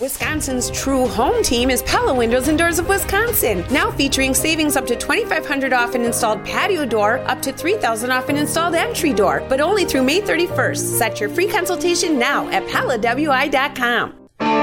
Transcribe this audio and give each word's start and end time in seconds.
Wisconsin's 0.00 0.70
true 0.70 1.08
home 1.08 1.42
team 1.42 1.70
is 1.70 1.82
Pella 1.82 2.14
Windows 2.14 2.46
and 2.46 2.56
Doors 2.56 2.78
of 2.78 2.88
Wisconsin, 2.88 3.64
now 3.68 3.90
featuring 3.90 4.32
savings 4.32 4.76
up 4.76 4.86
to 4.86 4.94
2500 4.94 5.72
off 5.72 5.96
an 5.96 6.04
installed 6.04 6.44
patio 6.44 6.86
door, 6.86 7.18
up 7.26 7.42
to 7.42 7.52
3000 7.52 8.12
off 8.12 8.28
an 8.28 8.36
installed 8.36 8.76
entry 8.76 9.12
door, 9.12 9.44
but 9.48 9.60
only 9.60 9.84
through 9.84 10.04
May 10.04 10.20
31st. 10.20 10.98
Set 10.98 11.18
your 11.18 11.28
free 11.28 11.48
consultation 11.48 12.16
now 12.16 12.48
at 12.50 12.64
PellaWI.com. 12.68 14.14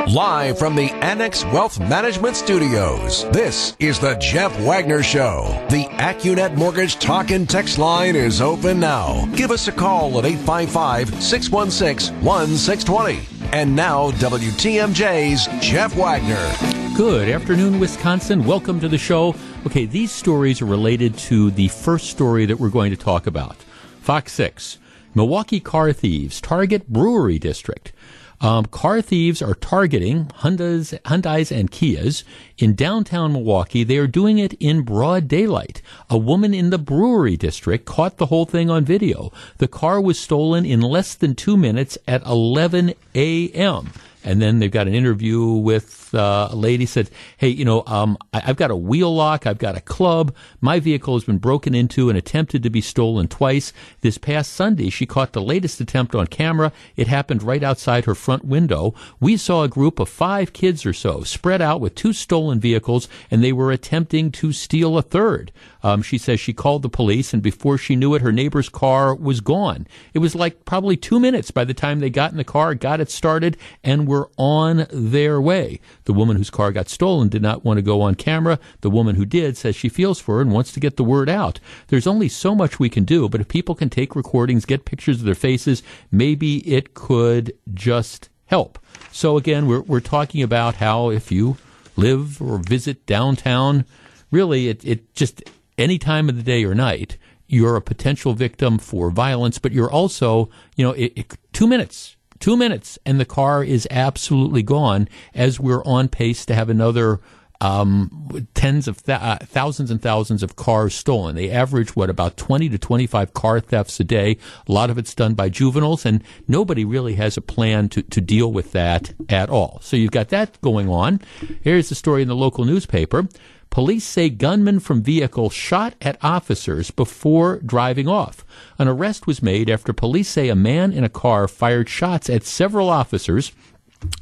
Live 0.07 0.57
from 0.57 0.73
the 0.73 0.89
Annex 1.03 1.43
Wealth 1.45 1.81
Management 1.81 2.37
Studios, 2.37 3.25
this 3.31 3.75
is 3.79 3.99
the 3.99 4.15
Jeff 4.15 4.57
Wagner 4.61 5.03
Show. 5.03 5.43
The 5.69 5.83
AccuNet 5.97 6.55
Mortgage 6.55 6.95
Talk 6.95 7.31
and 7.31 7.49
Text 7.49 7.77
line 7.77 8.15
is 8.15 8.39
open 8.39 8.79
now. 8.79 9.25
Give 9.35 9.51
us 9.51 9.67
a 9.67 9.73
call 9.73 10.17
at 10.17 10.25
855 10.25 11.21
616 11.21 12.23
1620. 12.23 13.34
And 13.55 13.73
now, 13.73 14.11
WTMJ's 14.11 15.47
Jeff 15.65 15.95
Wagner. 15.95 16.51
Good 16.97 17.29
afternoon, 17.29 17.79
Wisconsin. 17.79 18.43
Welcome 18.43 18.81
to 18.81 18.89
the 18.89 18.97
show. 18.97 19.33
Okay, 19.65 19.85
these 19.85 20.11
stories 20.11 20.61
are 20.61 20.65
related 20.65 21.17
to 21.19 21.51
the 21.51 21.69
first 21.69 22.09
story 22.09 22.45
that 22.47 22.59
we're 22.59 22.67
going 22.67 22.91
to 22.91 22.97
talk 22.97 23.27
about. 23.27 23.55
Fox 24.01 24.33
6. 24.33 24.77
Milwaukee 25.13 25.61
car 25.61 25.93
thieves 25.93 26.41
target 26.41 26.89
brewery 26.89 27.39
district. 27.39 27.93
Um, 28.41 28.65
car 28.65 29.01
thieves 29.01 29.41
are 29.41 29.55
targeting 29.55 30.25
Hyundai's, 30.39 30.93
Hyundai's 31.05 31.51
and 31.51 31.71
Kias 31.71 32.23
in 32.57 32.75
downtown 32.75 33.33
Milwaukee. 33.33 33.83
They 33.83 33.97
are 33.97 34.07
doing 34.07 34.37
it 34.39 34.53
in 34.53 34.81
broad 34.81 35.27
daylight. 35.27 35.81
A 36.09 36.17
woman 36.17 36.53
in 36.53 36.69
the 36.69 36.77
brewery 36.77 37.37
district 37.37 37.85
caught 37.85 38.17
the 38.17 38.27
whole 38.27 38.45
thing 38.45 38.69
on 38.69 38.85
video. 38.85 39.31
The 39.57 39.67
car 39.67 40.01
was 40.01 40.19
stolen 40.19 40.65
in 40.65 40.81
less 40.81 41.15
than 41.15 41.35
two 41.35 41.57
minutes 41.57 41.97
at 42.07 42.25
11 42.25 42.93
a.m. 43.13 43.91
And 44.23 44.41
then 44.41 44.59
they've 44.59 44.71
got 44.71 44.87
an 44.87 44.95
interview 44.95 45.43
with 45.43 46.04
uh, 46.15 46.49
a 46.51 46.55
lady 46.55 46.85
said, 46.85 47.09
"Hey, 47.37 47.49
you 47.49 47.65
know, 47.65 47.83
um, 47.87 48.17
I, 48.33 48.39
have 48.39 48.55
got 48.55 48.71
a 48.71 48.75
wheel 48.75 49.13
lock, 49.13 49.45
I've 49.45 49.57
got 49.57 49.77
a 49.77 49.81
club. 49.81 50.33
My 50.61 50.79
vehicle 50.79 51.15
has 51.15 51.23
been 51.23 51.37
broken 51.37 51.75
into 51.75 52.09
and 52.09 52.17
attempted 52.17 52.63
to 52.63 52.69
be 52.69 52.81
stolen 52.81 53.27
twice. 53.27 53.73
This 54.01 54.17
past 54.17 54.53
Sunday, 54.53 54.89
she 54.89 55.05
caught 55.05 55.33
the 55.33 55.41
latest 55.41 55.81
attempt 55.81 56.15
on 56.15 56.27
camera. 56.27 56.71
It 56.95 57.07
happened 57.07 57.43
right 57.43 57.63
outside 57.63 58.05
her 58.05 58.15
front 58.15 58.45
window. 58.45 58.93
We 59.19 59.37
saw 59.37 59.63
a 59.63 59.69
group 59.69 59.99
of 59.99 60.09
five 60.09 60.53
kids 60.53 60.85
or 60.85 60.93
so 60.93 61.23
spread 61.23 61.61
out 61.61 61.81
with 61.81 61.95
two 61.95 62.13
stolen 62.13 62.59
vehicles, 62.59 63.07
and 63.29 63.43
they 63.43 63.53
were 63.53 63.71
attempting 63.71 64.31
to 64.33 64.51
steal 64.51 64.97
a 64.97 65.01
third. 65.01 65.51
Um, 65.83 66.01
she 66.01 66.17
says 66.17 66.39
she 66.39 66.53
called 66.53 66.81
the 66.81 66.89
police, 66.89 67.33
and 67.33 67.43
before 67.43 67.77
she 67.77 67.95
knew 67.95 68.15
it, 68.15 68.21
her 68.21 68.31
neighbor's 68.31 68.69
car 68.69 69.13
was 69.13 69.41
gone. 69.41 69.87
It 70.13 70.19
was 70.19 70.35
like 70.35 70.65
probably 70.65 70.97
two 70.97 71.19
minutes 71.19 71.51
by 71.51 71.63
the 71.63 71.73
time 71.73 71.99
they 71.99 72.09
got 72.09 72.31
in 72.31 72.37
the 72.37 72.43
car, 72.43 72.73
got 72.73 72.99
it 72.99 73.11
started, 73.11 73.57
and 73.83 74.07
were 74.07 74.29
on 74.37 74.87
their 74.91 75.39
way. 75.39 75.79
The 76.05 76.13
woman 76.13 76.37
whose 76.37 76.49
car 76.49 76.71
got 76.71 76.89
stolen 76.89 77.29
did 77.29 77.41
not 77.41 77.65
want 77.65 77.77
to 77.77 77.81
go 77.81 78.01
on 78.01 78.15
camera. 78.15 78.59
The 78.81 78.89
woman 78.89 79.15
who 79.15 79.25
did 79.25 79.57
says 79.57 79.75
she 79.75 79.89
feels 79.89 80.19
for 80.19 80.35
her 80.35 80.41
and 80.41 80.51
wants 80.51 80.71
to 80.73 80.79
get 80.79 80.97
the 80.97 81.03
word 81.03 81.29
out. 81.29 81.59
There's 81.87 82.07
only 82.07 82.29
so 82.29 82.55
much 82.55 82.79
we 82.79 82.89
can 82.89 83.03
do, 83.03 83.27
but 83.27 83.41
if 83.41 83.47
people 83.47 83.75
can 83.75 83.89
take 83.89 84.15
recordings, 84.15 84.65
get 84.65 84.85
pictures 84.85 85.19
of 85.19 85.25
their 85.25 85.35
faces, 85.35 85.83
maybe 86.11 86.57
it 86.71 86.93
could 86.93 87.53
just 87.73 88.29
help. 88.45 88.79
So 89.11 89.37
again, 89.37 89.67
we're, 89.67 89.81
we're 89.81 89.99
talking 89.99 90.41
about 90.41 90.75
how 90.75 91.09
if 91.09 91.31
you 91.31 91.57
live 91.95 92.41
or 92.41 92.57
visit 92.59 93.05
downtown, 93.05 93.85
really 94.31 94.67
it, 94.69 94.85
it 94.85 95.13
just 95.15 95.43
any 95.77 95.97
time 95.97 96.29
of 96.29 96.35
the 96.35 96.43
day 96.43 96.63
or 96.63 96.75
night, 96.75 97.17
you're 97.47 97.75
a 97.75 97.81
potential 97.81 98.33
victim 98.33 98.77
for 98.77 99.09
violence, 99.11 99.59
but 99.59 99.71
you're 99.71 99.91
also, 99.91 100.49
you 100.75 100.85
know, 100.85 100.93
it, 100.93 101.13
it, 101.15 101.37
two 101.53 101.67
minutes, 101.67 102.15
two 102.39 102.57
minutes, 102.57 102.99
and 103.05 103.19
the 103.19 103.25
car 103.25 103.63
is 103.63 103.87
absolutely 103.91 104.63
gone 104.63 105.07
as 105.33 105.59
we're 105.59 105.83
on 105.83 106.07
pace 106.07 106.45
to 106.45 106.55
have 106.55 106.69
another 106.69 107.19
um, 107.61 108.47
tens 108.53 108.87
of 108.87 109.03
th- 109.03 109.19
uh, 109.19 109.37
thousands 109.43 109.91
and 109.91 110.01
thousands 110.01 110.43
of 110.43 110.55
cars 110.55 110.93
stolen. 110.93 111.35
They 111.35 111.49
average 111.49 111.95
what 111.95 112.09
about 112.09 112.37
20 112.37 112.69
to 112.69 112.77
25 112.77 113.33
car 113.33 113.59
thefts 113.59 113.99
a 113.99 114.03
day. 114.03 114.37
A 114.67 114.71
lot 114.71 114.89
of 114.89 114.97
it's 114.97 115.15
done 115.15 115.33
by 115.33 115.49
juveniles, 115.49 116.05
and 116.05 116.23
nobody 116.47 116.85
really 116.85 117.15
has 117.15 117.37
a 117.37 117.41
plan 117.41 117.89
to, 117.89 118.01
to 118.03 118.21
deal 118.21 118.51
with 118.51 118.71
that 118.73 119.13
at 119.29 119.49
all. 119.49 119.79
So 119.81 119.97
you've 119.97 120.11
got 120.11 120.29
that 120.29 120.59
going 120.61 120.89
on. 120.89 121.21
Here's 121.61 121.89
the 121.89 121.95
story 121.95 122.21
in 122.21 122.27
the 122.27 122.35
local 122.35 122.65
newspaper. 122.65 123.27
Police 123.75 124.05
say 124.05 124.29
gunmen 124.29 124.79
from 124.79 125.03
vehicle 125.03 125.49
shot 125.49 125.95
at 125.99 126.17
officers 126.23 126.91
before 126.91 127.57
driving 127.57 128.07
off. 128.07 128.45
An 128.79 128.87
arrest 128.87 129.27
was 129.27 129.43
made 129.43 129.69
after 129.69 129.91
police 129.91 130.29
say 130.29 130.47
a 130.47 130.55
man 130.55 130.93
in 130.93 131.03
a 131.03 131.09
car 131.09 131.45
fired 131.49 131.89
shots 131.89 132.29
at 132.29 132.45
several 132.45 132.89
officers 132.89 133.51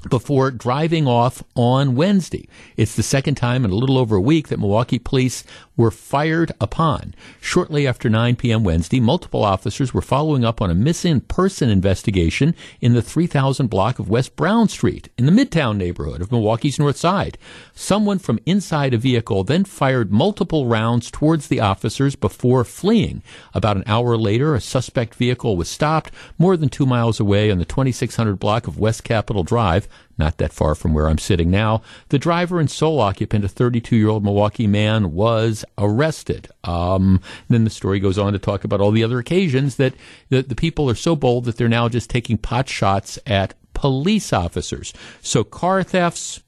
before 0.09 0.51
driving 0.51 1.07
off 1.07 1.43
on 1.55 1.95
Wednesday. 1.95 2.47
It's 2.77 2.95
the 2.95 3.03
second 3.03 3.35
time 3.35 3.65
in 3.65 3.71
a 3.71 3.75
little 3.75 3.97
over 3.97 4.15
a 4.15 4.21
week 4.21 4.49
that 4.49 4.59
Milwaukee 4.59 4.99
police 4.99 5.43
were 5.75 5.91
fired 5.91 6.51
upon. 6.61 7.15
Shortly 7.41 7.87
after 7.87 8.09
9 8.09 8.35
p.m. 8.35 8.63
Wednesday, 8.63 8.99
multiple 8.99 9.43
officers 9.43 9.93
were 9.93 10.01
following 10.01 10.45
up 10.45 10.61
on 10.61 10.69
a 10.69 10.75
missing 10.75 11.21
person 11.21 11.69
investigation 11.69 12.53
in 12.79 12.93
the 12.93 13.01
3000 13.01 13.67
block 13.67 13.97
of 13.97 14.09
West 14.09 14.35
Brown 14.35 14.69
Street 14.69 15.09
in 15.17 15.25
the 15.25 15.31
Midtown 15.31 15.77
neighborhood 15.77 16.21
of 16.21 16.31
Milwaukee's 16.31 16.77
North 16.77 16.97
Side. 16.97 17.37
Someone 17.73 18.19
from 18.19 18.39
inside 18.45 18.93
a 18.93 18.97
vehicle 18.97 19.43
then 19.43 19.65
fired 19.65 20.11
multiple 20.11 20.67
rounds 20.67 21.09
towards 21.09 21.47
the 21.47 21.59
officers 21.59 22.15
before 22.15 22.63
fleeing. 22.63 23.23
About 23.55 23.77
an 23.77 23.83
hour 23.87 24.15
later, 24.15 24.53
a 24.53 24.61
suspect 24.61 25.15
vehicle 25.15 25.57
was 25.57 25.69
stopped 25.69 26.11
more 26.37 26.55
than 26.55 26.69
two 26.69 26.85
miles 26.85 27.19
away 27.19 27.49
on 27.49 27.57
the 27.57 27.65
2600 27.65 28.35
block 28.37 28.67
of 28.67 28.77
West 28.77 29.03
Capitol 29.03 29.43
Drive 29.43 29.72
not 30.17 30.37
that 30.37 30.53
far 30.53 30.75
from 30.75 30.93
where 30.93 31.07
I'm 31.07 31.17
sitting 31.17 31.49
now. 31.49 31.81
The 32.09 32.19
driver 32.19 32.59
and 32.59 32.69
sole 32.69 32.99
occupant, 32.99 33.45
a 33.45 33.47
32 33.47 33.95
year 33.95 34.09
old 34.09 34.23
Milwaukee 34.23 34.67
man, 34.67 35.13
was 35.13 35.65
arrested. 35.77 36.49
Um, 36.63 37.21
then 37.49 37.63
the 37.63 37.69
story 37.69 37.99
goes 37.99 38.17
on 38.17 38.33
to 38.33 38.39
talk 38.39 38.63
about 38.63 38.81
all 38.81 38.91
the 38.91 39.03
other 39.03 39.19
occasions 39.19 39.77
that 39.77 39.93
the, 40.29 40.43
the 40.43 40.55
people 40.55 40.89
are 40.89 40.95
so 40.95 41.15
bold 41.15 41.45
that 41.45 41.57
they're 41.57 41.67
now 41.67 41.89
just 41.89 42.09
taking 42.09 42.37
pot 42.37 42.69
shots 42.69 43.17
at 43.25 43.55
police 43.73 44.31
officers. 44.31 44.93
So 45.21 45.43
car 45.43 45.83
thefts, 45.83 46.41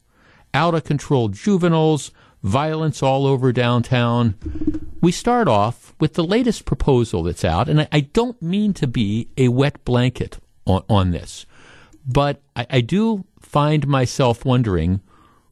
out 0.54 0.74
of 0.74 0.84
control 0.84 1.30
juveniles, 1.30 2.12
violence 2.46 3.02
all 3.02 3.26
over 3.26 3.52
downtown. 3.52 4.36
We 5.02 5.12
start 5.12 5.48
off 5.48 5.94
with 6.00 6.14
the 6.14 6.24
latest 6.24 6.66
proposal 6.66 7.24
that's 7.24 7.44
out, 7.44 7.68
and 7.68 7.82
I, 7.82 7.88
I 7.92 8.00
don't 8.02 8.42
mean 8.42 8.74
to 8.76 8.88
be 8.88 9.30
a 9.36 9.50
wet 9.50 9.84
blanket 9.84 10.38
on, 10.66 10.84
on 10.88 11.12
this, 11.12 11.46
but 12.06 12.42
I, 12.56 12.68
I 12.70 12.82
do 12.82 13.26
find 13.40 13.88
myself 13.88 14.46
wondering 14.46 15.02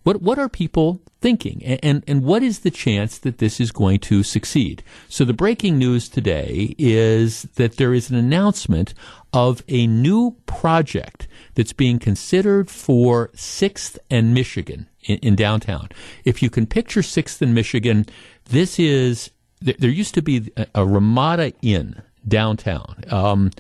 what 0.04 0.22
what 0.22 0.38
are 0.38 0.50
people 0.50 1.02
thinking? 1.22 1.64
And, 1.64 1.80
and, 1.82 2.04
and 2.08 2.24
what 2.24 2.44
is 2.44 2.60
the 2.60 2.72
chance 2.72 3.18
that 3.20 3.38
this 3.38 3.62
is 3.62 3.72
going 3.72 4.00
to 4.00 4.22
succeed? 4.24 4.84
So 5.08 5.24
the 5.24 5.34
breaking 5.34 5.78
news 5.78 6.10
today 6.10 6.76
is 6.78 7.44
that 7.56 7.78
there 7.78 7.94
is 7.94 8.10
an 8.10 8.18
announcement 8.18 8.94
of 9.32 9.64
a 9.70 9.88
new 9.88 10.36
project 10.46 11.30
that's 11.56 11.72
being 11.72 12.00
considered 12.00 12.70
for 12.70 13.30
6th 13.30 13.98
and 14.12 14.34
Michigan 14.34 14.90
in, 15.04 15.18
in 15.20 15.36
downtown. 15.36 15.88
If 16.26 16.44
you 16.44 16.50
can 16.50 16.68
picture 16.68 17.02
6th 17.02 17.42
and 17.42 17.56
Michigan 17.56 18.06
this 18.50 18.78
is 18.78 19.32
there 19.62 19.90
used 19.90 20.14
to 20.16 20.22
be 20.22 20.52
a, 20.58 20.68
a 20.76 20.86
Ramada 20.86 21.54
Inn 21.62 22.02
downtown. 22.28 23.04
Um, 23.10 23.52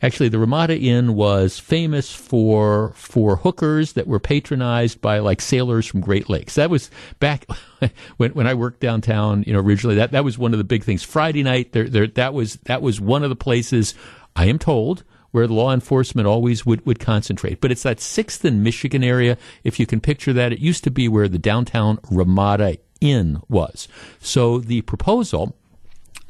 Actually, 0.00 0.28
the 0.28 0.38
Ramada 0.38 0.78
Inn 0.78 1.14
was 1.14 1.58
famous 1.58 2.12
for 2.12 2.92
for 2.94 3.36
hookers 3.36 3.94
that 3.94 4.06
were 4.06 4.20
patronized 4.20 5.00
by 5.00 5.18
like 5.18 5.40
sailors 5.40 5.86
from 5.86 6.00
Great 6.00 6.28
Lakes. 6.28 6.54
That 6.54 6.70
was 6.70 6.90
back 7.18 7.46
when 8.16 8.32
when 8.32 8.46
I 8.46 8.54
worked 8.54 8.80
downtown. 8.80 9.44
You 9.46 9.52
know, 9.54 9.60
originally 9.60 9.96
that 9.96 10.12
that 10.12 10.24
was 10.24 10.38
one 10.38 10.52
of 10.52 10.58
the 10.58 10.64
big 10.64 10.84
things. 10.84 11.02
Friday 11.02 11.42
night, 11.42 11.72
there, 11.72 11.88
there 11.88 12.06
that 12.06 12.34
was 12.34 12.56
that 12.64 12.82
was 12.82 13.00
one 13.00 13.22
of 13.24 13.30
the 13.30 13.36
places 13.36 13.94
I 14.36 14.46
am 14.46 14.58
told 14.58 15.04
where 15.30 15.46
law 15.46 15.72
enforcement 15.72 16.26
always 16.26 16.64
would, 16.64 16.84
would 16.86 16.98
concentrate. 16.98 17.60
But 17.60 17.70
it's 17.70 17.82
that 17.82 18.00
sixth 18.00 18.44
and 18.44 18.62
Michigan 18.64 19.04
area. 19.04 19.36
If 19.62 19.78
you 19.78 19.86
can 19.86 20.00
picture 20.00 20.32
that, 20.32 20.52
it 20.52 20.58
used 20.58 20.84
to 20.84 20.90
be 20.90 21.08
where 21.08 21.28
the 21.28 21.38
downtown 21.38 21.98
Ramada 22.10 22.78
Inn 23.00 23.40
was. 23.48 23.88
So 24.20 24.58
the 24.58 24.82
proposal 24.82 25.54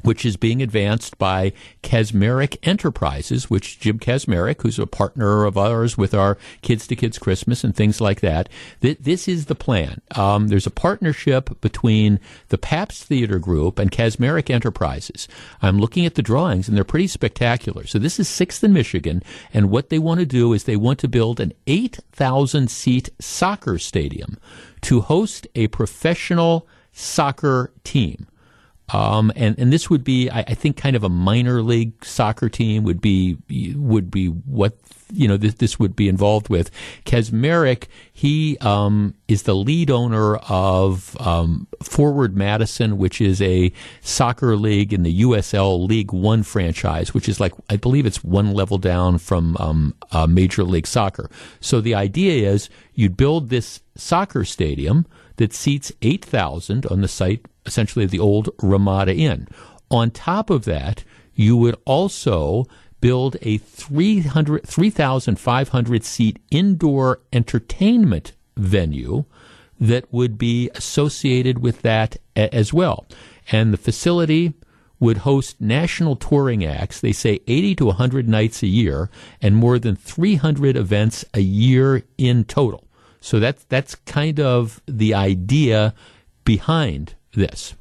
which 0.01 0.25
is 0.25 0.37
being 0.37 0.61
advanced 0.61 1.17
by 1.17 1.51
Kacmarcik 1.83 2.57
Enterprises, 2.63 3.49
which 3.49 3.79
Jim 3.79 3.99
Kacmarcik, 3.99 4.61
who's 4.61 4.79
a 4.79 4.87
partner 4.87 5.45
of 5.45 5.57
ours 5.57 5.97
with 5.97 6.13
our 6.13 6.37
Kids 6.61 6.87
to 6.87 6.95
Kids 6.95 7.19
Christmas 7.19 7.63
and 7.63 7.75
things 7.75 7.99
like 7.99 8.21
that, 8.21 8.49
th- 8.81 8.97
this 8.99 9.27
is 9.27 9.45
the 9.45 9.55
plan. 9.55 10.01
Um, 10.15 10.47
there's 10.47 10.67
a 10.67 10.71
partnership 10.71 11.59
between 11.61 12.19
the 12.49 12.57
Pabst 12.57 13.03
Theater 13.03 13.39
Group 13.39 13.79
and 13.79 13.91
Kacmarcik 13.91 14.49
Enterprises. 14.49 15.27
I'm 15.61 15.79
looking 15.79 16.05
at 16.05 16.15
the 16.15 16.21
drawings 16.21 16.67
and 16.67 16.77
they're 16.77 16.83
pretty 16.83 17.07
spectacular. 17.07 17.85
So 17.85 17.99
this 17.99 18.19
is 18.19 18.27
6th 18.27 18.63
in 18.63 18.73
Michigan, 18.73 19.21
and 19.53 19.69
what 19.69 19.89
they 19.89 19.99
want 19.99 20.19
to 20.19 20.25
do 20.25 20.53
is 20.53 20.63
they 20.63 20.75
want 20.75 20.99
to 20.99 21.07
build 21.07 21.39
an 21.39 21.53
8,000 21.67 22.69
seat 22.69 23.09
soccer 23.19 23.77
stadium 23.77 24.37
to 24.81 25.01
host 25.01 25.47
a 25.55 25.67
professional 25.67 26.67
soccer 26.91 27.71
team. 27.83 28.27
Um, 28.93 29.31
and, 29.35 29.57
and 29.59 29.71
this 29.71 29.89
would 29.89 30.03
be, 30.03 30.29
I, 30.29 30.39
I, 30.39 30.53
think, 30.53 30.77
kind 30.77 30.95
of 30.95 31.03
a 31.03 31.09
minor 31.09 31.61
league 31.61 32.03
soccer 32.03 32.49
team 32.49 32.83
would 32.83 33.01
be 33.01 33.37
would 33.75 34.09
be 34.09 34.27
what 34.27 34.77
you 35.11 35.27
know 35.27 35.37
this, 35.37 35.55
this 35.55 35.79
would 35.79 35.95
be 35.95 36.07
involved 36.07 36.49
with. 36.49 36.71
Kacmarcik, 37.05 37.85
he 38.11 38.57
um, 38.59 39.15
is 39.27 39.43
the 39.43 39.55
lead 39.55 39.89
owner 39.89 40.37
of 40.37 41.19
um, 41.19 41.67
Forward 41.83 42.35
Madison, 42.35 42.97
which 42.97 43.21
is 43.21 43.41
a 43.41 43.71
soccer 44.01 44.55
league 44.55 44.93
in 44.93 45.03
the 45.03 45.21
USL 45.21 45.87
League 45.87 46.11
One 46.11 46.43
franchise, 46.43 47.13
which 47.13 47.29
is 47.29 47.39
like 47.39 47.53
I 47.69 47.75
believe 47.75 48.05
it's 48.05 48.23
one 48.23 48.53
level 48.53 48.77
down 48.77 49.17
from 49.17 49.57
um, 49.57 49.95
uh, 50.11 50.27
Major 50.27 50.63
League 50.63 50.87
Soccer. 50.87 51.29
So 51.59 51.81
the 51.81 51.95
idea 51.95 52.49
is 52.49 52.69
you'd 52.93 53.17
build 53.17 53.49
this 53.49 53.81
soccer 53.95 54.45
stadium 54.45 55.05
that 55.39 55.53
seats 55.53 55.91
eight 56.01 56.23
thousand 56.23 56.85
on 56.87 57.01
the 57.01 57.07
site, 57.07 57.45
essentially 57.65 58.05
the 58.05 58.19
old 58.19 58.49
Ramada 58.61 59.15
Inn. 59.15 59.47
On 59.89 60.11
top 60.11 60.49
of 60.49 60.65
that, 60.65 61.03
you 61.33 61.55
would 61.57 61.75
also 61.85 62.67
build 63.01 63.37
a 63.41 63.57
300, 63.57 64.67
3,500 64.67 66.03
seat 66.03 66.39
indoor 66.51 67.21
entertainment 67.31 68.33
venue 68.57 69.23
that 69.79 70.11
would 70.11 70.37
be 70.37 70.69
associated 70.75 71.59
with 71.59 71.81
that 71.83 72.17
as 72.35 72.73
well. 72.73 73.07
And 73.49 73.71
the 73.71 73.77
facility 73.77 74.53
would 74.99 75.19
host 75.19 75.61
national 75.61 76.17
touring 76.17 76.65
acts, 76.65 76.99
they 76.99 77.13
say 77.13 77.39
80 77.47 77.75
to 77.75 77.85
100 77.85 78.27
nights 78.27 78.61
a 78.61 78.67
year, 78.67 79.09
and 79.41 79.55
more 79.55 79.79
than 79.79 79.95
300 79.95 80.75
events 80.75 81.23
a 81.33 81.39
year 81.39 82.03
in 82.17 82.43
total. 82.43 82.88
So 83.21 83.39
that's, 83.39 83.63
that's 83.65 83.95
kind 83.95 84.39
of 84.39 84.81
the 84.85 85.13
idea 85.13 85.93
behind 86.45 87.15
this. 87.33 87.75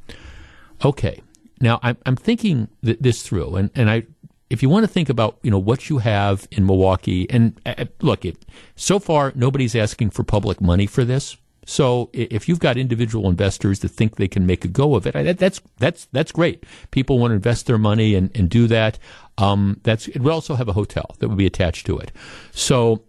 Okay. 0.85 1.23
Now 1.61 1.81
I'm, 1.83 1.97
I'm 2.07 2.17
thinking 2.17 2.69
th- 2.85 2.99
this 3.01 3.23
through, 3.23 3.57
and, 3.57 3.71
and 3.75 3.91
I 3.91 4.05
if 4.51 4.63
you 4.63 4.69
want 4.69 4.85
to 4.85 4.89
think 4.89 5.09
about 5.09 5.39
you 5.43 5.51
know 5.51 5.59
what 5.59 5.91
you 5.91 5.99
have 5.99 6.47
in 6.51 6.67
Milwaukee, 6.67 7.29
and 7.31 7.61
uh, 7.67 7.87
look, 8.01 8.25
it 8.25 8.45
so 8.77 8.99
far 8.99 9.33
nobody's 9.35 9.75
asking 9.75 10.11
for 10.11 10.23
public 10.23 10.61
money 10.61 10.87
for 10.87 11.05
this. 11.05 11.37
So 11.67 12.09
if 12.15 12.49
you've 12.49 12.61
got 12.61 12.79
individual 12.79 13.29
investors 13.29 13.81
that 13.81 13.91
think 13.91 14.17
they 14.17 14.29
can 14.29 14.47
make 14.47 14.65
a 14.65 14.69
go 14.69 14.95
of 14.95 15.07
it, 15.07 15.39
that's 15.39 15.61
that's 15.79 16.09
that's 16.13 16.33
great. 16.33 16.65
People 16.93 17.19
want 17.19 17.33
to 17.33 17.35
invest 17.35 17.67
their 17.67 17.77
money 17.77 18.15
and, 18.15 18.35
and 18.35 18.49
do 18.49 18.67
that. 18.69 18.99
Um, 19.37 19.81
that's 19.83 20.09
it 20.09 20.21
would 20.21 20.33
also 20.33 20.55
have 20.55 20.69
a 20.69 20.73
hotel 20.73 21.15
that 21.19 21.29
would 21.29 21.37
be 21.37 21.47
attached 21.47 21.85
to 21.87 21.99
it. 21.99 22.11
So 22.53 23.03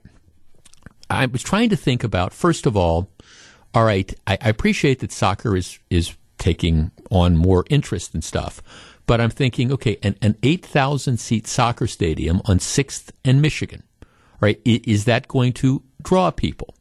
I 1.10 1.26
was 1.26 1.44
trying 1.44 1.70
to 1.70 1.76
think 1.76 2.04
about 2.04 2.34
first 2.34 2.66
of 2.66 2.78
all, 2.78 3.10
all 3.74 3.84
right, 3.84 4.14
I, 4.28 4.38
I 4.42 4.50
appreciate 4.50 5.00
that 5.00 5.12
soccer 5.12 5.56
is 5.56 5.80
is 5.90 6.16
taking 6.38 6.92
on 7.12 7.38
more 7.38 7.66
interest 7.70 8.14
and 8.14 8.24
stuff. 8.24 8.62
But 9.06 9.20
I'm 9.20 9.30
thinking, 9.30 9.72
okay, 9.72 9.98
an, 10.04 10.16
an 10.22 10.38
8,000 10.44 11.18
seat 11.18 11.48
soccer 11.48 11.88
stadium 11.88 12.42
on 12.46 12.60
6th 12.60 13.10
and 13.26 13.42
Michigan, 13.42 13.82
right? 14.40 14.62
Is 14.64 15.06
that 15.06 15.28
going 15.28 15.54
to 15.54 15.82
draw 16.04 16.30
people? 16.30 16.76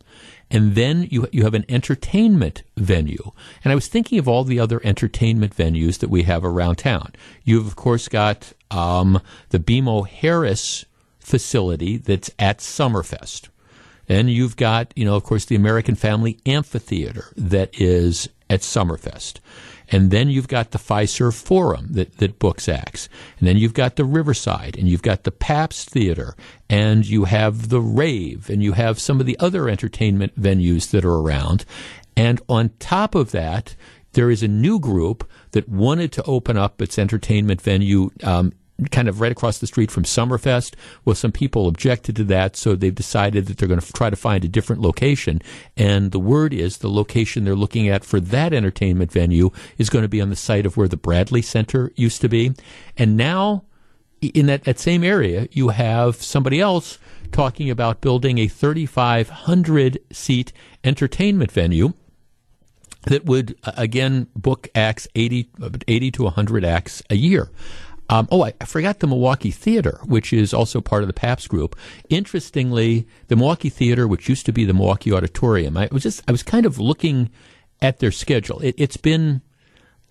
And 0.50 0.75
then 0.75 1.08
you, 1.10 1.26
you 1.32 1.44
have 1.44 1.54
an 1.54 1.64
entertainment 1.69 2.62
venue. 2.76 3.32
And 3.64 3.72
I 3.72 3.75
was 3.75 3.88
thinking 3.88 4.19
of 4.19 4.28
all 4.28 4.44
the 4.44 4.60
other 4.60 4.80
entertainment 4.84 5.56
venues 5.56 5.98
that 5.98 6.10
we 6.10 6.22
have 6.25 6.44
around 6.44 6.76
town. 6.76 7.14
You've, 7.44 7.66
of 7.66 7.76
course, 7.76 8.08
got 8.08 8.52
um, 8.70 9.20
the 9.50 9.58
BMO 9.58 10.06
Harris 10.06 10.84
facility 11.19 11.96
that's 11.96 12.30
at 12.38 12.58
Summerfest. 12.58 13.48
And 14.08 14.31
you've 14.31 14.56
got, 14.56 14.93
you 14.96 15.05
know, 15.05 15.16
of 15.16 15.25
course, 15.25 15.44
the 15.44 15.56
American 15.56 15.94
Family 15.94 16.38
Amphitheater 16.46 17.32
that 17.37 17.70
is 17.81 18.28
at 18.49 18.60
Summerfest. 18.60 19.40
And 19.90 20.10
then 20.10 20.28
you've 20.28 20.49
got 20.49 20.70
the 20.70 20.78
Fiserv 20.78 21.34
Forum 21.34 21.88
that, 21.90 22.19
that 22.19 22.38
books 22.38 22.69
acts. 22.69 23.08
And 23.38 23.49
then 23.49 23.56
you've 23.56 23.75
got 23.75 23.96
the 23.96 24.05
Riverside, 24.05 24.76
and 24.76 24.88
you've 24.88 25.02
got 25.02 25.25
the 25.25 25.31
Pabst 25.31 25.88
Theater, 25.88 26.37
and 26.69 27.06
you 27.06 27.25
have 27.25 27.70
the 27.70 27.81
Rave, 27.81 28.50
and 28.50 28.62
you 28.62 28.72
have 28.72 28.99
some 28.99 29.20
of 29.20 29.26
the 29.26 29.38
other 29.38 29.69
entertainment 29.69 30.38
venues 30.38 30.90
that 30.90 31.04
are 31.04 31.16
around. 31.16 31.64
And 32.16 32.40
on 32.49 32.70
top 32.78 33.14
of 33.14 33.31
that, 33.31 33.76
there 34.12 34.31
is 34.31 34.43
a 34.43 34.49
new 34.49 34.78
group 34.78 35.28
that 35.52 35.69
wanted 35.69 36.12
to 36.12 36.22
open 36.25 36.56
up 36.56 36.82
its 36.82 36.99
entertainment 36.99 37.61
venue 37.62 38.11
um, 38.22 38.52
kind 38.90 39.08
of 39.08 39.20
right 39.20 39.32
across 39.32 39.58
the 39.58 39.66
street 39.66 39.90
from 39.90 40.04
Summerfest. 40.04 40.75
Well, 41.04 41.16
some 41.16 41.32
people 41.32 41.66
objected 41.66 42.16
to 42.16 42.25
that, 42.25 42.56
so 42.56 42.76
they've 42.76 42.94
decided 42.94 43.46
that 43.46 43.58
they're 43.58 43.69
going 43.69 43.80
to 43.80 43.92
try 43.92 44.10
to 44.10 44.16
find 44.16 44.44
a 44.44 44.48
different 44.48 44.82
location. 44.82 45.40
And 45.76 46.12
the 46.12 46.20
word 46.20 46.54
is 46.54 46.78
the 46.78 46.90
location 46.90 47.44
they're 47.44 47.56
looking 47.56 47.88
at 47.88 48.04
for 48.04 48.20
that 48.20 48.52
entertainment 48.52 49.12
venue 49.12 49.50
is 49.78 49.90
going 49.90 50.02
to 50.02 50.08
be 50.08 50.20
on 50.20 50.30
the 50.30 50.36
site 50.36 50.66
of 50.66 50.76
where 50.76 50.88
the 50.88 50.96
Bradley 50.96 51.42
Center 51.42 51.92
used 51.96 52.20
to 52.20 52.28
be. 52.28 52.52
And 52.96 53.16
now, 53.16 53.64
in 54.20 54.46
that, 54.46 54.64
that 54.64 54.78
same 54.78 55.02
area, 55.02 55.48
you 55.50 55.69
have 55.69 56.16
somebody 56.16 56.60
else 56.60 56.98
talking 57.32 57.70
about 57.70 58.00
building 58.00 58.38
a 58.38 58.48
3,500 58.48 59.98
seat 60.12 60.52
entertainment 60.84 61.50
venue 61.50 61.92
that 63.04 63.25
would 63.25 63.56
again 63.76 64.26
book 64.34 64.69
acts 64.75 65.08
80, 65.14 65.50
uh, 65.62 65.70
80 65.86 66.10
to 66.12 66.22
100 66.25 66.64
acts 66.64 67.02
a 67.10 67.16
year. 67.16 67.50
Um, 68.10 68.26
oh, 68.31 68.44
I, 68.44 68.55
I, 68.60 68.64
forgot 68.64 69.00
the 69.00 69.06
Milwaukee 69.06 69.50
Theater, 69.50 70.00
which 70.06 70.32
is 70.32 70.55
also 70.55 70.81
part 70.81 71.02
of 71.02 71.08
the 71.08 71.12
Pabst 71.12 71.49
Group. 71.49 71.76
Interestingly, 72.08 73.06
the 73.28 73.37
Milwaukee 73.37 73.69
Theater, 73.69 74.08
which 74.08 74.28
used 74.28 74.46
to 74.46 74.52
be 74.52 74.64
the 74.64 74.72
Milwaukee 74.72 75.12
Auditorium, 75.12 75.76
I 75.76 75.88
was 75.93 76.05
just 76.05 76.22
I 76.26 76.32
was 76.32 76.43
kind 76.43 76.64
of 76.64 76.78
looking 76.78 77.31
at 77.82 77.99
their 77.99 78.10
schedule. 78.10 78.60
It, 78.60 78.78
has 78.78 78.96
been 78.96 79.43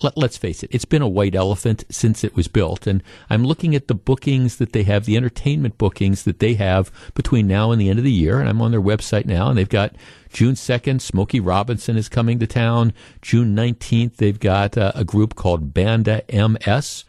let, 0.04 0.16
us 0.18 0.38
face 0.38 0.62
it, 0.62 0.70
it's 0.72 0.86
been 0.86 1.02
a 1.02 1.08
white 1.08 1.34
elephant 1.34 1.84
since 1.90 2.24
it 2.24 2.36
was 2.36 2.48
built, 2.48 2.86
and 2.86 3.02
I'm 3.32 3.44
looking 3.44 3.74
at 3.74 3.88
the 3.88 3.96
bookings 3.96 4.58
that 4.58 4.74
they 4.74 4.84
have, 4.84 5.06
the 5.06 5.18
entertainment 5.18 5.80
bookings 5.80 6.24
that 6.26 6.38
they 6.38 6.54
have 6.54 6.92
between 7.16 7.48
now 7.48 7.72
and 7.72 7.82
the 7.82 7.90
end 7.90 7.98
of 7.98 8.06
the 8.06 8.12
year, 8.12 8.40
and 8.40 8.48
I'm 8.48 8.62
on 8.62 8.70
their 8.70 8.82
website 8.82 9.26
now, 9.26 9.50
and 9.50 9.58
they've 9.58 9.68
got 9.68 9.96
June 10.32 10.54
2nd, 10.54 11.02
Smokey 11.02 11.40
Robinson 11.40 11.98
is 11.98 12.10
coming 12.10 12.38
to 12.38 12.46
town. 12.46 12.94
June 13.24 13.56
19th, 13.56 14.18
they've 14.18 14.40
got 14.40 14.78
uh, 14.78 14.92
a 14.94 15.04
group 15.04 15.34
called 15.34 15.74
Banda 15.74 16.22
MS. 16.32 17.06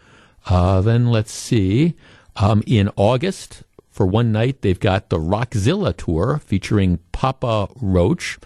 Uh, 0.49 0.81
then 0.81 1.11
let's 1.11 1.33
see. 1.33 1.95
Um, 2.37 2.63
in 2.67 2.91
August, 2.97 3.65
for 3.91 4.07
one 4.07 4.33
night, 4.33 4.63
they've 4.63 4.79
got 4.79 5.09
the 5.11 5.19
Rockzilla 5.19 5.97
tour 5.97 6.41
featuring 6.45 7.01
Papa 7.13 7.69
Roach, 7.81 8.39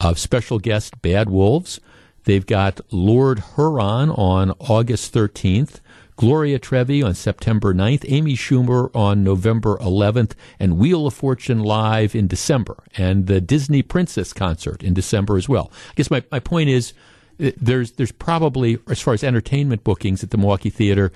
uh, 0.00 0.14
special 0.14 0.58
guest 0.58 1.00
Bad 1.02 1.28
Wolves. 1.28 1.80
They've 2.24 2.46
got 2.46 2.80
Lord 2.90 3.42
Huron 3.54 4.10
on 4.10 4.52
August 4.58 5.14
13th, 5.14 5.80
Gloria 6.16 6.58
Trevi 6.58 7.02
on 7.02 7.14
September 7.14 7.74
9th, 7.74 8.04
Amy 8.08 8.34
Schumer 8.34 8.90
on 8.96 9.22
November 9.22 9.76
11th, 9.76 10.32
and 10.58 10.78
Wheel 10.78 11.06
of 11.06 11.14
Fortune 11.14 11.60
live 11.60 12.14
in 12.14 12.26
December, 12.26 12.82
and 12.96 13.26
the 13.26 13.40
Disney 13.40 13.82
Princess 13.82 14.32
concert 14.32 14.82
in 14.82 14.94
December 14.94 15.36
as 15.36 15.48
well. 15.48 15.70
I 15.90 15.92
guess 15.94 16.10
my, 16.10 16.24
my 16.32 16.40
point 16.40 16.70
is 16.70 16.94
Uh, 17.42 17.50
there's 17.56 17.92
there's 17.92 18.12
probably 18.12 18.78
as 18.88 19.00
far 19.00 19.14
as 19.14 19.24
entertainment 19.24 19.84
bookings 19.84 20.22
at 20.22 20.30
the 20.30 20.38
Milwaukee 20.38 20.70
Theater 20.70 21.12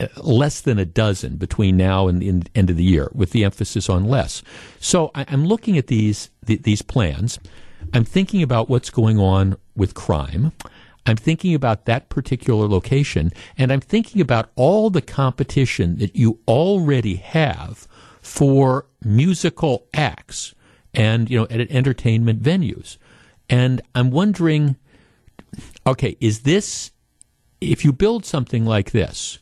uh, 0.00 0.06
less 0.22 0.60
than 0.60 0.78
a 0.78 0.84
dozen 0.84 1.36
between 1.36 1.76
now 1.76 2.06
and 2.06 2.22
the 2.22 2.50
end 2.54 2.70
of 2.70 2.76
the 2.76 2.84
year, 2.84 3.10
with 3.12 3.32
the 3.32 3.44
emphasis 3.44 3.88
on 3.88 4.04
less. 4.04 4.42
So 4.78 5.10
I, 5.14 5.22
am 5.22 5.46
looking 5.46 5.76
at 5.76 5.88
these 5.88 6.30
these 6.44 6.82
plans. 6.82 7.38
I'm 7.92 8.04
thinking 8.04 8.42
about 8.42 8.68
what's 8.68 8.90
going 8.90 9.18
on 9.18 9.56
with 9.74 9.94
crime. 9.94 10.52
I'm 11.06 11.16
thinking 11.16 11.54
about 11.54 11.86
that 11.86 12.10
particular 12.10 12.68
location, 12.68 13.32
and 13.56 13.72
I'm 13.72 13.80
thinking 13.80 14.20
about 14.20 14.50
all 14.56 14.90
the 14.90 15.02
competition 15.02 15.96
that 15.98 16.14
you 16.14 16.38
already 16.46 17.16
have 17.16 17.88
for 18.20 18.86
musical 19.02 19.86
acts 19.94 20.54
and 20.94 21.30
you 21.30 21.38
know 21.38 21.46
at 21.50 21.60
entertainment 21.70 22.42
venues. 22.42 22.98
And 23.50 23.80
I'm 23.94 24.10
wondering 24.10 24.76
okay, 25.86 26.16
is 26.20 26.40
this, 26.40 26.90
if 27.60 27.84
you 27.84 27.92
build 27.92 28.24
something 28.24 28.64
like 28.64 28.92
this, 28.92 29.38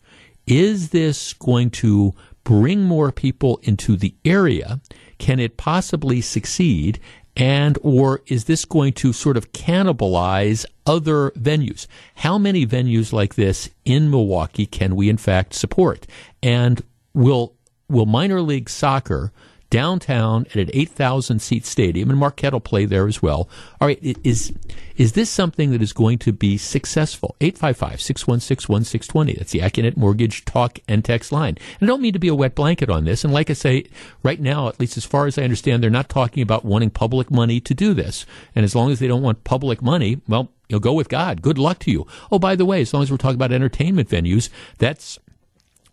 is 0.46 0.90
this 0.90 1.32
going 1.34 1.70
to 1.70 2.14
bring 2.44 2.82
more 2.82 3.10
people 3.10 3.58
into 3.62 3.96
the 3.96 4.14
area? 4.24 4.80
Can 5.18 5.40
it 5.40 5.56
possibly 5.56 6.20
succeed? 6.20 7.00
And, 7.36 7.78
or 7.82 8.22
is 8.26 8.44
this 8.44 8.64
going 8.64 8.94
to 8.94 9.12
sort 9.12 9.36
of 9.36 9.52
cannibalize 9.52 10.64
other 10.86 11.32
venues? 11.32 11.86
How 12.14 12.38
many 12.38 12.66
venues 12.66 13.12
like 13.12 13.34
this 13.34 13.68
in 13.84 14.10
Milwaukee 14.10 14.66
can 14.66 14.96
we 14.96 15.10
in 15.10 15.18
fact 15.18 15.52
support? 15.52 16.06
And 16.42 16.82
will, 17.12 17.54
will 17.88 18.06
minor 18.06 18.40
league 18.40 18.70
soccer 18.70 19.32
downtown 19.70 20.46
at 20.50 20.56
an 20.56 20.70
8,000 20.72 21.40
seat 21.40 21.66
stadium, 21.66 22.10
and 22.10 22.18
Marquette 22.18 22.52
will 22.52 22.60
play 22.60 22.84
there 22.84 23.06
as 23.06 23.22
well. 23.22 23.48
All 23.80 23.88
right, 23.88 23.98
is, 24.02 24.52
is 24.96 25.12
this 25.12 25.30
something 25.30 25.70
that 25.70 25.82
is 25.82 25.92
going 25.92 26.18
to 26.18 26.32
be 26.32 26.56
successful? 26.56 27.36
855 27.40 28.00
616 28.00 28.72
1620. 28.72 29.34
That's 29.34 29.52
the 29.52 29.60
Accunet 29.60 29.96
Mortgage 29.96 30.44
talk 30.44 30.78
and 30.88 31.04
text 31.04 31.32
line. 31.32 31.56
And 31.80 31.88
I 31.88 31.92
don't 31.92 32.02
mean 32.02 32.12
to 32.12 32.18
be 32.18 32.28
a 32.28 32.34
wet 32.34 32.54
blanket 32.54 32.90
on 32.90 33.04
this. 33.04 33.24
And 33.24 33.32
like 33.32 33.50
I 33.50 33.54
say, 33.54 33.86
right 34.22 34.40
now, 34.40 34.68
at 34.68 34.80
least 34.80 34.96
as 34.96 35.04
far 35.04 35.26
as 35.26 35.38
I 35.38 35.42
understand, 35.42 35.82
they're 35.82 35.90
not 35.90 36.08
talking 36.08 36.42
about 36.42 36.64
wanting 36.64 36.90
public 36.90 37.30
money 37.30 37.60
to 37.60 37.74
do 37.74 37.94
this. 37.94 38.26
And 38.54 38.64
as 38.64 38.74
long 38.74 38.90
as 38.90 38.98
they 38.98 39.08
don't 39.08 39.22
want 39.22 39.44
public 39.44 39.82
money, 39.82 40.20
well, 40.28 40.50
you'll 40.68 40.80
go 40.80 40.92
with 40.92 41.08
God. 41.08 41.42
Good 41.42 41.58
luck 41.58 41.78
to 41.80 41.90
you. 41.90 42.06
Oh, 42.30 42.38
by 42.38 42.56
the 42.56 42.64
way, 42.64 42.80
as 42.80 42.92
long 42.92 43.02
as 43.02 43.10
we're 43.10 43.16
talking 43.16 43.36
about 43.36 43.52
entertainment 43.52 44.08
venues, 44.08 44.48
that's 44.78 45.18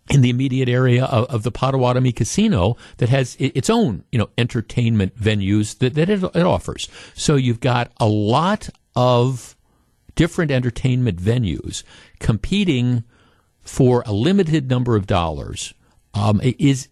in 0.09 0.21
the 0.21 0.29
immediate 0.29 0.67
area 0.67 1.05
of, 1.05 1.25
of, 1.25 1.43
the 1.43 1.51
Potawatomi 1.51 2.11
Casino 2.11 2.75
that 2.97 3.09
has 3.09 3.37
its 3.39 3.69
own, 3.69 4.03
you 4.11 4.19
know, 4.19 4.29
entertainment 4.37 5.17
venues 5.17 5.77
that, 5.77 5.93
that 5.93 6.09
it, 6.09 6.23
it 6.23 6.43
offers. 6.43 6.89
So 7.13 7.35
you've 7.35 7.61
got 7.61 7.91
a 7.99 8.07
lot 8.07 8.69
of 8.95 9.55
different 10.15 10.51
entertainment 10.51 11.19
venues 11.19 11.83
competing 12.19 13.03
for 13.61 14.03
a 14.05 14.11
limited 14.11 14.69
number 14.69 14.95
of 14.95 15.07
dollars. 15.07 15.73
Um, 16.15 16.41
is 16.43 16.89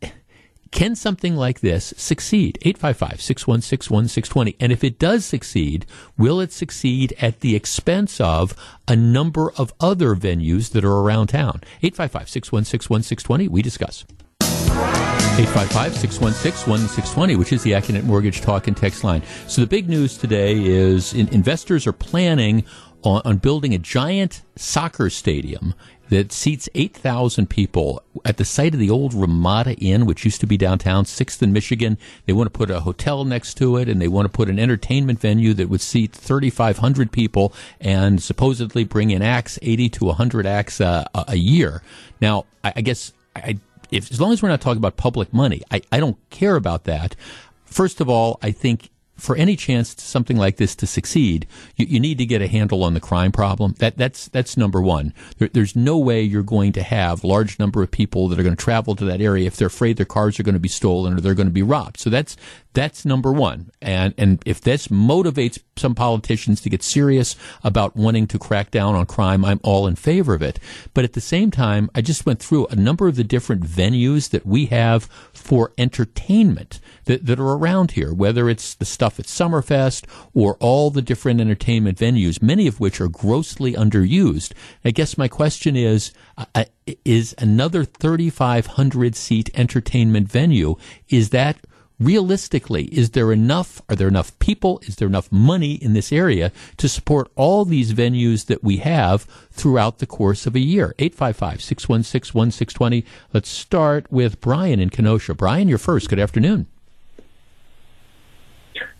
can 0.71 0.95
something 0.95 1.35
like 1.35 1.59
this 1.59 1.93
succeed? 1.97 2.57
855 2.61 3.21
616 3.21 3.93
1620. 3.93 4.55
And 4.59 4.71
if 4.71 4.83
it 4.83 4.97
does 4.97 5.25
succeed, 5.25 5.85
will 6.17 6.39
it 6.39 6.51
succeed 6.51 7.13
at 7.21 7.41
the 7.41 7.55
expense 7.55 8.21
of 8.21 8.55
a 8.87 8.95
number 8.95 9.51
of 9.51 9.73
other 9.79 10.15
venues 10.15 10.71
that 10.71 10.85
are 10.85 10.99
around 10.99 11.27
town? 11.27 11.61
855 11.83 12.29
616 12.29 12.89
1620. 12.89 13.47
We 13.49 13.61
discuss. 13.61 14.05
855 14.41 15.97
616 15.97 16.71
1620, 16.71 17.35
which 17.35 17.53
is 17.53 17.63
the 17.63 17.71
Accunet 17.71 18.03
Mortgage 18.03 18.41
Talk 18.41 18.67
and 18.67 18.75
Text 18.75 19.03
line. 19.03 19.23
So 19.47 19.61
the 19.61 19.67
big 19.67 19.89
news 19.89 20.17
today 20.17 20.61
is 20.63 21.13
in, 21.13 21.27
investors 21.29 21.85
are 21.85 21.93
planning 21.93 22.63
on 23.03 23.37
building 23.37 23.73
a 23.73 23.79
giant 23.79 24.43
soccer 24.55 25.09
stadium 25.09 25.73
that 26.11 26.33
seats 26.33 26.67
8,000 26.75 27.49
people 27.49 28.03
at 28.25 28.35
the 28.35 28.43
site 28.43 28.73
of 28.73 28.81
the 28.81 28.89
old 28.89 29.13
Ramada 29.13 29.75
Inn, 29.75 30.05
which 30.05 30.25
used 30.25 30.41
to 30.41 30.45
be 30.45 30.57
downtown, 30.57 31.05
6th 31.05 31.41
and 31.41 31.53
Michigan. 31.53 31.97
They 32.25 32.33
want 32.33 32.51
to 32.51 32.57
put 32.57 32.69
a 32.69 32.81
hotel 32.81 33.23
next 33.23 33.53
to 33.55 33.77
it, 33.77 33.87
and 33.87 34.01
they 34.01 34.09
want 34.09 34.25
to 34.25 34.29
put 34.29 34.49
an 34.49 34.59
entertainment 34.59 35.21
venue 35.21 35.53
that 35.53 35.69
would 35.69 35.79
seat 35.79 36.11
3,500 36.11 37.13
people 37.13 37.53
and 37.79 38.21
supposedly 38.21 38.83
bring 38.83 39.11
in 39.11 39.21
acts, 39.21 39.57
80 39.61 39.87
to 39.87 40.05
100 40.05 40.45
acts 40.45 40.81
uh, 40.81 41.05
a 41.13 41.37
year. 41.37 41.81
Now, 42.19 42.45
I, 42.61 42.73
I 42.75 42.81
guess 42.81 43.13
I, 43.33 43.57
if, 43.89 44.11
as 44.11 44.19
long 44.19 44.33
as 44.33 44.43
we're 44.43 44.49
not 44.49 44.59
talking 44.59 44.79
about 44.79 44.97
public 44.97 45.33
money, 45.33 45.61
I, 45.71 45.81
I 45.93 46.01
don't 46.01 46.17
care 46.29 46.57
about 46.57 46.83
that. 46.83 47.15
First 47.63 48.01
of 48.01 48.09
all, 48.09 48.37
I 48.41 48.51
think 48.51 48.89
for 49.21 49.35
any 49.35 49.55
chance 49.55 50.01
something 50.01 50.35
like 50.35 50.57
this 50.57 50.75
to 50.75 50.87
succeed, 50.87 51.45
you, 51.75 51.85
you, 51.85 51.99
need 51.99 52.17
to 52.17 52.25
get 52.25 52.41
a 52.41 52.47
handle 52.47 52.83
on 52.83 52.95
the 52.95 52.99
crime 52.99 53.31
problem. 53.31 53.75
That 53.77 53.95
that's 53.95 54.27
that's 54.29 54.57
number 54.57 54.81
one. 54.81 55.13
There, 55.37 55.47
there's 55.47 55.75
no 55.75 55.99
way 55.99 56.23
you're 56.23 56.41
going 56.41 56.71
to 56.73 56.81
have 56.81 57.23
large 57.23 57.59
number 57.59 57.83
of 57.83 57.91
people 57.91 58.27
that 58.29 58.39
are 58.39 58.43
going 58.43 58.55
to 58.55 58.63
travel 58.63 58.95
to 58.95 59.05
that 59.05 59.21
area 59.21 59.45
if 59.45 59.57
they're 59.57 59.67
afraid 59.67 59.97
their 59.97 60.07
cars 60.07 60.39
are 60.39 60.43
going 60.43 60.55
to 60.55 60.59
be 60.59 60.67
stolen 60.67 61.13
or 61.13 61.21
they're 61.21 61.35
going 61.35 61.47
to 61.47 61.53
be 61.53 61.61
robbed. 61.61 61.99
So 61.99 62.09
that's 62.09 62.35
that's 62.73 63.05
number 63.05 63.31
one. 63.31 63.71
And 63.81 64.13
and 64.17 64.41
if 64.45 64.61
this 64.61 64.87
motivates 64.87 65.59
some 65.75 65.95
politicians 65.95 66.61
to 66.61 66.69
get 66.69 66.83
serious 66.83 67.35
about 67.63 67.95
wanting 67.95 68.27
to 68.27 68.39
crack 68.39 68.71
down 68.71 68.95
on 68.95 69.05
crime, 69.05 69.43
I'm 69.43 69.59
all 69.63 69.87
in 69.87 69.95
favor 69.95 70.33
of 70.33 70.41
it. 70.41 70.59
But 70.93 71.03
at 71.03 71.13
the 71.13 71.21
same 71.21 71.51
time, 71.51 71.89
I 71.93 72.01
just 72.01 72.25
went 72.25 72.39
through 72.39 72.67
a 72.67 72.75
number 72.75 73.07
of 73.07 73.15
the 73.15 73.23
different 73.23 73.63
venues 73.63 74.29
that 74.29 74.45
we 74.45 74.67
have 74.67 75.05
for 75.33 75.73
entertainment 75.77 76.79
that, 77.05 77.25
that 77.25 77.39
are 77.39 77.57
around 77.57 77.91
here, 77.91 78.13
whether 78.13 78.49
it's 78.49 78.75
the 78.75 78.85
stuff 78.85 79.19
at 79.19 79.25
Summerfest 79.25 80.05
or 80.33 80.55
all 80.59 80.91
the 80.91 81.01
different 81.01 81.41
entertainment 81.41 81.97
venues, 81.97 82.41
many 82.41 82.67
of 82.67 82.79
which 82.79 83.01
are 83.01 83.09
grossly 83.09 83.73
underused. 83.73 84.53
I 84.85 84.91
guess 84.91 85.17
my 85.17 85.27
question 85.27 85.75
is, 85.75 86.11
uh, 86.37 86.65
is 87.05 87.35
another 87.37 87.83
3,500 87.83 89.15
seat 89.15 89.49
entertainment 89.53 90.29
venue, 90.29 90.75
is 91.09 91.29
that 91.29 91.57
realistically, 92.01 92.85
is 92.85 93.11
there 93.11 93.31
enough? 93.31 93.81
Are 93.87 93.95
there 93.95 94.07
enough 94.07 94.37
people? 94.39 94.81
Is 94.83 94.95
there 94.95 95.07
enough 95.07 95.31
money 95.31 95.73
in 95.73 95.93
this 95.93 96.11
area 96.11 96.51
to 96.77 96.89
support 96.89 97.31
all 97.35 97.63
these 97.63 97.93
venues 97.93 98.47
that 98.47 98.63
we 98.63 98.77
have 98.77 99.23
throughout 99.51 99.99
the 99.99 100.07
course 100.07 100.45
of 100.47 100.55
a 100.55 100.59
year? 100.59 100.95
855 100.97 101.61
616 101.61 102.37
1620. 102.37 103.05
Let's 103.33 103.49
start 103.49 104.11
with 104.11 104.41
Brian 104.41 104.79
in 104.79 104.89
Kenosha. 104.89 105.35
Brian, 105.35 105.67
you're 105.67 105.77
first. 105.77 106.09
Good 106.09 106.19
afternoon. 106.19 106.67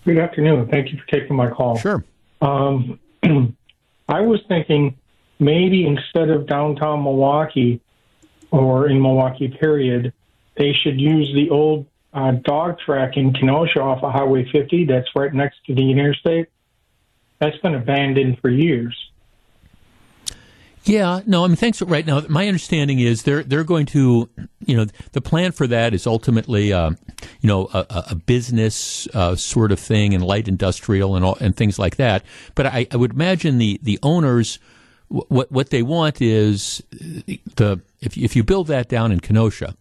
Good 0.06 0.18
afternoon. 0.18 0.68
Thank 0.68 0.92
you 0.92 1.00
for 1.00 1.08
taking 1.08 1.36
my 1.36 1.50
call. 1.50 1.78
Sure. 1.78 2.04
Um, 2.42 3.00
I 3.24 4.22
was 4.22 4.40
thinking 4.48 4.98
maybe 5.40 5.86
instead 5.86 6.30
of 6.30 6.48
downtown 6.48 7.04
Milwaukee 7.04 7.82
or 8.52 8.88
in 8.90 9.02
Milwaukee, 9.02 9.48
period, 9.48 10.14
they 10.58 10.74
should 10.84 11.00
use 11.00 11.32
the 11.34 11.50
old 11.50 11.86
uh, 12.14 12.32
dog 12.44 12.78
track 12.80 13.16
in 13.16 13.34
Kenosha 13.34 13.80
off 13.80 14.04
of 14.04 14.12
Highway 14.12 14.50
50 14.52 14.86
that's 14.86 15.08
right 15.16 15.34
next 15.34 15.58
to 15.68 15.76
the 15.76 15.92
interstate. 15.92 16.48
That's 17.40 17.58
been 17.58 17.76
abandoned 17.76 18.40
for 18.40 18.50
years. 18.50 18.96
Yeah, 20.84 21.22
no, 21.28 21.44
I 21.44 21.48
mean, 21.48 21.58
thanks. 21.58 21.82
Right 21.82 22.06
now, 22.06 22.22
my 22.28 22.48
understanding 22.48 23.00
is 23.00 23.22
they're 23.22 23.44
they're 23.44 23.64
going 23.64 23.86
to, 23.88 24.30
you 24.66 24.76
know, 24.76 24.88
the 25.12 25.22
plan 25.22 25.52
for 25.52 25.68
that 25.68 25.94
is 25.94 26.08
ultimately, 26.08 26.74
uh, 26.74 26.92
you 27.40 27.48
know, 27.48 27.70
a, 27.72 27.86
a 28.10 28.16
business 28.16 29.08
uh, 29.14 29.36
sort 29.36 29.72
of 29.72 29.80
thing 29.80 30.16
and 30.16 30.26
light 30.26 30.48
industrial 30.48 31.16
and 31.16 31.24
all, 31.24 31.38
and 31.40 31.56
things 31.56 31.78
like 31.78 31.98
that. 31.98 32.24
But 32.56 32.66
I, 32.66 32.88
I 32.92 32.98
would 32.98 33.12
imagine 33.12 33.60
the 33.60 33.80
the 33.84 34.00
owners, 34.02 34.58
what 35.10 35.52
what 35.52 35.70
they 35.70 35.84
want 35.84 36.20
is 36.20 36.82
the 36.92 37.80
if 38.00 38.18
if 38.18 38.36
you 38.36 38.44
build 38.44 38.66
that 38.68 38.90
down 38.90 39.12
in 39.12 39.20
Kenosha, 39.20 39.76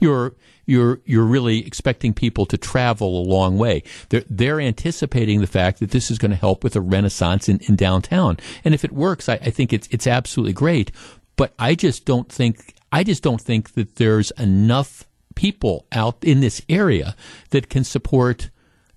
you're 0.00 0.34
you're 0.66 1.00
you're 1.04 1.24
really 1.24 1.66
expecting 1.66 2.12
people 2.12 2.46
to 2.46 2.58
travel 2.58 3.20
a 3.20 3.28
long 3.28 3.58
way. 3.58 3.82
They're 4.10 4.24
they're 4.28 4.60
anticipating 4.60 5.40
the 5.40 5.46
fact 5.46 5.80
that 5.80 5.90
this 5.90 6.10
is 6.10 6.18
going 6.18 6.30
to 6.30 6.36
help 6.36 6.62
with 6.62 6.76
a 6.76 6.80
renaissance 6.80 7.48
in, 7.48 7.58
in 7.68 7.76
downtown. 7.76 8.36
And 8.64 8.74
if 8.74 8.84
it 8.84 8.92
works, 8.92 9.28
I, 9.28 9.34
I 9.34 9.50
think 9.50 9.72
it's 9.72 9.88
it's 9.90 10.06
absolutely 10.06 10.52
great. 10.52 10.92
But 11.36 11.54
I 11.58 11.74
just 11.74 12.04
don't 12.04 12.30
think 12.30 12.74
I 12.92 13.04
just 13.04 13.22
don't 13.22 13.40
think 13.40 13.74
that 13.74 13.96
there's 13.96 14.30
enough 14.32 15.06
people 15.34 15.86
out 15.92 16.16
in 16.22 16.40
this 16.40 16.60
area 16.68 17.14
that 17.50 17.68
can 17.68 17.84
support 17.84 18.50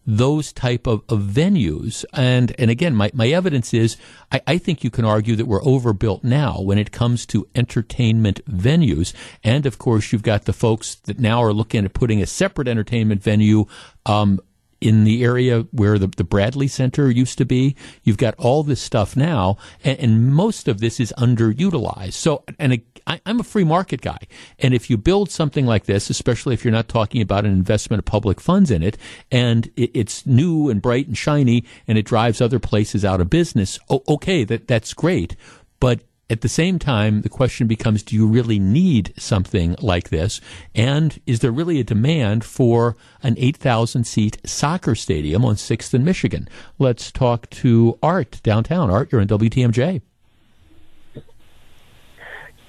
those 0.06 0.52
type 0.52 0.88
of, 0.88 1.04
of 1.10 1.20
venues. 1.22 2.04
And 2.14 2.56
and 2.60 2.72
again, 2.72 2.96
my, 2.96 3.12
my 3.14 3.28
evidence 3.30 3.74
is 3.74 3.98
I, 4.32 4.42
I 4.48 4.58
think 4.58 4.84
you 4.84 4.90
can 4.90 5.06
argue 5.06 5.36
that 5.36 5.46
we're 5.46 5.64
overbuilt 5.64 6.24
now 6.24 6.60
when 6.62 6.78
it 6.78 6.92
comes 6.92 7.26
to 7.28 7.48
entertainment 7.56 8.44
venues. 8.46 9.14
And 9.44 9.66
of 9.66 9.78
course, 9.78 10.12
you've 10.12 10.24
got 10.24 10.46
the 10.46 10.54
folks 10.54 10.96
that 10.96 11.20
now 11.20 11.44
are 11.44 11.54
looking 11.54 11.86
at 11.86 11.94
putting 11.94 12.22
a 12.22 12.26
separate 12.26 12.68
entertainment 12.68 13.22
venue 13.22 13.66
um, 14.06 14.40
in 14.82 15.04
the 15.04 15.24
area 15.24 15.62
where 15.72 16.00
the, 16.00 16.08
the 16.08 16.24
Bradley 16.24 16.68
Center 16.68 17.10
used 17.10 17.38
to 17.38 17.46
be. 17.46 17.76
You've 18.04 18.18
got 18.18 18.34
all 18.38 18.64
this 18.64 18.82
stuff 18.82 19.16
now, 19.16 19.58
and, 19.84 20.00
and 20.00 20.34
most 20.34 20.68
of 20.68 20.80
this 20.80 21.00
is 21.00 21.14
underutilized. 21.18 22.14
So, 22.14 22.44
and 22.58 22.82
I, 23.08 23.22
am 23.26 23.40
a 23.40 23.44
free 23.44 23.64
market 23.64 24.02
guy. 24.02 24.20
And 24.60 24.74
if 24.74 24.90
you 24.90 24.98
build 24.98 25.32
something 25.32 25.66
like 25.66 25.86
this, 25.86 26.10
especially 26.10 26.54
if 26.54 26.64
you're 26.64 26.72
not 26.72 26.88
talking 26.88 27.22
about 27.22 27.46
an 27.46 27.52
investment 27.52 28.00
of 28.00 28.06
public 28.06 28.40
funds 28.40 28.72
in 28.72 28.84
it, 28.84 28.98
and 29.32 29.68
it, 29.76 29.92
it's 29.94 30.26
new 30.26 30.70
and 30.70 30.82
bright 30.82 31.08
and 31.08 31.18
shiny, 31.18 31.66
and 31.88 31.98
it 31.98 32.06
drives 32.06 32.42
other 32.42 32.60
places 32.60 33.04
out 33.06 33.22
of 33.22 33.30
business, 33.30 33.80
okay, 33.90 34.44
that, 34.44 34.68
that's 34.68 34.94
great. 34.94 35.36
But 35.80 36.02
at 36.32 36.40
the 36.40 36.48
same 36.48 36.80
time, 36.80 37.24
the 37.24 37.30
question 37.30 37.68
becomes 37.68 38.04
do 38.04 38.16
you 38.16 38.26
really 38.26 38.58
need 38.58 39.14
something 39.18 39.76
like 39.82 40.10
this? 40.10 40.40
And 40.74 41.20
is 41.26 41.42
there 41.42 41.52
really 41.52 41.82
a 41.82 41.84
demand 41.84 42.46
for 42.46 42.96
an 43.22 43.36
8,000 43.38 44.06
seat 44.06 44.38
soccer 44.46 44.96
stadium 44.96 45.44
on 45.44 45.56
6th 45.56 45.94
and 45.94 46.06
Michigan? 46.06 46.48
Let's 46.80 47.12
talk 47.12 47.50
to 47.50 48.00
Art 48.02 48.40
downtown. 48.44 48.90
Art, 48.90 49.12
you're 49.12 49.20
in 49.20 49.28
WTMJ. 49.28 50.02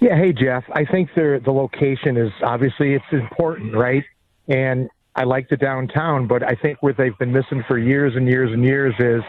Yeah, 0.02 0.16
hey 0.16 0.32
Jeff. 0.32 0.64
I 0.72 0.84
think 0.84 1.10
the 1.14 1.40
the 1.44 1.52
location 1.52 2.16
is 2.16 2.32
obviously 2.42 2.94
it's 2.94 3.04
important, 3.12 3.72
right? 3.72 4.02
And 4.48 4.90
I 5.14 5.22
like 5.22 5.48
the 5.48 5.56
downtown, 5.56 6.26
but 6.26 6.42
I 6.42 6.56
think 6.56 6.82
what 6.82 6.96
they've 6.96 7.16
been 7.18 7.30
missing 7.30 7.62
for 7.68 7.78
years 7.78 8.16
and 8.16 8.26
years 8.26 8.52
and 8.52 8.64
years 8.64 8.96
is 8.98 9.22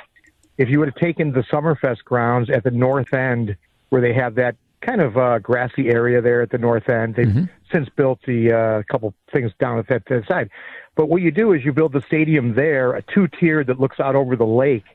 if 0.57 0.69
you 0.69 0.79
would 0.79 0.87
have 0.87 0.95
taken 0.95 1.31
the 1.31 1.41
Summerfest 1.41 2.03
grounds 2.05 2.49
at 2.49 2.63
the 2.63 2.71
north 2.71 3.13
end 3.13 3.55
where 3.89 4.01
they 4.01 4.15
have 4.15 4.33
that 4.33 4.55
kind 4.81 4.99
of 4.99 5.15
uh, 5.15 5.37
grassy 5.37 5.89
area 5.89 6.23
there 6.23 6.41
at 6.41 6.49
the 6.49 6.57
north 6.57 6.89
end. 6.89 7.17
They've 7.17 7.27
mm-hmm. 7.27 7.43
since 7.71 7.87
built 7.89 8.21
the 8.25 8.51
uh, 8.51 8.91
couple 8.91 9.13
things 9.31 9.51
down 9.59 9.77
at 9.77 9.87
that, 9.89 10.05
that 10.07 10.27
side. 10.27 10.49
But 10.95 11.07
what 11.07 11.21
you 11.21 11.29
do 11.29 11.53
is 11.53 11.63
you 11.63 11.71
build 11.71 11.93
the 11.93 12.01
stadium 12.01 12.55
there, 12.55 12.93
a 12.93 13.03
two 13.03 13.27
tier 13.27 13.63
that 13.63 13.79
looks 13.79 13.99
out 13.99 14.15
over 14.15 14.35
the 14.35 14.47
lake. 14.47 14.85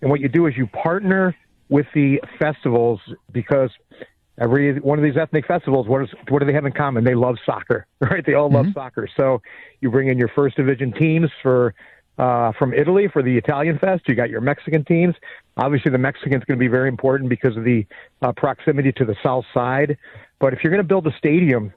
And 0.00 0.10
what 0.10 0.20
you 0.20 0.30
do 0.30 0.46
is 0.46 0.56
you 0.56 0.66
partner 0.66 1.36
with 1.68 1.86
the 1.94 2.22
festivals 2.38 3.00
because 3.32 3.70
every 4.38 4.78
one 4.80 4.98
of 4.98 5.04
these 5.04 5.16
ethnic 5.16 5.46
festivals, 5.46 5.86
what 5.86 6.02
is 6.02 6.08
what 6.28 6.40
do 6.40 6.46
they 6.46 6.52
have 6.52 6.66
in 6.66 6.72
common? 6.72 7.04
They 7.04 7.14
love 7.14 7.36
soccer, 7.44 7.86
right? 8.00 8.24
They 8.24 8.34
all 8.34 8.48
mm-hmm. 8.48 8.56
love 8.56 8.66
soccer. 8.74 9.08
So 9.16 9.42
you 9.80 9.90
bring 9.90 10.08
in 10.08 10.18
your 10.18 10.28
first 10.28 10.56
division 10.56 10.92
teams 10.92 11.30
for 11.42 11.74
uh, 12.18 12.52
from 12.58 12.72
Italy 12.72 13.08
for 13.08 13.22
the 13.22 13.36
Italian 13.36 13.78
Fest. 13.78 14.04
You 14.08 14.14
got 14.14 14.30
your 14.30 14.40
Mexican 14.40 14.84
teams. 14.84 15.14
Obviously, 15.56 15.90
the 15.90 15.98
Mexican's 15.98 16.44
going 16.44 16.58
to 16.58 16.62
be 16.62 16.68
very 16.68 16.88
important 16.88 17.28
because 17.28 17.56
of 17.56 17.64
the 17.64 17.86
uh, 18.22 18.32
proximity 18.32 18.92
to 18.92 19.04
the 19.04 19.16
south 19.22 19.44
side. 19.52 19.98
But 20.38 20.52
if 20.52 20.62
you're 20.62 20.70
going 20.70 20.82
to 20.82 20.88
build 20.88 21.06
a 21.06 21.16
stadium, 21.16 21.72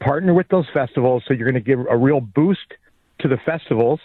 partner 0.00 0.34
with 0.34 0.48
those 0.48 0.66
festivals 0.72 1.22
so 1.26 1.34
you're 1.34 1.50
going 1.50 1.62
to 1.62 1.68
give 1.68 1.80
a 1.90 1.96
real 1.96 2.20
boost 2.20 2.74
to 3.20 3.28
the 3.28 3.36
festivals, 3.38 4.00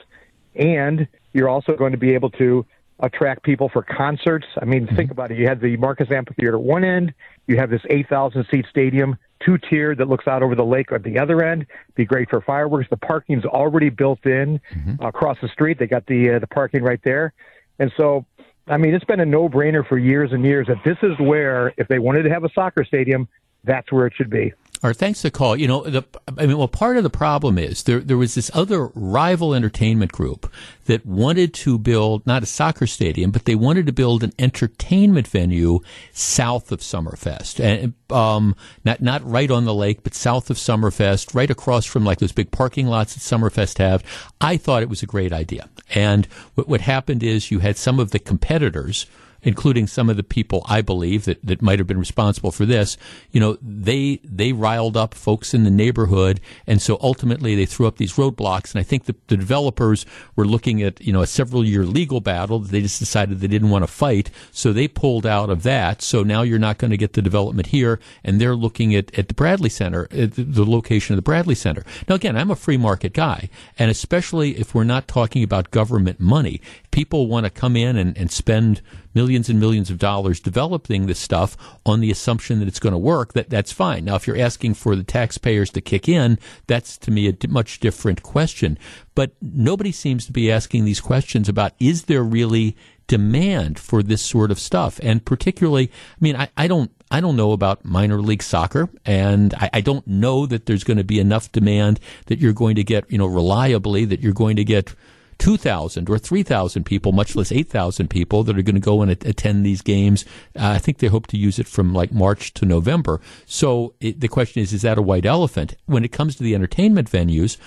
and 0.56 1.08
you're 1.34 1.50
also 1.50 1.76
going 1.76 1.92
to 1.92 1.98
be 1.98 2.14
able 2.14 2.30
to 2.32 2.66
attract 3.00 3.44
people 3.44 3.70
for 3.70 3.84
concerts. 3.84 4.46
I 4.62 4.66
mean, 4.66 4.86
mm-hmm. 4.86 4.96
think 4.96 5.12
about 5.12 5.32
it. 5.32 5.38
You 5.38 5.48
had 5.48 5.62
the 5.62 5.78
Marcus 5.78 6.10
Amphitheater 6.12 6.56
at 6.56 6.62
one 6.62 6.84
end, 6.84 7.14
you 7.48 7.58
have 7.58 7.70
this 7.70 7.82
8,000 7.90 8.46
seat 8.50 8.66
stadium 8.70 9.18
two 9.40 9.58
tiered 9.58 9.98
that 10.00 10.08
looks 10.08 10.28
out 10.28 10.44
over 10.44 10.56
the 10.56 10.66
lake 10.66 10.92
at 10.92 11.04
the 11.04 11.20
other 11.20 11.44
end. 11.44 11.66
Be 11.96 12.06
great 12.06 12.30
for 12.30 12.42
fireworks. 12.42 12.90
The 12.90 12.98
parking's 12.98 13.46
already 13.46 13.90
built 13.90 14.26
in 14.26 14.60
mm-hmm. 14.74 15.04
across 15.04 15.38
the 15.42 15.48
street. 15.50 15.80
They 15.80 15.88
got 15.88 16.06
the 16.06 16.32
uh, 16.32 16.40
the 16.40 16.48
parking 16.48 16.84
right 16.84 17.00
there, 17.04 17.34
and 17.80 17.92
so 17.98 18.26
I 18.68 18.78
mean 18.78 18.94
it's 18.94 19.06
been 19.06 19.20
a 19.20 19.26
no 19.26 19.50
brainer 19.50 19.88
for 19.88 19.98
years 19.98 20.34
and 20.34 20.44
years 20.44 20.68
that 20.68 20.84
this 20.84 20.98
is 21.04 21.18
where 21.20 21.74
if 21.78 21.88
they 21.88 22.00
wanted 22.00 22.24
to 22.24 22.30
have 22.30 22.44
a 22.44 22.50
soccer 22.54 22.84
stadium, 22.84 23.28
that's 23.64 23.92
where 23.92 24.08
it 24.08 24.14
should 24.16 24.30
be. 24.30 24.54
Thanks 24.94 25.22
for 25.22 25.28
the 25.28 25.32
call. 25.32 25.56
You 25.56 25.68
know, 25.68 25.84
the, 25.84 26.04
I 26.38 26.46
mean, 26.46 26.58
well, 26.58 26.68
part 26.68 26.98
of 26.98 27.04
the 27.04 27.10
problem 27.10 27.58
is 27.58 27.84
there 27.84 28.00
there 28.00 28.18
was 28.18 28.36
this 28.36 28.52
other 28.54 28.88
rival 28.96 29.54
entertainment 29.54 30.12
group 30.12 30.52
that 30.86 31.06
wanted 31.06 31.54
to 31.54 31.78
build 31.78 32.26
not 32.26 32.44
a 32.44 32.46
soccer 32.46 32.88
stadium, 32.88 33.32
but 33.32 33.46
they 33.46 33.56
wanted 33.56 33.86
to 33.86 33.92
build 33.92 34.24
an 34.24 34.34
entertainment 34.40 35.28
venue 35.28 35.80
south 36.12 36.72
of 36.72 36.80
Summerfest, 36.80 37.60
and 37.60 37.94
um, 38.12 38.56
not 38.86 39.02
not 39.02 39.30
right 39.30 39.52
on 39.52 39.66
the 39.66 39.74
lake, 39.74 40.04
but 40.04 40.14
south 40.14 40.50
of 40.50 40.58
Summerfest, 40.58 41.34
right 41.34 41.50
across 41.50 41.86
from 41.86 42.06
like 42.06 42.20
those 42.20 42.32
big 42.32 42.52
parking 42.52 42.88
lots 42.88 43.14
that 43.14 43.22
Summerfest 43.22 43.78
have. 43.80 44.04
I 44.42 44.58
thought 44.58 44.84
it 44.84 44.90
was 44.90 45.04
a 45.04 45.08
great 45.08 45.34
idea, 45.34 45.70
and 45.94 46.26
what 46.56 46.68
what 46.68 46.82
happened 46.82 47.24
is 47.24 47.52
you 47.52 47.60
had 47.60 47.78
some 47.78 48.00
of 48.00 48.12
the 48.12 48.20
competitors 48.20 49.06
including 49.48 49.88
some 49.88 50.10
of 50.10 50.18
the 50.18 50.24
people 50.24 50.62
I 50.68 50.82
believe 50.82 51.24
that, 51.24 51.40
that 51.42 51.62
might 51.62 51.80
have 51.80 51.88
been 51.88 51.98
responsible 51.98 52.52
for 52.52 52.66
this, 52.66 52.98
you 53.32 53.40
know, 53.40 53.58
they 53.62 54.20
they 54.22 54.52
riled 54.52 54.98
up 54.98 55.14
folks 55.14 55.54
in 55.54 55.64
the 55.64 55.72
neighborhood, 55.72 56.42
and 56.68 56.82
so 56.82 56.98
ultimately 57.00 57.56
they 57.56 57.66
threw 57.66 57.88
up 57.88 57.96
these 57.96 58.16
roadblocks. 58.16 58.74
And 58.74 58.82
I 58.82 58.84
think 58.84 59.06
the, 59.06 59.16
the 59.28 59.38
developers 59.38 60.06
were 60.36 60.44
looking 60.44 60.84
at 60.84 61.00
you 61.00 61.14
know 61.14 61.22
a 61.22 61.28
several 61.28 61.64
year 61.64 61.86
legal 61.86 62.20
battle 62.20 62.60
that 62.60 62.72
they 62.72 62.82
just 62.82 63.00
decided 63.00 63.40
they 63.40 63.48
didn't 63.48 63.70
want 63.70 63.84
to 63.84 63.88
fight, 63.88 64.30
so 64.52 64.74
they 64.74 64.90
pulled 64.90 65.26
out 65.26 65.50
of 65.50 65.64
that. 65.64 66.02
So 66.02 66.24
now 66.24 66.42
you're 66.42 66.60
not 66.60 66.78
going 66.78 66.92
to 66.92 66.98
get 66.98 67.14
the 67.14 67.22
development 67.22 67.68
here, 67.68 68.02
and 68.26 68.42
they're 68.42 68.54
looking 68.54 68.94
at, 68.96 69.18
at 69.18 69.30
the 69.30 69.34
Bradley 69.34 69.70
Center, 69.70 70.10
uh, 70.12 70.24
at 70.24 70.34
the 70.36 70.66
location 70.66 71.14
of 71.14 71.18
the 71.18 71.22
Bradley 71.22 71.56
Center. 71.56 71.86
Now 72.10 72.16
again, 72.16 72.36
I'm 72.36 72.52
a 72.52 72.56
free 72.58 72.78
market 72.78 73.14
guy, 73.14 73.50
and 73.80 73.90
especially 73.90 74.60
if 74.60 74.76
we're 74.76 74.84
not 74.84 75.08
talking 75.08 75.42
about 75.42 75.72
government 75.72 76.20
money, 76.20 76.60
people 76.92 77.28
want 77.28 77.46
to 77.46 77.50
come 77.50 77.76
in 77.76 77.98
and, 77.98 78.18
and 78.18 78.32
spend 78.32 78.82
millions 79.14 79.50
and 79.50 79.60
millions 79.60 79.90
of 79.90 79.98
dollars 79.98 80.40
developing 80.40 81.06
this 81.06 81.20
stuff 81.20 81.58
on 81.86 82.00
the 82.00 82.12
assumption 82.12 82.60
that 82.60 82.68
it's 82.68 82.80
going 82.80 82.94
to 82.94 82.98
work, 82.98 83.34
that 83.34 83.50
that's 83.50 83.72
fine. 83.72 84.06
Now, 84.06 84.16
if 84.16 84.28
you're 84.28 84.38
asking 84.38 84.76
for 84.76 84.96
the 84.96 85.04
taxpayers 85.04 85.70
to 85.72 85.82
kick 85.82 86.08
in, 86.08 86.40
that's 86.68 86.98
to 87.00 87.12
me 87.12 87.28
a 87.28 87.48
much 87.48 87.80
different 87.80 88.24
question. 88.24 88.78
But 89.16 89.32
nobody 89.42 89.92
seems 89.92 90.26
to 90.28 90.32
be 90.32 90.52
asking 90.52 90.86
these 90.86 91.02
questions 91.02 91.50
about 91.50 91.74
is 91.80 92.04
there 92.04 92.24
really 92.24 92.76
demand 93.08 93.80
for 93.80 94.04
this 94.04 94.22
sort 94.22 94.52
of 94.52 94.60
stuff? 94.60 95.00
And 95.02 95.24
particularly, 95.24 95.90
I 95.90 96.18
mean, 96.20 96.36
I, 96.36 96.50
I 96.56 96.68
don't 96.68 96.92
I 97.10 97.22
don't 97.22 97.38
know 97.38 97.54
about 97.54 97.86
minor 97.86 98.22
league 98.22 98.44
soccer, 98.44 98.90
and 99.06 99.54
I, 99.54 99.70
I, 99.76 99.82
don't 99.82 100.06
know 100.08 100.46
that 100.46 100.66
there's 100.66 100.84
going 100.84 100.98
to 100.98 101.06
be 101.06 101.20
enough 101.20 101.50
demand 101.54 102.02
that 102.26 102.40
you're 102.40 102.52
going 102.52 102.76
to 102.76 102.84
get, 102.84 103.10
you 103.10 103.18
know, 103.18 103.28
reliably 103.28 104.04
that 104.04 104.20
you're 104.20 104.34
going 104.34 104.58
to 104.58 104.66
get 104.66 104.94
2,000 105.40 106.10
or 106.10 106.18
3,000 106.18 106.84
people, 106.84 107.12
much 107.12 107.36
less 107.36 107.52
8,000 107.52 108.10
people 108.10 108.44
that 108.44 108.58
are 108.58 108.62
going 108.62 108.76
to 108.76 108.82
go 108.82 109.02
and 109.02 109.12
attend 109.12 109.66
these 109.66 109.82
games. 109.82 110.26
Uh, 110.56 110.72
I 110.72 110.78
think 110.78 110.98
they 110.98 111.08
hope 111.08 111.28
to 111.28 111.38
use 111.38 111.60
it 111.60 111.68
from 111.68 111.94
like 111.94 112.12
March 112.12 112.54
to 112.56 112.66
November. 112.66 113.22
So 113.46 113.94
it, 114.00 114.20
the 114.20 114.28
question 114.28 114.62
is, 114.62 114.74
is 114.74 114.82
that 114.82 114.98
a 114.98 115.02
white 115.02 115.26
elephant? 115.26 115.76
When 115.86 116.04
it 116.04 116.12
comes 116.12 116.36
to 116.36 116.44
the 116.44 116.56
entertainment 116.56 117.10
venues, 117.10 117.58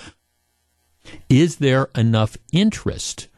is 1.28 1.56
there 1.56 1.88
enough 1.94 2.36
interest 2.52 3.28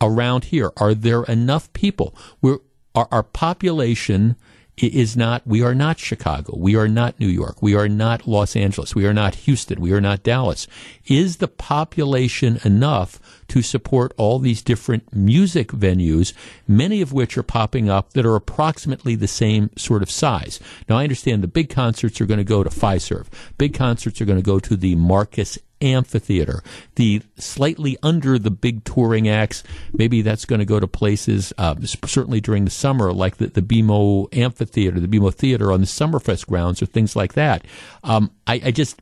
around 0.00 0.44
here? 0.44 0.72
Are 0.76 0.94
there 0.94 1.24
enough 1.24 1.72
people? 1.72 2.14
We're, 2.40 2.58
our, 2.94 3.08
our 3.10 3.22
population 3.22 4.36
is 4.78 5.16
not, 5.16 5.46
we 5.46 5.62
are 5.62 5.74
not 5.74 5.98
Chicago. 5.98 6.54
We 6.56 6.76
are 6.76 6.88
not 6.88 7.18
New 7.18 7.28
York. 7.28 7.62
We 7.62 7.74
are 7.74 7.88
not 7.88 8.26
Los 8.26 8.54
Angeles. 8.54 8.94
We 8.94 9.06
are 9.06 9.14
not 9.14 9.34
Houston. 9.34 9.80
We 9.80 9.92
are 9.92 10.00
not 10.00 10.22
Dallas. 10.22 10.66
Is 11.06 11.38
the 11.38 11.48
population 11.48 12.60
enough 12.62 13.18
to 13.48 13.62
support 13.62 14.12
all 14.18 14.38
these 14.38 14.60
different 14.60 15.14
music 15.14 15.68
venues, 15.68 16.34
many 16.68 17.00
of 17.00 17.12
which 17.12 17.38
are 17.38 17.42
popping 17.42 17.88
up 17.88 18.12
that 18.12 18.26
are 18.26 18.36
approximately 18.36 19.14
the 19.14 19.28
same 19.28 19.70
sort 19.78 20.02
of 20.02 20.10
size? 20.10 20.60
Now, 20.88 20.98
I 20.98 21.04
understand 21.04 21.42
the 21.42 21.48
big 21.48 21.70
concerts 21.70 22.20
are 22.20 22.26
going 22.26 22.38
to 22.38 22.44
go 22.44 22.62
to 22.62 22.70
Fiserv. 22.70 23.26
Big 23.56 23.72
concerts 23.72 24.20
are 24.20 24.26
going 24.26 24.38
to 24.38 24.42
go 24.42 24.58
to 24.58 24.76
the 24.76 24.94
Marcus 24.96 25.58
amphitheater. 25.80 26.62
The 26.94 27.22
slightly 27.38 27.96
under 28.02 28.38
the 28.38 28.50
big 28.50 28.84
touring 28.84 29.28
acts, 29.28 29.62
maybe 29.92 30.22
that's 30.22 30.44
going 30.44 30.58
to 30.60 30.64
go 30.64 30.80
to 30.80 30.86
places, 30.86 31.52
uh, 31.58 31.76
certainly 32.04 32.40
during 32.40 32.64
the 32.64 32.70
summer, 32.70 33.12
like 33.12 33.36
the, 33.36 33.48
the 33.48 33.62
BMO 33.62 34.34
amphitheater, 34.36 35.00
the 35.00 35.08
BMO 35.08 35.32
theater 35.32 35.72
on 35.72 35.80
the 35.80 35.86
Summerfest 35.86 36.46
grounds, 36.46 36.82
or 36.82 36.86
things 36.86 37.16
like 37.16 37.34
that. 37.34 37.64
Um, 38.04 38.30
I, 38.46 38.60
I 38.64 38.70
just, 38.70 39.00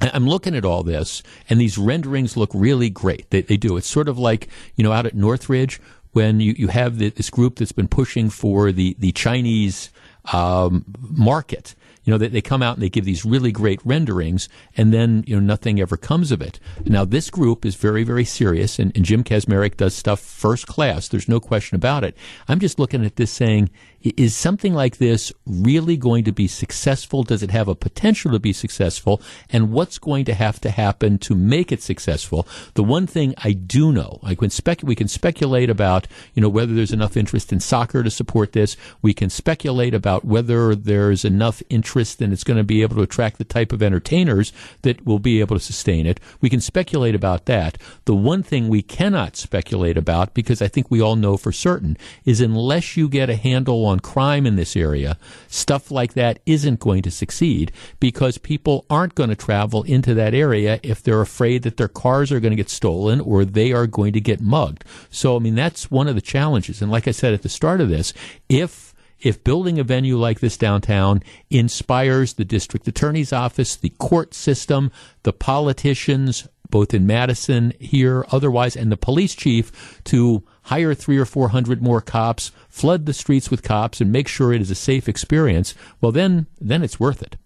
I'm 0.00 0.26
looking 0.26 0.56
at 0.56 0.64
all 0.64 0.82
this, 0.82 1.22
and 1.48 1.60
these 1.60 1.78
renderings 1.78 2.36
look 2.36 2.50
really 2.54 2.90
great. 2.90 3.30
They, 3.30 3.42
they 3.42 3.56
do. 3.56 3.76
It's 3.76 3.88
sort 3.88 4.08
of 4.08 4.18
like, 4.18 4.48
you 4.74 4.84
know, 4.84 4.92
out 4.92 5.06
at 5.06 5.14
Northridge, 5.14 5.80
when 6.12 6.40
you, 6.40 6.54
you 6.56 6.68
have 6.68 6.98
the, 6.98 7.10
this 7.10 7.30
group 7.30 7.56
that's 7.56 7.72
been 7.72 7.88
pushing 7.88 8.28
for 8.30 8.70
the, 8.70 8.96
the 8.98 9.12
Chinese 9.12 9.90
um, 10.32 10.84
market 11.00 11.74
you 12.04 12.10
know, 12.10 12.18
they, 12.18 12.28
they 12.28 12.40
come 12.40 12.62
out 12.62 12.74
and 12.74 12.82
they 12.82 12.88
give 12.88 13.04
these 13.04 13.24
really 13.24 13.52
great 13.52 13.80
renderings, 13.84 14.48
and 14.76 14.92
then 14.92 15.24
you 15.26 15.36
know 15.36 15.40
nothing 15.40 15.80
ever 15.80 15.96
comes 15.96 16.32
of 16.32 16.42
it. 16.42 16.58
Now 16.84 17.04
this 17.04 17.30
group 17.30 17.64
is 17.64 17.76
very 17.76 18.04
very 18.04 18.24
serious, 18.24 18.78
and, 18.78 18.94
and 18.96 19.04
Jim 19.04 19.22
Kacmarcik 19.24 19.76
does 19.76 19.94
stuff 19.94 20.20
first 20.20 20.66
class. 20.66 21.08
There's 21.08 21.28
no 21.28 21.40
question 21.40 21.76
about 21.76 22.04
it. 22.04 22.16
I'm 22.48 22.60
just 22.60 22.78
looking 22.78 23.04
at 23.04 23.16
this 23.16 23.30
saying, 23.30 23.70
is 24.02 24.36
something 24.36 24.74
like 24.74 24.98
this 24.98 25.32
really 25.46 25.96
going 25.96 26.24
to 26.24 26.32
be 26.32 26.48
successful? 26.48 27.22
Does 27.22 27.42
it 27.42 27.50
have 27.50 27.68
a 27.68 27.74
potential 27.74 28.32
to 28.32 28.38
be 28.38 28.52
successful? 28.52 29.20
And 29.50 29.72
what's 29.72 29.98
going 29.98 30.24
to 30.26 30.34
have 30.34 30.60
to 30.60 30.70
happen 30.70 31.18
to 31.18 31.34
make 31.34 31.72
it 31.72 31.82
successful? 31.82 32.46
The 32.74 32.82
one 32.82 33.06
thing 33.06 33.34
I 33.38 33.52
do 33.52 33.92
know, 33.92 34.18
like 34.22 34.38
spec- 34.50 34.82
we 34.82 34.94
can 34.94 35.08
speculate 35.08 35.70
about, 35.70 36.06
you 36.34 36.42
know, 36.42 36.48
whether 36.48 36.74
there's 36.74 36.92
enough 36.92 37.16
interest 37.16 37.52
in 37.52 37.60
soccer 37.60 38.02
to 38.02 38.10
support 38.10 38.52
this. 38.52 38.76
We 39.00 39.14
can 39.14 39.30
speculate 39.30 39.94
about 39.94 40.24
whether 40.24 40.74
there's 40.74 41.24
enough 41.24 41.62
interest 41.68 42.20
and 42.20 42.32
it's 42.32 42.44
going 42.44 42.58
to 42.58 42.64
be 42.64 42.82
able 42.82 42.96
to 42.96 43.02
attract 43.02 43.38
the 43.38 43.44
type 43.44 43.72
of 43.72 43.82
entertainers 43.82 44.52
that 44.82 45.04
will 45.06 45.18
be 45.18 45.40
able 45.40 45.56
to 45.56 45.64
sustain 45.64 46.06
it. 46.06 46.20
We 46.40 46.50
can 46.50 46.60
speculate 46.60 47.14
about 47.14 47.46
that. 47.46 47.78
The 48.04 48.14
one 48.14 48.42
thing 48.42 48.68
we 48.68 48.82
cannot 48.82 49.36
speculate 49.36 49.96
about, 49.96 50.34
because 50.34 50.60
I 50.60 50.68
think 50.68 50.90
we 50.90 51.00
all 51.00 51.16
know 51.16 51.36
for 51.36 51.52
certain, 51.52 51.96
is 52.24 52.40
unless 52.40 52.96
you 52.96 53.08
get 53.08 53.30
a 53.30 53.36
handle 53.36 53.84
on 53.86 53.91
on 53.92 54.00
crime 54.00 54.46
in 54.46 54.56
this 54.56 54.76
area, 54.76 55.16
stuff 55.46 55.90
like 55.90 56.14
that 56.14 56.40
isn't 56.46 56.80
going 56.80 57.02
to 57.02 57.10
succeed 57.10 57.70
because 58.00 58.38
people 58.38 58.84
aren't 58.90 59.14
going 59.14 59.30
to 59.30 59.36
travel 59.36 59.82
into 59.84 60.14
that 60.14 60.34
area 60.34 60.80
if 60.82 61.02
they're 61.02 61.20
afraid 61.20 61.62
that 61.62 61.76
their 61.76 61.88
cars 61.88 62.32
are 62.32 62.40
going 62.40 62.50
to 62.50 62.56
get 62.56 62.70
stolen 62.70 63.20
or 63.20 63.44
they 63.44 63.72
are 63.72 63.86
going 63.86 64.12
to 64.12 64.20
get 64.20 64.40
mugged. 64.40 64.84
So, 65.10 65.36
I 65.36 65.38
mean, 65.38 65.54
that's 65.54 65.90
one 65.90 66.08
of 66.08 66.14
the 66.14 66.20
challenges. 66.20 66.82
And 66.82 66.90
like 66.90 67.06
I 67.06 67.12
said 67.12 67.34
at 67.34 67.42
the 67.42 67.48
start 67.48 67.80
of 67.80 67.88
this, 67.88 68.12
if 68.48 68.92
if 69.20 69.44
building 69.44 69.78
a 69.78 69.84
venue 69.84 70.18
like 70.18 70.40
this 70.40 70.56
downtown 70.56 71.22
inspires 71.48 72.34
the 72.34 72.44
district 72.44 72.88
attorney's 72.88 73.32
office, 73.32 73.76
the 73.76 73.90
court 73.90 74.34
system, 74.34 74.90
the 75.22 75.32
politicians, 75.32 76.48
both 76.70 76.92
in 76.92 77.06
Madison 77.06 77.72
here, 77.78 78.26
otherwise, 78.32 78.74
and 78.74 78.90
the 78.90 78.96
police 78.96 79.36
chief 79.36 80.00
to 80.04 80.42
hire 80.64 80.94
three 80.94 81.18
or 81.18 81.24
four 81.24 81.50
hundred 81.50 81.82
more 81.82 82.00
cops, 82.00 82.52
flood 82.68 83.06
the 83.06 83.12
streets 83.12 83.50
with 83.50 83.62
cops, 83.62 84.00
and 84.00 84.12
make 84.12 84.28
sure 84.28 84.52
it 84.52 84.60
is 84.60 84.70
a 84.70 84.74
safe 84.74 85.08
experience, 85.08 85.74
well, 86.00 86.12
then, 86.12 86.46
then 86.60 86.82
it's 86.82 87.00
worth 87.00 87.22
it. 87.22 87.36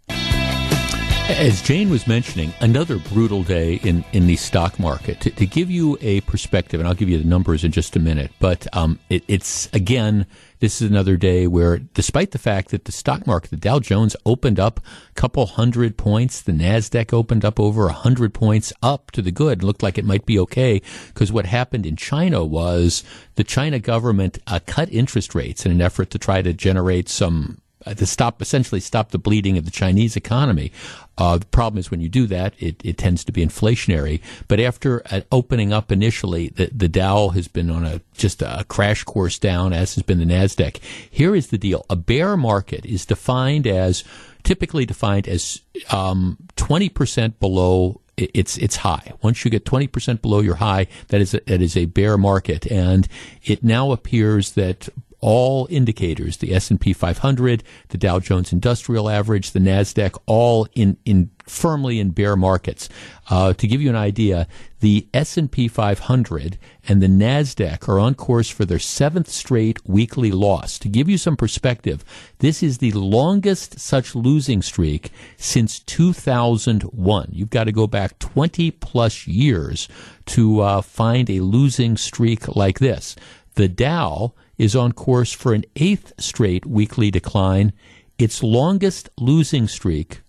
As 1.29 1.61
Jane 1.61 1.91
was 1.91 2.07
mentioning, 2.07 2.55
another 2.61 2.99
brutal 2.99 3.43
day 3.43 3.81
in, 3.83 4.05
in 4.12 4.29
the 4.29 4.37
stock 4.37 4.79
market. 4.79 5.21
To, 5.23 5.31
to 5.31 5.45
give 5.45 5.69
you 5.69 5.99
a 6.01 6.21
perspective, 6.21 6.79
and 6.79 6.87
I'll 6.87 6.95
give 6.95 7.09
you 7.09 7.19
the 7.19 7.25
numbers 7.25 7.65
in 7.65 7.73
just 7.73 7.97
a 7.97 7.99
minute, 7.99 8.31
but 8.39 8.69
um, 8.73 9.01
it, 9.11 9.25
it's 9.27 9.69
again 9.73 10.27
this 10.61 10.81
is 10.81 10.89
another 10.89 11.17
day 11.17 11.49
where, 11.49 11.79
despite 11.79 12.31
the 12.31 12.39
fact 12.39 12.71
that 12.71 12.85
the 12.85 12.93
stock 12.93 13.27
market, 13.27 13.51
the 13.51 13.57
Dow 13.57 13.81
Jones 13.81 14.15
opened 14.25 14.61
up 14.61 14.79
a 15.11 15.12
couple 15.15 15.45
hundred 15.47 15.97
points, 15.99 16.41
the 16.41 16.53
Nasdaq 16.53 17.12
opened 17.12 17.45
up 17.45 17.59
over 17.59 17.89
a 17.89 17.93
hundred 17.93 18.33
points 18.33 18.73
up 18.81 19.11
to 19.11 19.21
the 19.21 19.33
good. 19.33 19.65
Looked 19.65 19.83
like 19.83 19.99
it 19.99 20.05
might 20.05 20.27
be 20.27 20.39
okay 20.39 20.81
because 21.09 21.33
what 21.33 21.47
happened 21.47 21.87
in 21.87 21.97
China 21.97 22.45
was 22.45 23.03
the 23.35 23.45
China 23.45 23.81
government 23.81 24.39
uh, 24.47 24.61
cut 24.65 24.93
interest 24.93 25.35
rates 25.35 25.67
in 25.67 25.73
an 25.73 25.83
effort 25.83 26.11
to 26.11 26.19
try 26.19 26.41
to 26.41 26.53
generate 26.53 27.09
some 27.09 27.61
to 27.94 28.07
stop 28.07 28.42
essentially 28.42 28.81
stop 28.81 29.11
the 29.11 29.18
bleeding 29.18 29.57
of 29.59 29.64
the 29.64 29.70
Chinese 29.70 30.16
economy. 30.16 30.72
Uh, 31.18 31.38
the 31.38 31.46
problem 31.46 31.79
is 31.79 31.90
when 31.90 32.01
you 32.01 32.09
do 32.09 32.27
that, 32.27 32.55
it, 32.59 32.77
it 32.85 32.99
tends 32.99 33.25
to 33.25 33.33
be 33.33 33.44
inflationary. 33.44 34.20
But 34.49 34.61
after 34.61 35.03
uh, 35.11 35.22
opening 35.33 35.72
up 35.72 35.90
initially, 35.90 36.49
the, 36.49 36.70
the 36.75 36.88
Dow 36.88 37.29
has 37.29 37.49
been 37.49 37.70
on 37.70 37.85
a 37.85 38.01
just 38.14 38.42
a 38.42 38.64
crash 38.68 39.05
course 39.05 39.38
down, 39.38 39.72
as 39.72 39.94
has 39.94 40.03
been 40.03 40.18
the 40.18 40.25
Nasdaq. 40.25 40.79
Here 41.11 41.35
is 41.35 41.49
the 41.49 41.59
deal: 41.59 41.87
a 41.88 41.96
bear 41.96 42.37
market 42.37 42.85
is 42.85 43.07
defined 43.07 43.66
as 43.66 44.05
typically 44.42 44.85
defined 44.85 45.27
as 45.27 45.62
um, 45.90 46.37
twenty 46.57 46.88
percent 46.88 47.40
below 47.40 48.01
it's 48.16 48.57
it's 48.59 48.77
high. 48.77 49.12
Once 49.22 49.44
you 49.44 49.51
get 49.51 49.64
20% 49.64 50.22
below 50.22 50.40
your 50.40 50.55
high, 50.55 50.87
that 51.09 51.20
is 51.20 51.35
a, 51.35 51.40
that 51.46 51.61
is 51.61 51.77
a 51.77 51.85
bear 51.85 52.16
market, 52.16 52.66
and 52.70 53.07
it 53.44 53.62
now 53.62 53.92
appears 53.92 54.53
that 54.53 54.88
all 55.20 55.66
indicators, 55.70 56.37
the 56.38 56.55
S&P 56.55 56.92
500, 56.92 57.62
the 57.88 57.98
Dow 57.98 58.18
Jones 58.18 58.52
Industrial 58.52 59.09
Average, 59.09 59.52
the 59.52 59.59
Nasdaq, 59.59 60.18
all 60.26 60.68
in 60.74 60.96
in 61.05 61.31
firmly 61.46 62.00
in 62.00 62.11
bear 62.11 62.37
markets. 62.37 62.88
Uh, 63.31 63.52
to 63.52 63.66
give 63.66 63.81
you 63.81 63.88
an 63.88 63.96
idea, 63.96 64.46
the 64.81 65.07
S&P 65.14 65.68
500 65.68 66.59
and 66.88 67.02
the 67.02 67.07
Nasdaq 67.07 67.88
are 67.88 67.98
on 67.98 68.14
course 68.14 68.50
for 68.50 68.64
their 68.64 68.79
seventh 68.79 69.29
straight 69.29 69.79
weekly 69.88 70.31
loss. 70.31 70.79
To 70.81 70.88
give 70.88 71.09
you 71.09 71.18
some 71.18 71.37
perspective, 71.37 72.05
this 72.38 72.62
is 72.62 72.79
the 72.79 72.92
longest 72.92 73.79
such 73.79 74.14
losing 74.14 74.61
streak 74.62 75.11
since 75.37 75.79
2001. 75.81 77.29
You've 77.33 77.50
got 77.50 77.64
to 77.64 77.72
go 77.72 77.87
back 77.87 78.18
20 78.18 78.70
plus 78.72 79.26
years 79.26 79.88
to 80.26 80.61
uh, 80.61 80.83
find 80.83 81.31
a 81.31 81.40
losing 81.40 81.96
streak 81.96 82.55
like 82.55 82.79
this. 82.79 83.16
The 83.55 83.68
Dow 83.68 84.35
is 84.59 84.77
on 84.77 84.92
course 84.92 85.33
for 85.33 85.55
an 85.55 85.64
eighth 85.77 86.12
straight 86.19 86.66
weekly 86.66 87.11
decline, 87.11 87.73
its 88.19 88.42
longest 88.42 89.09
losing 89.19 89.69
streak 89.69 90.21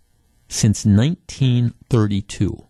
since 0.48 0.86
1932. 0.86 2.64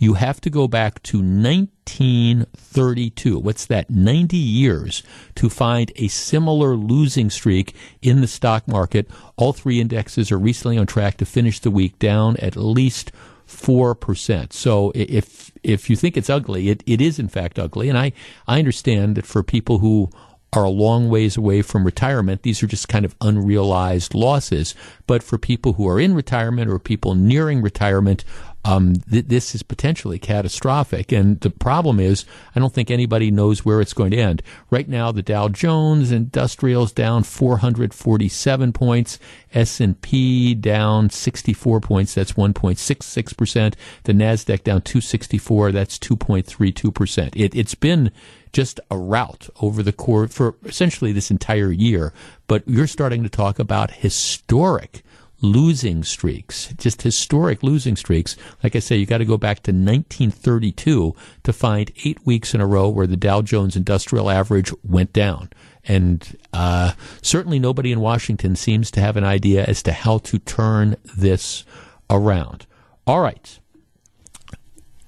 You 0.00 0.14
have 0.14 0.40
to 0.42 0.50
go 0.50 0.68
back 0.68 1.02
to 1.04 1.18
1932. 1.18 3.38
What's 3.40 3.66
that? 3.66 3.90
90 3.90 4.36
years 4.36 5.02
to 5.34 5.48
find 5.48 5.90
a 5.96 6.06
similar 6.06 6.76
losing 6.76 7.30
streak 7.30 7.74
in 8.00 8.20
the 8.20 8.28
stock 8.28 8.68
market. 8.68 9.10
All 9.36 9.52
three 9.52 9.80
indexes 9.80 10.30
are 10.30 10.38
recently 10.38 10.78
on 10.78 10.86
track 10.86 11.16
to 11.16 11.26
finish 11.26 11.58
the 11.58 11.72
week 11.72 11.98
down 11.98 12.36
at 12.36 12.54
least 12.56 13.10
4%. 13.48 14.52
So 14.52 14.92
if 14.94 15.50
if 15.64 15.90
you 15.90 15.96
think 15.96 16.16
it's 16.16 16.30
ugly, 16.30 16.68
it, 16.68 16.84
it 16.86 17.00
is 17.00 17.18
in 17.18 17.26
fact 17.28 17.58
ugly. 17.58 17.88
And 17.88 17.98
I, 17.98 18.12
I 18.46 18.60
understand 18.60 19.16
that 19.16 19.26
for 19.26 19.42
people 19.42 19.78
who 19.78 20.10
are 20.52 20.64
a 20.64 20.70
long 20.70 21.10
ways 21.10 21.36
away 21.36 21.62
from 21.62 21.84
retirement. 21.84 22.42
These 22.42 22.62
are 22.62 22.66
just 22.66 22.88
kind 22.88 23.04
of 23.04 23.14
unrealized 23.20 24.14
losses. 24.14 24.74
But 25.06 25.22
for 25.22 25.36
people 25.36 25.74
who 25.74 25.86
are 25.88 26.00
in 26.00 26.14
retirement 26.14 26.70
or 26.70 26.78
people 26.78 27.14
nearing 27.14 27.60
retirement, 27.60 28.24
um, 28.68 28.96
th- 29.10 29.26
this 29.26 29.54
is 29.54 29.62
potentially 29.62 30.18
catastrophic. 30.18 31.10
And 31.10 31.40
the 31.40 31.50
problem 31.50 31.98
is, 31.98 32.26
I 32.54 32.60
don't 32.60 32.72
think 32.72 32.90
anybody 32.90 33.30
knows 33.30 33.64
where 33.64 33.80
it's 33.80 33.94
going 33.94 34.10
to 34.10 34.18
end. 34.18 34.42
Right 34.70 34.88
now, 34.88 35.10
the 35.10 35.22
Dow 35.22 35.48
Jones 35.48 36.12
Industrials 36.12 36.92
down 36.92 37.22
447 37.22 38.72
points, 38.74 39.18
S&P 39.54 40.54
down 40.54 41.08
64 41.08 41.80
points. 41.80 42.14
That's 42.14 42.32
1.66 42.32 43.36
percent. 43.36 43.76
The 44.04 44.12
Nasdaq 44.12 44.64
down 44.64 44.82
264. 44.82 45.72
That's 45.72 45.98
2.32 45.98 46.94
percent. 46.94 47.36
It, 47.36 47.54
it's 47.54 47.74
been 47.74 48.10
just 48.52 48.80
a 48.90 48.98
rout 48.98 49.48
over 49.60 49.82
the 49.82 49.92
course 49.92 50.32
for 50.32 50.56
essentially 50.64 51.12
this 51.12 51.30
entire 51.30 51.70
year. 51.70 52.12
But 52.46 52.64
you're 52.66 52.86
starting 52.86 53.22
to 53.22 53.28
talk 53.30 53.58
about 53.58 53.90
historic 53.92 55.02
losing 55.40 56.02
streaks, 56.02 56.74
just 56.78 57.02
historic 57.02 57.62
losing 57.62 57.96
streaks. 57.96 58.36
Like 58.62 58.74
I 58.74 58.80
say, 58.80 58.96
you 58.96 59.06
got 59.06 59.18
to 59.18 59.24
go 59.24 59.36
back 59.36 59.62
to 59.64 59.70
1932 59.72 61.14
to 61.44 61.52
find 61.52 61.92
eight 62.04 62.24
weeks 62.26 62.54
in 62.54 62.60
a 62.60 62.66
row 62.66 62.88
where 62.88 63.06
the 63.06 63.16
Dow 63.16 63.42
Jones 63.42 63.76
Industrial 63.76 64.30
Average 64.30 64.72
went 64.82 65.12
down. 65.12 65.50
And 65.84 66.36
uh, 66.52 66.92
certainly 67.22 67.58
nobody 67.58 67.92
in 67.92 68.00
Washington 68.00 68.56
seems 68.56 68.90
to 68.92 69.00
have 69.00 69.16
an 69.16 69.24
idea 69.24 69.64
as 69.64 69.82
to 69.84 69.92
how 69.92 70.18
to 70.18 70.38
turn 70.38 70.96
this 71.16 71.64
around. 72.10 72.66
All 73.06 73.20
right. 73.20 73.58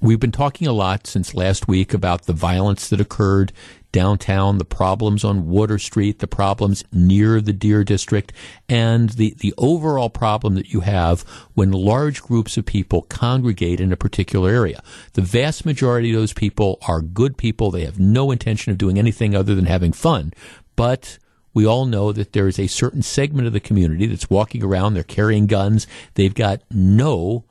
We've 0.00 0.20
been 0.20 0.32
talking 0.32 0.66
a 0.66 0.72
lot 0.72 1.06
since 1.06 1.34
last 1.34 1.68
week 1.68 1.92
about 1.92 2.22
the 2.22 2.32
violence 2.32 2.88
that 2.88 3.00
occurred 3.02 3.52
downtown, 3.92 4.58
the 4.58 4.64
problems 4.64 5.24
on 5.24 5.48
Water 5.48 5.78
Street, 5.78 6.18
the 6.18 6.26
problems 6.26 6.84
near 6.92 7.40
the 7.40 7.52
Deer 7.52 7.84
District, 7.84 8.32
and 8.68 9.10
the, 9.10 9.34
the 9.38 9.54
overall 9.58 10.10
problem 10.10 10.54
that 10.54 10.72
you 10.72 10.80
have 10.80 11.22
when 11.54 11.72
large 11.72 12.22
groups 12.22 12.56
of 12.56 12.66
people 12.66 13.02
congregate 13.02 13.80
in 13.80 13.92
a 13.92 13.96
particular 13.96 14.50
area. 14.50 14.82
The 15.14 15.22
vast 15.22 15.66
majority 15.66 16.10
of 16.10 16.20
those 16.20 16.32
people 16.32 16.78
are 16.86 17.00
good 17.00 17.36
people. 17.36 17.70
They 17.70 17.84
have 17.84 17.98
no 17.98 18.30
intention 18.30 18.72
of 18.72 18.78
doing 18.78 18.98
anything 18.98 19.34
other 19.34 19.54
than 19.54 19.66
having 19.66 19.92
fun. 19.92 20.32
But 20.76 21.18
we 21.52 21.66
all 21.66 21.86
know 21.86 22.12
that 22.12 22.32
there 22.32 22.48
is 22.48 22.58
a 22.58 22.68
certain 22.68 23.02
segment 23.02 23.46
of 23.46 23.52
the 23.52 23.60
community 23.60 24.06
that's 24.06 24.30
walking 24.30 24.62
around, 24.62 24.94
they're 24.94 25.02
carrying 25.02 25.46
guns, 25.46 25.86
they've 26.14 26.34
got 26.34 26.62
no 26.70 27.44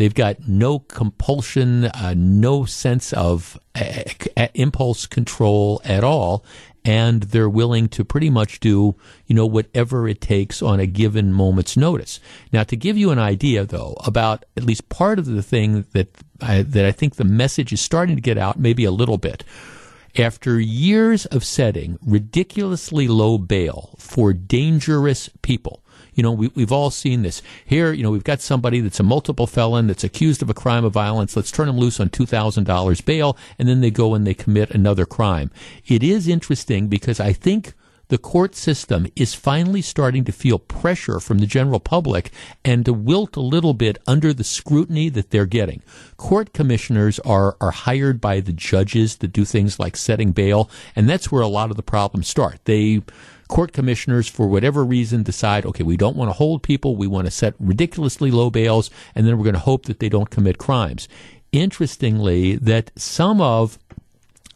They've 0.00 0.14
got 0.14 0.48
no 0.48 0.78
compulsion, 0.78 1.84
uh, 1.84 2.14
no 2.16 2.64
sense 2.64 3.12
of 3.12 3.60
uh, 3.74 4.04
uh, 4.34 4.48
impulse 4.54 5.04
control 5.04 5.82
at 5.84 6.02
all, 6.02 6.42
and 6.86 7.24
they're 7.24 7.50
willing 7.50 7.86
to 7.88 8.02
pretty 8.02 8.30
much 8.30 8.60
do, 8.60 8.94
you 9.26 9.34
know, 9.34 9.44
whatever 9.44 10.08
it 10.08 10.22
takes 10.22 10.62
on 10.62 10.80
a 10.80 10.86
given 10.86 11.34
moment's 11.34 11.76
notice. 11.76 12.18
Now, 12.50 12.62
to 12.62 12.76
give 12.76 12.96
you 12.96 13.10
an 13.10 13.18
idea, 13.18 13.66
though, 13.66 13.94
about 14.02 14.46
at 14.56 14.64
least 14.64 14.88
part 14.88 15.18
of 15.18 15.26
the 15.26 15.42
thing 15.42 15.84
that 15.92 16.08
I, 16.40 16.62
that 16.62 16.86
I 16.86 16.92
think 16.92 17.16
the 17.16 17.24
message 17.24 17.70
is 17.70 17.82
starting 17.82 18.16
to 18.16 18.22
get 18.22 18.38
out, 18.38 18.58
maybe 18.58 18.86
a 18.86 18.90
little 18.90 19.18
bit. 19.18 19.44
After 20.16 20.58
years 20.58 21.26
of 21.26 21.44
setting 21.44 21.98
ridiculously 22.00 23.06
low 23.06 23.36
bail 23.36 23.96
for 23.98 24.32
dangerous 24.32 25.28
people, 25.42 25.84
you 26.20 26.22
know, 26.22 26.32
we, 26.32 26.50
we've 26.54 26.70
all 26.70 26.90
seen 26.90 27.22
this. 27.22 27.40
Here, 27.64 27.94
you 27.94 28.02
know, 28.02 28.10
we've 28.10 28.22
got 28.22 28.42
somebody 28.42 28.80
that's 28.80 29.00
a 29.00 29.02
multiple 29.02 29.46
felon 29.46 29.86
that's 29.86 30.04
accused 30.04 30.42
of 30.42 30.50
a 30.50 30.54
crime 30.54 30.84
of 30.84 30.92
violence. 30.92 31.34
Let's 31.34 31.50
turn 31.50 31.66
him 31.66 31.78
loose 31.78 31.98
on 31.98 32.10
$2,000 32.10 33.04
bail, 33.06 33.38
and 33.58 33.66
then 33.66 33.80
they 33.80 33.90
go 33.90 34.12
and 34.12 34.26
they 34.26 34.34
commit 34.34 34.70
another 34.70 35.06
crime. 35.06 35.50
It 35.86 36.02
is 36.02 36.28
interesting 36.28 36.88
because 36.88 37.20
I 37.20 37.32
think 37.32 37.72
the 38.08 38.18
court 38.18 38.54
system 38.54 39.06
is 39.16 39.32
finally 39.32 39.80
starting 39.80 40.24
to 40.24 40.32
feel 40.32 40.58
pressure 40.58 41.20
from 41.20 41.38
the 41.38 41.46
general 41.46 41.80
public 41.80 42.30
and 42.66 42.84
to 42.84 42.92
wilt 42.92 43.34
a 43.36 43.40
little 43.40 43.72
bit 43.72 43.96
under 44.06 44.34
the 44.34 44.44
scrutiny 44.44 45.08
that 45.08 45.30
they're 45.30 45.46
getting. 45.46 45.82
Court 46.18 46.52
commissioners 46.52 47.18
are, 47.20 47.56
are 47.62 47.70
hired 47.70 48.20
by 48.20 48.40
the 48.40 48.52
judges 48.52 49.16
to 49.16 49.26
do 49.26 49.46
things 49.46 49.78
like 49.78 49.96
setting 49.96 50.32
bail, 50.32 50.68
and 50.94 51.08
that's 51.08 51.32
where 51.32 51.40
a 51.40 51.48
lot 51.48 51.70
of 51.70 51.78
the 51.78 51.82
problems 51.82 52.28
start. 52.28 52.58
They 52.66 53.00
court 53.50 53.72
commissioners, 53.72 54.28
for 54.28 54.46
whatever 54.46 54.84
reason, 54.84 55.22
decide, 55.24 55.66
okay, 55.66 55.82
we 55.82 55.96
don't 55.96 56.16
want 56.16 56.30
to 56.30 56.34
hold 56.34 56.62
people, 56.62 56.96
we 56.96 57.06
want 57.06 57.26
to 57.26 57.30
set 57.30 57.54
ridiculously 57.58 58.30
low 58.30 58.48
bails, 58.48 58.90
and 59.14 59.26
then 59.26 59.36
we're 59.36 59.44
going 59.44 59.54
to 59.54 59.60
hope 59.60 59.84
that 59.86 59.98
they 59.98 60.08
don't 60.08 60.30
commit 60.30 60.56
crimes. 60.56 61.08
Interestingly, 61.52 62.56
that 62.56 62.92
some 62.96 63.40
of 63.40 63.78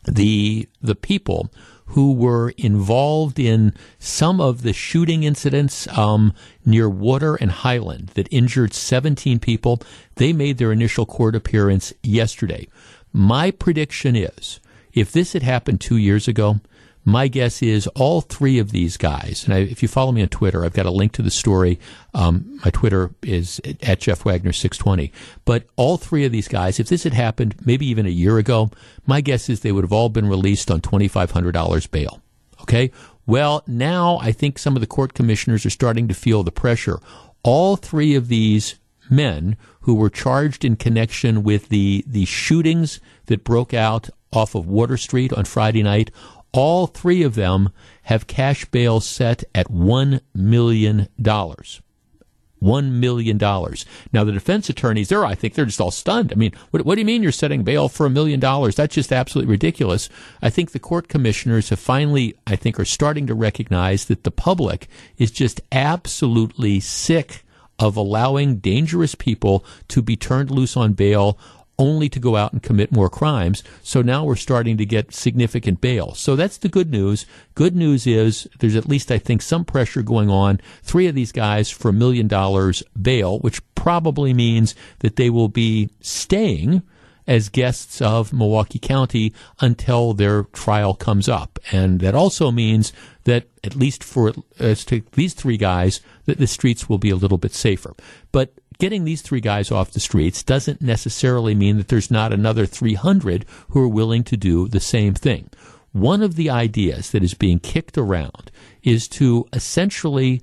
the 0.04 0.68
the 0.80 0.94
people 0.94 1.50
who 1.86 2.12
were 2.12 2.50
involved 2.56 3.38
in 3.38 3.74
some 3.98 4.40
of 4.40 4.62
the 4.62 4.72
shooting 4.72 5.22
incidents 5.24 5.86
um, 5.98 6.32
near 6.64 6.88
Water 6.88 7.34
and 7.34 7.50
Highland 7.50 8.08
that 8.14 8.28
injured 8.30 8.72
17 8.72 9.38
people. 9.38 9.80
They 10.14 10.32
made 10.32 10.58
their 10.58 10.72
initial 10.72 11.04
court 11.04 11.34
appearance 11.34 11.92
yesterday. 12.02 12.68
My 13.12 13.50
prediction 13.50 14.16
is 14.16 14.60
if 14.92 15.10
this 15.12 15.32
had 15.32 15.42
happened 15.42 15.80
two 15.80 15.96
years 15.96 16.26
ago, 16.28 16.60
my 17.04 17.28
guess 17.28 17.62
is 17.62 17.86
all 17.88 18.22
three 18.22 18.58
of 18.58 18.72
these 18.72 18.96
guys, 18.96 19.44
and 19.44 19.52
I, 19.52 19.58
if 19.58 19.82
you 19.82 19.88
follow 19.88 20.10
me 20.12 20.22
on 20.22 20.28
Twitter, 20.28 20.64
I've 20.64 20.72
got 20.72 20.86
a 20.86 20.90
link 20.90 21.12
to 21.12 21.22
the 21.22 21.30
story. 21.30 21.78
Um, 22.14 22.60
my 22.64 22.70
Twitter 22.70 23.10
is 23.22 23.60
at 23.82 24.00
Jeff 24.00 24.24
Wagner 24.24 24.52
620. 24.52 25.12
But 25.44 25.66
all 25.76 25.98
three 25.98 26.24
of 26.24 26.32
these 26.32 26.48
guys, 26.48 26.80
if 26.80 26.88
this 26.88 27.04
had 27.04 27.12
happened 27.12 27.56
maybe 27.64 27.86
even 27.86 28.06
a 28.06 28.10
year 28.10 28.38
ago, 28.38 28.70
my 29.06 29.20
guess 29.20 29.50
is 29.50 29.60
they 29.60 29.72
would 29.72 29.84
have 29.84 29.92
all 29.92 30.08
been 30.08 30.28
released 30.28 30.70
on 30.70 30.80
$2,500 30.80 31.90
bail. 31.90 32.22
Okay? 32.62 32.90
Well, 33.26 33.62
now 33.66 34.18
I 34.22 34.32
think 34.32 34.58
some 34.58 34.74
of 34.76 34.80
the 34.80 34.86
court 34.86 35.14
commissioners 35.14 35.66
are 35.66 35.70
starting 35.70 36.08
to 36.08 36.14
feel 36.14 36.42
the 36.42 36.50
pressure. 36.50 37.00
All 37.42 37.76
three 37.76 38.14
of 38.14 38.28
these 38.28 38.76
men 39.10 39.56
who 39.80 39.94
were 39.94 40.10
charged 40.10 40.64
in 40.64 40.76
connection 40.76 41.42
with 41.42 41.68
the, 41.68 42.04
the 42.06 42.24
shootings 42.24 43.00
that 43.26 43.44
broke 43.44 43.74
out 43.74 44.08
off 44.32 44.54
of 44.54 44.66
Water 44.66 44.96
Street 44.96 45.32
on 45.32 45.44
Friday 45.44 45.82
night 45.82 46.10
all 46.54 46.86
three 46.86 47.24
of 47.24 47.34
them 47.34 47.70
have 48.04 48.28
cash 48.28 48.64
bail 48.66 49.00
set 49.00 49.42
at 49.54 49.68
$1 49.68 50.20
million. 50.34 51.08
$1 51.18 52.90
million. 52.92 53.36
Now, 53.36 54.24
the 54.24 54.32
defense 54.32 54.68
attorneys, 54.70 55.08
there, 55.08 55.24
I 55.26 55.34
think 55.34 55.54
they're 55.54 55.64
just 55.64 55.80
all 55.80 55.90
stunned. 55.90 56.32
I 56.32 56.36
mean, 56.36 56.52
what, 56.70 56.86
what 56.86 56.94
do 56.94 57.00
you 57.00 57.04
mean 57.04 57.24
you're 57.24 57.32
setting 57.32 57.64
bail 57.64 57.88
for 57.88 58.06
a 58.06 58.10
million 58.10 58.38
dollars? 58.38 58.76
That's 58.76 58.94
just 58.94 59.12
absolutely 59.12 59.50
ridiculous. 59.50 60.08
I 60.40 60.48
think 60.48 60.70
the 60.70 60.78
court 60.78 61.08
commissioners 61.08 61.70
have 61.70 61.80
finally, 61.80 62.36
I 62.46 62.54
think, 62.54 62.78
are 62.78 62.84
starting 62.84 63.26
to 63.26 63.34
recognize 63.34 64.04
that 64.04 64.22
the 64.22 64.30
public 64.30 64.86
is 65.18 65.32
just 65.32 65.60
absolutely 65.72 66.78
sick 66.78 67.44
of 67.80 67.96
allowing 67.96 68.58
dangerous 68.58 69.16
people 69.16 69.64
to 69.88 70.00
be 70.00 70.14
turned 70.14 70.52
loose 70.52 70.76
on 70.76 70.92
bail 70.92 71.36
only 71.78 72.08
to 72.08 72.20
go 72.20 72.36
out 72.36 72.52
and 72.52 72.62
commit 72.62 72.92
more 72.92 73.08
crimes. 73.08 73.62
So 73.82 74.02
now 74.02 74.24
we're 74.24 74.36
starting 74.36 74.76
to 74.76 74.86
get 74.86 75.14
significant 75.14 75.80
bail. 75.80 76.14
So 76.14 76.36
that's 76.36 76.58
the 76.58 76.68
good 76.68 76.90
news. 76.90 77.26
Good 77.54 77.74
news 77.74 78.06
is 78.06 78.48
there's 78.60 78.76
at 78.76 78.88
least, 78.88 79.10
I 79.10 79.18
think, 79.18 79.42
some 79.42 79.64
pressure 79.64 80.02
going 80.02 80.30
on. 80.30 80.60
Three 80.82 81.06
of 81.06 81.14
these 81.14 81.32
guys 81.32 81.70
for 81.70 81.88
a 81.88 81.92
million 81.92 82.28
dollars 82.28 82.82
bail, 83.00 83.38
which 83.40 83.60
probably 83.74 84.32
means 84.32 84.74
that 85.00 85.16
they 85.16 85.30
will 85.30 85.48
be 85.48 85.90
staying 86.00 86.82
as 87.26 87.48
guests 87.48 88.02
of 88.02 88.32
Milwaukee 88.32 88.78
County 88.78 89.32
until 89.60 90.12
their 90.12 90.44
trial 90.44 90.94
comes 90.94 91.28
up. 91.28 91.58
And 91.72 92.00
that 92.00 92.14
also 92.14 92.50
means 92.50 92.92
that 93.24 93.48
at 93.62 93.74
least 93.74 94.04
for 94.04 94.32
as 94.58 94.84
to 94.86 95.02
these 95.12 95.34
three 95.34 95.56
guys, 95.56 96.00
that 96.26 96.38
the 96.38 96.46
streets 96.46 96.88
will 96.88 96.98
be 96.98 97.10
a 97.10 97.16
little 97.16 97.38
bit 97.38 97.52
safer. 97.52 97.94
But 98.30 98.52
getting 98.78 99.04
these 99.04 99.22
three 99.22 99.40
guys 99.40 99.70
off 99.70 99.92
the 99.92 100.00
streets 100.00 100.42
doesn't 100.42 100.82
necessarily 100.82 101.54
mean 101.54 101.76
that 101.78 101.88
there's 101.88 102.10
not 102.10 102.32
another 102.32 102.66
300 102.66 103.44
who 103.70 103.80
are 103.80 103.88
willing 103.88 104.24
to 104.24 104.36
do 104.36 104.68
the 104.68 104.80
same 104.80 105.14
thing. 105.14 105.50
One 105.92 106.22
of 106.22 106.34
the 106.34 106.50
ideas 106.50 107.10
that 107.10 107.22
is 107.22 107.34
being 107.34 107.60
kicked 107.60 107.96
around 107.96 108.50
is 108.82 109.06
to 109.08 109.46
essentially 109.52 110.42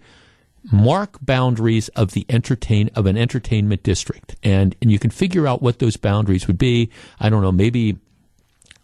mark 0.72 1.18
boundaries 1.22 1.90
of 1.90 2.12
the 2.12 2.26
entertain 2.30 2.90
of 2.96 3.06
an 3.06 3.18
entertainment 3.18 3.82
district 3.82 4.36
and 4.44 4.76
and 4.80 4.92
you 4.92 5.00
can 5.00 5.10
figure 5.10 5.48
out 5.48 5.60
what 5.60 5.80
those 5.80 5.98
boundaries 5.98 6.46
would 6.46 6.60
be 6.60 6.88
i 7.20 7.30
don't 7.30 7.42
know 7.42 7.52
maybe 7.52 7.98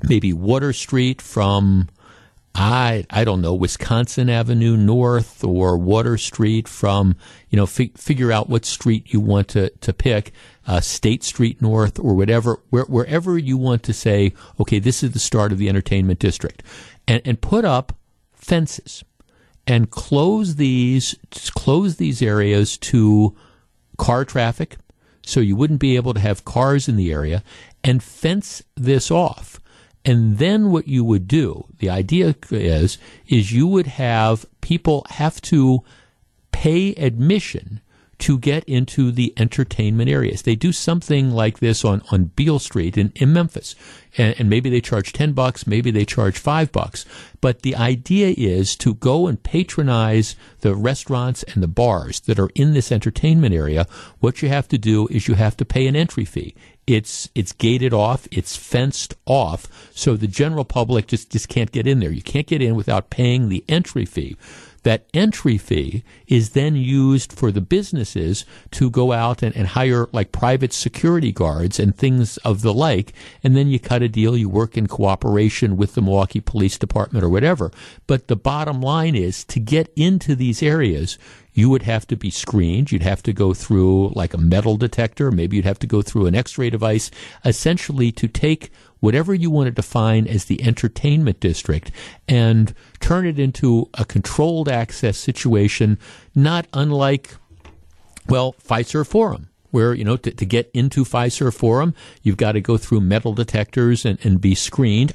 maybe 0.10 0.34
water 0.34 0.74
street 0.74 1.22
from 1.22 1.88
I 2.58 3.06
I 3.12 3.24
don't 3.24 3.42
know 3.42 3.54
Wisconsin 3.54 4.32
Avenue 4.32 4.76
North 4.76 5.44
or 5.44 5.78
Water 5.78 6.18
Street 6.18 6.68
from 6.68 7.16
you 7.50 7.56
know 7.56 7.68
fi- 7.68 7.92
figure 7.96 8.32
out 8.32 8.50
what 8.50 8.66
street 8.66 9.14
you 9.14 9.20
want 9.20 9.48
to 9.50 9.70
to 9.70 9.94
pick 9.94 10.32
uh, 10.66 10.82
State 10.82 11.24
Street 11.24 11.62
North 11.62 12.00
or 12.00 12.16
whatever 12.16 12.60
where, 12.72 12.86
wherever 12.86 13.38
you 13.38 13.58
want 13.58 13.84
to 13.84 13.94
say 13.94 14.34
okay 14.60 14.80
this 14.80 15.04
is 15.04 15.12
the 15.12 15.20
start 15.20 15.52
of 15.52 15.60
the 15.60 15.70
entertainment 15.70 16.20
district. 16.20 16.64
And 17.08 17.22
and 17.26 17.40
put 17.40 17.64
up 17.64 17.94
fences 18.34 19.04
and 19.68 19.92
close 19.92 20.56
these 20.56 21.16
close 21.54 21.98
these 21.98 22.24
areas 22.24 22.76
to 22.80 23.36
car 23.98 24.26
traffic 24.26 24.78
so 25.22 25.42
you 25.42 25.56
wouldn't 25.56 25.80
be 25.80 25.96
able 25.96 26.16
to 26.16 26.20
have 26.20 26.44
cars 26.44 26.88
in 26.88 26.96
the 26.96 27.12
area 27.12 27.44
and 27.84 28.02
fence 28.02 28.64
this 28.76 29.12
off 29.12 29.60
and 30.08 30.38
then 30.38 30.72
what 30.72 30.88
you 30.88 31.04
would 31.04 31.28
do, 31.28 31.66
the 31.80 31.90
idea 31.90 32.34
is, 32.50 32.98
is 33.28 33.52
you 33.52 33.68
would 33.68 33.88
have 33.88 34.46
people 34.62 35.06
have 35.10 35.42
to 35.42 35.84
pay 36.54 36.94
admission 36.94 37.82
to 38.20 38.40
get 38.40 38.64
into 38.64 39.12
the 39.12 39.34
entertainment 39.36 40.10
areas. 40.10 40.44
They 40.44 40.56
do 40.56 40.72
something 40.72 41.32
like 41.32 41.60
this 41.60 41.84
on, 41.84 42.02
on 42.10 42.32
Beale 42.38 42.58
Street 42.58 42.98
in, 42.98 43.12
in 43.16 43.34
Memphis. 43.34 43.76
And, 44.18 44.34
and 44.40 44.50
maybe 44.50 44.70
they 44.70 44.80
charge 44.80 45.12
10 45.12 45.34
bucks, 45.34 45.68
maybe 45.68 45.92
they 45.92 46.06
charge 46.06 46.40
5 46.40 46.72
bucks. 46.72 47.06
But 47.42 47.62
the 47.62 47.76
idea 47.76 48.34
is 48.36 48.78
to 48.78 48.94
go 48.96 49.28
and 49.28 49.44
patronize 49.44 50.38
the 50.62 50.74
restaurants 50.74 51.44
and 51.44 51.62
the 51.62 51.68
bars 51.68 52.22
that 52.22 52.40
are 52.40 52.50
in 52.56 52.74
this 52.74 52.94
entertainment 52.94 53.54
area. 53.54 53.86
What 54.20 54.42
you 54.42 54.48
have 54.48 54.70
to 54.70 54.78
do 54.78 55.08
is 55.10 55.28
you 55.28 55.36
have 55.36 55.58
to 55.58 55.66
pay 55.66 55.86
an 55.86 55.98
entry 55.98 56.26
fee. 56.26 56.56
It's 56.88 57.30
it's 57.36 57.52
gated 57.52 57.94
off, 57.94 58.28
it's 58.32 58.56
fenced 58.56 59.14
off, 59.26 59.68
so 59.94 60.16
the 60.16 60.28
general 60.28 60.64
public 60.64 61.08
just, 61.08 61.30
just 61.30 61.50
can't 61.50 61.72
get 61.72 61.86
in 61.86 62.00
there. 62.00 62.12
You 62.12 62.22
can't 62.22 62.48
get 62.48 62.62
in 62.62 62.76
without 62.76 63.10
paying 63.10 63.50
the 63.50 63.64
entry 63.68 64.06
fee. 64.06 64.38
That 64.88 65.06
entry 65.14 65.58
fee 65.58 66.06
is 66.28 66.52
then 66.52 66.78
used 66.78 67.34
for 67.34 67.52
the 67.52 67.60
businesses 67.60 68.46
to 68.72 68.90
go 68.90 69.12
out 69.12 69.44
and, 69.44 69.54
and 69.54 69.68
hire 69.68 70.08
like 70.14 70.32
private 70.32 70.72
security 70.72 71.34
guards 71.34 71.78
and 71.78 71.94
things 71.94 72.38
of 72.38 72.62
the 72.62 72.74
like. 72.74 73.12
And 73.44 73.54
then 73.54 73.68
you 73.68 73.82
cut 73.82 74.02
a 74.02 74.08
deal, 74.08 74.38
you 74.38 74.48
work 74.48 74.78
in 74.78 74.88
cooperation 74.88 75.76
with 75.76 75.94
the 75.94 76.02
Milwaukee 76.02 76.40
Police 76.40 76.78
Department 76.78 77.26
or 77.26 77.28
whatever. 77.28 77.70
But 78.08 78.30
the 78.30 78.38
bottom 78.38 78.80
line 78.80 79.14
is 79.14 79.44
to 79.44 79.60
get 79.60 79.92
into 79.98 80.36
these 80.36 80.64
areas, 80.64 81.18
you 81.52 81.70
would 81.70 81.84
have 81.84 82.08
to 82.08 82.16
be 82.16 82.30
screened. 82.30 82.90
You'd 82.90 83.02
have 83.02 83.24
to 83.24 83.34
go 83.34 83.54
through 83.54 84.14
like 84.16 84.34
a 84.34 84.38
metal 84.38 84.78
detector. 84.78 85.32
Maybe 85.32 85.58
you'd 85.58 85.66
have 85.66 85.80
to 85.80 85.88
go 85.88 86.02
through 86.02 86.28
an 86.28 86.36
x-ray 86.36 86.70
device, 86.70 87.12
essentially 87.44 88.14
to 88.14 88.30
take 88.30 88.72
whatever 89.08 89.34
you 89.34 89.50
want 89.50 89.68
to 89.68 89.72
define 89.72 90.28
as 90.28 90.44
the 90.46 90.62
entertainment 90.62 91.40
district 91.40 91.92
and 92.28 92.74
turn 93.00 93.26
it 93.26 93.40
into 93.40 93.90
a 93.94 94.04
controlled 94.04 94.68
access 94.68 95.18
situation, 95.18 95.98
not 96.36 96.68
unlike, 96.74 97.34
well, 98.28 98.54
Fiserv 98.62 99.08
Forum 99.08 99.48
where 99.72 99.94
you 99.94 100.04
know 100.04 100.18
to, 100.18 100.32
to, 100.32 100.46
get 100.46 100.70
into 100.74 101.06
Fiserv 101.06 101.54
Forum, 101.54 101.94
you've 102.22 102.38
got 102.38 102.54
to 102.54 102.62
go 102.62 102.76
through 102.78 103.02
metal 103.02 103.34
detectors 103.34 104.06
and, 104.06 104.18
and 104.26 104.42
be 104.42 104.56
screened 104.56 105.14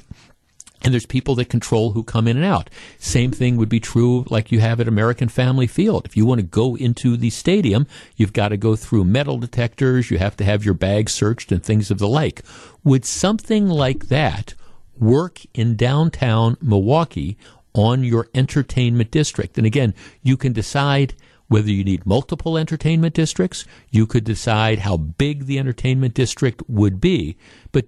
and 0.83 0.93
there's 0.93 1.05
people 1.05 1.35
that 1.35 1.49
control 1.49 1.91
who 1.91 2.03
come 2.03 2.27
in 2.27 2.35
and 2.35 2.45
out. 2.45 2.69
Same 2.97 3.31
thing 3.31 3.55
would 3.57 3.69
be 3.69 3.79
true 3.79 4.25
like 4.29 4.51
you 4.51 4.59
have 4.59 4.81
at 4.81 4.87
American 4.87 5.29
Family 5.29 5.67
Field. 5.67 6.05
If 6.05 6.17
you 6.17 6.25
want 6.25 6.39
to 6.39 6.45
go 6.45 6.75
into 6.75 7.15
the 7.15 7.29
stadium, 7.29 7.87
you've 8.17 8.33
got 8.33 8.49
to 8.49 8.57
go 8.57 8.75
through 8.75 9.05
metal 9.05 9.37
detectors, 9.37 10.11
you 10.11 10.17
have 10.17 10.35
to 10.37 10.43
have 10.43 10.65
your 10.65 10.73
bag 10.73 11.09
searched 11.09 11.51
and 11.51 11.63
things 11.63 11.89
of 11.89 11.99
the 11.99 12.07
like. 12.07 12.41
Would 12.83 13.05
something 13.05 13.69
like 13.69 14.07
that 14.09 14.55
work 14.97 15.39
in 15.53 15.75
downtown 15.75 16.57
Milwaukee 16.61 17.37
on 17.73 18.03
your 18.03 18.27
entertainment 18.35 19.09
district? 19.09 19.57
And 19.57 19.65
again, 19.65 19.93
you 20.21 20.35
can 20.35 20.51
decide 20.51 21.15
whether 21.47 21.69
you 21.69 21.83
need 21.83 22.05
multiple 22.05 22.57
entertainment 22.57 23.13
districts. 23.13 23.65
You 23.89 24.05
could 24.05 24.23
decide 24.23 24.79
how 24.79 24.97
big 24.97 25.45
the 25.45 25.59
entertainment 25.59 26.13
district 26.13 26.61
would 26.67 26.99
be. 26.99 27.37
But 27.71 27.85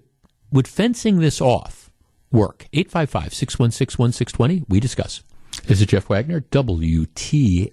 would 0.52 0.68
fencing 0.68 1.20
this 1.20 1.42
off 1.42 1.85
work. 2.36 2.68
855 2.74 3.34
616 3.34 3.98
1620. 3.98 4.66
We 4.68 4.80
discuss. 4.80 5.24
This 5.64 5.82
is 5.82 5.88
Jeff 5.88 6.10
Wagner, 6.10 6.42
WTMJ. 6.42 7.72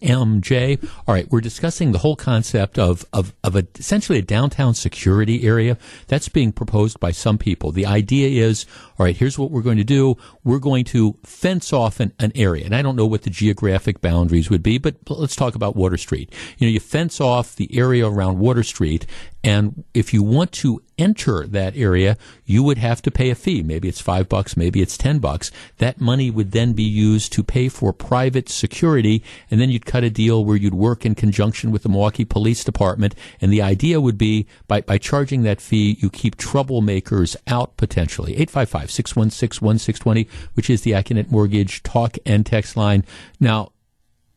All 1.06 1.14
right, 1.14 1.30
we're 1.30 1.42
discussing 1.42 1.92
the 1.92 1.98
whole 1.98 2.16
concept 2.16 2.78
of, 2.78 3.04
of, 3.12 3.34
of 3.44 3.54
a, 3.54 3.66
essentially 3.78 4.18
a 4.18 4.22
downtown 4.22 4.72
security 4.72 5.46
area 5.46 5.76
that's 6.06 6.30
being 6.30 6.52
proposed 6.52 6.98
by 7.00 7.10
some 7.10 7.36
people. 7.36 7.70
The 7.70 7.84
idea 7.84 8.46
is, 8.46 8.64
all 8.98 9.04
right, 9.04 9.14
here's 9.14 9.38
what 9.38 9.50
we're 9.50 9.60
going 9.60 9.76
to 9.76 9.84
do. 9.84 10.16
We're 10.42 10.58
going 10.58 10.84
to 10.86 11.18
fence 11.26 11.70
off 11.70 12.00
an, 12.00 12.14
an 12.18 12.32
area. 12.34 12.64
And 12.64 12.74
I 12.74 12.80
don't 12.80 12.96
know 12.96 13.04
what 13.04 13.22
the 13.22 13.30
geographic 13.30 14.00
boundaries 14.00 14.48
would 14.48 14.62
be, 14.62 14.78
but 14.78 14.94
let's 15.10 15.36
talk 15.36 15.54
about 15.54 15.76
Water 15.76 15.98
Street. 15.98 16.32
You 16.56 16.68
know, 16.68 16.72
you 16.72 16.80
fence 16.80 17.20
off 17.20 17.56
the 17.56 17.76
area 17.76 18.08
around 18.08 18.38
Water 18.38 18.62
Street 18.62 19.06
and 19.44 19.84
if 19.92 20.14
you 20.14 20.22
want 20.22 20.52
to 20.52 20.82
enter 21.02 21.46
that 21.46 21.76
area, 21.76 22.16
you 22.44 22.62
would 22.62 22.78
have 22.78 23.02
to 23.02 23.10
pay 23.10 23.30
a 23.30 23.34
fee. 23.34 23.62
Maybe 23.62 23.88
it's 23.88 24.00
five 24.00 24.28
bucks, 24.28 24.56
maybe 24.56 24.80
it's 24.80 24.96
ten 24.96 25.18
bucks. 25.18 25.50
That 25.78 26.00
money 26.00 26.30
would 26.30 26.52
then 26.52 26.72
be 26.72 26.82
used 26.82 27.32
to 27.32 27.42
pay 27.42 27.68
for 27.68 27.92
private 27.92 28.48
security, 28.48 29.22
and 29.50 29.60
then 29.60 29.70
you'd 29.70 29.86
cut 29.86 30.04
a 30.04 30.10
deal 30.10 30.44
where 30.44 30.56
you'd 30.56 30.74
work 30.74 31.04
in 31.04 31.14
conjunction 31.14 31.70
with 31.72 31.82
the 31.82 31.88
Milwaukee 31.88 32.24
Police 32.24 32.64
Department. 32.64 33.14
And 33.40 33.52
the 33.52 33.62
idea 33.62 34.00
would 34.00 34.18
be 34.18 34.46
by, 34.68 34.82
by 34.82 34.98
charging 34.98 35.42
that 35.42 35.60
fee, 35.60 35.96
you 36.00 36.10
keep 36.10 36.36
troublemakers 36.36 37.36
out 37.46 37.76
potentially. 37.76 38.32
855 38.32 38.90
616 38.90 39.66
1620, 39.66 40.28
which 40.54 40.70
is 40.70 40.82
the 40.82 40.92
Accunet 40.92 41.30
Mortgage 41.30 41.82
talk 41.82 42.16
and 42.24 42.46
text 42.46 42.76
line. 42.76 43.04
Now, 43.40 43.72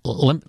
let, 0.03 0.41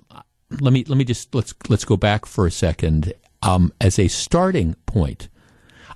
let 0.61 0.73
me 0.73 0.85
let 0.85 0.97
me 0.97 1.05
just 1.05 1.35
let's 1.35 1.55
let's 1.69 1.85
go 1.85 1.97
back 1.97 2.27
for 2.27 2.47
a 2.47 2.51
second 2.51 3.13
um, 3.43 3.73
as 3.81 3.99
a 3.99 4.09
starting 4.09 4.75
point, 4.87 5.29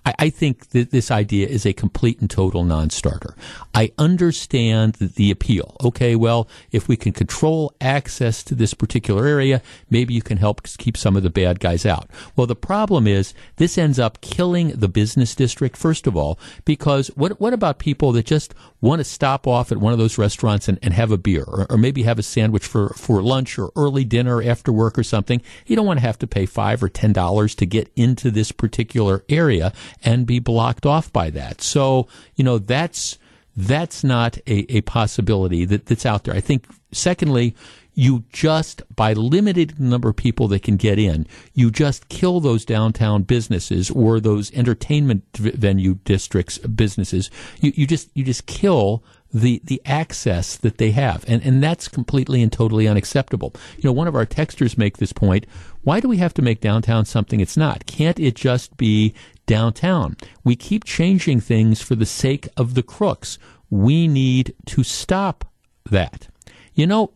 I, 0.05 0.15
I, 0.19 0.31
think 0.31 0.71
that 0.71 0.91
this 0.91 1.11
idea 1.11 1.47
is 1.47 1.67
a 1.67 1.73
complete 1.73 2.21
and 2.21 2.31
total 2.31 2.65
non-starter. 2.65 3.35
I 3.75 3.93
understand 3.99 4.95
the 4.95 5.31
appeal. 5.31 5.77
Okay, 5.83 6.17
well, 6.17 6.49
if 6.73 6.89
we 6.89 6.97
can 6.97 7.13
control 7.13 7.75
access 7.81 8.43
to 8.45 8.55
this 8.55 8.75
particular 8.75 9.27
area, 9.27 9.63
maybe 9.91 10.15
you 10.15 10.23
can 10.23 10.39
help 10.39 10.63
keep 10.63 10.97
some 10.97 11.17
of 11.17 11.23
the 11.23 11.31
bad 11.31 11.61
guys 11.61 11.85
out. 11.85 12.09
Well, 12.37 12.47
the 12.47 12.57
problem 12.57 13.07
is 13.07 13.35
this 13.57 13.77
ends 13.77 13.99
up 13.99 14.21
killing 14.21 14.69
the 14.69 14.89
business 14.89 15.35
district, 15.35 15.77
first 15.77 16.07
of 16.07 16.17
all, 16.17 16.39
because 16.65 17.09
what, 17.09 17.41
what 17.41 17.53
about 17.53 17.79
people 17.79 18.13
that 18.13 18.27
just 18.27 18.55
want 18.81 19.01
to 19.01 19.05
stop 19.05 19.47
off 19.47 19.71
at 19.71 19.79
one 19.79 19.93
of 19.93 19.99
those 19.99 20.19
restaurants 20.19 20.69
and, 20.69 20.79
and 20.83 20.95
have 20.95 21.11
a 21.11 21.19
beer 21.19 21.45
or, 21.47 21.67
or 21.71 21.77
maybe 21.77 22.03
have 22.05 22.19
a 22.19 22.23
sandwich 22.23 22.67
for, 22.67 22.91
for 22.91 23.23
lunch 23.23 23.59
or 23.59 23.71
early 23.77 24.05
dinner 24.05 24.43
after 24.43 24.73
work 24.73 24.99
or 24.99 25.03
something? 25.03 25.43
You 25.67 25.77
don't 25.77 25.87
want 25.87 25.99
to 25.99 26.07
have 26.07 26.19
to 26.21 26.27
pay 26.27 26.47
five 26.47 26.83
or 26.83 26.89
ten 26.89 27.13
dollars 27.13 27.55
to 27.57 27.67
get 27.67 27.91
into 27.97 28.31
this 28.31 28.53
particular 28.53 29.25
area 29.29 29.73
and 30.05 30.27
be 30.27 30.39
blocked 30.39 30.87
off 30.87 31.13
by 31.13 31.31
that. 31.31 31.61
So, 31.61 32.09
you 32.37 32.45
know, 32.45 32.59
that's 32.59 33.19
that's 33.57 34.05
not 34.05 34.39
a, 34.47 34.77
a 34.77 34.81
possibility 34.83 35.65
that, 35.65 35.87
that's 35.87 36.07
out 36.07 36.25
there. 36.25 36.35
I 36.35 36.41
think, 36.41 36.67
secondly, 36.93 37.55
you 37.95 38.25
just, 38.33 38.83
by 38.95 39.13
limited 39.13 39.79
number 39.79 40.09
of 40.11 40.17
people 40.17 40.49
that 40.49 40.63
can 40.63 40.77
get 40.77 40.99
in, 40.99 41.27
you 41.53 41.71
just 41.71 42.09
kill 42.09 42.41
those 42.41 42.65
downtown 42.65 43.23
businesses 43.25 43.91
or 43.91 44.21
those 44.21 44.53
entertainment 44.55 45.25
venue 45.37 45.95
districts 46.05 46.59
businesses. 46.59 47.31
You, 47.61 47.73
you 47.75 47.87
just, 47.87 48.09
you 48.15 48.25
just 48.25 48.47
kill 48.47 49.03
the 49.33 49.61
the 49.65 49.81
access 49.85 50.57
that 50.57 50.79
they 50.79 50.91
have, 50.91 51.25
and 51.29 51.41
and 51.45 51.63
that's 51.63 51.87
completely 51.89 52.43
and 52.43 52.53
totally 52.53 52.89
unacceptable. 52.89 53.55
You 53.77 53.83
know, 53.85 53.93
one 53.93 54.09
of 54.09 54.17
our 54.17 54.27
texters 54.27 54.77
make 54.77 54.99
this 54.99 55.13
point. 55.13 55.47
Why 55.83 56.01
do 56.01 56.09
we 56.09 56.17
have 56.17 56.35
to 56.35 56.43
make 56.43 56.61
downtown 56.61 57.05
something 57.05 57.41
it's 57.41 57.57
not? 57.57 57.87
Can't 57.87 58.19
it 58.19 58.35
just 58.35 58.77
be 58.77 59.15
downtown? 59.51 60.17
We 60.45 60.55
keep 60.55 60.85
changing 60.85 61.41
things 61.41 61.83
for 61.83 61.97
the 61.97 62.07
sake 62.07 62.49
of 62.57 62.75
the 62.75 62.85
crooks. 62.85 63.37
We 63.69 64.07
need 64.07 64.55
to 64.67 64.85
stop 64.85 65.45
that. 65.91 66.29
You 66.73 66.87
know, 66.87 67.15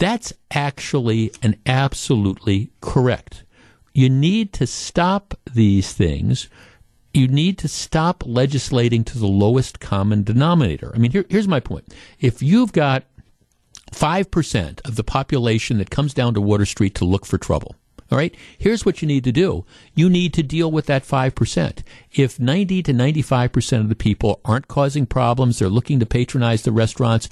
that's 0.00 0.32
actually 0.50 1.30
an 1.42 1.54
absolutely 1.64 2.72
correct. 2.80 3.44
You 3.92 4.10
need 4.10 4.52
to 4.54 4.66
stop 4.66 5.38
these 5.52 5.92
things 5.92 6.48
you 7.16 7.28
need 7.28 7.58
to 7.58 7.68
stop 7.68 8.24
legislating 8.26 9.04
to 9.04 9.20
the 9.20 9.28
lowest 9.28 9.78
common 9.78 10.24
denominator. 10.24 10.90
I 10.92 10.98
mean, 10.98 11.12
here, 11.12 11.24
here's 11.28 11.46
my 11.46 11.60
point. 11.60 11.94
If 12.18 12.42
you've 12.42 12.72
got 12.72 13.04
5% 13.92 14.80
of 14.84 14.96
the 14.96 15.04
population 15.04 15.78
that 15.78 15.90
comes 15.90 16.12
down 16.12 16.34
to 16.34 16.40
Water 16.40 16.66
Street 16.66 16.96
to 16.96 17.04
look 17.04 17.24
for 17.24 17.38
trouble, 17.38 17.76
all 18.14 18.18
right, 18.20 18.34
here's 18.56 18.86
what 18.86 19.02
you 19.02 19.08
need 19.08 19.24
to 19.24 19.32
do. 19.32 19.64
You 19.96 20.08
need 20.08 20.32
to 20.34 20.44
deal 20.44 20.70
with 20.70 20.86
that 20.86 21.02
5%. 21.02 21.82
If 22.12 22.38
90 22.38 22.80
to 22.84 22.92
95% 22.92 23.80
of 23.80 23.88
the 23.88 23.96
people 23.96 24.40
aren't 24.44 24.68
causing 24.68 25.04
problems, 25.04 25.58
they're 25.58 25.68
looking 25.68 25.98
to 25.98 26.06
patronize 26.06 26.62
the 26.62 26.70
restaurants, 26.70 27.28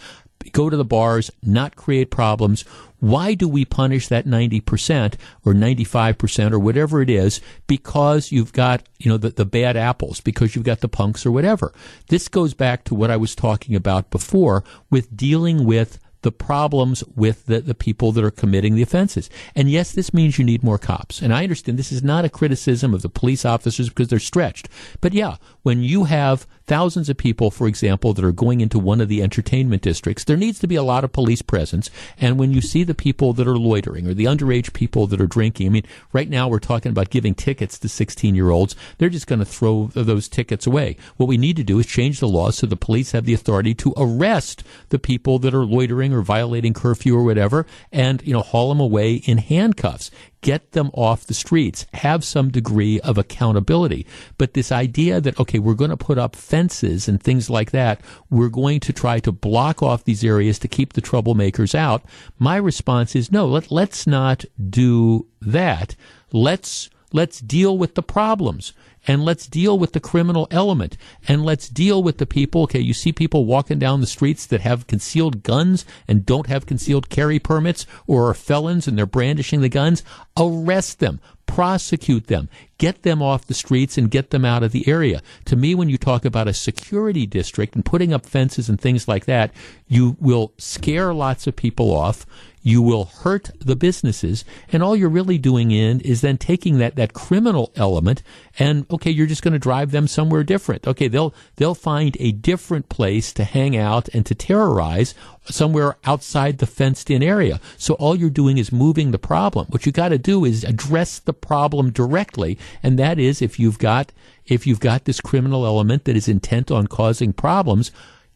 go 0.51 0.69
to 0.69 0.77
the 0.77 0.85
bars, 0.85 1.31
not 1.41 1.77
create 1.77 2.11
problems, 2.11 2.65
why 2.99 3.35
do 3.35 3.47
we 3.47 3.65
punish 3.65 4.09
that 4.09 4.27
90% 4.27 5.15
or 5.45 5.55
95% 5.55 6.53
or 6.53 6.59
whatever 6.59 7.01
it 7.01 7.11
is 7.11 7.41
because 7.69 8.33
you've 8.33 8.53
got, 8.53 8.83
you 8.99 9.09
know, 9.09 9.19
the, 9.19 9.31
the 9.31 9.45
bad 9.45 9.77
apples, 9.77 10.21
because 10.21 10.57
you've 10.57 10.65
got 10.65 10.81
the 10.81 10.89
punks 10.89 11.25
or 11.25 11.31
whatever? 11.31 11.73
This 12.09 12.27
goes 12.27 12.55
back 12.55 12.83
to 12.85 12.95
what 12.97 13.13
I 13.13 13.17
was 13.17 13.37
talking 13.37 13.77
about 13.77 14.11
before 14.11 14.65
with 14.91 15.17
dealing 15.17 15.65
with 15.65 16.01
the 16.23 16.33
problems 16.33 17.05
with 17.15 17.47
the, 17.47 17.61
the 17.61 17.75
people 17.75 18.13
that 18.13 18.25
are 18.25 18.31
committing 18.31 18.75
the 18.75 18.83
offenses. 18.83 19.29
And 19.55 19.71
yes, 19.71 19.93
this 19.93 20.15
means 20.15 20.39
you 20.39 20.45
need 20.45 20.63
more 20.63 20.79
cops. 20.79 21.21
And 21.21 21.35
I 21.35 21.43
understand 21.43 21.79
this 21.79 21.93
is 21.93 22.03
not 22.03 22.25
a 22.25 22.31
criticism 22.31 22.95
of 22.95 23.03
the 23.03 23.09
police 23.09 23.45
officers 23.45 23.89
because 23.89 24.09
they're 24.09 24.19
stretched. 24.19 24.69
But 25.01 25.13
yeah, 25.13 25.37
when 25.63 25.83
you 25.83 26.05
have 26.05 26.47
thousands 26.67 27.09
of 27.09 27.17
people, 27.17 27.51
for 27.51 27.67
example, 27.67 28.15
that 28.15 28.25
are 28.25 28.33
going 28.33 28.61
into 28.61 28.79
one 28.79 29.01
of 29.01 29.09
the 29.09 29.23
entertainment 29.23 29.83
districts, 29.83 30.25
there 30.25 30.37
needs 30.37 30.59
to 30.61 30.67
be 30.67 30.77
a 30.77 30.83
lot 30.83 31.05
of 31.05 31.13
police 31.13 31.43
presence. 31.43 31.91
And 32.19 32.39
when 32.39 32.53
you 32.53 32.61
see 32.61 32.85
the 32.85 32.95
people 32.95 33.33
that 33.35 33.49
are 33.49 33.59
loitering 33.59 34.07
or 34.07 34.15
the 34.15 34.25
underage 34.25 34.73
people 34.73 35.07
that 35.09 35.21
are 35.21 35.27
drinking, 35.27 35.67
I 35.67 35.71
mean, 35.71 35.87
right 36.13 36.29
now 36.29 36.49
we're 36.49 36.61
talking 36.61 36.91
about 36.91 37.11
giving 37.11 37.35
tickets 37.35 37.79
to 37.81 37.89
16 37.89 38.35
year 38.35 38.51
olds. 38.51 38.77
They're 38.99 39.09
just 39.09 39.27
going 39.27 39.41
to 39.41 39.45
throw 39.45 39.89
those 39.95 40.29
tickets 40.29 40.67
away. 40.67 40.97
What 41.17 41.27
we 41.27 41.37
need 41.37 41.57
to 41.57 41.65
do 41.65 41.79
is 41.79 41.87
change 41.87 42.21
the 42.21 42.29
law 42.29 42.51
so 42.51 42.67
the 42.67 42.77
police 42.77 43.13
have 43.13 43.25
the 43.25 43.35
authority 43.35 43.75
to 43.75 43.95
arrest 43.97 44.63
the 44.91 44.99
people 44.99 45.39
that 45.41 45.55
are 45.55 45.65
loitering 45.65 46.12
or 46.15 46.23
violating 46.23 46.73
curfew 46.73 47.17
or 47.17 47.25
whatever 47.25 47.67
and, 47.91 48.23
you 48.27 48.33
know, 48.33 48.41
haul 48.41 48.69
them 48.69 48.81
away 48.81 49.15
in 49.15 49.39
handcuffs 49.39 50.11
get 50.43 50.73
them 50.73 50.91
off 50.93 51.27
the 51.27 51.35
streets, 51.35 51.87
have 51.95 52.25
some 52.25 52.51
degree 52.51 53.01
of 53.01 53.17
accountability. 53.17 54.07
But 54.37 54.55
this 54.55 54.71
idea 54.71 55.21
that, 55.21 55.39
okay, 55.41 55.59
we're 55.59 55.75
going 55.75 55.91
to 55.91 55.97
put 55.97 56.19
up 56.19 56.37
fences 56.37 57.09
and 57.09 57.23
things 57.23 57.49
like 57.49 57.71
that, 57.71 58.01
we're 58.29 58.49
going 58.49 58.81
to 58.81 58.93
try 58.93 59.21
to 59.21 59.33
block 59.33 59.83
off 59.83 60.05
these 60.05 60.25
areas 60.25 60.59
to 60.59 60.69
keep 60.69 60.93
the 60.93 61.01
troublemakers 61.01 61.75
out. 61.75 62.05
My 62.39 62.57
response 62.57 63.17
is 63.17 63.33
no, 63.33 63.47
let, 63.47 63.71
let's 63.71 64.07
not 64.07 64.45
do 64.69 65.27
that. 65.41 65.95
Let's, 66.33 66.91
let's 67.13 67.41
deal 67.41 67.79
with 67.79 67.95
the 67.95 68.03
problems 68.03 68.73
and 69.07 69.25
let's 69.25 69.47
deal 69.47 69.79
with 69.79 69.93
the 69.93 70.01
criminal 70.01 70.47
element 70.51 70.97
and 71.27 71.45
let's 71.45 71.69
deal 71.69 72.03
with 72.03 72.19
the 72.19 72.27
people. 72.27 72.63
Okay, 72.63 72.81
you 72.81 72.95
see 72.95 73.13
people 73.13 73.45
walking 73.45 73.79
down 73.79 74.01
the 74.01 74.07
streets 74.07 74.47
that 74.47 74.61
have 74.61 74.87
concealed 74.87 75.43
guns 75.43 75.85
and 76.07 76.27
don't 76.27 76.47
have 76.47 76.67
concealed 76.67 77.09
carry 77.09 77.39
permits 77.39 77.87
or 78.07 78.29
are 78.29 78.35
felons 78.35 78.87
and 78.87 78.97
they're 78.97 79.07
brandishing 79.07 79.61
the 79.61 79.69
guns. 79.69 80.03
Arrest 80.37 81.01
them, 81.01 81.21
prosecute 81.47 82.29
them, 82.29 82.49
get 82.79 83.03
them 83.03 83.23
off 83.23 83.47
the 83.47 83.55
streets 83.55 83.99
and 83.99 84.11
get 84.11 84.31
them 84.31 84.45
out 84.45 84.63
of 84.63 84.73
the 84.73 84.89
area. 84.89 85.21
To 85.47 85.57
me, 85.57 85.75
when 85.75 85.89
you 85.89 85.99
talk 85.99 86.25
about 86.25 86.49
a 86.49 86.55
security 86.55 87.27
district 87.27 87.75
and 87.75 87.85
putting 87.85 88.13
up 88.13 88.25
fences 88.25 88.69
and 88.69 88.81
things 88.81 89.07
like 89.07 89.27
that, 89.27 89.53
you 89.87 90.17
will 90.21 90.53
scare 90.57 91.13
lots 91.13 91.47
of 91.47 91.57
people 91.57 91.95
off 91.95 92.27
you 92.63 92.81
will 92.81 93.07
hurt 93.07 93.51
the 93.59 93.75
businesses 93.75 94.45
and 94.71 94.83
all 94.83 94.95
you're 94.95 95.09
really 95.09 95.39
doing 95.39 95.71
in 95.73 96.01
is 96.01 96.21
then 96.21 96.39
taking 96.39 96.79
that 96.79 96.95
that 96.97 97.13
criminal 97.13 97.73
element 97.75 98.23
and 98.59 98.87
okay 98.91 99.11
you're 99.11 99.27
just 99.27 99.43
going 99.43 99.53
to 99.53 99.59
drive 99.59 99.91
them 99.91 100.07
somewhere 100.07 100.45
different. 100.45 100.87
Okay 100.87 101.09
they'll 101.09 101.35
they'll 101.57 101.75
find 101.75 102.17
a 102.21 102.33
different 102.33 102.89
place 102.89 103.33
to 103.33 103.45
hang 103.45 103.77
out 103.77 104.09
and 104.11 104.25
to 104.27 104.35
terrorize 104.35 105.15
somewhere 105.45 105.97
outside 106.05 106.59
the 106.59 106.67
fenced 106.67 107.11
in 107.11 107.23
area. 107.23 107.61
So 107.77 107.95
all 107.95 108.15
you're 108.15 108.31
doing 108.31 108.59
is 108.59 108.71
moving 108.71 109.11
the 109.11 109.19
problem. 109.19 109.67
What 109.71 109.85
you 109.85 109.91
got 109.91 110.11
to 110.11 110.19
do 110.19 110.45
is 110.45 110.63
address 110.63 111.19
the 111.19 111.32
problem 111.33 111.91
directly 111.91 112.59
and 112.83 112.99
that 112.99 113.19
is 113.19 113.43
if 113.43 113.59
you've 113.59 113.79
got 113.79 114.13
if 114.47 114.67
you've 114.67 114.81
got 114.81 115.05
this 115.05 115.21
criminal 115.21 115.67
element 115.67 116.05
that 116.05 116.17
is 116.17 116.29
intent 116.29 116.71
on 116.71 116.87
causing 116.87 117.33
problems 117.33 117.91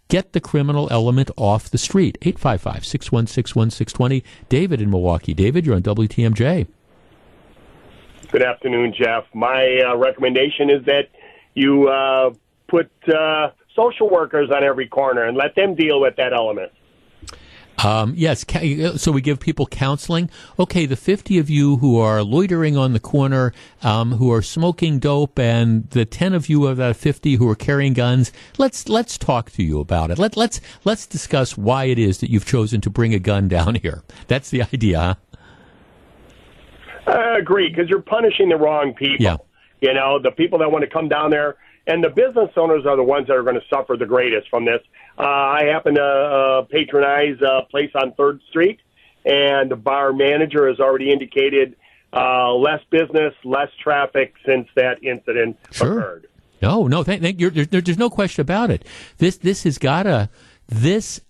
Get 0.08 0.32
the 0.32 0.40
criminal 0.40 0.86
element 0.92 1.32
off 1.36 1.68
the 1.68 1.78
street. 1.78 2.16
855 2.22 2.84
616 2.84 3.58
1620. 3.58 4.24
David 4.48 4.80
in 4.80 4.90
Milwaukee. 4.90 5.34
David, 5.34 5.66
you're 5.66 5.74
on 5.74 5.82
WTMJ. 5.82 6.68
Good 8.30 8.42
afternoon, 8.42 8.94
Jeff. 8.96 9.24
My 9.34 9.80
uh, 9.84 9.96
recommendation 9.96 10.70
is 10.70 10.84
that 10.84 11.08
you 11.54 11.88
uh, 11.88 12.30
put 12.68 12.90
uh, 13.08 13.50
social 13.74 14.08
workers 14.08 14.50
on 14.54 14.62
every 14.62 14.86
corner 14.86 15.24
and 15.24 15.36
let 15.36 15.56
them 15.56 15.74
deal 15.74 16.00
with 16.00 16.14
that 16.16 16.32
element. 16.32 16.70
Um, 17.84 18.14
yes, 18.16 18.44
so 18.96 19.12
we 19.12 19.20
give 19.20 19.38
people 19.38 19.66
counseling. 19.66 20.30
Okay, 20.58 20.86
the 20.86 20.96
50 20.96 21.38
of 21.38 21.50
you 21.50 21.76
who 21.76 21.98
are 21.98 22.22
loitering 22.22 22.76
on 22.76 22.92
the 22.92 23.00
corner, 23.00 23.52
um, 23.82 24.12
who 24.12 24.32
are 24.32 24.42
smoking 24.42 24.98
dope, 24.98 25.38
and 25.38 25.88
the 25.90 26.04
10 26.04 26.34
of 26.34 26.48
you 26.48 26.66
of 26.66 26.78
that 26.78 26.96
50 26.96 27.34
who 27.34 27.48
are 27.48 27.54
carrying 27.54 27.92
guns, 27.92 28.32
let's 28.58 28.88
let's 28.88 29.18
talk 29.18 29.50
to 29.52 29.62
you 29.62 29.78
about 29.80 30.10
it. 30.10 30.18
Let, 30.18 30.36
let's 30.36 30.60
let's 30.84 31.06
discuss 31.06 31.56
why 31.56 31.84
it 31.84 31.98
is 31.98 32.18
that 32.18 32.30
you've 32.30 32.46
chosen 32.46 32.80
to 32.80 32.90
bring 32.90 33.12
a 33.12 33.18
gun 33.18 33.48
down 33.56 33.76
here. 33.76 34.02
That's 34.26 34.50
the 34.50 34.62
idea, 34.62 34.98
huh? 34.98 35.14
I 37.06 37.38
agree, 37.38 37.68
because 37.68 37.88
you're 37.88 38.02
punishing 38.02 38.48
the 38.48 38.56
wrong 38.56 38.92
people. 38.94 39.24
Yeah. 39.24 39.36
You 39.80 39.94
know, 39.94 40.18
the 40.20 40.32
people 40.32 40.58
that 40.60 40.72
want 40.72 40.82
to 40.82 40.90
come 40.90 41.08
down 41.08 41.30
there, 41.30 41.56
and 41.86 42.02
the 42.02 42.08
business 42.08 42.50
owners 42.56 42.84
are 42.86 42.96
the 42.96 43.04
ones 43.04 43.28
that 43.28 43.34
are 43.34 43.42
going 43.42 43.54
to 43.54 43.66
suffer 43.72 43.96
the 43.96 44.06
greatest 44.06 44.48
from 44.48 44.64
this 44.64 44.80
uh, 45.18 45.22
I 45.22 45.64
happen 45.72 45.94
to 45.94 46.02
uh, 46.02 46.62
patronize 46.62 47.40
a 47.40 47.62
place 47.70 47.90
on 47.94 48.12
Third 48.12 48.40
Street, 48.50 48.80
and 49.24 49.70
the 49.70 49.76
bar 49.76 50.12
manager 50.12 50.68
has 50.68 50.78
already 50.78 51.12
indicated 51.12 51.76
uh, 52.12 52.52
less 52.54 52.80
business, 52.90 53.34
less 53.44 53.70
traffic 53.82 54.34
since 54.44 54.68
that 54.76 55.02
incident 55.02 55.58
sure. 55.72 55.98
occurred. 55.98 56.28
No, 56.62 56.86
no, 56.86 57.02
thank, 57.02 57.22
thank, 57.22 57.38
there, 57.38 57.50
there's 57.50 57.98
no 57.98 58.10
question 58.10 58.40
about 58.40 58.70
it. 58.70 58.86
This 59.18 59.36
this 59.38 59.64
has 59.64 59.78
got 59.78 60.04
to 60.04 60.28
this. 60.68 61.20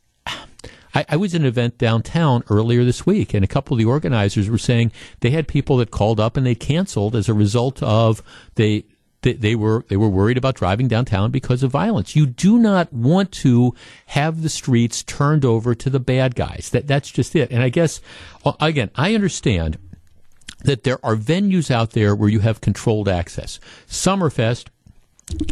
I, 0.95 1.05
I 1.11 1.17
was 1.17 1.35
at 1.35 1.43
an 1.43 1.47
event 1.47 1.77
downtown 1.79 2.43
earlier 2.49 2.85
this 2.85 3.05
week, 3.05 3.35
and 3.35 3.45
a 3.45 3.49
couple 3.49 3.75
of 3.75 3.79
the 3.79 3.85
organizers 3.85 4.49
were 4.49 4.57
saying 4.57 4.93
they 5.21 5.31
had 5.31 5.47
people 5.47 5.77
that 5.79 5.91
called 5.91 6.19
up 6.19 6.37
and 6.37 6.47
they 6.47 6.55
canceled 6.55 7.15
as 7.15 7.29
a 7.29 7.35
result 7.35 7.83
of 7.83 8.23
they 8.55 8.87
they, 9.27 9.33
they 9.33 9.55
were 9.57 9.85
they 9.89 9.97
were 9.97 10.09
worried 10.09 10.39
about 10.39 10.55
driving 10.55 10.87
downtown 10.87 11.33
because 11.33 11.65
of 11.65 11.73
violence. 11.73 12.15
You 12.15 12.27
do 12.27 12.59
not 12.59 12.93
want 12.93 13.33
to 13.33 13.75
have 14.07 14.43
the 14.43 14.49
streets 14.49 15.03
turned 15.03 15.45
over 15.45 15.75
to 15.75 15.91
the 15.91 15.99
bad 15.99 16.37
guys. 16.37 16.71
That 16.71 16.87
that's 16.87 17.11
just 17.11 17.35
it. 17.35 17.51
And 17.51 17.61
I 17.61 17.69
guess 17.69 18.01
uh, 18.45 18.53
again, 18.61 18.91
I 18.95 19.17
understand 19.17 19.79
that 20.61 20.85
there 20.85 21.05
are 21.05 21.17
venues 21.17 21.73
out 21.73 21.91
there 21.91 22.15
where 22.15 22.29
you 22.29 22.41
have 22.41 22.61
controlled 22.61 23.09
access. 23.09 23.59
Summerfest 23.89 24.69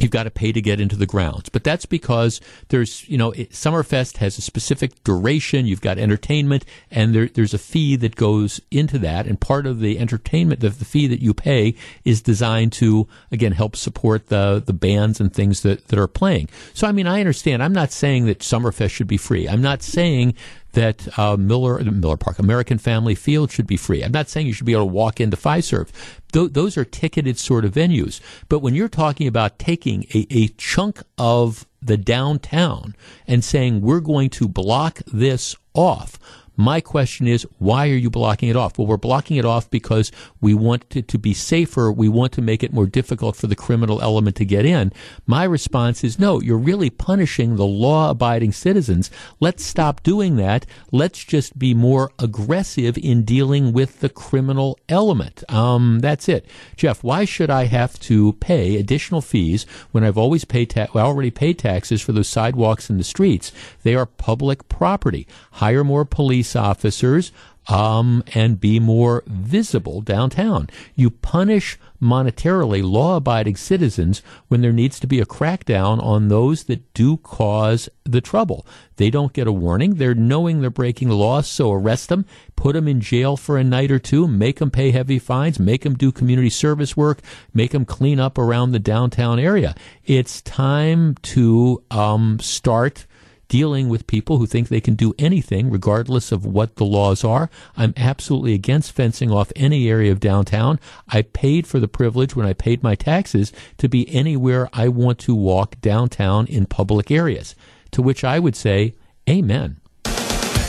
you've 0.00 0.10
got 0.10 0.22
to 0.22 0.30
pay 0.30 0.52
to 0.52 0.60
get 0.60 0.80
into 0.80 0.96
the 0.96 1.06
grounds. 1.06 1.48
But 1.48 1.64
that's 1.64 1.84
because 1.84 2.40
there's, 2.68 3.08
you 3.08 3.18
know, 3.18 3.32
it, 3.32 3.50
Summerfest 3.50 4.18
has 4.18 4.38
a 4.38 4.42
specific 4.42 5.02
duration. 5.02 5.66
You've 5.66 5.80
got 5.80 5.98
entertainment, 5.98 6.64
and 6.90 7.14
there, 7.14 7.26
there's 7.26 7.54
a 7.54 7.58
fee 7.58 7.96
that 7.96 8.14
goes 8.14 8.60
into 8.70 8.98
that. 9.00 9.26
And 9.26 9.40
part 9.40 9.66
of 9.66 9.80
the 9.80 9.98
entertainment, 9.98 10.60
the, 10.60 10.70
the 10.70 10.84
fee 10.84 11.06
that 11.08 11.20
you 11.20 11.34
pay, 11.34 11.74
is 12.04 12.22
designed 12.22 12.72
to 12.74 13.08
again 13.32 13.52
help 13.52 13.76
support 13.76 14.28
the 14.28 14.62
the 14.64 14.72
bands 14.72 15.20
and 15.20 15.32
things 15.32 15.62
that 15.62 15.88
that 15.88 15.98
are 15.98 16.08
playing. 16.08 16.48
So 16.72 16.86
I 16.86 16.92
mean, 16.92 17.06
I 17.06 17.20
understand. 17.20 17.62
I'm 17.62 17.72
not 17.72 17.90
saying 17.90 18.26
that 18.26 18.40
Summerfest 18.40 18.90
should 18.90 19.08
be 19.08 19.16
free. 19.16 19.48
I'm 19.48 19.62
not 19.62 19.82
saying 19.82 20.34
that 20.74 21.18
uh, 21.18 21.36
Miller 21.36 21.82
Miller 21.82 22.16
Park, 22.16 22.38
American 22.38 22.78
Family 22.78 23.14
Field 23.14 23.50
should 23.50 23.66
be 23.66 23.76
free. 23.76 24.02
I'm 24.02 24.12
not 24.12 24.28
saying 24.28 24.46
you 24.46 24.52
should 24.52 24.66
be 24.66 24.72
able 24.72 24.82
to 24.82 24.92
walk 24.92 25.20
into 25.20 25.36
Fiserv. 25.36 25.90
Th- 26.32 26.52
those 26.52 26.76
are 26.76 26.84
ticketed 26.84 27.38
sort 27.38 27.64
of 27.64 27.72
venues. 27.72 28.20
But 28.48 28.60
when 28.60 28.74
you're 28.74 28.88
talking 28.88 29.26
about 29.26 29.58
taking 29.58 30.04
a, 30.14 30.26
a 30.30 30.48
chunk 30.48 31.02
of 31.18 31.66
the 31.80 31.96
downtown 31.96 32.96
and 33.26 33.44
saying 33.44 33.80
we're 33.80 34.00
going 34.00 34.30
to 34.30 34.48
block 34.48 35.00
this 35.06 35.56
off 35.74 36.18
my 36.56 36.80
question 36.80 37.26
is, 37.26 37.46
why 37.58 37.88
are 37.88 37.96
you 37.96 38.10
blocking 38.10 38.48
it 38.48 38.56
off? 38.56 38.78
Well, 38.78 38.86
we're 38.86 38.96
blocking 38.96 39.36
it 39.36 39.44
off 39.44 39.70
because 39.70 40.12
we 40.40 40.54
want 40.54 40.96
it 40.96 41.08
to 41.08 41.18
be 41.18 41.34
safer. 41.34 41.90
We 41.90 42.08
want 42.08 42.32
to 42.32 42.42
make 42.42 42.62
it 42.62 42.72
more 42.72 42.86
difficult 42.86 43.36
for 43.36 43.46
the 43.46 43.56
criminal 43.56 44.00
element 44.00 44.36
to 44.36 44.44
get 44.44 44.64
in. 44.64 44.92
My 45.26 45.44
response 45.44 46.04
is, 46.04 46.18
no, 46.18 46.40
you're 46.40 46.56
really 46.56 46.90
punishing 46.90 47.56
the 47.56 47.66
law 47.66 48.10
abiding 48.10 48.52
citizens. 48.52 49.10
Let's 49.40 49.64
stop 49.64 50.02
doing 50.02 50.36
that. 50.36 50.66
Let's 50.92 51.24
just 51.24 51.58
be 51.58 51.74
more 51.74 52.12
aggressive 52.18 52.96
in 52.98 53.24
dealing 53.24 53.72
with 53.72 54.00
the 54.00 54.08
criminal 54.08 54.78
element. 54.88 55.42
Um, 55.52 56.00
that's 56.00 56.28
it. 56.28 56.46
Jeff, 56.76 57.02
why 57.02 57.24
should 57.24 57.50
I 57.50 57.64
have 57.64 57.98
to 58.00 58.34
pay 58.34 58.76
additional 58.76 59.20
fees 59.20 59.66
when 59.90 60.04
I've 60.04 60.18
always 60.18 60.44
paid 60.44 60.70
ta- 60.70 60.86
well, 60.94 61.06
already 61.06 61.30
paid 61.30 61.58
taxes 61.58 62.00
for 62.00 62.12
those 62.12 62.28
sidewalks 62.28 62.88
and 62.88 63.00
the 63.00 63.04
streets? 63.04 63.50
They 63.82 63.94
are 63.94 64.06
public 64.06 64.68
property. 64.68 65.26
Hire 65.52 65.84
more 65.84 66.04
police 66.04 66.43
police 66.44 66.56
officers, 66.56 67.32
um, 67.68 68.22
and 68.34 68.60
be 68.60 68.78
more 68.78 69.22
visible 69.26 70.02
downtown. 70.02 70.68
You 70.94 71.08
punish 71.08 71.78
monetarily 72.02 72.82
law 72.82 73.16
abiding 73.16 73.56
citizens 73.56 74.20
when 74.48 74.60
there 74.60 74.72
needs 74.72 75.00
to 75.00 75.06
be 75.06 75.18
a 75.18 75.24
crackdown 75.24 76.02
on 76.02 76.28
those 76.28 76.64
that 76.64 76.92
do 76.92 77.16
cause 77.16 77.88
the 78.04 78.20
trouble. 78.20 78.66
They 78.96 79.08
don't 79.08 79.32
get 79.32 79.46
a 79.46 79.52
warning. 79.52 79.94
They're 79.94 80.14
knowing 80.14 80.60
they're 80.60 80.68
breaking 80.68 81.08
the 81.08 81.16
law, 81.16 81.40
so 81.40 81.72
arrest 81.72 82.10
them, 82.10 82.26
put 82.54 82.74
them 82.74 82.86
in 82.86 83.00
jail 83.00 83.38
for 83.38 83.56
a 83.56 83.64
night 83.64 83.90
or 83.90 83.98
two, 83.98 84.28
make 84.28 84.58
them 84.58 84.70
pay 84.70 84.90
heavy 84.90 85.18
fines, 85.18 85.58
make 85.58 85.84
them 85.84 85.94
do 85.94 86.12
community 86.12 86.50
service 86.50 86.94
work, 86.94 87.20
make 87.54 87.70
them 87.70 87.86
clean 87.86 88.20
up 88.20 88.36
around 88.36 88.72
the 88.72 88.78
downtown 88.78 89.38
area. 89.38 89.74
It's 90.04 90.42
time 90.42 91.14
to 91.22 91.82
um, 91.90 92.38
start 92.40 93.06
dealing 93.48 93.88
with 93.88 94.06
people 94.06 94.38
who 94.38 94.46
think 94.46 94.68
they 94.68 94.80
can 94.80 94.94
do 94.94 95.14
anything 95.18 95.70
regardless 95.70 96.32
of 96.32 96.44
what 96.44 96.76
the 96.76 96.84
laws 96.84 97.24
are. 97.24 97.50
I'm 97.76 97.94
absolutely 97.96 98.54
against 98.54 98.92
fencing 98.92 99.30
off 99.30 99.52
any 99.56 99.88
area 99.88 100.12
of 100.12 100.20
downtown. 100.20 100.80
I 101.08 101.22
paid 101.22 101.66
for 101.66 101.80
the 101.80 101.88
privilege 101.88 102.34
when 102.36 102.46
I 102.46 102.52
paid 102.52 102.82
my 102.82 102.94
taxes 102.94 103.52
to 103.78 103.88
be 103.88 104.12
anywhere 104.14 104.68
I 104.72 104.88
want 104.88 105.18
to 105.20 105.34
walk 105.34 105.80
downtown 105.80 106.46
in 106.46 106.66
public 106.66 107.10
areas. 107.10 107.54
To 107.92 108.02
which 108.02 108.24
I 108.24 108.38
would 108.38 108.56
say, 108.56 108.94
Amen. 109.28 109.80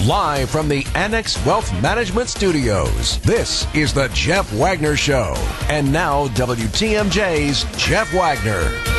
Live 0.03 0.49
from 0.49 0.67
the 0.67 0.85
Annex 0.93 1.43
Wealth 1.45 1.71
Management 1.81 2.29
Studios, 2.29 3.19
this 3.21 3.65
is 3.73 3.93
the 3.93 4.09
Jeff 4.13 4.51
Wagner 4.53 4.95
Show. 4.95 5.33
And 5.69 5.91
now, 5.91 6.27
WTMJ's 6.29 7.63
Jeff 7.77 8.13
Wagner. 8.13 8.94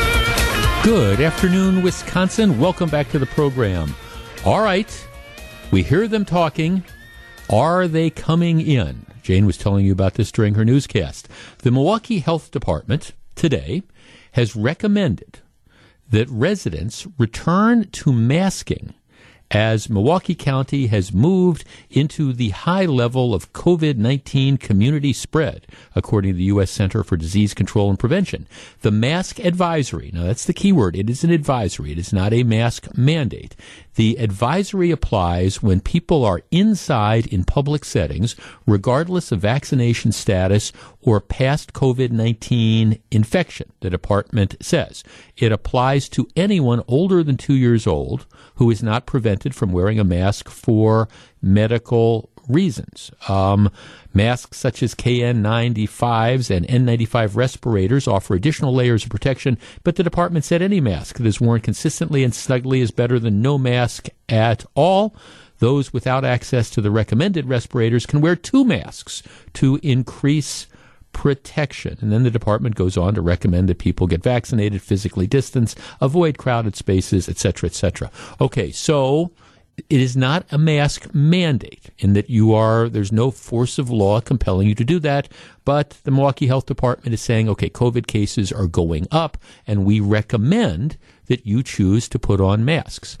Good 0.87 1.19
afternoon, 1.19 1.81
Wisconsin. 1.83 2.61
Welcome 2.61 2.89
back 2.89 3.09
to 3.09 3.19
the 3.19 3.25
program. 3.25 3.93
All 4.45 4.61
right, 4.61 5.07
we 5.69 5.83
hear 5.83 6.07
them 6.07 6.23
talking. 6.23 6.81
Are 7.49 7.89
they 7.89 8.09
coming 8.09 8.61
in? 8.61 9.05
Jane 9.21 9.45
was 9.45 9.57
telling 9.57 9.85
you 9.85 9.91
about 9.91 10.13
this 10.13 10.31
during 10.31 10.53
her 10.53 10.63
newscast. 10.63 11.27
The 11.57 11.71
Milwaukee 11.71 12.19
Health 12.19 12.51
Department 12.51 13.11
today 13.35 13.83
has 14.31 14.55
recommended 14.55 15.39
that 16.09 16.29
residents 16.29 17.05
return 17.17 17.89
to 17.89 18.13
masking 18.13 18.93
as 19.51 19.89
Milwaukee 19.89 20.35
County 20.35 20.87
has 20.87 21.13
moved 21.13 21.63
into 21.89 22.33
the 22.33 22.49
high 22.49 22.85
level 22.85 23.33
of 23.33 23.53
COVID 23.53 23.97
19 23.97 24.57
community 24.57 25.13
spread, 25.13 25.67
according 25.95 26.33
to 26.33 26.37
the 26.37 26.43
U.S. 26.45 26.71
Center 26.71 27.03
for 27.03 27.17
Disease 27.17 27.53
Control 27.53 27.89
and 27.89 27.99
Prevention. 27.99 28.47
The 28.81 28.91
mask 28.91 29.39
advisory, 29.39 30.11
now 30.13 30.23
that's 30.23 30.45
the 30.45 30.53
key 30.53 30.71
word, 30.71 30.95
it 30.95 31.09
is 31.09 31.23
an 31.23 31.31
advisory, 31.31 31.91
it 31.91 31.97
is 31.97 32.11
not 32.11 32.33
a 32.33 32.43
mask 32.43 32.87
mandate. 32.97 33.55
The 33.95 34.17
advisory 34.19 34.91
applies 34.91 35.63
when 35.63 35.79
people 35.79 36.23
are 36.23 36.43
inside 36.51 37.25
in 37.25 37.43
public 37.43 37.83
settings, 37.83 38.35
regardless 38.67 39.31
of 39.31 39.39
vaccination 39.39 40.11
status 40.11 40.71
or 41.07 41.21
past 41.21 41.71
COVID 41.71 42.11
19 42.11 42.99
infection, 43.11 43.71
the 43.79 43.89
department 43.89 44.57
says. 44.59 45.05
It 45.37 45.53
applies 45.53 46.09
to 46.09 46.27
anyone 46.35 46.83
older 46.85 47.23
than 47.23 47.37
two 47.37 47.53
years 47.53 47.87
old 47.87 48.25
who 48.55 48.69
is 48.69 48.83
not 48.83 49.05
prevented 49.05 49.55
from 49.55 49.71
wearing 49.71 50.01
a 50.01 50.03
mask 50.03 50.49
for 50.49 51.07
medical 51.41 52.29
reasons. 52.49 53.09
Um, 53.29 53.71
masks 54.13 54.57
such 54.57 54.83
as 54.83 54.95
KN95s 54.95 56.53
and 56.53 56.67
N95 56.67 57.37
respirators 57.37 58.05
offer 58.05 58.35
additional 58.35 58.75
layers 58.75 59.05
of 59.05 59.09
protection, 59.09 59.57
but 59.85 59.95
the 59.95 60.03
department 60.03 60.43
said 60.43 60.61
any 60.61 60.81
mask 60.81 61.19
that 61.19 61.25
is 61.25 61.39
worn 61.39 61.61
consistently 61.61 62.25
and 62.25 62.35
snugly 62.35 62.81
is 62.81 62.91
better 62.91 63.17
than 63.17 63.41
no 63.41 63.57
mask 63.57 64.09
at 64.27 64.65
all. 64.75 65.15
Those 65.59 65.93
without 65.93 66.25
access 66.25 66.69
to 66.71 66.81
the 66.81 66.91
recommended 66.91 67.47
respirators 67.47 68.05
can 68.05 68.19
wear 68.19 68.35
two 68.35 68.65
masks 68.65 69.23
to 69.53 69.79
increase 69.81 70.67
protection. 71.13 71.97
And 72.01 72.11
then 72.11 72.23
the 72.23 72.31
department 72.31 72.75
goes 72.75 72.97
on 72.97 73.15
to 73.15 73.21
recommend 73.21 73.69
that 73.69 73.79
people 73.79 74.07
get 74.07 74.23
vaccinated, 74.23 74.81
physically 74.81 75.27
distance, 75.27 75.75
avoid 75.99 76.37
crowded 76.37 76.75
spaces, 76.75 77.27
etc., 77.27 77.67
etc. 77.67 78.11
Okay, 78.39 78.71
so 78.71 79.31
it 79.89 80.01
is 80.01 80.17
not 80.17 80.45
a 80.51 80.57
mask 80.57 81.13
mandate 81.13 81.91
in 81.99 82.13
that 82.13 82.29
you 82.29 82.53
are 82.53 82.89
there's 82.89 83.11
no 83.11 83.29
force 83.29 83.77
of 83.77 83.89
law 83.89 84.19
compelling 84.19 84.67
you 84.67 84.75
to 84.75 84.83
do 84.83 84.99
that 84.99 85.29
but 85.65 85.91
the 86.03 86.11
milwaukee 86.11 86.47
health 86.47 86.65
department 86.65 87.13
is 87.13 87.21
saying 87.21 87.47
okay 87.47 87.69
covid 87.69 88.07
cases 88.07 88.51
are 88.51 88.67
going 88.67 89.07
up 89.11 89.37
and 89.67 89.85
we 89.85 89.99
recommend 89.99 90.97
that 91.27 91.45
you 91.45 91.61
choose 91.61 92.09
to 92.09 92.17
put 92.17 92.41
on 92.41 92.65
masks 92.65 93.17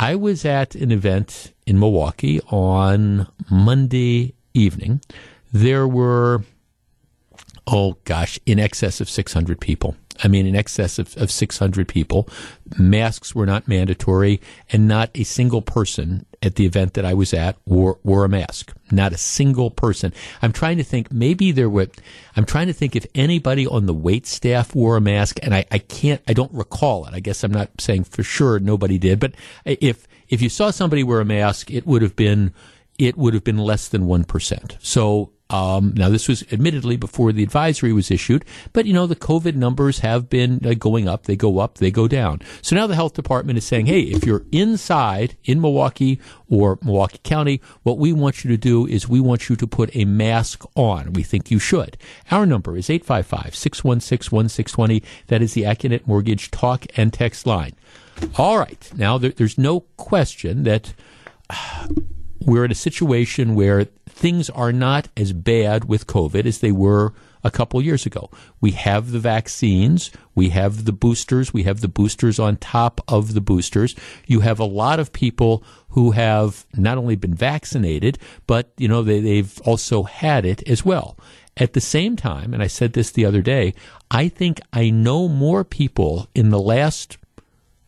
i 0.00 0.16
was 0.16 0.44
at 0.44 0.74
an 0.74 0.90
event 0.90 1.52
in 1.64 1.78
milwaukee 1.78 2.40
on 2.50 3.28
monday 3.48 4.34
evening 4.52 5.00
there 5.52 5.86
were 5.86 6.42
oh 7.66 7.96
gosh 8.04 8.38
in 8.46 8.58
excess 8.58 9.00
of 9.00 9.08
600 9.08 9.60
people 9.60 9.96
I 10.22 10.28
mean, 10.28 10.46
in 10.46 10.54
excess 10.54 10.98
of, 10.98 11.16
of 11.16 11.30
600 11.30 11.88
people. 11.88 12.28
Masks 12.78 13.34
were 13.34 13.46
not 13.46 13.66
mandatory, 13.66 14.40
and 14.70 14.86
not 14.86 15.10
a 15.14 15.24
single 15.24 15.60
person 15.60 16.24
at 16.42 16.54
the 16.54 16.66
event 16.66 16.94
that 16.94 17.04
I 17.04 17.14
was 17.14 17.34
at 17.34 17.56
wore, 17.66 17.98
wore 18.04 18.24
a 18.24 18.28
mask. 18.28 18.72
Not 18.92 19.12
a 19.12 19.18
single 19.18 19.70
person. 19.70 20.12
I'm 20.40 20.52
trying 20.52 20.76
to 20.76 20.84
think, 20.84 21.10
maybe 21.10 21.50
there 21.50 21.68
were, 21.68 21.88
I'm 22.36 22.44
trying 22.44 22.68
to 22.68 22.72
think 22.72 22.94
if 22.94 23.06
anybody 23.14 23.66
on 23.66 23.86
the 23.86 23.94
wait 23.94 24.26
staff 24.26 24.74
wore 24.74 24.96
a 24.96 25.00
mask, 25.00 25.38
and 25.42 25.54
I, 25.54 25.64
I 25.70 25.78
can't, 25.78 26.22
I 26.28 26.32
don't 26.32 26.52
recall 26.52 27.06
it. 27.06 27.14
I 27.14 27.20
guess 27.20 27.42
I'm 27.42 27.52
not 27.52 27.70
saying 27.80 28.04
for 28.04 28.22
sure 28.22 28.60
nobody 28.60 28.98
did, 28.98 29.18
but 29.18 29.34
if, 29.64 30.06
if 30.28 30.40
you 30.40 30.48
saw 30.48 30.70
somebody 30.70 31.02
wear 31.02 31.20
a 31.20 31.24
mask, 31.24 31.70
it 31.70 31.86
would 31.86 32.02
have 32.02 32.14
been, 32.14 32.54
it 32.98 33.16
would 33.16 33.34
have 33.34 33.44
been 33.44 33.58
less 33.58 33.88
than 33.88 34.02
1%. 34.02 34.76
So 34.80 35.32
um, 35.50 35.92
now, 35.94 36.08
this 36.08 36.26
was 36.26 36.42
admittedly 36.50 36.96
before 36.96 37.30
the 37.30 37.42
advisory 37.42 37.92
was 37.92 38.10
issued, 38.10 38.46
but 38.72 38.86
you 38.86 38.94
know, 38.94 39.06
the 39.06 39.14
COVID 39.14 39.54
numbers 39.54 39.98
have 39.98 40.30
been 40.30 40.64
uh, 40.64 40.72
going 40.74 41.06
up. 41.06 41.24
They 41.24 41.36
go 41.36 41.58
up, 41.58 41.78
they 41.78 41.90
go 41.90 42.08
down. 42.08 42.40
So 42.62 42.74
now 42.74 42.86
the 42.86 42.94
health 42.94 43.12
department 43.12 43.58
is 43.58 43.64
saying, 43.64 43.86
hey, 43.86 44.00
if 44.00 44.24
you're 44.24 44.46
inside 44.52 45.36
in 45.44 45.60
Milwaukee 45.60 46.18
or 46.48 46.78
Milwaukee 46.82 47.20
County, 47.22 47.60
what 47.82 47.98
we 47.98 48.12
want 48.12 48.42
you 48.42 48.50
to 48.50 48.56
do 48.56 48.86
is 48.86 49.06
we 49.06 49.20
want 49.20 49.50
you 49.50 49.56
to 49.56 49.66
put 49.66 49.94
a 49.94 50.06
mask 50.06 50.64
on. 50.76 51.12
We 51.12 51.22
think 51.22 51.50
you 51.50 51.58
should. 51.58 51.98
Our 52.30 52.46
number 52.46 52.76
is 52.76 52.88
855 52.88 53.54
616 53.54 54.34
1620. 54.34 55.02
That 55.26 55.42
is 55.42 55.52
the 55.52 55.62
Accunet 55.62 56.06
Mortgage 56.06 56.50
talk 56.50 56.86
and 56.96 57.12
text 57.12 57.46
line. 57.46 57.74
All 58.38 58.58
right. 58.58 58.90
Now, 58.96 59.18
there, 59.18 59.30
there's 59.30 59.58
no 59.58 59.80
question 59.96 60.62
that. 60.62 60.94
Uh, 61.50 61.88
we're 62.46 62.64
in 62.64 62.70
a 62.70 62.74
situation 62.74 63.54
where 63.54 63.86
things 64.14 64.48
are 64.50 64.72
not 64.72 65.08
as 65.16 65.32
bad 65.32 65.86
with 65.86 66.06
COVID 66.06 66.46
as 66.46 66.60
they 66.60 66.72
were 66.72 67.12
a 67.42 67.50
couple 67.50 67.82
years 67.82 68.06
ago. 68.06 68.30
We 68.60 68.70
have 68.70 69.10
the 69.10 69.18
vaccines, 69.18 70.10
we 70.34 70.50
have 70.50 70.84
the 70.84 70.92
boosters, 70.92 71.52
we 71.52 71.64
have 71.64 71.80
the 71.80 71.88
boosters 71.88 72.38
on 72.38 72.56
top 72.56 73.00
of 73.08 73.34
the 73.34 73.40
boosters. 73.40 73.94
You 74.26 74.40
have 74.40 74.60
a 74.60 74.64
lot 74.64 75.00
of 75.00 75.12
people 75.12 75.64
who 75.90 76.12
have 76.12 76.64
not 76.74 76.96
only 76.96 77.16
been 77.16 77.34
vaccinated, 77.34 78.18
but 78.46 78.72
you 78.78 78.88
know 78.88 79.02
they, 79.02 79.20
they've 79.20 79.60
also 79.62 80.04
had 80.04 80.46
it 80.46 80.66
as 80.68 80.84
well. 80.84 81.18
At 81.56 81.72
the 81.72 81.80
same 81.80 82.16
time, 82.16 82.54
and 82.54 82.62
I 82.62 82.66
said 82.68 82.94
this 82.94 83.10
the 83.10 83.26
other 83.26 83.42
day, 83.42 83.74
I 84.10 84.28
think 84.28 84.60
I 84.72 84.90
know 84.90 85.28
more 85.28 85.64
people 85.64 86.28
in 86.34 86.50
the 86.50 86.60
last 86.60 87.18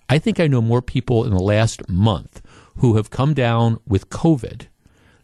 I 0.08 0.18
think 0.18 0.38
I 0.38 0.46
know 0.46 0.62
more 0.62 0.82
people 0.82 1.24
in 1.24 1.30
the 1.30 1.42
last 1.42 1.88
month 1.88 2.42
who 2.76 2.96
have 2.96 3.10
come 3.10 3.32
down 3.32 3.80
with 3.86 4.10
COVID 4.10 4.66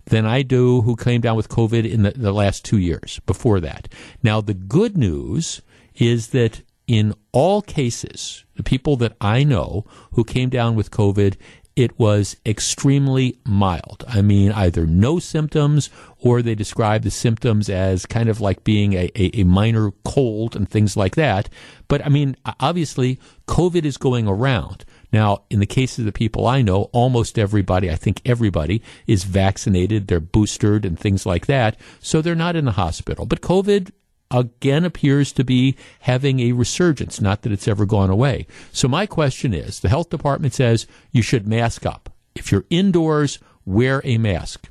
than 0.07 0.27
I 0.27 0.43
do 0.43 0.83
who 0.83 0.97
came 0.97 1.21
down 1.21 1.37
with 1.37 1.49
COVID 1.49 1.91
in 1.91 2.03
the, 2.03 2.11
the 2.11 2.33
last 2.33 2.65
two 2.65 2.79
years 2.79 3.21
before 3.27 3.61
that. 3.61 3.89
Now, 4.23 4.41
the 4.41 4.55
good 4.55 4.97
news 4.97 5.63
is 5.95 6.29
that 6.29 6.63
in 6.87 7.15
all 7.33 7.63
cases, 7.63 8.45
the 8.57 8.63
people 8.63 8.97
that 8.97 9.17
I 9.21 9.45
know 9.45 9.85
who 10.13 10.25
came 10.25 10.49
down 10.49 10.75
with 10.75 10.91
COVID, 10.91 11.37
it 11.75 11.99
was 11.99 12.37
extremely 12.45 13.39
mild. 13.47 14.05
I 14.07 14.21
mean, 14.21 14.53
either 14.53 14.87
no 14.87 15.19
symptoms 15.19 15.89
or 16.19 16.43
they 16.43 16.55
describe 16.55 17.03
the 17.03 17.11
symptoms 17.11 17.71
as 17.71 18.05
kind 18.05 18.29
of 18.29 18.41
like 18.41 18.65
being 18.65 18.93
a, 18.93 19.11
a, 19.15 19.41
a, 19.41 19.45
minor 19.45 19.93
cold 20.05 20.55
and 20.55 20.69
things 20.69 20.97
like 20.97 21.15
that. 21.17 21.49
But 21.89 22.05
I 22.05 22.11
mean, 22.11 22.37
obviously, 22.61 23.19
COVID 23.47 23.85
is 23.85 23.97
going 23.97 24.29
around. 24.29 24.85
Now, 25.13 25.43
in 25.51 25.61
the 25.61 25.67
case 25.67 25.99
of 25.99 26.05
the 26.05 26.13
people 26.13 26.47
I 26.47 26.63
know, 26.63 26.85
almost 26.93 27.39
everybody, 27.39 27.91
I 27.91 27.97
think 27.97 28.23
everybody, 28.25 28.83
is 29.07 29.25
vaccinated, 29.25 30.09
they're 30.09 30.21
boosted 30.21 30.85
and 30.85 30.99
things 30.99 31.27
like 31.27 31.47
that, 31.47 31.77
so 32.01 32.23
they're 32.23 32.35
not 32.35 32.57
in 32.57 32.65
the 32.65 32.73
hospital. 32.73 33.27
But 33.27 33.43
COVID 33.43 33.93
again 34.31 34.85
appears 34.85 35.33
to 35.33 35.45
be 35.45 35.77
having 36.01 36.41
a 36.41 36.53
resurgence, 36.53 37.21
not 37.21 37.43
that 37.43 37.53
it's 37.53 37.69
ever 37.69 37.85
gone 37.85 38.11
away. 38.11 38.47
So 38.73 38.89
my 38.89 39.07
question 39.07 39.53
is, 39.53 39.81
the 39.81 39.91
health 39.91 40.11
department 40.11 40.55
says 40.55 40.87
you 41.11 41.23
should 41.23 41.47
mask 41.47 41.85
up. 41.85 42.09
If 42.35 42.51
you're 42.51 42.65
indoors, 42.71 43.39
wear 43.67 44.01
a 44.05 44.17
mask. 44.19 44.69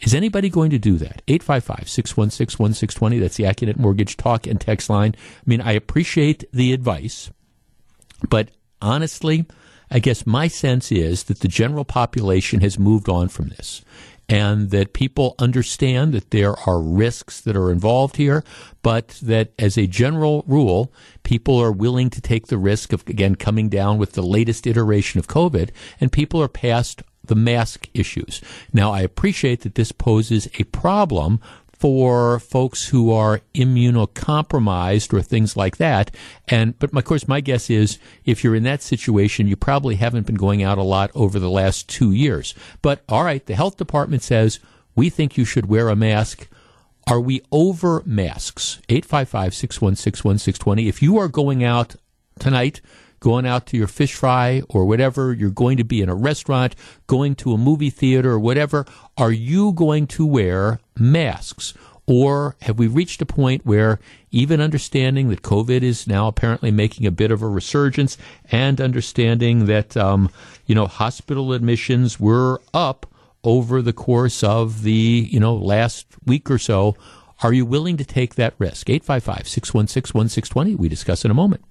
Is 0.00 0.14
anybody 0.14 0.50
going 0.50 0.70
to 0.70 0.78
do 0.78 0.96
that? 0.98 1.22
855 1.28 1.88
616 1.88 2.58
1620. 2.62 3.18
That's 3.18 3.36
the 3.36 3.44
Accunet 3.44 3.78
Mortgage 3.78 4.16
talk 4.16 4.46
and 4.46 4.60
text 4.60 4.90
line. 4.90 5.14
I 5.16 5.42
mean, 5.46 5.60
I 5.60 5.72
appreciate 5.72 6.44
the 6.52 6.72
advice, 6.72 7.30
but 8.28 8.50
honestly, 8.82 9.46
I 9.90 9.98
guess 9.98 10.26
my 10.26 10.48
sense 10.48 10.90
is 10.92 11.24
that 11.24 11.40
the 11.40 11.48
general 11.48 11.84
population 11.84 12.60
has 12.60 12.78
moved 12.78 13.08
on 13.08 13.28
from 13.28 13.48
this. 13.48 13.82
and 14.28 14.70
that 14.70 14.92
people 14.92 15.34
understand 15.38 16.12
that 16.12 16.30
there 16.30 16.56
are 16.68 16.80
risks 16.80 17.40
that 17.40 17.56
are 17.56 17.70
involved 17.70 18.16
here, 18.16 18.42
but 18.82 19.08
that 19.22 19.52
as 19.58 19.78
a 19.78 19.86
general 19.86 20.44
rule, 20.46 20.92
people 21.22 21.56
are 21.58 21.72
willing 21.72 22.10
to 22.10 22.20
take 22.20 22.48
the 22.48 22.58
risk 22.58 22.92
of, 22.92 23.06
again, 23.06 23.36
coming 23.36 23.68
down 23.68 23.98
with 23.98 24.12
the 24.12 24.22
latest 24.22 24.66
iteration 24.66 25.18
of 25.20 25.28
COVID, 25.28 25.70
and 26.00 26.10
people 26.10 26.42
are 26.42 26.48
past 26.48 27.02
the 27.24 27.36
mask 27.36 27.88
issues. 27.94 28.40
Now, 28.72 28.92
I 28.92 29.00
appreciate 29.00 29.60
that 29.62 29.74
this 29.74 29.92
poses 29.92 30.48
a 30.58 30.64
problem 30.64 31.40
for 31.78 32.38
folks 32.38 32.88
who 32.88 33.12
are 33.12 33.40
immunocompromised 33.54 35.12
or 35.12 35.22
things 35.22 35.56
like 35.56 35.76
that. 35.76 36.14
And 36.48 36.78
but 36.78 36.96
of 36.96 37.04
course, 37.04 37.28
my 37.28 37.40
guess 37.40 37.68
is 37.70 37.98
if 38.24 38.42
you're 38.42 38.54
in 38.54 38.62
that 38.64 38.82
situation, 38.82 39.48
you 39.48 39.56
probably 39.56 39.96
haven't 39.96 40.26
been 40.26 40.36
going 40.36 40.62
out 40.62 40.78
a 40.78 40.82
lot 40.82 41.10
over 41.14 41.38
the 41.38 41.50
last 41.50 41.88
two 41.88 42.12
years. 42.12 42.54
But 42.82 43.02
all 43.08 43.24
right, 43.24 43.44
the 43.44 43.54
health 43.54 43.76
department 43.76 44.22
says 44.22 44.58
we 44.94 45.10
think 45.10 45.36
you 45.36 45.44
should 45.44 45.66
wear 45.66 45.88
a 45.88 45.96
mask. 45.96 46.48
Are 47.08 47.20
we 47.20 47.42
over 47.52 48.02
masks? 48.04 48.80
855 48.88 49.54
616 49.54 50.28
1620. 50.28 50.88
If 50.88 51.02
you 51.02 51.18
are 51.18 51.28
going 51.28 51.62
out 51.62 51.94
tonight, 52.38 52.80
going 53.20 53.46
out 53.46 53.66
to 53.66 53.76
your 53.76 53.86
fish 53.86 54.14
fry 54.14 54.62
or 54.68 54.84
whatever, 54.84 55.32
you're 55.32 55.50
going 55.50 55.76
to 55.76 55.84
be 55.84 56.00
in 56.00 56.08
a 56.08 56.14
restaurant, 56.14 56.74
going 57.06 57.34
to 57.36 57.52
a 57.52 57.58
movie 57.58 57.90
theater 57.90 58.32
or 58.32 58.38
whatever, 58.38 58.86
are 59.16 59.32
you 59.32 59.72
going 59.72 60.06
to 60.06 60.26
wear 60.26 60.80
masks? 60.98 61.74
Or 62.06 62.54
have 62.62 62.78
we 62.78 62.86
reached 62.86 63.20
a 63.20 63.26
point 63.26 63.66
where 63.66 63.98
even 64.30 64.60
understanding 64.60 65.28
that 65.30 65.42
COVID 65.42 65.82
is 65.82 66.06
now 66.06 66.28
apparently 66.28 66.70
making 66.70 67.06
a 67.06 67.10
bit 67.10 67.32
of 67.32 67.42
a 67.42 67.48
resurgence 67.48 68.16
and 68.52 68.80
understanding 68.80 69.66
that, 69.66 69.96
um, 69.96 70.30
you 70.66 70.74
know, 70.74 70.86
hospital 70.86 71.52
admissions 71.52 72.20
were 72.20 72.60
up 72.72 73.06
over 73.42 73.82
the 73.82 73.92
course 73.92 74.44
of 74.44 74.82
the, 74.82 74.92
you 75.30 75.40
know, 75.40 75.54
last 75.54 76.06
week 76.24 76.50
or 76.50 76.58
so, 76.58 76.96
are 77.42 77.52
you 77.52 77.66
willing 77.66 77.96
to 77.96 78.04
take 78.04 78.36
that 78.36 78.54
risk? 78.58 78.88
855 78.88 79.48
616 79.48 80.18
1620. 80.18 80.74
We 80.76 80.88
discuss 80.88 81.24
in 81.24 81.30
a 81.30 81.34
moment. 81.34 81.64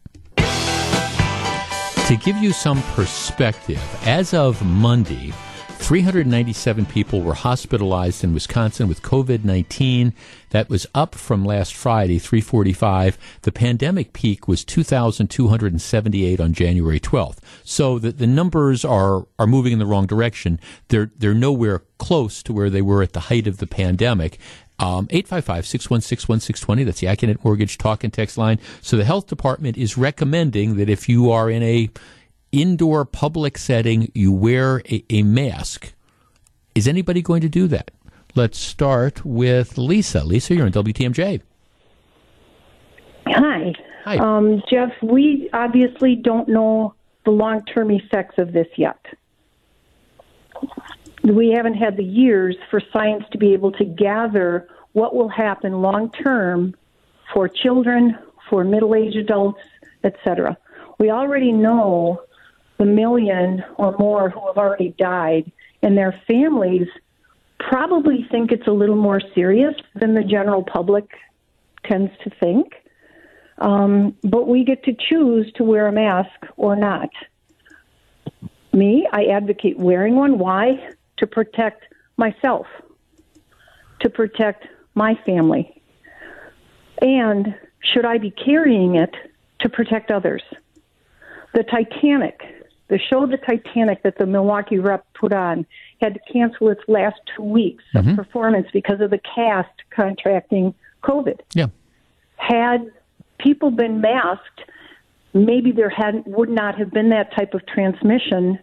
To 2.08 2.16
give 2.16 2.38
you 2.38 2.52
some 2.52 2.84
perspective, 2.94 3.82
as 4.06 4.36
of 4.36 4.64
Monday, 4.64 5.34
397 5.80 6.86
people 6.86 7.22
were 7.22 7.34
hospitalized 7.34 8.24
in 8.24 8.32
Wisconsin 8.32 8.88
with 8.88 9.02
COVID 9.02 9.44
19. 9.44 10.14
That 10.52 10.70
was 10.70 10.86
up 10.94 11.16
from 11.16 11.44
last 11.44 11.74
Friday, 11.74 12.20
345. 12.20 13.18
The 13.42 13.52
pandemic 13.52 14.14
peak 14.14 14.48
was 14.48 14.64
2,278 14.64 16.40
on 16.40 16.54
January 16.54 17.00
12th. 17.00 17.38
So 17.64 17.98
the, 17.98 18.12
the 18.12 18.28
numbers 18.28 18.86
are, 18.86 19.26
are 19.40 19.48
moving 19.48 19.74
in 19.74 19.80
the 19.80 19.88
wrong 19.88 20.06
direction. 20.06 20.60
They're, 20.90 21.10
they're 21.18 21.34
nowhere 21.34 21.82
close 21.98 22.44
to 22.44 22.54
where 22.54 22.70
they 22.70 22.84
were 22.84 23.02
at 23.02 23.14
the 23.14 23.22
height 23.22 23.48
of 23.48 23.58
the 23.58 23.68
pandemic. 23.68 24.38
Um, 24.78 25.08
855-616-1620. 25.08 26.86
That's 26.86 27.00
the 27.00 27.08
Accunet 27.08 27.44
Mortgage 27.44 27.78
talk 27.78 28.04
and 28.04 28.12
text 28.12 28.38
line. 28.38 28.60
So 28.82 28.98
the 28.98 29.06
health 29.06 29.28
department 29.28 29.78
is 29.78 29.98
recommending 29.98 30.76
that 30.76 30.90
if 30.90 31.08
you 31.08 31.32
are 31.32 31.50
in 31.50 31.64
a 31.64 31.90
indoor 32.52 33.06
public 33.06 33.58
setting, 33.58 34.12
you 34.14 34.32
wear 34.32 34.82
a, 34.90 35.04
a 35.10 35.24
mask. 35.24 35.94
Is 36.74 36.88
anybody 36.88 37.22
going 37.22 37.42
to 37.42 37.50
do 37.50 37.68
that? 37.68 37.92
Let's 38.36 38.60
start 38.60 39.26
with 39.26 39.78
Lisa. 39.78 40.24
Lisa, 40.26 40.56
you're 40.56 40.66
on 40.66 40.74
WTMJ. 40.74 41.42
Hi. 43.28 43.74
Hi. 44.04 44.18
Um, 44.18 44.62
Jeff, 44.70 44.92
we 45.02 45.50
obviously 45.54 46.16
don't 46.16 46.50
know 46.50 46.96
the 47.24 47.32
long 47.32 47.64
term 47.66 47.92
effects 47.92 48.36
of 48.38 48.52
this 48.52 48.68
yet 48.76 49.00
we 51.32 51.50
haven't 51.50 51.76
had 51.76 51.98
the 51.98 52.04
years 52.04 52.56
for 52.70 52.82
science 52.94 53.24
to 53.32 53.38
be 53.38 53.54
able 53.54 53.72
to 53.74 53.86
gather 53.86 54.68
what 54.94 55.16
will 55.16 55.30
happen 55.30 55.82
long 55.82 56.12
term 56.12 56.76
for 57.34 57.48
children, 57.48 58.18
for 58.50 58.64
middle 58.64 58.96
aged 58.96 59.18
adults, 59.18 59.62
etc. 60.04 60.58
We 61.00 61.10
already 61.12 61.52
know 61.52 62.22
the 62.78 62.86
million 62.86 63.64
or 63.78 63.96
more 63.98 64.30
who 64.30 64.46
have 64.48 64.58
already 64.58 64.94
died, 64.98 65.52
and 65.82 65.98
their 65.98 66.22
families 66.28 66.88
probably 67.60 68.28
think 68.30 68.52
it's 68.52 68.68
a 68.68 68.72
little 68.72 68.96
more 68.96 69.22
serious 69.34 69.76
than 69.96 70.14
the 70.14 70.24
general 70.24 70.64
public 70.64 71.10
tends 71.84 72.12
to 72.24 72.30
think. 72.30 72.74
Um, 73.58 74.16
but 74.24 74.48
we 74.48 74.64
get 74.66 74.84
to 74.84 74.94
choose 74.94 75.52
to 75.54 75.64
wear 75.64 75.88
a 75.88 75.92
mask 75.92 76.46
or 76.58 76.76
not. 76.76 77.10
Me, 78.74 79.08
I 79.12 79.26
advocate 79.28 79.80
wearing 79.80 80.16
one. 80.16 80.38
Why? 80.38 80.95
To 81.18 81.28
protect 81.28 81.84
myself, 82.18 82.68
to 84.02 84.10
protect 84.10 84.66
my 84.94 85.16
family. 85.26 85.82
And 87.02 87.56
should 87.82 88.06
I 88.06 88.18
be 88.18 88.32
carrying 88.32 88.96
it 88.96 89.14
to 89.60 89.70
protect 89.70 90.12
others? 90.12 90.44
The 91.54 91.64
Titanic, 91.64 92.42
the 92.88 93.00
show 93.00 93.26
The 93.26 93.38
Titanic 93.38 94.04
that 94.04 94.18
the 94.18 94.26
Milwaukee 94.26 94.80
rep 94.80 95.06
put 95.14 95.34
on, 95.34 95.66
had 96.02 96.14
to 96.16 96.20
cancel 96.32 96.70
its 96.70 96.82
last 96.88 97.20
two 97.36 97.44
weeks 97.44 97.84
mm-hmm. 97.94 98.10
of 98.10 98.16
performance 98.16 98.68
because 98.74 99.02
of 99.02 99.10
the 99.10 99.20
cast 99.36 99.72
contracting 99.90 100.74
COVID. 101.04 101.40
Yeah. 101.54 101.68
Had 102.38 102.92
people 103.40 103.72
been 103.72 104.02
masked, 104.02 104.62
maybe 105.34 105.72
there 105.72 105.90
had 105.90 106.24
would 106.26 106.50
not 106.50 106.78
have 106.78 106.92
been 106.92 107.10
that 107.10 107.36
type 107.36 107.54
of 107.54 107.66
transmission 107.66 108.60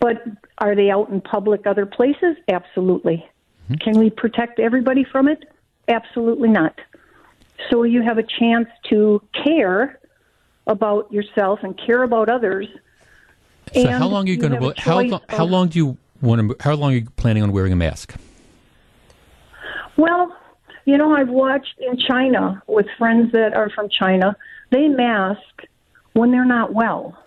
but 0.00 0.24
are 0.58 0.74
they 0.74 0.90
out 0.90 1.10
in 1.10 1.20
public 1.20 1.66
other 1.66 1.86
places? 1.86 2.36
Absolutely. 2.48 3.24
Mm-hmm. 3.64 3.74
Can 3.74 3.98
we 3.98 4.10
protect 4.10 4.58
everybody 4.58 5.04
from 5.04 5.28
it? 5.28 5.44
Absolutely 5.88 6.48
not. 6.48 6.78
So 7.70 7.82
you 7.82 8.02
have 8.02 8.18
a 8.18 8.22
chance 8.22 8.68
to 8.88 9.22
care 9.44 10.00
about 10.66 11.12
yourself 11.12 11.60
and 11.62 11.78
care 11.78 12.02
about 12.02 12.28
others. 12.30 12.66
So 13.74 13.86
how 13.88 14.08
long 14.08 14.24
are 14.24 14.28
you, 14.28 14.34
you 14.34 14.40
going 14.40 14.74
to 14.74 14.80
how 14.80 15.00
long, 15.00 15.20
how 15.28 15.44
long 15.44 15.68
do 15.68 15.78
you 15.78 15.96
want 16.22 16.50
to 16.50 16.56
how 16.60 16.74
long 16.74 16.92
are 16.92 16.96
you 16.96 17.08
planning 17.16 17.42
on 17.42 17.52
wearing 17.52 17.72
a 17.72 17.76
mask? 17.76 18.14
Well, 19.96 20.34
you 20.86 20.96
know, 20.96 21.14
I've 21.14 21.28
watched 21.28 21.78
in 21.78 21.98
China 21.98 22.62
with 22.66 22.86
friends 22.98 23.32
that 23.32 23.54
are 23.54 23.70
from 23.70 23.88
China. 23.90 24.34
They 24.70 24.88
mask 24.88 25.64
when 26.14 26.30
they're 26.30 26.44
not 26.44 26.72
well 26.72 27.22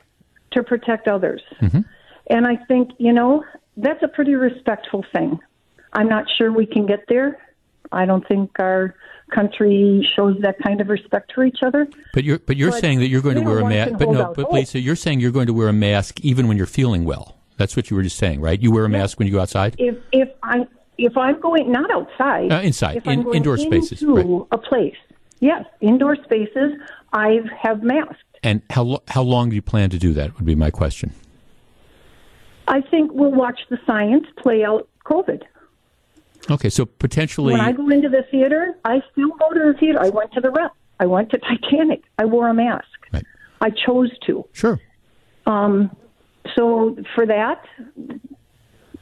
to 0.52 0.64
protect 0.64 1.08
others. 1.08 1.42
Mm-hmm. 1.62 1.82
And 2.28 2.48
I 2.48 2.58
think, 2.68 2.92
you 2.98 3.14
know, 3.14 3.44
that's 3.78 4.02
a 4.04 4.08
pretty 4.08 4.36
respectful 4.36 5.04
thing. 5.14 5.40
I'm 5.94 6.08
not 6.08 6.26
sure 6.38 6.52
we 6.52 6.66
can 6.66 6.86
get 6.86 7.06
there. 7.08 7.40
I 7.92 8.06
don't 8.06 8.28
think 8.28 8.52
our 8.60 8.96
country 9.34 10.08
shows 10.16 10.38
that 10.42 10.56
kind 10.64 10.82
of 10.82 10.90
respect 10.90 11.32
for 11.34 11.44
each 11.44 11.60
other. 11.64 11.88
But 12.14 12.24
you're 12.24 12.40
but 12.40 12.58
you're 12.58 12.72
but, 12.72 12.82
saying 12.82 13.00
that 13.00 13.08
you're 13.08 13.22
going 13.22 13.36
to 13.36 13.42
wear 13.42 13.60
a 13.60 13.70
mask. 13.70 13.94
But 13.98 14.10
no, 14.10 14.34
but 14.36 14.52
Lisa, 14.52 14.80
you're 14.80 14.96
saying 14.96 15.20
you're 15.20 15.32
going 15.32 15.48
to 15.48 15.54
wear 15.54 15.68
a 15.68 15.74
mask 15.74 16.20
even 16.22 16.48
when 16.48 16.58
you're 16.58 16.66
feeling 16.66 17.06
well. 17.06 17.38
That's 17.58 17.76
what 17.76 17.90
you 17.90 17.96
were 17.96 18.04
just 18.04 18.18
saying, 18.18 18.42
right? 18.42 18.60
You 18.60 18.72
wear 18.72 18.86
a 18.86 18.90
mask 18.90 19.20
when 19.20 19.28
you 19.28 19.34
go 19.34 19.40
outside. 19.40 19.76
If 19.78 19.98
if 20.12 20.30
I 20.42 20.68
if 20.98 21.16
I'm 21.18 21.40
going 21.40 21.72
not 21.72 21.92
outside, 21.92 22.52
uh, 22.52 22.62
inside, 22.62 23.02
in, 23.06 23.34
indoor 23.34 23.58
spaces, 23.58 24.04
right. 24.04 24.26
a 24.52 24.58
place. 24.58 24.96
Yes, 25.40 25.66
indoor 25.82 26.16
spaces. 26.16 26.74
I 27.12 27.40
have 27.62 27.84
masked. 27.84 28.24
And 28.44 28.62
how 28.70 29.02
how 29.08 29.22
long 29.22 29.50
do 29.50 29.56
you 29.56 29.62
plan 29.62 29.90
to 29.92 30.00
do 30.00 30.14
that? 30.14 30.36
Would 30.36 30.46
be 30.46 30.56
my 30.56 30.72
question. 30.72 31.14
I 32.68 32.82
think 32.82 33.12
we'll 33.14 33.32
watch 33.32 33.60
the 33.70 33.78
science 33.86 34.26
play 34.38 34.64
out 34.64 34.88
COVID. 35.06 35.44
Okay, 36.52 36.70
so 36.70 36.86
potentially. 36.86 37.54
When 37.54 37.62
I 37.62 37.72
go 37.72 37.90
into 37.90 38.10
the 38.10 38.24
theater, 38.30 38.78
I 38.84 39.02
still 39.12 39.30
go 39.30 39.54
to 39.54 39.72
the 39.72 39.78
theater. 39.80 40.00
I 40.02 40.10
went 40.10 40.32
to 40.34 40.42
the 40.42 40.52
rep. 40.52 40.74
I 41.00 41.06
went 41.06 41.32
to 41.32 41.40
Titanic. 41.40 42.04
I 42.18 42.26
wore 42.26 42.48
a 42.50 42.54
mask. 42.54 42.86
Right. 43.12 43.26
I 43.62 43.70
chose 43.70 44.12
to. 44.28 44.46
Sure. 44.52 44.80
Um, 45.46 45.96
so 46.56 46.98
for 47.16 47.26
that, 47.26 47.64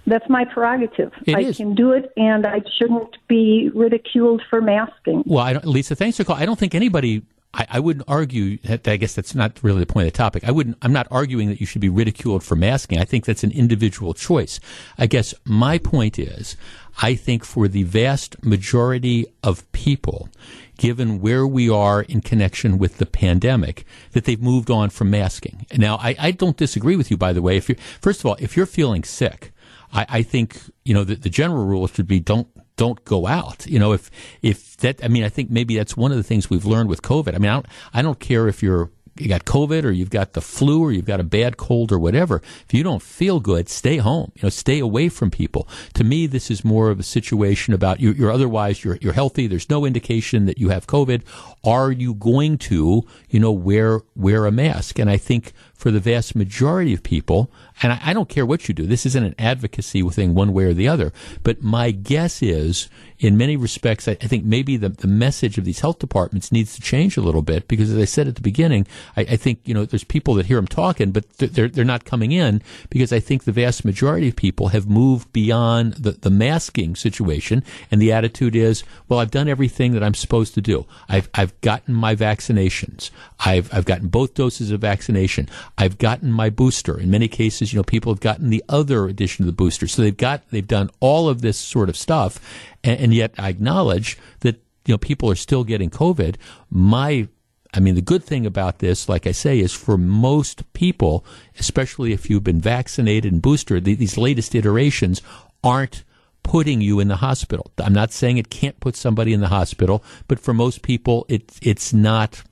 that's 0.05 0.27
my 0.29 0.45
prerogative. 0.45 1.11
It 1.25 1.35
I 1.35 1.41
is. 1.41 1.57
can 1.57 1.73
do 1.75 1.91
it, 1.91 2.11
and 2.17 2.45
I 2.45 2.61
shouldn't 2.77 3.17
be 3.27 3.71
ridiculed 3.73 4.41
for 4.49 4.61
masking. 4.61 5.23
Well, 5.25 5.43
I 5.43 5.53
Lisa, 5.63 5.95
thanks 5.95 6.17
for 6.17 6.23
calling. 6.23 6.41
I 6.41 6.45
don't 6.45 6.59
think 6.59 6.75
anybody 6.75 7.23
I, 7.53 7.67
I, 7.69 7.79
wouldn't 7.79 8.05
argue. 8.07 8.57
That, 8.59 8.87
I 8.87 8.97
guess 8.97 9.13
that's 9.13 9.35
not 9.35 9.61
really 9.61 9.81
the 9.81 9.85
point 9.85 10.07
of 10.07 10.13
the 10.13 10.17
topic. 10.17 10.43
I 10.45 10.51
wouldn't. 10.51 10.77
I'm 10.81 10.93
not 10.93 11.07
arguing 11.11 11.49
that 11.49 11.59
you 11.59 11.65
should 11.65 11.81
be 11.81 11.89
ridiculed 11.89 12.43
for 12.43 12.55
masking. 12.55 12.97
I 12.99 13.03
think 13.03 13.25
that's 13.25 13.43
an 13.43 13.51
individual 13.51 14.13
choice. 14.13 14.59
I 14.97 15.07
guess 15.07 15.33
my 15.43 15.77
point 15.77 16.17
is, 16.17 16.55
I 17.01 17.15
think 17.15 17.43
for 17.43 17.67
the 17.67 17.83
vast 17.83 18.43
majority 18.43 19.25
of 19.43 19.69
people, 19.73 20.29
given 20.77 21.19
where 21.19 21.45
we 21.45 21.69
are 21.69 22.03
in 22.03 22.21
connection 22.21 22.77
with 22.77 22.97
the 22.97 23.05
pandemic, 23.05 23.85
that 24.13 24.25
they've 24.25 24.41
moved 24.41 24.71
on 24.71 24.89
from 24.89 25.09
masking. 25.09 25.65
Now, 25.75 25.97
I, 25.97 26.15
I 26.17 26.31
don't 26.31 26.57
disagree 26.57 26.95
with 26.95 27.11
you. 27.11 27.17
By 27.17 27.33
the 27.33 27.41
way, 27.41 27.57
if 27.57 27.67
you 27.67 27.75
first 28.01 28.21
of 28.21 28.25
all, 28.27 28.37
if 28.39 28.55
you're 28.55 28.65
feeling 28.65 29.03
sick, 29.03 29.51
I, 29.93 30.05
I 30.09 30.23
think 30.23 30.57
you 30.85 30.93
know 30.93 31.03
the, 31.03 31.15
the 31.15 31.29
general 31.29 31.65
rule 31.65 31.87
should 31.87 32.07
be 32.07 32.19
don't 32.19 32.47
don't 32.81 33.05
go 33.05 33.27
out. 33.27 33.67
You 33.67 33.77
know, 33.77 33.93
if 33.93 34.09
if 34.41 34.75
that, 34.77 35.03
I 35.05 35.07
mean, 35.07 35.23
I 35.23 35.29
think 35.29 35.51
maybe 35.51 35.77
that's 35.77 35.95
one 35.95 36.09
of 36.09 36.17
the 36.17 36.23
things 36.23 36.49
we've 36.49 36.65
learned 36.65 36.89
with 36.89 37.03
COVID. 37.03 37.35
I 37.35 37.37
mean, 37.37 37.51
I 37.51 37.53
don't, 37.53 37.65
I 37.93 38.01
don't 38.01 38.19
care 38.19 38.47
if 38.47 38.63
you're 38.63 38.89
you 39.19 39.27
got 39.27 39.45
COVID 39.45 39.83
or 39.83 39.91
you've 39.91 40.09
got 40.09 40.33
the 40.33 40.41
flu 40.41 40.81
or 40.81 40.91
you've 40.91 41.05
got 41.05 41.19
a 41.19 41.23
bad 41.23 41.57
cold 41.57 41.91
or 41.91 41.99
whatever, 41.99 42.41
if 42.65 42.73
you 42.73 42.81
don't 42.81 43.03
feel 43.03 43.39
good, 43.39 43.69
stay 43.69 43.97
home. 43.97 44.31
You 44.35 44.43
know, 44.43 44.49
stay 44.49 44.79
away 44.79 45.09
from 45.09 45.29
people. 45.29 45.67
To 45.93 46.03
me, 46.03 46.25
this 46.25 46.49
is 46.49 46.65
more 46.65 46.89
of 46.89 46.99
a 46.99 47.03
situation 47.03 47.75
about 47.75 47.99
you, 47.99 48.13
you're 48.13 48.31
otherwise 48.31 48.83
you're 48.83 48.97
you're 48.99 49.13
healthy. 49.13 49.45
There's 49.45 49.69
no 49.69 49.85
indication 49.85 50.47
that 50.47 50.57
you 50.57 50.69
have 50.69 50.87
COVID. 50.87 51.21
Are 51.63 51.91
you 51.91 52.15
going 52.15 52.57
to 52.69 53.03
you 53.29 53.39
know 53.39 53.51
wear 53.51 54.01
wear 54.15 54.47
a 54.47 54.51
mask? 54.51 54.97
And 54.97 55.07
I 55.07 55.17
think 55.17 55.53
for 55.81 55.89
the 55.89 55.99
vast 55.99 56.35
majority 56.35 56.93
of 56.93 57.01
people, 57.01 57.49
and 57.81 57.91
I, 57.91 57.99
I, 58.03 58.13
don't 58.13 58.29
care 58.29 58.45
what 58.45 58.67
you 58.67 58.73
do, 58.75 58.85
this 58.85 59.03
isn't 59.07 59.23
an 59.23 59.33
advocacy 59.39 60.07
thing 60.09 60.35
one 60.35 60.53
way 60.53 60.65
or 60.65 60.75
the 60.75 60.87
other, 60.87 61.11
but 61.41 61.63
my 61.63 61.89
guess 61.89 62.43
is, 62.43 62.87
in 63.17 63.35
many 63.35 63.57
respects, 63.57 64.07
I, 64.07 64.11
I 64.11 64.27
think 64.27 64.45
maybe 64.45 64.77
the, 64.77 64.89
the 64.89 65.07
message 65.07 65.57
of 65.57 65.65
these 65.65 65.79
health 65.79 65.97
departments 65.97 66.51
needs 66.51 66.75
to 66.75 66.81
change 66.81 67.17
a 67.17 67.21
little 67.21 67.41
bit 67.41 67.67
because, 67.67 67.91
as 67.91 67.97
I 67.97 68.05
said 68.05 68.27
at 68.27 68.35
the 68.35 68.41
beginning, 68.41 68.85
I, 69.17 69.21
I 69.21 69.35
think, 69.37 69.59
you 69.65 69.73
know, 69.73 69.83
there's 69.85 70.03
people 70.03 70.35
that 70.35 70.45
hear 70.45 70.57
them 70.57 70.67
talking, 70.67 71.11
but 71.11 71.27
they're, 71.37 71.67
they're 71.67 71.83
not 71.83 72.05
coming 72.05 72.31
in 72.31 72.61
because 72.91 73.11
I 73.11 73.19
think 73.19 73.45
the 73.45 73.51
vast 73.51 73.83
majority 73.83 74.29
of 74.29 74.35
people 74.35 74.67
have 74.67 74.87
moved 74.87 75.33
beyond 75.33 75.93
the, 75.93 76.11
the 76.11 76.29
masking 76.29 76.95
situation, 76.95 77.63
and 77.89 77.99
the 77.99 78.11
attitude 78.11 78.55
is, 78.55 78.83
well, 79.09 79.19
I've 79.19 79.31
done 79.31 79.47
everything 79.47 79.93
that 79.93 80.03
I'm 80.03 80.13
supposed 80.13 80.53
to 80.53 80.61
do. 80.61 80.85
I've, 81.09 81.27
I've 81.33 81.59
gotten 81.61 81.95
my 81.95 82.15
vaccinations. 82.15 83.09
I've, 83.39 83.73
I've 83.73 83.85
gotten 83.85 84.09
both 84.09 84.35
doses 84.35 84.69
of 84.69 84.81
vaccination. 84.81 85.49
I've 85.77 85.97
gotten 85.97 86.31
my 86.31 86.49
booster. 86.49 86.99
In 86.99 87.09
many 87.09 87.27
cases, 87.27 87.73
you 87.73 87.79
know, 87.79 87.83
people 87.83 88.13
have 88.13 88.19
gotten 88.19 88.49
the 88.49 88.63
other 88.69 89.07
edition 89.07 89.43
of 89.43 89.47
the 89.47 89.53
booster. 89.53 89.87
So 89.87 90.01
they've 90.01 90.15
got, 90.15 90.47
they've 90.49 90.67
done 90.67 90.89
all 90.99 91.29
of 91.29 91.41
this 91.41 91.57
sort 91.57 91.89
of 91.89 91.97
stuff. 91.97 92.39
And, 92.83 92.99
and 92.99 93.13
yet 93.13 93.33
I 93.37 93.49
acknowledge 93.49 94.17
that, 94.41 94.55
you 94.85 94.93
know, 94.93 94.97
people 94.97 95.29
are 95.31 95.35
still 95.35 95.63
getting 95.63 95.89
COVID. 95.89 96.35
My 96.69 97.27
I 97.73 97.79
mean, 97.79 97.95
the 97.95 98.01
good 98.01 98.23
thing 98.23 98.45
about 98.45 98.79
this, 98.79 99.07
like 99.07 99.25
I 99.25 99.31
say, 99.31 99.59
is 99.59 99.73
for 99.73 99.97
most 99.97 100.71
people, 100.73 101.25
especially 101.57 102.11
if 102.11 102.29
you've 102.29 102.43
been 102.43 102.59
vaccinated 102.59 103.31
and 103.31 103.41
boosted, 103.41 103.85
these 103.85 104.17
latest 104.17 104.53
iterations 104.55 105.21
aren't 105.63 106.03
putting 106.43 106.81
you 106.81 106.99
in 106.99 107.07
the 107.07 107.17
hospital. 107.17 107.71
I'm 107.77 107.93
not 107.93 108.11
saying 108.11 108.37
it 108.37 108.49
can't 108.49 108.79
put 108.79 108.95
somebody 108.95 109.31
in 109.31 109.41
the 109.41 109.47
hospital, 109.47 110.03
but 110.27 110.39
for 110.39 110.53
most 110.53 110.81
people, 110.81 111.25
it, 111.29 111.57
it's 111.61 111.93
not 111.93 112.43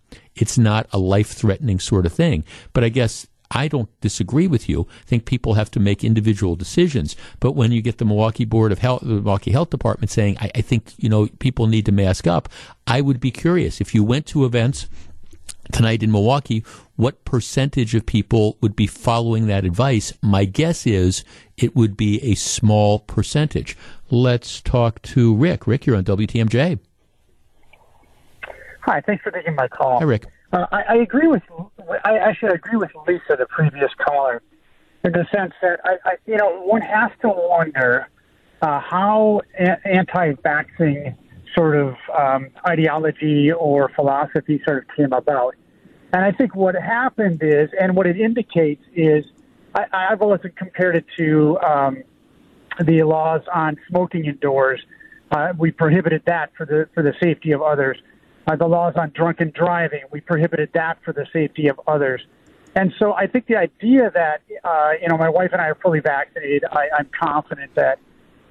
it's 0.42 0.58
not 0.58 0.88
a 0.92 1.00
life 1.00 1.30
threatening 1.30 1.80
sort 1.80 2.06
of 2.06 2.14
thing. 2.14 2.44
But 2.74 2.84
I 2.84 2.90
guess 2.90 3.28
I 3.52 3.68
don't 3.68 3.90
disagree 4.00 4.48
with 4.48 4.70
you. 4.70 4.88
I 5.02 5.06
think 5.06 5.26
people 5.26 5.56
have 5.56 5.72
to 5.72 5.80
make 5.80 6.04
individual 6.04 6.56
decisions. 6.56 7.16
But 7.40 7.54
when 7.54 7.72
you 7.72 7.82
get 7.82 7.98
the 7.98 8.06
Milwaukee 8.06 8.46
Board 8.46 8.72
of 8.72 8.80
Health, 8.80 9.02
the 9.02 9.16
Milwaukee 9.16 9.52
Health 9.52 9.72
Department 9.72 10.12
saying, 10.12 10.38
I, 10.40 10.52
I 10.56 10.62
think, 10.62 10.94
you 10.98 11.10
know, 11.10 11.28
people 11.40 11.68
need 11.68 11.86
to 11.88 11.92
mask 11.92 12.28
up, 12.28 12.50
I 12.86 13.02
would 13.02 13.20
be 13.20 13.32
curious. 13.32 13.82
If 13.82 13.96
you 13.96 14.04
went 14.04 14.28
to 14.28 14.46
events 14.46 14.88
tonight 15.72 16.04
in 16.04 16.12
Milwaukee, 16.12 16.64
what 16.96 17.26
percentage 17.26 17.96
of 17.96 18.06
people 18.06 18.58
would 18.62 18.76
be 18.76 18.88
following 18.88 19.48
that 19.48 19.66
advice? 19.66 20.14
My 20.22 20.46
guess 20.46 20.86
is 20.86 21.24
it 21.58 21.76
would 21.76 21.98
be 21.98 22.22
a 22.24 22.36
small 22.36 23.00
percentage. 23.00 23.76
Let's 24.12 24.62
talk 24.62 25.02
to 25.04 25.36
Rick. 25.36 25.66
Rick, 25.66 25.86
you're 25.86 25.96
on 25.96 26.04
WTMJ. 26.04 26.80
Hi, 28.82 29.02
thanks 29.02 29.24
for 29.24 29.32
taking 29.32 29.56
my 29.56 29.68
call. 29.68 30.00
Hi, 30.00 30.06
Rick. 30.06 30.26
Uh, 30.52 30.66
I, 30.72 30.82
I 30.90 30.96
agree 30.96 31.28
with 31.28 31.44
I 32.06 32.18
actually 32.18 32.54
agree 32.54 32.78
with 32.78 32.92
Lisa, 33.08 33.36
the 33.38 33.46
previous 33.48 33.92
caller, 33.98 34.42
in 35.04 35.12
the 35.12 35.26
sense 35.34 35.54
that 35.62 35.80
I, 35.84 35.98
I 36.06 36.16
you 36.26 36.38
know 36.38 36.62
one 36.62 36.82
has 36.82 37.12
to 37.22 37.30
wonder 37.30 38.08
uh, 38.62 38.80
how 38.80 39.42
a- 39.60 39.88
anti-vaxxing 39.88 41.16
sort 41.56 41.76
of 41.78 41.96
um, 42.18 42.50
ideology 42.68 43.52
or 43.52 43.90
philosophy 43.90 44.62
sort 44.66 44.84
of 44.84 44.96
came 44.96 45.14
about. 45.14 45.56
And 46.14 46.24
I 46.24 46.32
think 46.32 46.56
what 46.56 46.76
happened 46.76 47.42
is, 47.44 47.70
and 47.80 47.96
what 47.96 48.08
it 48.08 48.20
indicates 48.20 48.84
is, 48.96 49.26
I, 49.76 49.86
I've 49.94 50.22
always 50.22 50.42
compared 50.56 50.96
it 50.96 51.06
to 51.18 51.60
um, 51.60 52.04
the 52.84 53.04
laws 53.04 53.42
on 53.54 53.78
smoking 53.88 54.26
indoors. 54.26 54.82
Uh, 55.32 55.54
we 55.58 55.70
prohibited 55.70 56.24
that 56.26 56.52
for 56.58 56.66
the 56.66 56.90
for 56.96 57.04
the 57.04 57.14
safety 57.22 57.52
of 57.52 57.62
others 57.62 58.00
uh, 58.50 58.56
the 58.56 58.68
laws 58.68 58.94
on 58.96 59.12
drunken 59.12 59.52
driving. 59.56 60.02
We 60.12 60.22
prohibited 60.22 60.72
that 60.74 60.98
for 61.04 61.14
the 61.14 61.28
safety 61.32 61.68
of 61.68 61.80
others. 61.88 62.22
And 62.76 62.94
so 62.98 63.14
I 63.14 63.28
think 63.28 63.46
the 63.48 63.58
idea 63.58 64.12
that, 64.14 64.42
uh, 64.64 64.92
you 65.02 65.08
know, 65.08 65.18
my 65.18 65.30
wife 65.30 65.50
and 65.52 65.62
I 65.62 65.66
are 65.66 65.76
fully 65.76 66.00
vaccinated, 66.00 66.64
I, 66.72 66.88
I'm 66.98 67.10
confident 67.20 67.76
that, 67.76 68.00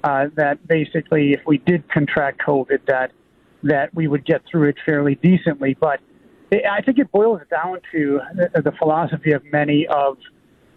uh, 0.05 0.27
that 0.35 0.67
basically 0.67 1.33
if 1.33 1.41
we 1.47 1.59
did 1.59 1.89
contract 1.91 2.41
COVID, 2.47 2.87
that, 2.87 3.11
that 3.65 3.93
we 3.95 4.07
would 4.07 4.25
get 4.25 4.43
through 4.49 4.69
it 4.69 4.77
fairly 4.87 5.17
decently. 5.17 5.77
But 5.79 6.01
it, 6.51 6.65
I 6.65 6.81
think 6.81 6.99
it 6.99 7.11
boils 7.11 7.41
down 7.51 7.81
to 7.93 8.21
the, 8.35 8.63
the 8.63 8.73
philosophy 8.73 9.33
of 9.33 9.43
many 9.53 9.87
of, 9.89 10.17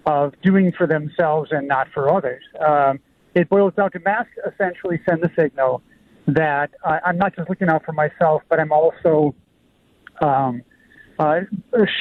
of 0.05 0.33
doing 0.41 0.71
for 0.75 0.87
themselves 0.87 1.51
and 1.51 1.67
not 1.67 1.87
for 1.93 2.11
others. 2.11 2.43
Um, 2.59 2.99
it 3.35 3.49
boils 3.49 3.73
down 3.75 3.91
to 3.91 3.99
masks 3.99 4.33
essentially 4.51 4.99
send 5.07 5.21
the 5.21 5.31
signal 5.37 5.83
that 6.35 6.71
I'm 6.83 7.17
not 7.17 7.35
just 7.35 7.49
looking 7.49 7.69
out 7.69 7.83
for 7.85 7.93
myself, 7.93 8.41
but 8.49 8.59
I'm 8.59 8.71
also 8.71 9.35
um, 10.21 10.61
uh, 11.19 11.41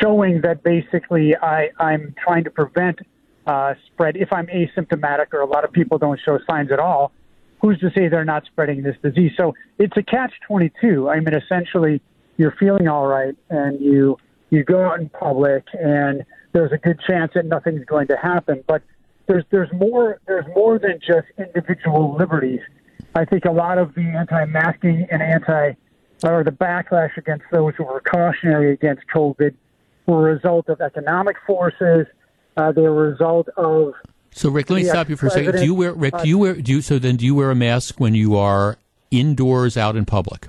showing 0.00 0.40
that 0.42 0.62
basically 0.62 1.36
I, 1.36 1.70
I'm 1.78 2.14
trying 2.22 2.44
to 2.44 2.50
prevent 2.50 3.00
uh, 3.46 3.74
spread. 3.86 4.16
If 4.16 4.32
I'm 4.32 4.46
asymptomatic 4.46 5.32
or 5.32 5.40
a 5.40 5.46
lot 5.46 5.64
of 5.64 5.72
people 5.72 5.98
don't 5.98 6.20
show 6.24 6.38
signs 6.48 6.70
at 6.72 6.78
all, 6.78 7.12
who's 7.60 7.78
to 7.80 7.90
say 7.96 8.08
they're 8.08 8.24
not 8.24 8.44
spreading 8.46 8.82
this 8.82 8.96
disease? 9.02 9.32
So 9.36 9.54
it's 9.78 9.96
a 9.96 10.02
catch 10.02 10.32
22. 10.46 11.08
I 11.08 11.20
mean, 11.20 11.34
essentially, 11.34 12.00
you're 12.36 12.54
feeling 12.58 12.88
all 12.88 13.06
right 13.06 13.36
and 13.50 13.80
you 13.80 14.16
you 14.48 14.64
go 14.64 14.84
out 14.84 14.98
in 14.98 15.08
public 15.10 15.64
and 15.74 16.24
there's 16.52 16.72
a 16.72 16.78
good 16.78 16.98
chance 17.06 17.32
that 17.34 17.44
nothing's 17.44 17.84
going 17.84 18.08
to 18.08 18.16
happen. 18.16 18.64
But 18.66 18.82
there's 19.26 19.44
there's 19.50 19.70
more 19.72 20.20
there's 20.26 20.46
more 20.54 20.78
than 20.78 20.98
just 21.06 21.26
individual 21.38 22.16
liberties 22.18 22.60
I 23.14 23.24
think 23.24 23.44
a 23.44 23.50
lot 23.50 23.78
of 23.78 23.94
the 23.94 24.02
anti-masking 24.02 25.08
and 25.10 25.22
anti 25.22 25.72
or 26.22 26.44
the 26.44 26.50
backlash 26.50 27.16
against 27.16 27.44
those 27.50 27.74
who 27.76 27.84
were 27.84 28.00
cautionary 28.00 28.72
against 28.72 29.02
COVID 29.14 29.54
were 30.06 30.30
a 30.30 30.34
result 30.34 30.68
of 30.68 30.80
economic 30.80 31.36
forces. 31.46 32.06
Uh, 32.56 32.72
they 32.72 32.82
were 32.82 33.06
a 33.06 33.10
result 33.10 33.48
of. 33.56 33.94
So, 34.32 34.50
Rick, 34.50 34.70
let 34.70 34.76
me 34.76 34.84
stop 34.84 35.08
you 35.08 35.16
for 35.16 35.26
a 35.26 35.30
second. 35.30 35.56
Do 35.56 35.64
you 35.64 35.74
wear 35.74 35.92
Rick? 35.92 36.14
Do 36.22 36.28
you 36.28 36.38
wear? 36.38 36.54
Do 36.54 36.72
you 36.72 36.82
so 36.82 36.98
then? 36.98 37.16
Do 37.16 37.24
you 37.24 37.34
wear 37.34 37.50
a 37.50 37.54
mask 37.54 37.98
when 37.98 38.14
you 38.14 38.36
are 38.36 38.76
indoors 39.10 39.76
out 39.76 39.96
in 39.96 40.04
public? 40.04 40.48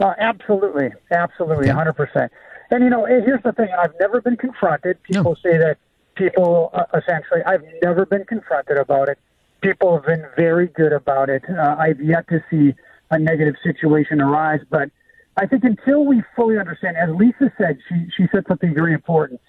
Uh, 0.00 0.14
absolutely, 0.18 0.90
absolutely, 1.10 1.68
hundred 1.68 1.90
okay. 1.90 2.10
percent. 2.12 2.32
And 2.70 2.84
you 2.84 2.90
know, 2.90 3.04
here's 3.04 3.42
the 3.42 3.52
thing: 3.52 3.68
I've 3.78 3.92
never 4.00 4.20
been 4.20 4.36
confronted. 4.36 5.02
People 5.02 5.36
no. 5.44 5.50
say 5.50 5.58
that 5.58 5.78
people 6.14 6.70
uh, 6.72 6.84
essentially. 6.96 7.42
I've 7.44 7.64
never 7.82 8.06
been 8.06 8.24
confronted 8.24 8.78
about 8.78 9.08
it 9.08 9.18
people 9.66 9.96
have 9.96 10.06
been 10.06 10.24
very 10.36 10.68
good 10.68 10.92
about 10.92 11.28
it. 11.28 11.42
Uh, 11.48 11.74
I've 11.78 12.00
yet 12.00 12.28
to 12.28 12.38
see 12.50 12.74
a 13.10 13.18
negative 13.18 13.56
situation 13.64 14.20
arise, 14.20 14.60
but 14.70 14.90
I 15.36 15.46
think 15.46 15.64
until 15.64 16.04
we 16.06 16.22
fully 16.36 16.56
understand, 16.58 16.96
as 16.96 17.10
Lisa 17.14 17.52
said, 17.58 17.78
she 17.88 18.06
she 18.16 18.24
said 18.32 18.44
something 18.48 18.72
very 18.74 18.94
important. 18.94 19.40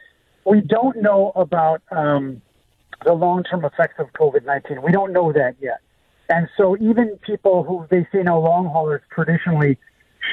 We 0.46 0.62
don't 0.62 0.98
know 1.02 1.32
about 1.36 1.82
um, 1.92 2.42
the 3.06 3.14
long 3.14 3.44
term 3.44 3.64
effects 3.64 3.96
of 4.00 4.08
COVID 4.14 4.44
nineteen. 4.46 4.82
We 4.82 4.92
don't 4.92 5.14
know 5.14 5.32
that 5.34 5.56
yet, 5.62 5.82
and 6.30 6.50
so 6.58 6.76
even 6.78 7.18
people 7.22 7.64
who 7.64 7.86
they 7.90 8.08
say 8.12 8.24
now 8.24 8.40
long 8.40 8.66
haulers 8.66 9.02
traditionally 9.14 9.78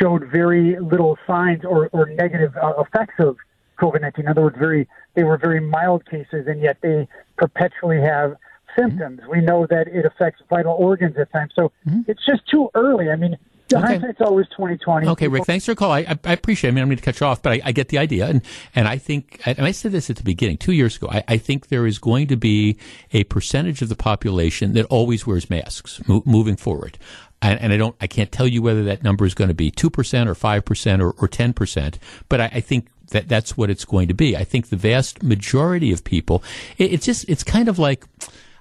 showed 0.01 0.23
very 0.41 0.81
little 0.81 1.19
signs 1.27 1.65
or, 1.65 1.89
or 1.93 2.07
negative 2.07 2.53
uh, 2.57 2.73
effects 2.79 3.15
of 3.19 3.37
COVID 3.79 4.01
nineteen. 4.01 4.25
In 4.25 4.31
other 4.31 4.43
words, 4.43 4.57
very 4.59 4.89
they 5.15 5.25
were 5.25 5.37
very 5.37 5.61
mild 5.61 6.07
cases, 6.07 6.47
and 6.47 6.61
yet 6.61 6.79
they 6.81 7.07
perpetually 7.37 8.01
have 8.01 8.37
symptoms. 8.77 9.21
Mm-hmm. 9.21 9.31
We 9.31 9.41
know 9.41 9.67
that 9.69 9.89
it 9.89 10.05
affects 10.05 10.43
vital 10.49 10.75
organs 10.75 11.17
at 11.19 11.31
times. 11.33 11.53
So 11.55 11.73
mm-hmm. 11.87 12.03
it's 12.07 12.25
just 12.25 12.49
too 12.49 12.71
early. 12.75 13.11
I 13.11 13.17
mean, 13.17 13.37
the 13.69 13.79
okay. 13.79 13.87
hindsight's 13.87 14.21
always 14.21 14.47
twenty 14.55 14.77
twenty. 14.77 15.09
Okay, 15.09 15.29
Rick, 15.29 15.47
thanks 15.47 15.65
for 15.65 15.73
the 15.73 15.77
call. 15.77 15.91
I, 15.91 16.01
I, 16.01 16.19
I, 16.25 16.33
appreciate. 16.33 16.69
it. 16.69 16.73
I 16.73 16.75
mean, 16.75 16.83
I'm 16.83 16.89
going 16.89 16.99
to 16.99 17.03
cut 17.03 17.19
you 17.19 17.27
off, 17.27 17.41
but 17.41 17.53
I, 17.55 17.61
I, 17.65 17.73
get 17.73 17.89
the 17.89 17.99
idea, 17.99 18.27
and 18.27 18.43
and 18.75 18.87
I 18.87 18.99
think, 18.99 19.41
and 19.47 19.61
I 19.61 19.71
said 19.71 19.93
this 19.93 20.11
at 20.11 20.17
the 20.17 20.23
beginning, 20.23 20.59
two 20.59 20.73
years 20.73 20.97
ago. 20.97 21.09
I, 21.11 21.39
think 21.39 21.69
there 21.69 21.87
is 21.87 21.99
going 21.99 22.27
to 22.29 22.37
be 22.37 22.77
a 23.13 23.25
percentage 23.25 23.81
of 23.81 23.89
the 23.89 23.97
population 23.97 24.75
that 24.75 24.85
always 24.87 25.27
wears 25.27 25.49
masks 25.49 26.01
mo- 26.07 26.23
moving 26.27 26.57
forward. 26.57 26.99
And, 27.41 27.61
and, 27.61 27.73
I 27.73 27.77
don't, 27.77 27.97
I 28.01 28.07
can't 28.07 28.33
tell 28.33 28.47
you 28.47 28.63
whether 28.63 28.85
that 28.85 29.03
number 29.03 29.27
is 29.27 29.35
going 29.35 29.49
to 29.49 29.55
be 29.55 29.71
two 29.71 29.91
percent 29.91 30.29
or 30.29 30.35
five 30.35 30.65
percent 30.65 31.01
or 31.01 31.29
ten 31.29 31.53
percent, 31.55 31.99
but 32.29 32.41
I, 32.41 32.45
I 32.55 32.61
think 32.61 32.89
that 33.09 33.29
that's 33.29 33.57
what 33.57 33.71
it's 33.71 33.85
going 33.85 34.09
to 34.09 34.15
be. 34.15 34.37
I 34.37 34.45
think 34.45 34.69
the 34.69 34.77
vast 34.77 35.23
majority 35.23 35.93
of 35.93 36.05
people, 36.05 36.43
it, 36.79 36.93
it's 36.93 37.07
just, 37.07 37.29
it's 37.29 37.45
kind 37.45 37.69
of 37.69 37.79
like 37.79 38.05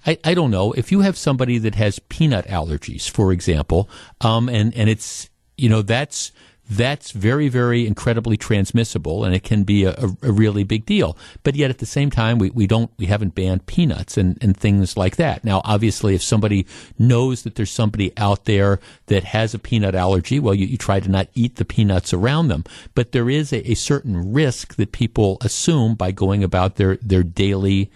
I, 0.06 0.18
I 0.24 0.34
don't 0.34 0.52
know 0.52 0.74
if 0.74 0.92
you 0.92 1.02
have 1.02 1.18
somebody 1.18 1.58
that 1.60 1.76
has 1.76 2.00
peanut 2.00 2.46
allergies, 2.48 3.10
for 3.10 3.32
example, 3.32 3.90
um, 4.22 4.50
and 4.50 4.74
and 4.76 4.90
it's 4.90 5.30
you 5.58 5.70
know 5.70 5.82
that's 5.82 6.32
that's 6.70 7.12
very, 7.12 7.50
very 7.50 7.86
incredibly 7.86 8.38
transmissible, 8.38 9.26
and 9.26 9.36
it 9.36 9.44
can 9.44 9.64
be 9.64 9.84
a, 9.84 9.92
a, 9.92 10.08
a, 10.24 10.32
really 10.32 10.64
big 10.64 10.86
deal. 10.86 11.18
But 11.44 11.56
yet, 11.56 11.70
at 11.70 11.80
the 11.80 11.86
same 11.86 12.10
time, 12.10 12.38
we, 12.38 12.50
we 12.52 12.68
don't 12.68 12.90
we 12.98 13.08
haven't 13.08 13.36
banned 13.36 13.66
peanuts 13.66 14.18
and, 14.18 14.38
and 14.42 14.56
things 14.56 14.96
like 14.96 15.18
that. 15.18 15.44
Now, 15.44 15.62
obviously, 15.66 16.16
if 16.16 16.24
somebody 16.24 16.66
knows 16.98 17.44
that 17.44 17.56
there's 17.56 17.72
somebody 17.72 18.14
out 18.18 18.46
there 18.46 18.80
that 19.08 19.26
has 19.26 19.54
a 19.54 19.60
peanut 19.60 19.94
allergy, 19.94 20.40
well, 20.40 20.54
you, 20.54 20.66
you 20.66 20.78
try 20.78 21.00
to 21.00 21.10
not 21.10 21.28
eat 21.34 21.58
the 21.58 21.66
peanuts 21.66 22.14
around 22.14 22.48
them. 22.48 22.64
But 22.96 23.12
there 23.12 23.30
is 23.30 23.52
a, 23.52 23.72
a 23.72 23.76
certain 23.76 24.32
risk 24.34 24.76
that 24.76 24.94
people 24.94 25.38
assume 25.42 25.96
by 25.96 26.12
going 26.12 26.44
about 26.44 26.76
their 26.78 26.96
their 26.98 27.24
daily 27.24 27.92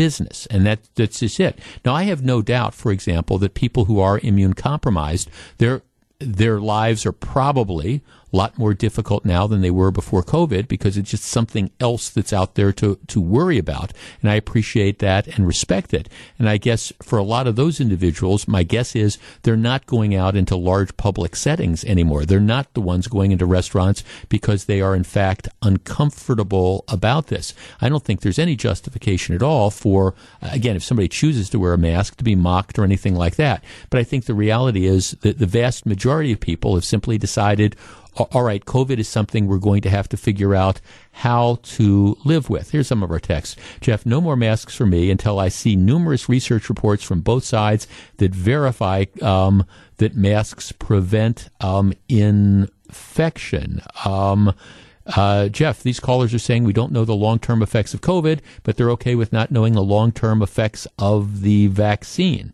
business, 0.00 0.46
and 0.46 0.64
that 0.64 0.78
that's 0.94 1.20
just 1.20 1.38
it. 1.38 1.58
Now, 1.84 1.94
I 1.94 2.04
have 2.04 2.24
no 2.24 2.40
doubt, 2.40 2.74
for 2.74 2.90
example, 2.90 3.36
that 3.36 3.52
people 3.52 3.84
who 3.84 4.00
are 4.00 4.18
immune 4.22 4.54
compromised, 4.54 5.28
their 5.58 5.82
their 6.18 6.58
lives 6.58 7.04
are 7.04 7.12
probably 7.12 8.02
a 8.32 8.36
lot 8.36 8.58
more 8.58 8.74
difficult 8.74 9.24
now 9.24 9.46
than 9.46 9.60
they 9.60 9.70
were 9.70 9.90
before 9.90 10.22
COVID 10.22 10.68
because 10.68 10.96
it's 10.96 11.10
just 11.10 11.24
something 11.24 11.70
else 11.80 12.08
that's 12.08 12.32
out 12.32 12.54
there 12.54 12.72
to, 12.72 12.98
to 13.08 13.20
worry 13.20 13.58
about. 13.58 13.92
And 14.22 14.30
I 14.30 14.34
appreciate 14.34 14.98
that 15.00 15.26
and 15.26 15.46
respect 15.46 15.92
it. 15.92 16.08
And 16.38 16.48
I 16.48 16.56
guess 16.56 16.92
for 17.02 17.18
a 17.18 17.24
lot 17.24 17.46
of 17.46 17.56
those 17.56 17.80
individuals, 17.80 18.46
my 18.46 18.62
guess 18.62 18.94
is 18.94 19.18
they're 19.42 19.56
not 19.56 19.86
going 19.86 20.14
out 20.14 20.36
into 20.36 20.56
large 20.56 20.96
public 20.96 21.36
settings 21.36 21.84
anymore. 21.84 22.24
They're 22.24 22.40
not 22.40 22.72
the 22.74 22.80
ones 22.80 23.08
going 23.08 23.32
into 23.32 23.46
restaurants 23.46 24.04
because 24.28 24.64
they 24.64 24.80
are 24.80 24.94
in 24.94 25.04
fact 25.04 25.48
uncomfortable 25.62 26.84
about 26.88 27.28
this. 27.28 27.54
I 27.80 27.88
don't 27.88 28.04
think 28.04 28.20
there's 28.20 28.38
any 28.38 28.56
justification 28.56 29.34
at 29.34 29.42
all 29.42 29.70
for, 29.70 30.14
again, 30.42 30.76
if 30.76 30.84
somebody 30.84 31.08
chooses 31.08 31.50
to 31.50 31.58
wear 31.58 31.72
a 31.72 31.78
mask 31.78 32.16
to 32.16 32.24
be 32.24 32.36
mocked 32.36 32.78
or 32.78 32.84
anything 32.84 33.14
like 33.14 33.36
that. 33.36 33.64
But 33.90 34.00
I 34.00 34.04
think 34.04 34.24
the 34.24 34.34
reality 34.34 34.86
is 34.86 35.12
that 35.22 35.38
the 35.38 35.46
vast 35.46 35.86
majority 35.86 36.32
of 36.32 36.40
people 36.40 36.74
have 36.74 36.84
simply 36.84 37.18
decided, 37.18 37.76
all 38.16 38.42
right, 38.42 38.64
COVID 38.64 38.98
is 38.98 39.08
something 39.08 39.46
we're 39.46 39.58
going 39.58 39.82
to 39.82 39.90
have 39.90 40.08
to 40.10 40.16
figure 40.16 40.54
out 40.54 40.80
how 41.12 41.58
to 41.62 42.16
live 42.24 42.50
with. 42.50 42.70
Here's 42.70 42.88
some 42.88 43.02
of 43.02 43.10
our 43.10 43.20
texts. 43.20 43.56
Jeff, 43.80 44.04
no 44.04 44.20
more 44.20 44.36
masks 44.36 44.76
for 44.76 44.86
me 44.86 45.10
until 45.10 45.38
I 45.38 45.48
see 45.48 45.76
numerous 45.76 46.28
research 46.28 46.68
reports 46.68 47.02
from 47.02 47.20
both 47.20 47.44
sides 47.44 47.86
that 48.16 48.34
verify 48.34 49.04
um, 49.22 49.64
that 49.98 50.16
masks 50.16 50.72
prevent 50.72 51.48
um, 51.60 51.92
infection. 52.08 53.80
Um, 54.04 54.54
uh, 55.06 55.48
Jeff, 55.48 55.82
these 55.82 56.00
callers 56.00 56.34
are 56.34 56.38
saying 56.38 56.64
we 56.64 56.72
don't 56.72 56.92
know 56.92 57.04
the 57.04 57.14
long 57.14 57.38
term 57.38 57.62
effects 57.62 57.94
of 57.94 58.00
COVID, 58.00 58.40
but 58.62 58.76
they're 58.76 58.90
okay 58.90 59.14
with 59.14 59.32
not 59.32 59.50
knowing 59.50 59.74
the 59.74 59.82
long 59.82 60.12
term 60.12 60.42
effects 60.42 60.86
of 60.98 61.42
the 61.42 61.68
vaccine. 61.68 62.52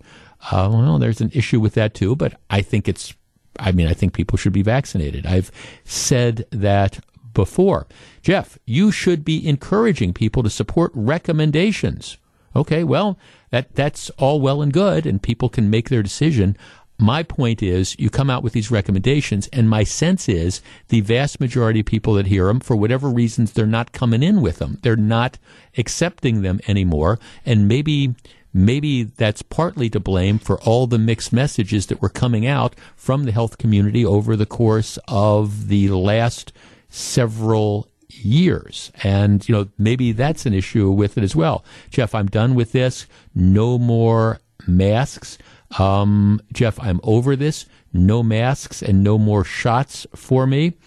Uh, 0.51 0.69
well, 0.73 0.99
there's 0.99 1.21
an 1.21 1.31
issue 1.35 1.61
with 1.61 1.75
that 1.75 1.95
too, 1.95 2.15
but 2.15 2.39
I 2.49 2.63
think 2.63 2.89
it's 2.89 3.15
I 3.59 3.73
mean, 3.73 3.87
I 3.87 3.95
think 3.95 4.13
people 4.13 4.39
should 4.39 4.53
be 4.53 4.63
vaccinated. 4.63 5.27
I've 5.27 5.51
said 5.85 6.47
that 6.51 7.01
before. 7.35 7.87
Jeff, 8.23 8.59
you 8.65 8.91
should 8.91 9.25
be 9.25 9.47
encouraging 9.47 10.13
people 10.13 10.43
to 10.43 10.51
support 10.51 10.91
recommendations. 10.95 12.19
Okay, 12.55 12.83
well, 12.85 13.19
that 13.51 13.75
that's 13.75 14.09
all 14.11 14.41
well 14.41 14.63
and 14.63 14.73
good, 14.73 15.05
and 15.07 15.23
people 15.23 15.49
can 15.49 15.69
make 15.69 15.91
their 15.91 16.03
decision. 16.03 16.57
My 16.99 17.23
point 17.23 17.63
is, 17.63 17.95
you 17.99 18.09
come 18.09 18.31
out 18.31 18.43
with 18.43 18.55
these 18.55 18.71
recommendations, 18.71 19.49
and 19.49 19.69
my 19.69 19.85
sense 19.85 20.31
is 20.31 20.63
the 20.89 21.03
vast 21.03 21.39
majority 21.41 21.81
of 21.81 21.87
people 21.87 22.15
that 22.15 22.27
hear 22.27 22.47
them, 22.47 22.59
for 22.61 22.75
whatever 22.75 23.11
reasons, 23.11 23.53
they're 23.53 23.67
not 23.67 23.93
coming 23.93 24.23
in 24.23 24.41
with 24.41 24.57
them. 24.57 24.79
They're 24.83 24.97
not 24.97 25.37
accepting 25.77 26.41
them 26.41 26.59
anymore, 26.67 27.19
and 27.45 27.69
maybe 27.69 28.15
maybe 28.57 29.03
that's 29.03 29.43
partly 29.43 29.91
to 29.91 30.01
blame 30.01 30.39
for 30.39 30.59
all 30.63 30.87
the 30.87 30.99
mixed 30.99 31.31
messages 31.31 31.87
that 31.87 32.01
were 32.01 32.09
coming 32.09 32.47
out 32.47 32.75
from 32.97 33.25
the 33.25 33.33
health 33.33 33.59
community 33.59 34.05
over 34.05 34.35
the 34.35 34.47
course 34.47 34.99
of 35.09 35.69
the 35.69 35.91
last 35.91 36.55
several 36.89 37.87
years. 38.09 38.91
And, 39.03 39.47
you 39.47 39.55
know, 39.55 39.69
maybe 39.77 40.13
that's 40.13 40.47
an 40.47 40.55
issue 40.55 40.91
with 40.91 41.19
it 41.19 41.25
as 41.25 41.37
well. 41.37 41.65
Jeff, 41.91 42.15
I'm 42.15 42.29
done 42.29 42.55
with 42.55 42.73
this. 42.73 43.07
No 43.35 43.79
more 43.79 44.41
masks. 44.67 45.37
Um, 45.79 46.41
Jeff, 46.51 46.81
I'm 46.81 47.01
over 47.03 47.37
this. 47.37 47.67
No 47.93 48.23
masks 48.23 48.81
and 48.81 49.05
no 49.05 49.19
more 49.19 49.45
shots 49.45 50.07
for 50.15 50.47
me. 50.47 50.79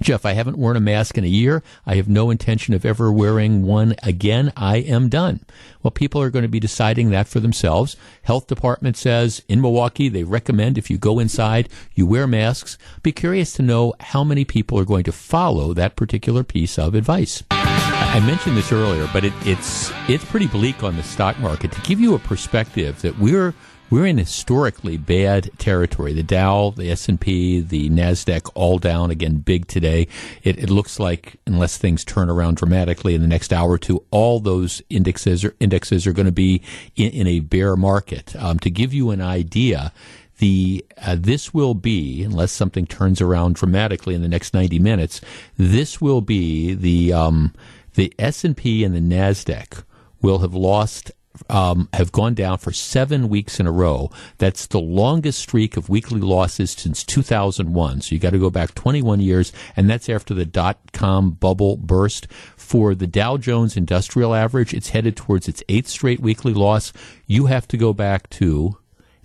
Jeff, 0.00 0.24
I 0.24 0.32
haven't 0.32 0.58
worn 0.58 0.76
a 0.76 0.80
mask 0.80 1.18
in 1.18 1.24
a 1.24 1.28
year. 1.28 1.62
I 1.86 1.96
have 1.96 2.08
no 2.08 2.30
intention 2.30 2.74
of 2.74 2.84
ever 2.84 3.10
wearing 3.10 3.62
one 3.62 3.94
again. 4.02 4.52
I 4.56 4.78
am 4.78 5.08
done. 5.08 5.40
Well, 5.82 5.90
people 5.90 6.20
are 6.20 6.30
going 6.30 6.44
to 6.44 6.48
be 6.48 6.60
deciding 6.60 7.10
that 7.10 7.28
for 7.28 7.40
themselves. 7.40 7.96
Health 8.22 8.46
department 8.46 8.96
says 8.96 9.42
in 9.48 9.60
Milwaukee, 9.60 10.08
they 10.08 10.24
recommend 10.24 10.78
if 10.78 10.90
you 10.90 10.98
go 10.98 11.18
inside, 11.18 11.68
you 11.94 12.06
wear 12.06 12.26
masks. 12.26 12.78
Be 13.02 13.12
curious 13.12 13.52
to 13.54 13.62
know 13.62 13.94
how 14.00 14.24
many 14.24 14.44
people 14.44 14.78
are 14.78 14.84
going 14.84 15.04
to 15.04 15.12
follow 15.12 15.74
that 15.74 15.96
particular 15.96 16.44
piece 16.44 16.78
of 16.78 16.94
advice. 16.94 17.42
I 17.50 18.20
mentioned 18.20 18.56
this 18.56 18.72
earlier, 18.72 19.08
but 19.12 19.24
it, 19.24 19.32
it's 19.44 19.92
it's 20.08 20.24
pretty 20.24 20.46
bleak 20.46 20.82
on 20.82 20.96
the 20.96 21.02
stock 21.02 21.38
market. 21.38 21.72
To 21.72 21.80
give 21.82 22.00
you 22.00 22.14
a 22.14 22.18
perspective 22.18 23.02
that 23.02 23.18
we're 23.18 23.54
we're 23.90 24.06
in 24.06 24.18
historically 24.18 24.96
bad 24.96 25.50
territory. 25.58 26.12
The 26.12 26.22
Dow, 26.22 26.70
the 26.76 26.90
S&P, 26.90 27.60
the 27.60 27.88
Nasdaq 27.88 28.50
all 28.54 28.78
down 28.78 29.10
again 29.10 29.36
big 29.36 29.66
today. 29.66 30.08
It, 30.42 30.58
it, 30.58 30.70
looks 30.70 31.00
like 31.00 31.36
unless 31.46 31.78
things 31.78 32.04
turn 32.04 32.28
around 32.28 32.56
dramatically 32.56 33.14
in 33.14 33.22
the 33.22 33.26
next 33.26 33.52
hour 33.52 33.70
or 33.70 33.78
two, 33.78 34.04
all 34.10 34.40
those 34.40 34.82
indexes 34.90 35.44
are, 35.44 35.54
indexes 35.58 36.06
are 36.06 36.12
going 36.12 36.26
to 36.26 36.32
be 36.32 36.62
in, 36.96 37.10
in, 37.12 37.26
a 37.26 37.40
bear 37.40 37.76
market. 37.76 38.36
Um, 38.36 38.58
to 38.60 38.70
give 38.70 38.92
you 38.92 39.10
an 39.10 39.22
idea, 39.22 39.92
the 40.38 40.84
uh, 40.98 41.16
this 41.18 41.54
will 41.54 41.74
be 41.74 42.22
unless 42.22 42.52
something 42.52 42.86
turns 42.86 43.20
around 43.20 43.54
dramatically 43.56 44.14
in 44.14 44.22
the 44.22 44.28
next 44.28 44.52
90 44.54 44.78
minutes, 44.78 45.20
this 45.56 46.00
will 46.00 46.20
be 46.20 46.74
the 46.74 47.12
um, 47.12 47.54
the 47.94 48.12
S&P 48.18 48.84
and 48.84 48.94
the 48.94 49.00
Nasdaq 49.00 49.82
will 50.20 50.38
have 50.38 50.54
lost 50.54 51.10
um, 51.48 51.88
have 51.92 52.12
gone 52.12 52.34
down 52.34 52.58
for 52.58 52.72
seven 52.72 53.28
weeks 53.28 53.58
in 53.58 53.66
a 53.66 53.72
row. 53.72 54.10
That's 54.38 54.66
the 54.66 54.80
longest 54.80 55.40
streak 55.40 55.76
of 55.76 55.88
weekly 55.88 56.20
losses 56.20 56.72
since 56.72 57.04
2001. 57.04 58.02
So 58.02 58.14
you 58.14 58.20
got 58.20 58.30
to 58.30 58.38
go 58.38 58.50
back 58.50 58.74
21 58.74 59.20
years, 59.20 59.52
and 59.76 59.88
that's 59.88 60.08
after 60.08 60.34
the 60.34 60.44
dot 60.44 60.78
com 60.92 61.30
bubble 61.30 61.76
burst. 61.76 62.26
For 62.56 62.94
the 62.94 63.06
Dow 63.06 63.38
Jones 63.38 63.76
Industrial 63.76 64.34
Average, 64.34 64.74
it's 64.74 64.90
headed 64.90 65.16
towards 65.16 65.48
its 65.48 65.62
eighth 65.68 65.88
straight 65.88 66.20
weekly 66.20 66.52
loss. 66.52 66.92
You 67.26 67.46
have 67.46 67.66
to 67.68 67.76
go 67.76 67.92
back 67.92 68.28
to 68.30 68.76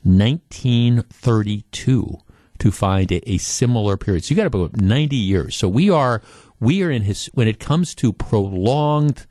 1932 0.04 2.18
to 2.60 2.72
find 2.72 3.12
a, 3.12 3.30
a 3.30 3.38
similar 3.38 3.98
period. 3.98 4.24
So 4.24 4.32
you 4.32 4.38
got 4.38 4.44
to 4.44 4.50
go 4.50 4.70
90 4.74 5.16
years. 5.16 5.56
So 5.56 5.68
we 5.68 5.90
are 5.90 6.22
we 6.60 6.84
are 6.84 6.92
in 6.92 7.04
his 7.04 7.28
when 7.34 7.48
it 7.48 7.60
comes 7.60 7.96
to 7.96 8.14
prolonged 8.14 9.26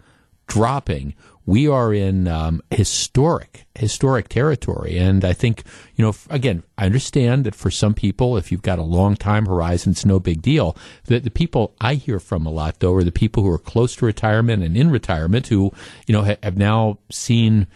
dropping 0.47 1.15
we 1.47 1.67
are 1.69 1.93
in 1.93 2.29
um, 2.29 2.63
historic 2.71 3.67
historic 3.75 4.29
territory 4.29 4.99
and 4.99 5.25
i 5.25 5.33
think 5.33 5.63
you 5.97 6.05
know 6.05 6.15
again 6.31 6.63
i 6.79 6.85
understand 6.85 7.45
that 7.45 7.55
for 7.55 7.71
some 7.71 7.95
people 7.95 8.37
if 8.37 8.53
you've 8.53 8.63
got 8.63 8.79
a 8.79 8.83
long 8.83 9.17
time 9.17 9.47
horizon 9.47 9.93
it's 9.93 10.05
no 10.05 10.21
big 10.21 10.43
deal 10.43 10.77
That 11.07 11.25
the 11.25 11.31
people 11.31 11.75
i 11.81 11.95
hear 11.95 12.21
from 12.21 12.47
a 12.47 12.51
lot 12.51 12.81
though 12.81 12.95
are 12.95 13.05
the 13.05 13.13
people 13.13 13.43
who 13.43 13.51
are 13.51 13.59
close 13.59 13.97
to 13.97 14.07
retirement 14.07 14.63
and 14.63 14.77
in 14.77 14.91
retirement 14.91 15.47
who 15.47 15.73
you 16.07 16.13
know 16.13 16.23
ha- 16.23 16.37
have 16.43 16.57
now 16.57 16.99
seen 17.11 17.67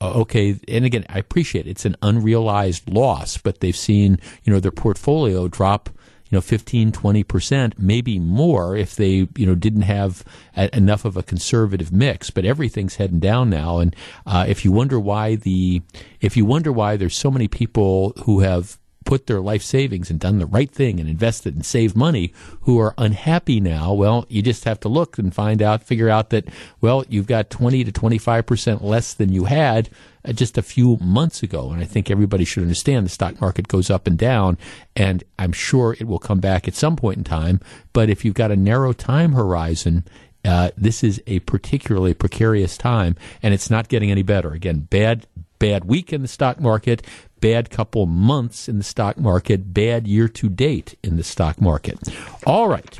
uh, 0.00 0.12
okay 0.12 0.58
and 0.68 0.84
again 0.84 1.04
i 1.08 1.18
appreciate 1.18 1.66
it. 1.66 1.70
it's 1.70 1.84
an 1.84 1.96
unrealized 2.02 2.88
loss 2.88 3.36
but 3.36 3.60
they've 3.60 3.76
seen 3.76 4.18
you 4.44 4.52
know 4.52 4.58
their 4.60 4.72
portfolio 4.72 5.48
drop 5.48 5.90
you 6.32 6.36
know 6.36 6.40
15 6.40 6.92
20% 6.92 7.74
maybe 7.78 8.18
more 8.18 8.74
if 8.74 8.96
they 8.96 9.28
you 9.36 9.46
know 9.46 9.54
didn't 9.54 9.82
have 9.82 10.24
a, 10.56 10.74
enough 10.74 11.04
of 11.04 11.16
a 11.16 11.22
conservative 11.22 11.92
mix. 11.92 12.30
But 12.30 12.46
everything's 12.46 12.96
heading 12.96 13.20
down 13.20 13.50
now. 13.50 13.78
And 13.78 13.94
uh, 14.26 14.46
if 14.48 14.64
you 14.64 14.72
wonder 14.72 14.98
why 14.98 15.36
the 15.36 15.82
if 16.20 16.36
you 16.36 16.46
wonder 16.46 16.72
why 16.72 16.96
there's 16.96 17.16
so 17.16 17.30
many 17.30 17.48
people 17.48 18.14
who 18.24 18.40
have 18.40 18.78
put 19.04 19.26
their 19.26 19.40
life 19.40 19.62
savings 19.62 20.10
and 20.10 20.20
done 20.20 20.38
the 20.38 20.46
right 20.46 20.70
thing 20.70 21.00
and 21.00 21.08
invested 21.08 21.54
and 21.54 21.66
saved 21.66 21.96
money 21.96 22.32
who 22.62 22.78
are 22.78 22.94
unhappy 22.96 23.60
now, 23.60 23.92
well, 23.92 24.24
you 24.28 24.40
just 24.40 24.64
have 24.64 24.78
to 24.78 24.88
look 24.88 25.18
and 25.18 25.34
find 25.34 25.60
out, 25.60 25.82
figure 25.82 26.08
out 26.08 26.30
that, 26.30 26.46
well, 26.80 27.04
you've 27.08 27.26
got 27.26 27.50
20 27.50 27.82
to 27.82 27.90
25% 27.90 28.80
less 28.80 29.12
than 29.12 29.32
you 29.32 29.46
had 29.46 29.90
uh, 30.24 30.32
just 30.32 30.58
a 30.58 30.62
few 30.62 30.96
months 30.98 31.42
ago. 31.42 31.70
And 31.70 31.80
I 31.80 31.84
think 31.84 32.10
everybody 32.10 32.44
should 32.44 32.62
understand 32.62 33.06
the 33.06 33.10
stock 33.10 33.40
market 33.40 33.68
goes 33.68 33.90
up 33.90 34.06
and 34.06 34.18
down, 34.18 34.58
and 34.96 35.24
I'm 35.38 35.52
sure 35.52 35.96
it 35.98 36.06
will 36.06 36.18
come 36.18 36.40
back 36.40 36.68
at 36.68 36.74
some 36.74 36.96
point 36.96 37.18
in 37.18 37.24
time. 37.24 37.60
But 37.92 38.10
if 38.10 38.24
you've 38.24 38.34
got 38.34 38.50
a 38.50 38.56
narrow 38.56 38.92
time 38.92 39.32
horizon, 39.32 40.04
uh, 40.44 40.70
this 40.76 41.04
is 41.04 41.22
a 41.26 41.40
particularly 41.40 42.14
precarious 42.14 42.76
time, 42.76 43.16
and 43.42 43.54
it's 43.54 43.70
not 43.70 43.88
getting 43.88 44.10
any 44.10 44.22
better. 44.22 44.52
Again, 44.52 44.80
bad 44.90 45.26
bad 45.58 45.84
week 45.84 46.12
in 46.12 46.22
the 46.22 46.28
stock 46.28 46.60
market, 46.60 47.06
bad 47.40 47.70
couple 47.70 48.04
months 48.04 48.68
in 48.68 48.78
the 48.78 48.84
stock 48.84 49.16
market, 49.16 49.72
bad 49.72 50.08
year 50.08 50.26
to 50.26 50.48
date 50.48 50.98
in 51.04 51.16
the 51.16 51.22
stock 51.22 51.60
market. 51.60 52.00
All 52.44 52.66
right. 52.66 52.98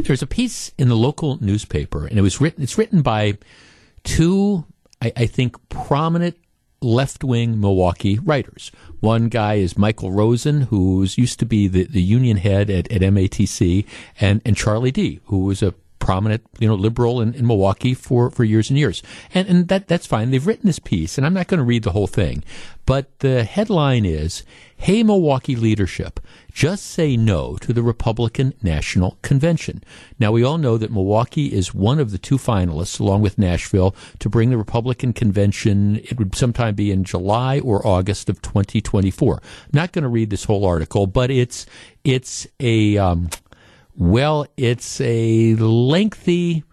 There's 0.00 0.20
a 0.20 0.26
piece 0.26 0.70
in 0.76 0.88
the 0.88 0.96
local 0.96 1.42
newspaper, 1.42 2.06
and 2.06 2.18
it 2.18 2.22
was 2.22 2.42
written. 2.42 2.62
It's 2.62 2.76
written 2.76 3.00
by 3.00 3.38
two 4.04 4.66
I, 5.02 5.12
I 5.16 5.26
think, 5.26 5.56
prominent 5.68 6.36
left 6.80 7.24
wing 7.24 7.60
Milwaukee 7.60 8.18
writers. 8.18 8.70
One 9.00 9.28
guy 9.28 9.54
is 9.54 9.78
Michael 9.78 10.12
Rosen, 10.12 10.62
who's 10.62 11.18
used 11.18 11.38
to 11.40 11.46
be 11.46 11.68
the, 11.68 11.84
the 11.84 12.02
union 12.02 12.36
head 12.36 12.70
at, 12.70 12.90
at 12.92 13.00
MATC, 13.00 13.86
and, 14.20 14.42
and 14.44 14.56
Charlie 14.56 14.90
Dee, 14.92 15.20
who 15.26 15.40
was 15.40 15.62
a 15.62 15.74
prominent, 15.98 16.44
you 16.60 16.68
know, 16.68 16.74
liberal 16.74 17.20
in, 17.20 17.34
in 17.34 17.46
Milwaukee 17.46 17.94
for, 17.94 18.30
for 18.30 18.44
years 18.44 18.70
and 18.70 18.78
years. 18.78 19.02
And, 19.34 19.48
and 19.48 19.68
that, 19.68 19.88
that's 19.88 20.06
fine. 20.06 20.30
They've 20.30 20.46
written 20.46 20.66
this 20.66 20.78
piece, 20.78 21.18
and 21.18 21.26
I'm 21.26 21.34
not 21.34 21.48
going 21.48 21.58
to 21.58 21.64
read 21.64 21.82
the 21.82 21.92
whole 21.92 22.06
thing, 22.06 22.44
but 22.86 23.18
the 23.18 23.44
headline 23.44 24.04
is, 24.04 24.44
Hey, 24.78 25.02
Milwaukee 25.02 25.56
leadership, 25.56 26.20
just 26.52 26.84
say 26.84 27.16
no 27.16 27.56
to 27.56 27.72
the 27.72 27.82
Republican 27.82 28.52
National 28.62 29.18
Convention. 29.22 29.82
Now, 30.18 30.32
we 30.32 30.44
all 30.44 30.58
know 30.58 30.76
that 30.76 30.92
Milwaukee 30.92 31.52
is 31.52 31.74
one 31.74 31.98
of 31.98 32.10
the 32.10 32.18
two 32.18 32.36
finalists, 32.36 33.00
along 33.00 33.22
with 33.22 33.38
Nashville, 33.38 33.96
to 34.18 34.28
bring 34.28 34.50
the 34.50 34.58
Republican 34.58 35.14
Convention. 35.14 35.96
It 36.04 36.18
would 36.18 36.36
sometime 36.36 36.74
be 36.74 36.90
in 36.90 37.04
July 37.04 37.58
or 37.58 37.84
August 37.86 38.28
of 38.28 38.42
2024. 38.42 39.40
I'm 39.42 39.70
not 39.72 39.92
going 39.92 40.02
to 40.04 40.08
read 40.08 40.30
this 40.30 40.44
whole 40.44 40.66
article, 40.66 41.06
but 41.06 41.30
it's, 41.30 41.64
it's 42.04 42.46
a, 42.60 42.98
um, 42.98 43.30
well, 43.96 44.46
it's 44.58 45.00
a 45.00 45.54
lengthy 45.56 46.64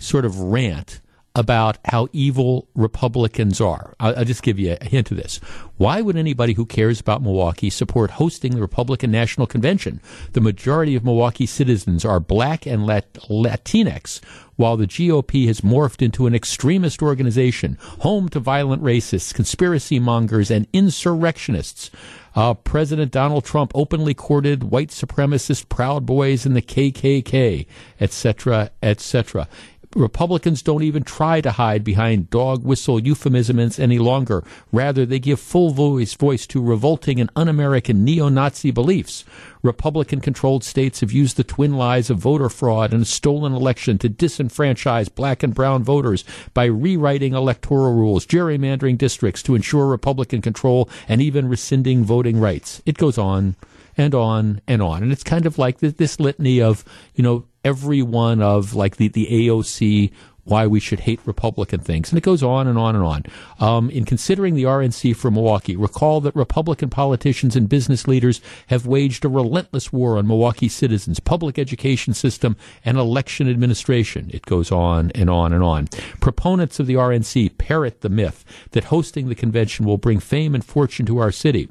sort 0.00 0.24
of 0.24 0.38
rant 0.40 1.00
about 1.34 1.78
how 1.86 2.08
evil 2.12 2.68
Republicans 2.74 3.60
are. 3.60 3.94
I'll, 3.98 4.18
I'll, 4.18 4.24
just 4.24 4.42
give 4.42 4.58
you 4.58 4.76
a 4.80 4.84
hint 4.84 5.10
of 5.10 5.16
this. 5.16 5.38
Why 5.78 6.02
would 6.02 6.16
anybody 6.16 6.52
who 6.52 6.66
cares 6.66 7.00
about 7.00 7.22
Milwaukee 7.22 7.70
support 7.70 8.12
hosting 8.12 8.54
the 8.54 8.60
Republican 8.60 9.10
National 9.10 9.46
Convention? 9.46 10.00
The 10.32 10.40
majority 10.40 10.94
of 10.94 11.04
Milwaukee 11.04 11.46
citizens 11.46 12.04
are 12.04 12.20
black 12.20 12.66
and 12.66 12.86
Lat- 12.86 13.14
Latinx, 13.30 14.20
while 14.56 14.76
the 14.76 14.86
GOP 14.86 15.46
has 15.46 15.62
morphed 15.62 16.02
into 16.02 16.26
an 16.26 16.34
extremist 16.34 17.02
organization, 17.02 17.78
home 18.00 18.28
to 18.28 18.38
violent 18.38 18.82
racists, 18.82 19.32
conspiracy 19.32 19.98
mongers, 19.98 20.50
and 20.50 20.66
insurrectionists. 20.72 21.90
Uh, 22.34 22.54
President 22.54 23.12
Donald 23.12 23.44
Trump 23.44 23.72
openly 23.74 24.14
courted 24.14 24.64
white 24.64 24.88
supremacist 24.88 25.68
Proud 25.68 26.06
Boys 26.06 26.46
in 26.46 26.54
the 26.54 26.62
KKK, 26.62 27.66
etc., 28.00 28.70
etc. 28.82 29.48
Republicans 29.94 30.62
don't 30.62 30.82
even 30.82 31.02
try 31.02 31.40
to 31.40 31.52
hide 31.52 31.84
behind 31.84 32.30
dog 32.30 32.64
whistle 32.64 32.98
euphemisms 32.98 33.78
any 33.78 33.98
longer. 33.98 34.42
Rather, 34.72 35.04
they 35.04 35.18
give 35.18 35.38
full 35.38 35.70
voice, 35.70 36.14
voice 36.14 36.46
to 36.46 36.62
revolting 36.62 37.20
and 37.20 37.30
un-American 37.36 38.04
neo-Nazi 38.04 38.70
beliefs. 38.70 39.24
Republican 39.62 40.20
controlled 40.20 40.64
states 40.64 41.00
have 41.00 41.12
used 41.12 41.36
the 41.36 41.44
twin 41.44 41.74
lies 41.74 42.10
of 42.10 42.18
voter 42.18 42.48
fraud 42.48 42.92
and 42.92 43.02
a 43.02 43.06
stolen 43.06 43.52
election 43.52 43.98
to 43.98 44.08
disenfranchise 44.08 45.14
black 45.14 45.42
and 45.42 45.54
brown 45.54 45.84
voters 45.84 46.24
by 46.54 46.64
rewriting 46.64 47.34
electoral 47.34 47.94
rules, 47.94 48.26
gerrymandering 48.26 48.96
districts 48.96 49.42
to 49.42 49.54
ensure 49.54 49.86
Republican 49.86 50.40
control, 50.40 50.88
and 51.06 51.20
even 51.20 51.48
rescinding 51.48 52.02
voting 52.02 52.40
rights. 52.40 52.82
It 52.86 52.98
goes 52.98 53.18
on 53.18 53.56
and 53.96 54.14
on 54.14 54.60
and 54.66 54.80
on. 54.80 55.02
And 55.02 55.12
it's 55.12 55.22
kind 55.22 55.44
of 55.44 55.58
like 55.58 55.78
this 55.78 56.18
litany 56.18 56.60
of, 56.62 56.84
you 57.14 57.22
know, 57.22 57.44
every 57.64 58.02
one 58.02 58.42
of 58.42 58.74
like 58.74 58.96
the, 58.96 59.08
the 59.08 59.26
AOC 59.26 60.12
why 60.44 60.66
we 60.66 60.80
should 60.80 61.00
hate 61.00 61.20
Republican 61.24 61.80
things. 61.80 62.10
And 62.10 62.18
it 62.18 62.24
goes 62.24 62.42
on 62.42 62.66
and 62.66 62.76
on 62.76 62.96
and 62.96 63.04
on. 63.04 63.24
Um, 63.60 63.90
in 63.90 64.04
considering 64.04 64.54
the 64.54 64.64
RNC 64.64 65.14
for 65.16 65.30
Milwaukee, 65.30 65.76
recall 65.76 66.20
that 66.22 66.34
Republican 66.34 66.90
politicians 66.90 67.54
and 67.54 67.68
business 67.68 68.08
leaders 68.08 68.40
have 68.66 68.86
waged 68.86 69.24
a 69.24 69.28
relentless 69.28 69.92
war 69.92 70.18
on 70.18 70.26
Milwaukee 70.26 70.68
citizens, 70.68 71.20
public 71.20 71.58
education 71.58 72.12
system, 72.14 72.56
and 72.84 72.98
election 72.98 73.48
administration. 73.48 74.30
It 74.32 74.46
goes 74.46 74.72
on 74.72 75.12
and 75.12 75.30
on 75.30 75.52
and 75.52 75.62
on. 75.62 75.86
Proponents 76.20 76.80
of 76.80 76.86
the 76.86 76.94
RNC 76.94 77.58
parrot 77.58 78.00
the 78.00 78.08
myth 78.08 78.44
that 78.72 78.84
hosting 78.84 79.28
the 79.28 79.34
convention 79.34 79.86
will 79.86 79.98
bring 79.98 80.18
fame 80.18 80.54
and 80.54 80.64
fortune 80.64 81.06
to 81.06 81.18
our 81.18 81.30
city. 81.30 81.68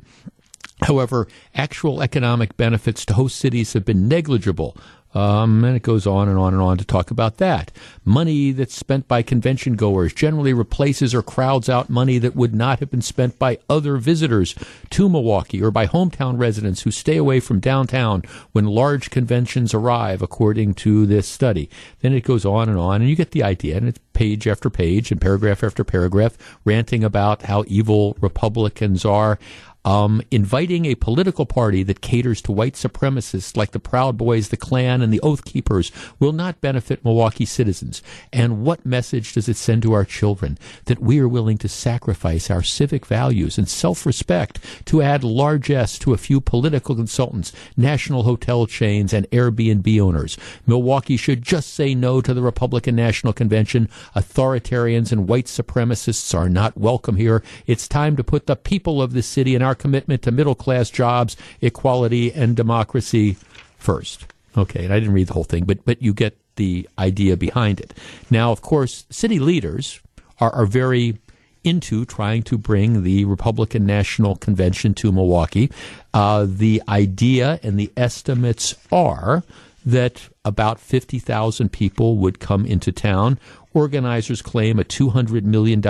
However, 0.83 1.27
actual 1.53 2.01
economic 2.01 2.57
benefits 2.57 3.05
to 3.05 3.13
host 3.13 3.37
cities 3.37 3.73
have 3.73 3.85
been 3.85 4.07
negligible. 4.07 4.75
Um, 5.13 5.63
and 5.63 5.75
it 5.75 5.83
goes 5.83 6.07
on 6.07 6.29
and 6.29 6.37
on 6.37 6.53
and 6.53 6.61
on 6.61 6.77
to 6.77 6.85
talk 6.85 7.11
about 7.11 7.37
that. 7.37 7.71
Money 8.05 8.51
that's 8.51 8.75
spent 8.75 9.07
by 9.07 9.21
convention 9.21 9.75
goers 9.75 10.13
generally 10.13 10.53
replaces 10.53 11.13
or 11.13 11.21
crowds 11.21 11.67
out 11.67 11.89
money 11.89 12.17
that 12.17 12.35
would 12.35 12.55
not 12.55 12.79
have 12.79 12.89
been 12.89 13.01
spent 13.01 13.37
by 13.37 13.59
other 13.69 13.97
visitors 13.97 14.55
to 14.89 15.09
Milwaukee 15.09 15.61
or 15.61 15.71
by 15.71 15.85
hometown 15.85 16.39
residents 16.39 16.81
who 16.81 16.91
stay 16.91 17.17
away 17.17 17.39
from 17.39 17.59
downtown 17.59 18.23
when 18.53 18.65
large 18.65 19.09
conventions 19.09 19.73
arrive, 19.73 20.21
according 20.21 20.73
to 20.75 21.05
this 21.05 21.27
study. 21.27 21.69
Then 21.99 22.13
it 22.13 22.23
goes 22.23 22.45
on 22.45 22.69
and 22.69 22.77
on, 22.77 23.01
and 23.01 23.09
you 23.09 23.15
get 23.15 23.31
the 23.31 23.43
idea, 23.43 23.77
and 23.77 23.87
it's 23.87 23.99
page 24.13 24.47
after 24.47 24.69
page 24.69 25.11
and 25.11 25.21
paragraph 25.21 25.63
after 25.63 25.83
paragraph 25.83 26.37
ranting 26.65 27.03
about 27.03 27.43
how 27.43 27.63
evil 27.67 28.17
Republicans 28.21 29.05
are 29.05 29.39
um, 29.83 30.21
inviting 30.29 30.85
a 30.85 30.95
political 30.95 31.45
party 31.45 31.83
that 31.83 32.01
caters 32.01 32.41
to 32.43 32.51
white 32.51 32.75
supremacists 32.75 33.57
like 33.57 33.71
the 33.71 33.79
Proud 33.79 34.17
Boys, 34.17 34.49
the 34.49 34.57
Klan, 34.57 35.01
and 35.01 35.11
the 35.11 35.21
Oath 35.21 35.43
Keepers 35.45 35.91
will 36.19 36.33
not 36.33 36.61
benefit 36.61 37.03
Milwaukee 37.03 37.45
citizens. 37.45 38.03
And 38.31 38.63
what 38.63 38.85
message 38.85 39.33
does 39.33 39.49
it 39.49 39.57
send 39.57 39.81
to 39.83 39.93
our 39.93 40.05
children 40.05 40.57
that 40.85 40.99
we 40.99 41.19
are 41.19 41.27
willing 41.27 41.57
to 41.59 41.67
sacrifice 41.67 42.51
our 42.51 42.63
civic 42.63 43.05
values 43.05 43.57
and 43.57 43.67
self-respect 43.67 44.59
to 44.85 45.01
add 45.01 45.23
largesse 45.23 45.97
to 45.99 46.13
a 46.13 46.17
few 46.17 46.39
political 46.41 46.95
consultants, 46.95 47.51
national 47.75 48.23
hotel 48.23 48.67
chains, 48.67 49.13
and 49.13 49.29
Airbnb 49.31 49.99
owners? 49.99 50.37
Milwaukee 50.67 51.17
should 51.17 51.41
just 51.41 51.73
say 51.73 51.95
no 51.95 52.21
to 52.21 52.33
the 52.33 52.41
Republican 52.41 52.95
National 52.95 53.33
Convention. 53.33 53.89
Authoritarians 54.15 55.11
and 55.11 55.27
white 55.27 55.45
supremacists 55.45 56.37
are 56.37 56.49
not 56.49 56.77
welcome 56.77 57.15
here. 57.15 57.43
It's 57.67 57.87
time 57.87 58.15
to 58.17 58.23
put 58.23 58.47
the 58.47 58.55
people 58.55 59.01
of 59.01 59.13
the 59.13 59.23
city 59.23 59.55
and 59.55 59.63
our 59.63 59.75
commitment 59.75 60.21
to 60.23 60.31
middle 60.31 60.55
class 60.55 60.89
jobs, 60.89 61.37
equality, 61.61 62.31
and 62.33 62.55
democracy 62.55 63.37
first. 63.77 64.25
Okay, 64.57 64.83
and 64.83 64.93
I 64.93 64.99
didn't 64.99 65.13
read 65.13 65.27
the 65.27 65.33
whole 65.33 65.43
thing, 65.43 65.63
but 65.65 65.85
but 65.85 66.01
you 66.01 66.13
get 66.13 66.37
the 66.55 66.87
idea 66.99 67.37
behind 67.37 67.79
it. 67.79 67.93
Now, 68.29 68.51
of 68.51 68.61
course, 68.61 69.05
city 69.09 69.39
leaders 69.39 70.01
are, 70.39 70.53
are 70.53 70.65
very 70.65 71.17
into 71.63 72.05
trying 72.05 72.43
to 72.43 72.57
bring 72.57 73.03
the 73.03 73.25
Republican 73.25 73.85
National 73.85 74.35
Convention 74.35 74.93
to 74.95 75.11
Milwaukee. 75.11 75.71
Uh, 76.13 76.45
the 76.49 76.81
idea 76.89 77.59
and 77.63 77.79
the 77.79 77.91
estimates 77.95 78.75
are 78.91 79.43
that 79.85 80.29
about 80.45 80.79
50,000 80.79 81.71
people 81.71 82.17
would 82.17 82.39
come 82.39 82.65
into 82.65 82.91
town. 82.91 83.39
Organizers 83.73 84.41
claim 84.41 84.79
a 84.79 84.83
$200 84.83 85.43
million 85.43 85.81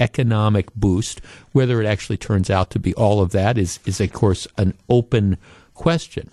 economic 0.00 0.74
boost. 0.74 1.20
Whether 1.52 1.82
it 1.82 1.86
actually 1.86 2.16
turns 2.16 2.48
out 2.50 2.70
to 2.70 2.78
be 2.78 2.94
all 2.94 3.20
of 3.20 3.32
that 3.32 3.58
is, 3.58 3.78
is 3.84 4.00
of 4.00 4.10
course, 4.12 4.48
an 4.56 4.72
open 4.88 5.36
question. 5.74 6.30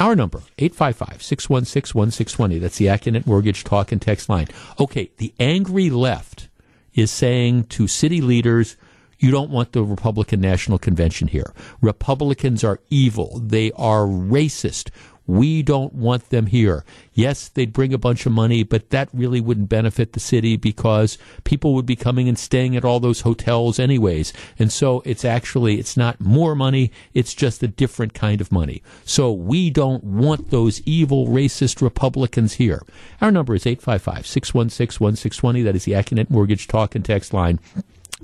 Our 0.00 0.16
number, 0.16 0.42
855-616-1620. 0.58 2.60
That's 2.60 2.78
the 2.78 2.86
Accunet 2.86 3.26
Mortgage 3.26 3.62
Talk 3.64 3.92
and 3.92 4.02
Text 4.02 4.28
line. 4.28 4.48
Okay, 4.80 5.10
the 5.18 5.32
angry 5.38 5.88
left 5.88 6.48
is 6.94 7.10
saying 7.10 7.64
to 7.64 7.86
city 7.86 8.20
leaders, 8.20 8.76
you 9.18 9.30
don't 9.30 9.50
want 9.50 9.72
the 9.72 9.84
Republican 9.84 10.40
National 10.40 10.78
Convention 10.78 11.28
here. 11.28 11.52
Republicans 11.80 12.64
are 12.64 12.80
evil. 12.90 13.38
They 13.38 13.70
are 13.72 14.00
racist. 14.00 14.90
We 15.26 15.62
don't 15.62 15.94
want 15.94 16.28
them 16.28 16.44
here. 16.46 16.84
Yes, 17.14 17.48
they'd 17.48 17.72
bring 17.72 17.94
a 17.94 17.98
bunch 17.98 18.26
of 18.26 18.32
money, 18.32 18.62
but 18.62 18.90
that 18.90 19.08
really 19.12 19.40
wouldn't 19.40 19.70
benefit 19.70 20.12
the 20.12 20.20
city 20.20 20.56
because 20.56 21.16
people 21.44 21.72
would 21.74 21.86
be 21.86 21.96
coming 21.96 22.28
and 22.28 22.38
staying 22.38 22.76
at 22.76 22.84
all 22.84 23.00
those 23.00 23.22
hotels 23.22 23.78
anyways. 23.78 24.34
And 24.58 24.70
so 24.70 25.00
it's 25.06 25.24
actually, 25.24 25.78
it's 25.78 25.96
not 25.96 26.20
more 26.20 26.54
money. 26.54 26.92
It's 27.14 27.32
just 27.32 27.62
a 27.62 27.68
different 27.68 28.12
kind 28.12 28.42
of 28.42 28.52
money. 28.52 28.82
So 29.04 29.32
we 29.32 29.70
don't 29.70 30.04
want 30.04 30.50
those 30.50 30.82
evil 30.82 31.28
racist 31.28 31.80
Republicans 31.80 32.52
here. 32.54 32.82
Our 33.20 33.30
number 33.30 33.54
is 33.54 33.64
855-616-1620. 33.64 35.64
That 35.64 35.76
is 35.76 35.84
the 35.84 35.92
Accunet 35.92 36.28
Mortgage 36.28 36.68
Talk 36.68 36.94
and 36.94 37.04
Text 37.04 37.32
line. 37.32 37.60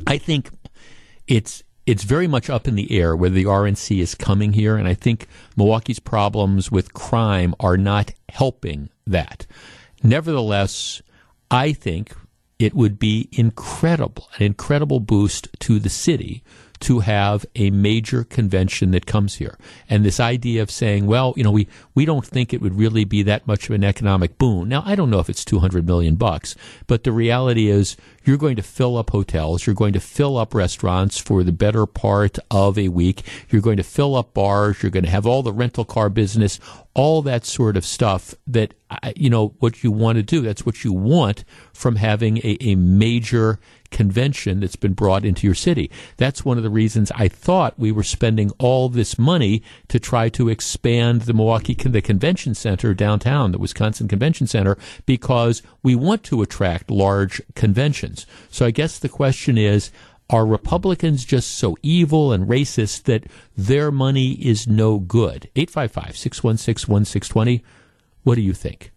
I 0.07 0.19
think 0.19 0.51
it's 1.27 1.63
it's 1.91 2.05
very 2.05 2.29
much 2.29 2.49
up 2.49 2.69
in 2.69 2.77
the 2.77 2.93
air 2.97 3.17
whether 3.17 3.35
the 3.35 3.45
RNC 3.45 3.99
is 3.99 4.15
coming 4.15 4.53
here, 4.53 4.77
and 4.77 4.87
I 4.87 4.95
think 4.95 5.27
Milwaukee's 5.57 5.99
problems 5.99 6.71
with 6.71 6.95
crime 6.95 7.53
are 7.59 7.77
not 7.77 8.13
helping 8.29 8.91
that. 9.09 9.45
Nevertheless, 10.01 11.03
I 11.51 11.73
think 11.73 12.15
it 12.61 12.75
would 12.75 13.01
be 13.01 13.29
incredible, 13.33 14.29
an 14.39 14.45
incredible 14.47 15.01
boost 15.01 15.49
to 15.61 15.81
the 15.81 15.89
city 15.89 16.45
to 16.81 17.01
have 17.01 17.45
a 17.55 17.71
major 17.71 18.25
convention 18.25 18.91
that 18.93 19.05
comes 19.05 19.37
here. 19.37 19.59
And 19.89 20.05
this 20.05 20.19
idea 20.19 20.63
of 20.63 20.71
saying, 20.71 21.07
well, 21.07 21.35
you 21.37 21.45
know, 21.45 21.51
we, 21.51 21.69
we 21.95 22.07
don't 22.07 22.27
think 22.27 22.53
it 22.53 22.63
would 22.63 22.75
really 22.75 23.05
be 23.05 23.23
that 23.25 23.47
much 23.47 23.69
of 23.69 23.75
an 23.75 23.85
economic 23.85 24.39
boon. 24.39 24.69
Now, 24.69 24.83
I 24.87 24.95
don't 24.95 25.11
know 25.11 25.19
if 25.19 25.29
it's 25.29 25.45
200 25.45 25.87
million 25.87 26.17
bucks, 26.17 26.57
but 26.87 27.05
the 27.05 27.13
reality 27.13 27.69
is 27.69 27.97
you're 28.25 28.39
going 28.39 28.57
to 28.57 28.63
fill 28.63 28.97
up 28.97 29.11
hotels. 29.11 29.67
You're 29.67 29.75
going 29.75 29.93
to 29.93 30.01
fill 30.01 30.39
up 30.39 30.55
restaurants 30.55 31.19
for 31.19 31.43
the 31.43 31.53
better 31.53 31.87
part 31.87 32.39
of 32.51 32.79
a 32.79 32.89
week. 32.89 33.25
You're 33.51 33.63
going 33.63 33.77
to 33.77 33.83
fill 33.83 34.17
up 34.17 34.33
bars. 34.33 34.83
You're 34.83 34.91
going 34.91 35.05
to 35.05 35.11
have 35.11 35.27
all 35.27 35.43
the 35.43 35.53
rental 35.53 35.85
car 35.85 36.09
business, 36.09 36.59
all 36.95 37.21
that 37.23 37.45
sort 37.45 37.77
of 37.77 37.85
stuff 37.85 38.35
that, 38.47 38.75
uh, 38.91 39.13
you 39.17 39.29
know, 39.29 39.55
what 39.59 39.85
you 39.85 39.91
want 39.91 40.17
to 40.17 40.23
do. 40.23 40.41
That's 40.41 40.65
what 40.65 40.83
you 40.85 40.93
want 40.93 41.45
from 41.73 41.97
having 41.97 42.39
a, 42.39 42.57
a 42.61 42.75
major 42.75 43.59
convention 43.91 44.61
that's 44.61 44.77
been 44.77 44.93
brought 44.93 45.25
into 45.25 45.47
your 45.47 45.55
city. 45.55 45.91
That's 46.17 46.45
one 46.45 46.57
of 46.57 46.63
the 46.63 46.71
reasons 46.71 47.11
I 47.15 47.29
thought 47.29 47.79
we 47.79 47.93
were 47.93 48.03
spending 48.03 48.51
all 48.59 48.89
this 48.89 49.19
money 49.19 49.63
to 49.89 49.99
try 49.99 50.29
to 50.31 50.49
expand 50.49 51.23
the 51.23 51.35
Milwaukee 51.35 51.75
the 51.75 52.01
convention 52.03 52.55
center 52.55 52.95
downtown, 52.95 53.53
the 53.53 53.59
Wisconsin 53.59 54.09
Convention 54.09 54.47
Center, 54.47 54.77
because 55.07 55.63
we 55.83 55.95
want 55.95 56.23
to 56.25 56.43
attract 56.43 56.91
large 56.91 57.43
conventions. 57.55 58.27
So 58.51 58.67
I 58.67 58.71
guess 58.71 58.99
the 58.99 59.09
question 59.09 59.59
is 59.59 59.91
are 60.31 60.47
Republicans 60.47 61.25
just 61.25 61.59
so 61.59 61.77
evil 61.83 62.33
and 62.33 62.47
racist 62.47 63.03
that 63.05 63.25
their 63.57 63.91
money 63.91 64.33
is 64.33 64.69
no 64.69 65.01
good? 65.01 65.51
855 65.57 66.17
616 66.17 66.93
1620. 66.93 67.65
What 68.23 68.37
do 68.37 68.41
you 68.41 68.53
think? 68.53 68.93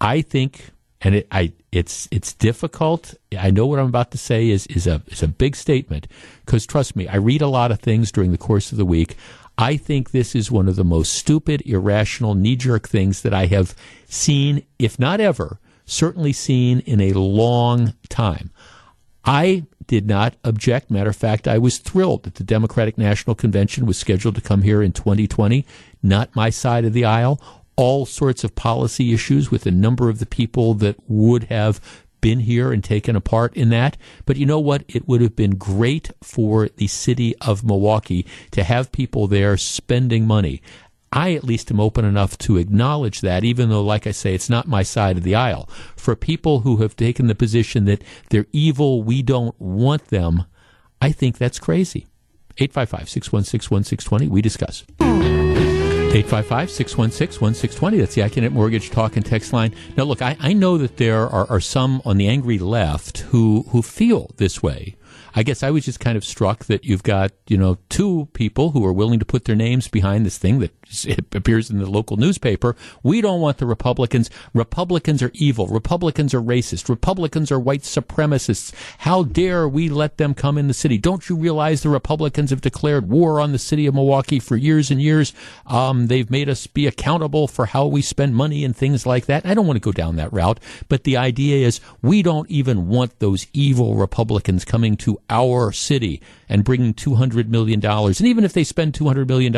I 0.00 0.22
think, 0.22 0.70
and 1.00 1.14
it, 1.16 1.28
I, 1.30 1.52
it's 1.72 2.08
it's 2.10 2.34
difficult. 2.34 3.14
I 3.38 3.50
know 3.50 3.66
what 3.66 3.78
I'm 3.78 3.86
about 3.86 4.10
to 4.12 4.18
say 4.18 4.50
is 4.50 4.66
is 4.66 4.86
a 4.86 5.02
is 5.08 5.22
a 5.22 5.28
big 5.28 5.56
statement 5.56 6.06
because 6.44 6.66
trust 6.66 6.96
me, 6.96 7.08
I 7.08 7.16
read 7.16 7.42
a 7.42 7.48
lot 7.48 7.70
of 7.70 7.80
things 7.80 8.12
during 8.12 8.32
the 8.32 8.38
course 8.38 8.72
of 8.72 8.78
the 8.78 8.84
week. 8.84 9.16
I 9.56 9.76
think 9.76 10.10
this 10.10 10.34
is 10.34 10.50
one 10.50 10.68
of 10.68 10.76
the 10.76 10.84
most 10.84 11.12
stupid, 11.12 11.62
irrational, 11.66 12.34
knee 12.34 12.56
jerk 12.56 12.88
things 12.88 13.22
that 13.22 13.34
I 13.34 13.46
have 13.46 13.74
seen, 14.06 14.64
if 14.78 14.98
not 14.98 15.20
ever, 15.20 15.58
certainly 15.84 16.32
seen 16.32 16.80
in 16.80 17.00
a 17.00 17.12
long 17.12 17.94
time. 18.08 18.50
I 19.24 19.66
did 19.86 20.06
not 20.06 20.36
object. 20.44 20.90
Matter 20.90 21.10
of 21.10 21.16
fact, 21.16 21.46
I 21.46 21.58
was 21.58 21.78
thrilled 21.78 22.22
that 22.22 22.36
the 22.36 22.44
Democratic 22.44 22.96
National 22.96 23.34
Convention 23.34 23.86
was 23.86 23.98
scheduled 23.98 24.36
to 24.36 24.40
come 24.40 24.62
here 24.62 24.82
in 24.82 24.92
2020, 24.92 25.66
not 26.02 26.34
my 26.34 26.48
side 26.48 26.84
of 26.84 26.92
the 26.92 27.04
aisle. 27.04 27.40
All 27.76 28.06
sorts 28.06 28.44
of 28.44 28.54
policy 28.54 29.12
issues 29.14 29.50
with 29.50 29.66
a 29.66 29.70
number 29.70 30.08
of 30.08 30.18
the 30.18 30.26
people 30.26 30.74
that 30.74 30.96
would 31.08 31.44
have 31.44 31.80
been 32.20 32.40
here 32.40 32.72
and 32.72 32.84
taken 32.84 33.16
a 33.16 33.20
part 33.20 33.54
in 33.56 33.70
that. 33.70 33.96
But 34.26 34.36
you 34.36 34.46
know 34.46 34.60
what? 34.60 34.84
It 34.88 35.08
would 35.08 35.20
have 35.20 35.36
been 35.36 35.56
great 35.56 36.10
for 36.22 36.68
the 36.68 36.86
city 36.86 37.34
of 37.36 37.64
Milwaukee 37.64 38.26
to 38.52 38.62
have 38.62 38.92
people 38.92 39.26
there 39.26 39.56
spending 39.56 40.26
money. 40.26 40.62
I 41.12 41.34
at 41.34 41.44
least 41.44 41.70
am 41.72 41.80
open 41.80 42.04
enough 42.04 42.38
to 42.38 42.56
acknowledge 42.56 43.20
that, 43.22 43.42
even 43.42 43.68
though, 43.68 43.82
like 43.82 44.06
I 44.06 44.12
say, 44.12 44.34
it's 44.34 44.50
not 44.50 44.68
my 44.68 44.84
side 44.84 45.16
of 45.16 45.24
the 45.24 45.34
aisle. 45.34 45.68
For 45.96 46.14
people 46.14 46.60
who 46.60 46.78
have 46.78 46.94
taken 46.94 47.26
the 47.26 47.34
position 47.34 47.84
that 47.86 48.02
they're 48.28 48.46
evil, 48.52 49.02
we 49.02 49.22
don't 49.22 49.60
want 49.60 50.08
them, 50.08 50.44
I 51.02 51.10
think 51.10 51.36
that's 51.36 51.58
crazy. 51.58 52.06
855 52.58 53.08
616 53.08 53.74
1620, 53.74 54.28
we 54.28 54.42
discuss. 54.42 55.39
855 56.10 56.70
616 56.70 57.40
1620. 57.40 57.98
That's 57.98 58.14
the 58.16 58.22
Accunet 58.22 58.50
Mortgage 58.52 58.90
Talk 58.90 59.16
and 59.16 59.24
Text 59.24 59.52
line. 59.52 59.72
Now, 59.96 60.04
look, 60.04 60.20
I, 60.20 60.36
I 60.40 60.52
know 60.52 60.76
that 60.76 60.96
there 60.96 61.28
are, 61.28 61.48
are 61.48 61.60
some 61.60 62.02
on 62.04 62.16
the 62.16 62.26
angry 62.26 62.58
left 62.58 63.18
who, 63.18 63.64
who 63.68 63.80
feel 63.80 64.32
this 64.36 64.60
way 64.60 64.96
I 65.34 65.42
guess 65.42 65.62
I 65.62 65.70
was 65.70 65.84
just 65.84 66.00
kind 66.00 66.16
of 66.16 66.24
struck 66.24 66.64
that 66.66 66.84
you've 66.84 67.02
got, 67.02 67.32
you 67.46 67.56
know, 67.56 67.78
two 67.88 68.28
people 68.32 68.72
who 68.72 68.84
are 68.84 68.92
willing 68.92 69.18
to 69.20 69.24
put 69.24 69.44
their 69.44 69.56
names 69.56 69.88
behind 69.88 70.26
this 70.26 70.38
thing 70.38 70.58
that 70.60 70.72
appears 71.32 71.70
in 71.70 71.78
the 71.78 71.90
local 71.90 72.16
newspaper. 72.16 72.76
We 73.02 73.20
don't 73.20 73.40
want 73.40 73.58
the 73.58 73.66
Republicans. 73.66 74.30
Republicans 74.52 75.22
are 75.22 75.30
evil. 75.34 75.66
Republicans 75.68 76.34
are 76.34 76.40
racist. 76.40 76.88
Republicans 76.88 77.52
are 77.52 77.58
white 77.58 77.82
supremacists. 77.82 78.72
How 78.98 79.22
dare 79.22 79.68
we 79.68 79.88
let 79.88 80.16
them 80.16 80.34
come 80.34 80.58
in 80.58 80.68
the 80.68 80.74
city? 80.74 80.98
Don't 80.98 81.28
you 81.28 81.36
realize 81.36 81.82
the 81.82 81.88
Republicans 81.88 82.50
have 82.50 82.60
declared 82.60 83.08
war 83.08 83.40
on 83.40 83.52
the 83.52 83.58
city 83.58 83.86
of 83.86 83.94
Milwaukee 83.94 84.40
for 84.40 84.56
years 84.56 84.90
and 84.90 85.00
years? 85.00 85.32
Um, 85.66 86.08
they've 86.08 86.30
made 86.30 86.48
us 86.48 86.66
be 86.66 86.86
accountable 86.86 87.46
for 87.46 87.66
how 87.66 87.86
we 87.86 88.02
spend 88.02 88.34
money 88.34 88.64
and 88.64 88.76
things 88.76 89.06
like 89.06 89.26
that. 89.26 89.46
I 89.46 89.54
don't 89.54 89.66
want 89.66 89.76
to 89.76 89.80
go 89.80 89.92
down 89.92 90.16
that 90.16 90.32
route, 90.32 90.60
but 90.88 91.04
the 91.04 91.16
idea 91.16 91.66
is 91.66 91.80
we 92.02 92.22
don't 92.22 92.50
even 92.50 92.88
want 92.88 93.18
those 93.18 93.46
evil 93.52 93.94
Republicans 93.94 94.64
coming 94.64 94.96
to 94.98 95.20
our 95.28 95.72
city 95.72 96.20
and 96.50 96.64
bringing 96.64 96.92
$200 96.92 97.48
million. 97.48 97.82
And 97.82 98.20
even 98.22 98.44
if 98.44 98.52
they 98.52 98.64
spend 98.64 98.92
$200 98.92 99.26
million, 99.28 99.54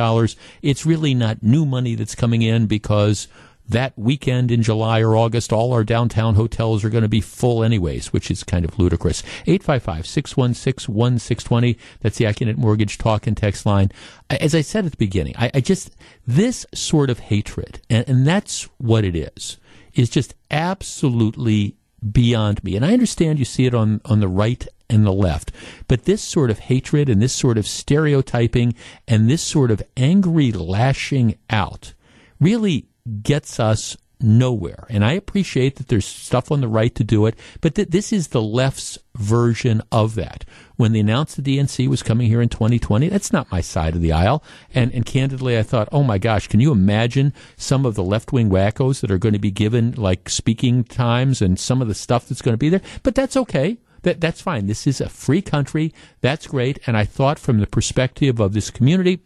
it's 0.61 0.87
really 0.87 1.15
not 1.15 1.43
new 1.43 1.65
money 1.65 1.97
that's 1.97 2.15
coming 2.15 2.43
in 2.43 2.67
because 2.67 3.27
that 3.69 3.97
weekend 3.97 4.51
in 4.51 4.61
July 4.63 5.01
or 5.01 5.17
August, 5.17 5.53
all 5.53 5.73
our 5.73 5.85
downtown 5.85 6.35
hotels 6.35 6.85
are 6.85 6.91
going 6.91 7.03
to 7.03 7.09
be 7.09 7.23
full 7.23 7.65
anyways, 7.65 8.13
which 8.13 8.31
is 8.31 8.45
kind 8.45 8.67
of 8.67 8.79
ludicrous. 8.79 9.23
855-616-1620. 9.47 11.79
That's 12.01 12.19
the 12.19 12.27
Accunet 12.27 12.59
Mortgage 12.59 12.99
talk 12.99 13.27
and 13.27 13.35
text 13.37 13.65
line. 13.65 13.91
As 14.29 14.55
I 14.55 14.61
said 14.61 14.85
at 14.85 14.91
the 14.93 14.99
beginning, 14.99 15.35
I, 15.39 15.51
I 15.55 15.61
just, 15.61 15.97
this 16.27 16.67
sort 16.75 17.09
of 17.09 17.21
hatred, 17.21 17.81
and, 17.89 18.07
and 18.09 18.27
that's 18.27 18.65
what 18.79 19.05
it 19.05 19.15
is, 19.17 19.57
is 19.95 20.11
just 20.11 20.35
absolutely 20.51 21.77
beyond 22.11 22.65
me. 22.65 22.75
And 22.77 22.85
I 22.85 22.93
understand 22.93 23.39
you 23.39 23.45
see 23.45 23.67
it 23.67 23.75
on, 23.75 24.01
on 24.05 24.21
the 24.21 24.29
right 24.29 24.67
and 24.93 25.05
the 25.07 25.13
left. 25.13 25.51
But 25.89 26.05
this 26.05 26.23
sort 26.23 26.51
of 26.51 26.61
hatred 26.61 27.09
and 27.09 27.21
this 27.21 27.33
sort 27.33 27.59
of 27.59 27.67
stereotyping 27.67 28.75
and 29.09 29.29
this 29.29 29.43
sort 29.43 29.71
of 29.71 29.83
angry 29.97 30.53
lashing 30.53 31.37
out 31.51 31.95
really 32.39 32.87
gets 33.23 33.59
us 33.59 33.97
nowhere. 34.23 34.87
And 34.89 35.05
I 35.05 35.13
appreciate 35.13 35.77
that 35.77 35.89
there's 35.89 36.07
stuff 36.07 36.53
on 36.53 36.61
the 36.61 36.69
right 36.69 36.95
to 36.95 37.05
do 37.05 37.27
it, 37.27 37.37
but 37.61 37.75
th- 37.75 37.89
this 37.89 38.13
is 38.13 38.29
the 38.29 38.43
left's 38.43 38.99
version 39.17 39.83
of 39.91 40.15
that. 40.15 40.45
When 40.77 40.93
they 40.93 41.01
announced 41.01 41.37
the 41.37 41.59
DNC 41.59 41.89
was 41.89 42.03
coming 42.03 42.29
here 42.29 42.41
in 42.41 42.49
2020, 42.49 43.09
that's 43.09 43.33
not 43.33 43.51
my 43.51 43.61
side 43.61 43.95
of 43.95 44.01
the 44.01 44.13
aisle. 44.13 44.43
And, 44.75 44.93
and 44.93 45.05
candidly, 45.05 45.59
I 45.59 45.63
thought, 45.63 45.89
oh 45.93 46.03
my 46.03 46.19
gosh, 46.19 46.49
can 46.49 46.61
you 46.61 46.73
imagine 46.73 47.33
some 47.57 47.85
of 47.85 47.95
the 47.95 48.05
left 48.05 48.33
wing 48.33 48.49
wackos 48.49 49.01
that 49.01 49.11
are 49.11 49.19
going 49.19 49.35
to 49.35 49.39
be 49.39 49.51
given 49.51 49.93
like 49.93 50.29
speaking 50.29 50.85
times 50.85 51.43
and 51.43 51.59
some 51.59 51.83
of 51.83 51.89
the 51.89 51.95
stuff 51.95 52.29
that's 52.29 52.43
going 52.43 52.55
to 52.55 52.59
be 52.59 52.69
there? 52.69 52.83
But 53.03 53.15
that's 53.15 53.37
okay. 53.37 53.79
That, 54.03 54.21
that's 54.21 54.41
fine. 54.41 54.67
This 54.67 54.87
is 54.87 55.01
a 55.01 55.09
free 55.09 55.43
country. 55.43 55.93
That's 56.21 56.47
great. 56.47 56.79
And 56.87 56.97
I 56.97 57.05
thought 57.05 57.39
from 57.39 57.61
the 57.61 57.67
perspective 57.67 58.41
of 58.41 58.53
this 58.53 58.71
community, 58.71 59.21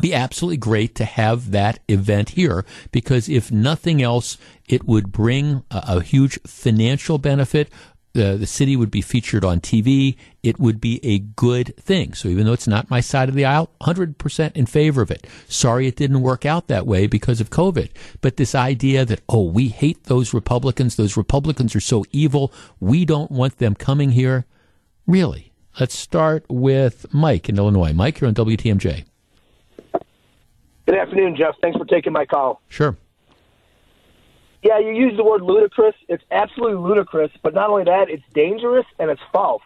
be 0.00 0.14
absolutely 0.14 0.58
great 0.58 0.94
to 0.96 1.04
have 1.04 1.50
that 1.50 1.80
event 1.88 2.30
here 2.30 2.64
because 2.92 3.28
if 3.28 3.50
nothing 3.50 4.00
else, 4.00 4.38
it 4.68 4.86
would 4.86 5.10
bring 5.10 5.64
a, 5.70 5.82
a 5.88 6.02
huge 6.02 6.40
financial 6.46 7.18
benefit 7.18 7.68
the, 8.18 8.36
the 8.36 8.46
city 8.46 8.74
would 8.74 8.90
be 8.90 9.00
featured 9.00 9.44
on 9.44 9.60
TV. 9.60 10.16
It 10.42 10.58
would 10.58 10.80
be 10.80 10.98
a 11.04 11.20
good 11.20 11.76
thing. 11.76 12.14
So 12.14 12.28
even 12.28 12.46
though 12.46 12.52
it's 12.52 12.66
not 12.66 12.90
my 12.90 13.00
side 13.00 13.28
of 13.28 13.36
the 13.36 13.44
aisle, 13.44 13.70
100% 13.80 14.56
in 14.56 14.66
favor 14.66 15.02
of 15.02 15.12
it. 15.12 15.26
Sorry 15.46 15.86
it 15.86 15.94
didn't 15.94 16.20
work 16.20 16.44
out 16.44 16.66
that 16.66 16.84
way 16.84 17.06
because 17.06 17.40
of 17.40 17.50
COVID. 17.50 17.90
But 18.20 18.36
this 18.36 18.56
idea 18.56 19.04
that, 19.04 19.20
oh, 19.28 19.44
we 19.44 19.68
hate 19.68 20.04
those 20.04 20.34
Republicans. 20.34 20.96
Those 20.96 21.16
Republicans 21.16 21.76
are 21.76 21.80
so 21.80 22.04
evil. 22.10 22.52
We 22.80 23.04
don't 23.04 23.30
want 23.30 23.58
them 23.58 23.76
coming 23.76 24.10
here. 24.10 24.46
Really? 25.06 25.52
Let's 25.78 25.96
start 25.96 26.44
with 26.48 27.06
Mike 27.14 27.48
in 27.48 27.56
Illinois. 27.56 27.92
Mike, 27.92 28.20
you're 28.20 28.26
on 28.26 28.34
WTMJ. 28.34 29.04
Good 30.86 30.98
afternoon, 30.98 31.36
Jeff. 31.36 31.54
Thanks 31.62 31.78
for 31.78 31.84
taking 31.84 32.12
my 32.12 32.24
call. 32.24 32.62
Sure. 32.68 32.96
Yeah, 34.62 34.78
you 34.78 34.90
use 34.90 35.16
the 35.16 35.24
word 35.24 35.42
ludicrous. 35.42 35.94
It's 36.08 36.24
absolutely 36.30 36.76
ludicrous, 36.76 37.30
but 37.42 37.54
not 37.54 37.70
only 37.70 37.84
that, 37.84 38.10
it's 38.10 38.24
dangerous 38.34 38.86
and 38.98 39.10
it's 39.10 39.20
false. 39.32 39.62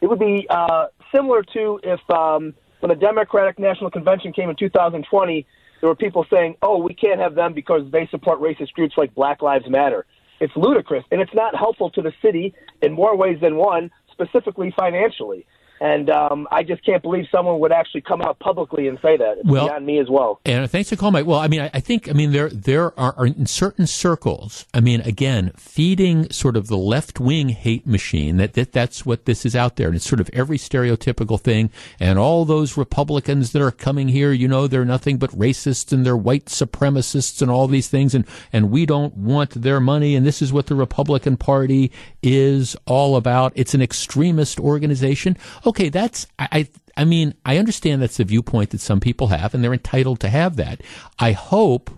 It 0.00 0.08
would 0.08 0.18
be 0.18 0.46
uh, 0.50 0.86
similar 1.14 1.42
to 1.54 1.80
if 1.82 2.00
um, 2.10 2.54
when 2.80 2.90
the 2.90 2.96
Democratic 2.96 3.58
National 3.58 3.90
Convention 3.90 4.32
came 4.32 4.50
in 4.50 4.56
2020, 4.56 5.46
there 5.80 5.88
were 5.88 5.94
people 5.94 6.26
saying, 6.30 6.56
"Oh, 6.62 6.78
we 6.78 6.94
can't 6.94 7.20
have 7.20 7.34
them 7.34 7.54
because 7.54 7.90
they 7.90 8.06
support 8.08 8.40
racist 8.40 8.72
groups 8.72 8.94
like 8.96 9.14
Black 9.14 9.40
Lives 9.40 9.68
Matter." 9.68 10.04
It's 10.40 10.52
ludicrous, 10.56 11.04
and 11.12 11.20
it's 11.20 11.34
not 11.34 11.54
helpful 11.54 11.90
to 11.90 12.02
the 12.02 12.12
city 12.20 12.54
in 12.82 12.92
more 12.92 13.16
ways 13.16 13.38
than 13.40 13.56
one, 13.56 13.90
specifically 14.10 14.74
financially. 14.76 15.46
And 15.84 16.08
um, 16.08 16.48
I 16.50 16.62
just 16.62 16.82
can't 16.82 17.02
believe 17.02 17.26
someone 17.30 17.60
would 17.60 17.70
actually 17.70 18.00
come 18.00 18.22
out 18.22 18.38
publicly 18.38 18.88
and 18.88 18.96
say 19.02 19.18
that. 19.18 19.34
It's 19.40 19.46
well, 19.46 19.66
beyond 19.66 19.84
me 19.84 19.98
as 19.98 20.06
well. 20.08 20.40
And 20.46 20.70
thanks 20.70 20.88
for 20.88 20.96
calling, 20.96 21.12
Mike. 21.12 21.26
Well, 21.26 21.38
I 21.38 21.46
mean, 21.46 21.60
I, 21.60 21.70
I 21.74 21.80
think, 21.80 22.08
I 22.08 22.14
mean, 22.14 22.32
there 22.32 22.48
there 22.48 22.98
are, 22.98 23.14
are, 23.18 23.26
in 23.26 23.44
certain 23.44 23.86
circles. 23.86 24.64
I 24.72 24.80
mean, 24.80 25.02
again, 25.02 25.52
feeding 25.58 26.30
sort 26.30 26.56
of 26.56 26.68
the 26.68 26.78
left 26.78 27.20
wing 27.20 27.50
hate 27.50 27.86
machine. 27.86 28.38
That, 28.38 28.54
that 28.54 28.72
that's 28.72 29.04
what 29.04 29.26
this 29.26 29.44
is 29.44 29.54
out 29.54 29.76
there, 29.76 29.88
and 29.88 29.96
it's 29.96 30.08
sort 30.08 30.20
of 30.20 30.30
every 30.32 30.56
stereotypical 30.56 31.38
thing. 31.38 31.68
And 32.00 32.18
all 32.18 32.46
those 32.46 32.78
Republicans 32.78 33.52
that 33.52 33.60
are 33.60 33.70
coming 33.70 34.08
here, 34.08 34.32
you 34.32 34.48
know, 34.48 34.66
they're 34.66 34.86
nothing 34.86 35.18
but 35.18 35.32
racists 35.32 35.92
and 35.92 36.06
they're 36.06 36.16
white 36.16 36.46
supremacists 36.46 37.42
and 37.42 37.50
all 37.50 37.68
these 37.68 37.88
things, 37.88 38.14
and 38.14 38.24
and 38.54 38.70
we 38.70 38.86
don't 38.86 39.14
want 39.18 39.50
their 39.50 39.80
money. 39.80 40.16
And 40.16 40.24
this 40.24 40.40
is 40.40 40.50
what 40.50 40.68
the 40.68 40.76
Republican 40.76 41.36
Party 41.36 41.92
is 42.22 42.74
all 42.86 43.16
about. 43.16 43.52
It's 43.54 43.74
an 43.74 43.82
extremist 43.82 44.58
organization. 44.58 45.36
Okay, 45.66 45.73
okay, 45.74 45.88
that's 45.88 46.26
I 46.38 46.68
I 46.96 47.04
mean, 47.04 47.34
I 47.44 47.58
understand 47.58 48.00
that's 48.00 48.18
the 48.18 48.24
viewpoint 48.24 48.70
that 48.70 48.80
some 48.80 49.00
people 49.00 49.26
have 49.28 49.52
and 49.52 49.62
they're 49.62 49.72
entitled 49.72 50.20
to 50.20 50.28
have 50.28 50.56
that. 50.56 50.80
I 51.18 51.32
hope 51.32 51.90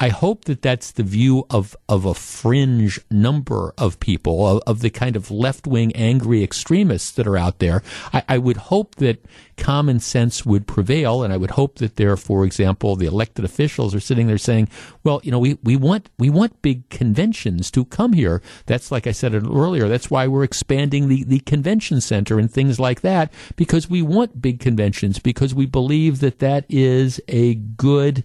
I 0.00 0.08
hope 0.08 0.46
that 0.46 0.60
that's 0.60 0.90
the 0.90 1.04
view 1.04 1.46
of, 1.50 1.76
of 1.88 2.04
a 2.04 2.14
fringe 2.14 3.00
number 3.12 3.72
of 3.78 4.00
people, 4.00 4.46
of, 4.46 4.62
of 4.66 4.80
the 4.80 4.90
kind 4.90 5.14
of 5.14 5.30
left 5.30 5.68
wing 5.68 5.94
angry 5.94 6.42
extremists 6.42 7.12
that 7.12 7.28
are 7.28 7.36
out 7.36 7.60
there. 7.60 7.82
I, 8.12 8.24
I, 8.28 8.38
would 8.38 8.56
hope 8.56 8.96
that 8.96 9.24
common 9.56 10.00
sense 10.00 10.44
would 10.44 10.66
prevail, 10.66 11.22
and 11.22 11.32
I 11.32 11.36
would 11.36 11.52
hope 11.52 11.76
that 11.76 11.94
there, 11.94 12.16
for 12.16 12.44
example, 12.44 12.96
the 12.96 13.06
elected 13.06 13.44
officials 13.44 13.94
are 13.94 14.00
sitting 14.00 14.26
there 14.26 14.36
saying, 14.36 14.68
well, 15.04 15.20
you 15.22 15.30
know, 15.30 15.38
we, 15.38 15.58
we 15.62 15.76
want 15.76 16.10
we 16.18 16.28
want 16.28 16.60
big 16.60 16.88
conventions 16.90 17.70
to 17.70 17.84
come 17.84 18.14
here. 18.14 18.42
That's 18.66 18.90
like 18.90 19.06
I 19.06 19.12
said 19.12 19.32
earlier, 19.34 19.86
that's 19.86 20.10
why 20.10 20.26
we're 20.26 20.44
expanding 20.44 21.08
the, 21.08 21.22
the 21.22 21.40
convention 21.40 22.00
center 22.00 22.40
and 22.40 22.50
things 22.50 22.80
like 22.80 23.02
that, 23.02 23.32
because 23.54 23.88
we 23.88 24.02
want 24.02 24.42
big 24.42 24.58
conventions, 24.58 25.20
because 25.20 25.54
we 25.54 25.66
believe 25.66 26.18
that 26.18 26.40
that 26.40 26.66
is 26.68 27.20
a 27.28 27.54
good 27.54 28.24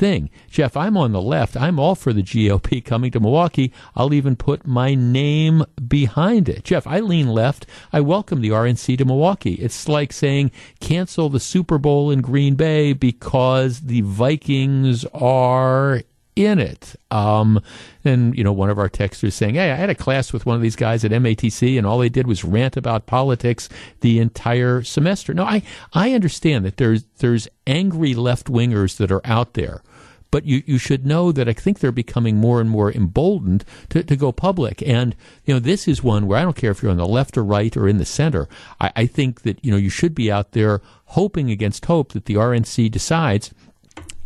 thing. 0.00 0.30
Jeff, 0.50 0.78
I'm 0.78 0.96
on 0.96 1.12
the 1.12 1.20
left. 1.20 1.58
I'm 1.58 1.78
all 1.78 1.94
for 1.94 2.14
the 2.14 2.22
GOP 2.22 2.82
coming 2.82 3.10
to 3.10 3.20
Milwaukee. 3.20 3.70
I'll 3.94 4.14
even 4.14 4.34
put 4.34 4.66
my 4.66 4.94
name 4.94 5.62
behind 5.86 6.48
it. 6.48 6.64
Jeff, 6.64 6.86
I 6.86 7.00
lean 7.00 7.28
left. 7.28 7.66
I 7.92 8.00
welcome 8.00 8.40
the 8.40 8.48
RNC 8.48 8.96
to 8.96 9.04
Milwaukee. 9.04 9.54
It's 9.54 9.88
like 9.88 10.14
saying 10.14 10.52
cancel 10.80 11.28
the 11.28 11.38
Super 11.38 11.76
Bowl 11.76 12.10
in 12.10 12.22
Green 12.22 12.54
Bay 12.54 12.94
because 12.94 13.80
the 13.80 14.00
Vikings 14.00 15.04
are 15.12 16.00
in 16.34 16.58
it. 16.58 16.96
Um, 17.10 17.62
and, 18.04 18.36
you 18.36 18.42
know, 18.42 18.52
one 18.52 18.70
of 18.70 18.78
our 18.78 18.88
texters 18.88 19.32
saying, 19.32 19.56
Hey, 19.56 19.70
I 19.70 19.74
had 19.74 19.90
a 19.90 19.94
class 19.94 20.32
with 20.32 20.46
one 20.46 20.56
of 20.56 20.62
these 20.62 20.76
guys 20.76 21.04
at 21.04 21.10
MATC 21.10 21.76
and 21.76 21.86
all 21.86 21.98
they 21.98 22.08
did 22.08 22.26
was 22.26 22.42
rant 22.44 22.76
about 22.78 23.04
politics 23.04 23.68
the 24.00 24.18
entire 24.18 24.82
semester. 24.82 25.34
No, 25.34 25.44
I, 25.44 25.62
I 25.92 26.14
understand 26.14 26.64
that 26.64 26.78
there's, 26.78 27.04
there's 27.18 27.48
angry 27.66 28.14
left 28.14 28.46
wingers 28.46 28.96
that 28.96 29.12
are 29.12 29.20
out 29.24 29.52
there 29.54 29.82
but 30.30 30.44
you, 30.44 30.62
you 30.66 30.78
should 30.78 31.06
know 31.06 31.32
that 31.32 31.48
I 31.48 31.52
think 31.52 31.78
they're 31.78 31.92
becoming 31.92 32.36
more 32.36 32.60
and 32.60 32.70
more 32.70 32.92
emboldened 32.92 33.64
to, 33.90 34.02
to 34.02 34.16
go 34.16 34.32
public. 34.32 34.82
And, 34.86 35.16
you 35.44 35.54
know, 35.54 35.60
this 35.60 35.88
is 35.88 36.02
one 36.02 36.26
where 36.26 36.38
I 36.38 36.42
don't 36.42 36.56
care 36.56 36.70
if 36.70 36.82
you're 36.82 36.90
on 36.90 36.98
the 36.98 37.06
left 37.06 37.36
or 37.36 37.44
right 37.44 37.76
or 37.76 37.88
in 37.88 37.98
the 37.98 38.04
center. 38.04 38.48
I, 38.80 38.92
I 38.96 39.06
think 39.06 39.42
that, 39.42 39.64
you 39.64 39.70
know, 39.70 39.76
you 39.76 39.90
should 39.90 40.14
be 40.14 40.30
out 40.30 40.52
there 40.52 40.80
hoping 41.06 41.50
against 41.50 41.86
hope 41.86 42.12
that 42.12 42.26
the 42.26 42.34
RNC 42.34 42.90
decides 42.90 43.52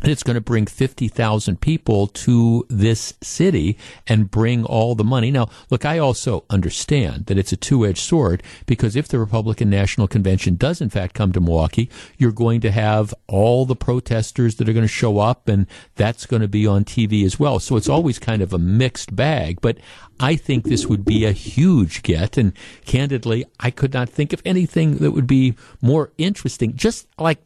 it's 0.06 0.22
going 0.22 0.34
to 0.34 0.40
bring 0.40 0.66
50,000 0.66 1.60
people 1.60 2.06
to 2.08 2.66
this 2.68 3.14
city 3.22 3.78
and 4.06 4.30
bring 4.30 4.64
all 4.64 4.94
the 4.94 5.04
money. 5.04 5.30
Now, 5.30 5.48
look, 5.70 5.84
I 5.84 5.98
also 5.98 6.44
understand 6.50 7.26
that 7.26 7.38
it's 7.38 7.52
a 7.52 7.56
two 7.56 7.86
edged 7.86 7.98
sword 7.98 8.42
because 8.66 8.96
if 8.96 9.08
the 9.08 9.18
Republican 9.18 9.70
National 9.70 10.06
Convention 10.06 10.56
does 10.56 10.80
in 10.80 10.90
fact 10.90 11.14
come 11.14 11.32
to 11.32 11.40
Milwaukee, 11.40 11.90
you're 12.18 12.32
going 12.32 12.60
to 12.62 12.70
have 12.70 13.14
all 13.28 13.64
the 13.64 13.76
protesters 13.76 14.56
that 14.56 14.68
are 14.68 14.72
going 14.72 14.84
to 14.84 14.88
show 14.88 15.18
up 15.18 15.48
and 15.48 15.66
that's 15.96 16.26
going 16.26 16.42
to 16.42 16.48
be 16.48 16.66
on 16.66 16.84
TV 16.84 17.24
as 17.24 17.38
well. 17.38 17.58
So 17.58 17.76
it's 17.76 17.88
always 17.88 18.18
kind 18.18 18.42
of 18.42 18.52
a 18.52 18.58
mixed 18.58 19.14
bag, 19.14 19.60
but 19.60 19.78
I 20.20 20.36
think 20.36 20.64
this 20.64 20.86
would 20.86 21.04
be 21.04 21.24
a 21.24 21.32
huge 21.32 22.02
get. 22.02 22.36
And 22.36 22.52
candidly, 22.84 23.44
I 23.58 23.70
could 23.70 23.92
not 23.92 24.08
think 24.08 24.32
of 24.32 24.42
anything 24.44 24.98
that 24.98 25.10
would 25.10 25.26
be 25.26 25.54
more 25.80 26.12
interesting. 26.18 26.76
Just 26.76 27.08
like 27.18 27.38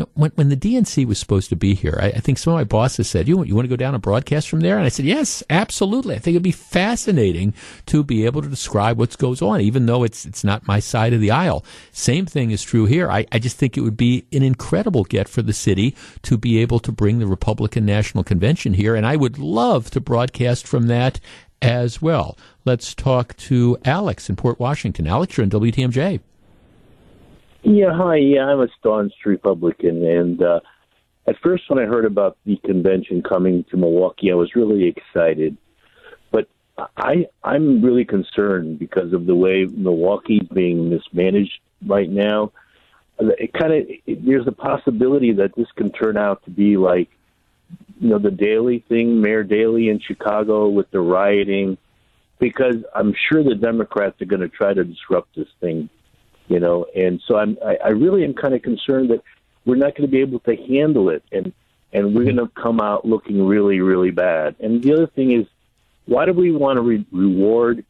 know, 0.00 0.08
when, 0.14 0.30
when 0.34 0.48
the 0.48 0.56
DNC 0.56 1.06
was 1.06 1.18
supposed 1.18 1.48
to 1.50 1.56
be 1.56 1.74
here, 1.74 1.98
I, 2.00 2.06
I, 2.06 2.20
think 2.20 2.38
some 2.38 2.52
of 2.52 2.58
my 2.58 2.64
bosses 2.64 3.08
said, 3.08 3.28
you, 3.28 3.42
you 3.44 3.54
want 3.54 3.64
to 3.64 3.70
go 3.70 3.76
down 3.76 3.94
and 3.94 4.02
broadcast 4.02 4.48
from 4.48 4.60
there? 4.60 4.76
And 4.76 4.84
I 4.84 4.88
said, 4.88 5.04
yes, 5.04 5.42
absolutely. 5.48 6.14
I 6.14 6.18
think 6.18 6.34
it'd 6.34 6.42
be 6.42 6.52
fascinating 6.52 7.54
to 7.86 8.02
be 8.02 8.26
able 8.26 8.42
to 8.42 8.48
describe 8.48 8.98
what 8.98 9.16
goes 9.18 9.40
on, 9.40 9.60
even 9.60 9.86
though 9.86 10.02
it's, 10.02 10.26
it's 10.26 10.44
not 10.44 10.66
my 10.66 10.80
side 10.80 11.12
of 11.12 11.20
the 11.20 11.30
aisle. 11.30 11.64
Same 11.92 12.26
thing 12.26 12.50
is 12.50 12.62
true 12.62 12.86
here. 12.86 13.10
I, 13.10 13.26
I 13.32 13.38
just 13.38 13.56
think 13.56 13.76
it 13.76 13.82
would 13.82 13.96
be 13.96 14.24
an 14.32 14.42
incredible 14.42 15.04
get 15.04 15.28
for 15.28 15.42
the 15.42 15.52
city 15.52 15.94
to 16.22 16.36
be 16.36 16.58
able 16.58 16.80
to 16.80 16.92
bring 16.92 17.18
the 17.18 17.26
Republican 17.26 17.86
National 17.86 18.24
Convention 18.24 18.74
here. 18.74 18.94
And 18.94 19.06
I 19.06 19.16
would 19.16 19.38
love 19.38 19.90
to 19.90 20.00
broadcast 20.00 20.66
from 20.66 20.86
that 20.88 21.20
as 21.62 22.00
well. 22.00 22.38
Let's 22.64 22.94
talk 22.94 23.36
to 23.36 23.76
Alex 23.84 24.28
in 24.28 24.36
Port 24.36 24.58
Washington. 24.58 25.06
Alex, 25.06 25.36
you're 25.36 25.44
on 25.44 25.50
WTMJ. 25.50 26.20
Yeah, 27.62 27.92
hi. 27.92 28.16
Yeah, 28.16 28.46
I'm 28.46 28.60
a 28.60 28.68
staunch 28.78 29.12
Republican, 29.26 30.04
and 30.06 30.42
uh, 30.42 30.60
at 31.26 31.36
first, 31.42 31.64
when 31.68 31.78
I 31.78 31.86
heard 31.86 32.06
about 32.06 32.38
the 32.46 32.56
convention 32.64 33.22
coming 33.22 33.64
to 33.70 33.76
Milwaukee, 33.76 34.32
I 34.32 34.34
was 34.34 34.54
really 34.54 34.88
excited. 34.88 35.58
But 36.30 36.48
I, 36.96 37.26
I'm 37.44 37.82
really 37.84 38.06
concerned 38.06 38.78
because 38.78 39.12
of 39.12 39.26
the 39.26 39.34
way 39.34 39.66
Milwaukee's 39.66 40.48
being 40.54 40.88
mismanaged 40.88 41.60
right 41.86 42.08
now. 42.08 42.52
It 43.18 43.52
kind 43.52 43.74
of 43.74 44.24
there's 44.24 44.46
a 44.46 44.52
possibility 44.52 45.32
that 45.34 45.54
this 45.54 45.68
can 45.76 45.92
turn 45.92 46.16
out 46.16 46.42
to 46.46 46.50
be 46.50 46.78
like, 46.78 47.10
you 48.00 48.08
know, 48.08 48.18
the 48.18 48.30
Daley 48.30 48.82
thing, 48.88 49.20
Mayor 49.20 49.44
Daley 49.44 49.90
in 49.90 50.00
Chicago 50.00 50.68
with 50.68 50.90
the 50.90 51.00
rioting, 51.00 51.76
because 52.38 52.76
I'm 52.94 53.14
sure 53.28 53.44
the 53.44 53.54
Democrats 53.54 54.22
are 54.22 54.24
going 54.24 54.40
to 54.40 54.48
try 54.48 54.72
to 54.72 54.82
disrupt 54.82 55.36
this 55.36 55.48
thing 55.60 55.90
you 56.50 56.60
know. 56.60 56.84
And 56.94 57.22
so 57.26 57.36
I'm, 57.36 57.56
I, 57.64 57.76
I 57.84 57.88
really 57.90 58.24
am 58.24 58.34
kind 58.34 58.52
of 58.54 58.60
concerned 58.60 59.10
that 59.10 59.22
we're 59.64 59.76
not 59.76 59.94
going 59.94 60.08
to 60.08 60.08
be 60.08 60.20
able 60.20 60.40
to 60.40 60.56
handle 60.56 61.08
it, 61.08 61.22
and 61.32 61.52
and 61.92 62.14
we're 62.14 62.24
going 62.24 62.36
to 62.36 62.48
come 62.48 62.80
out 62.80 63.04
looking 63.04 63.46
really, 63.46 63.80
really 63.80 64.10
bad. 64.10 64.56
And 64.60 64.82
the 64.82 64.92
other 64.92 65.06
thing 65.06 65.32
is, 65.32 65.46
why 66.06 66.26
do 66.26 66.32
we 66.32 66.52
want 66.52 66.76
to 66.76 66.82
re- 66.82 67.06
reward 67.10 67.84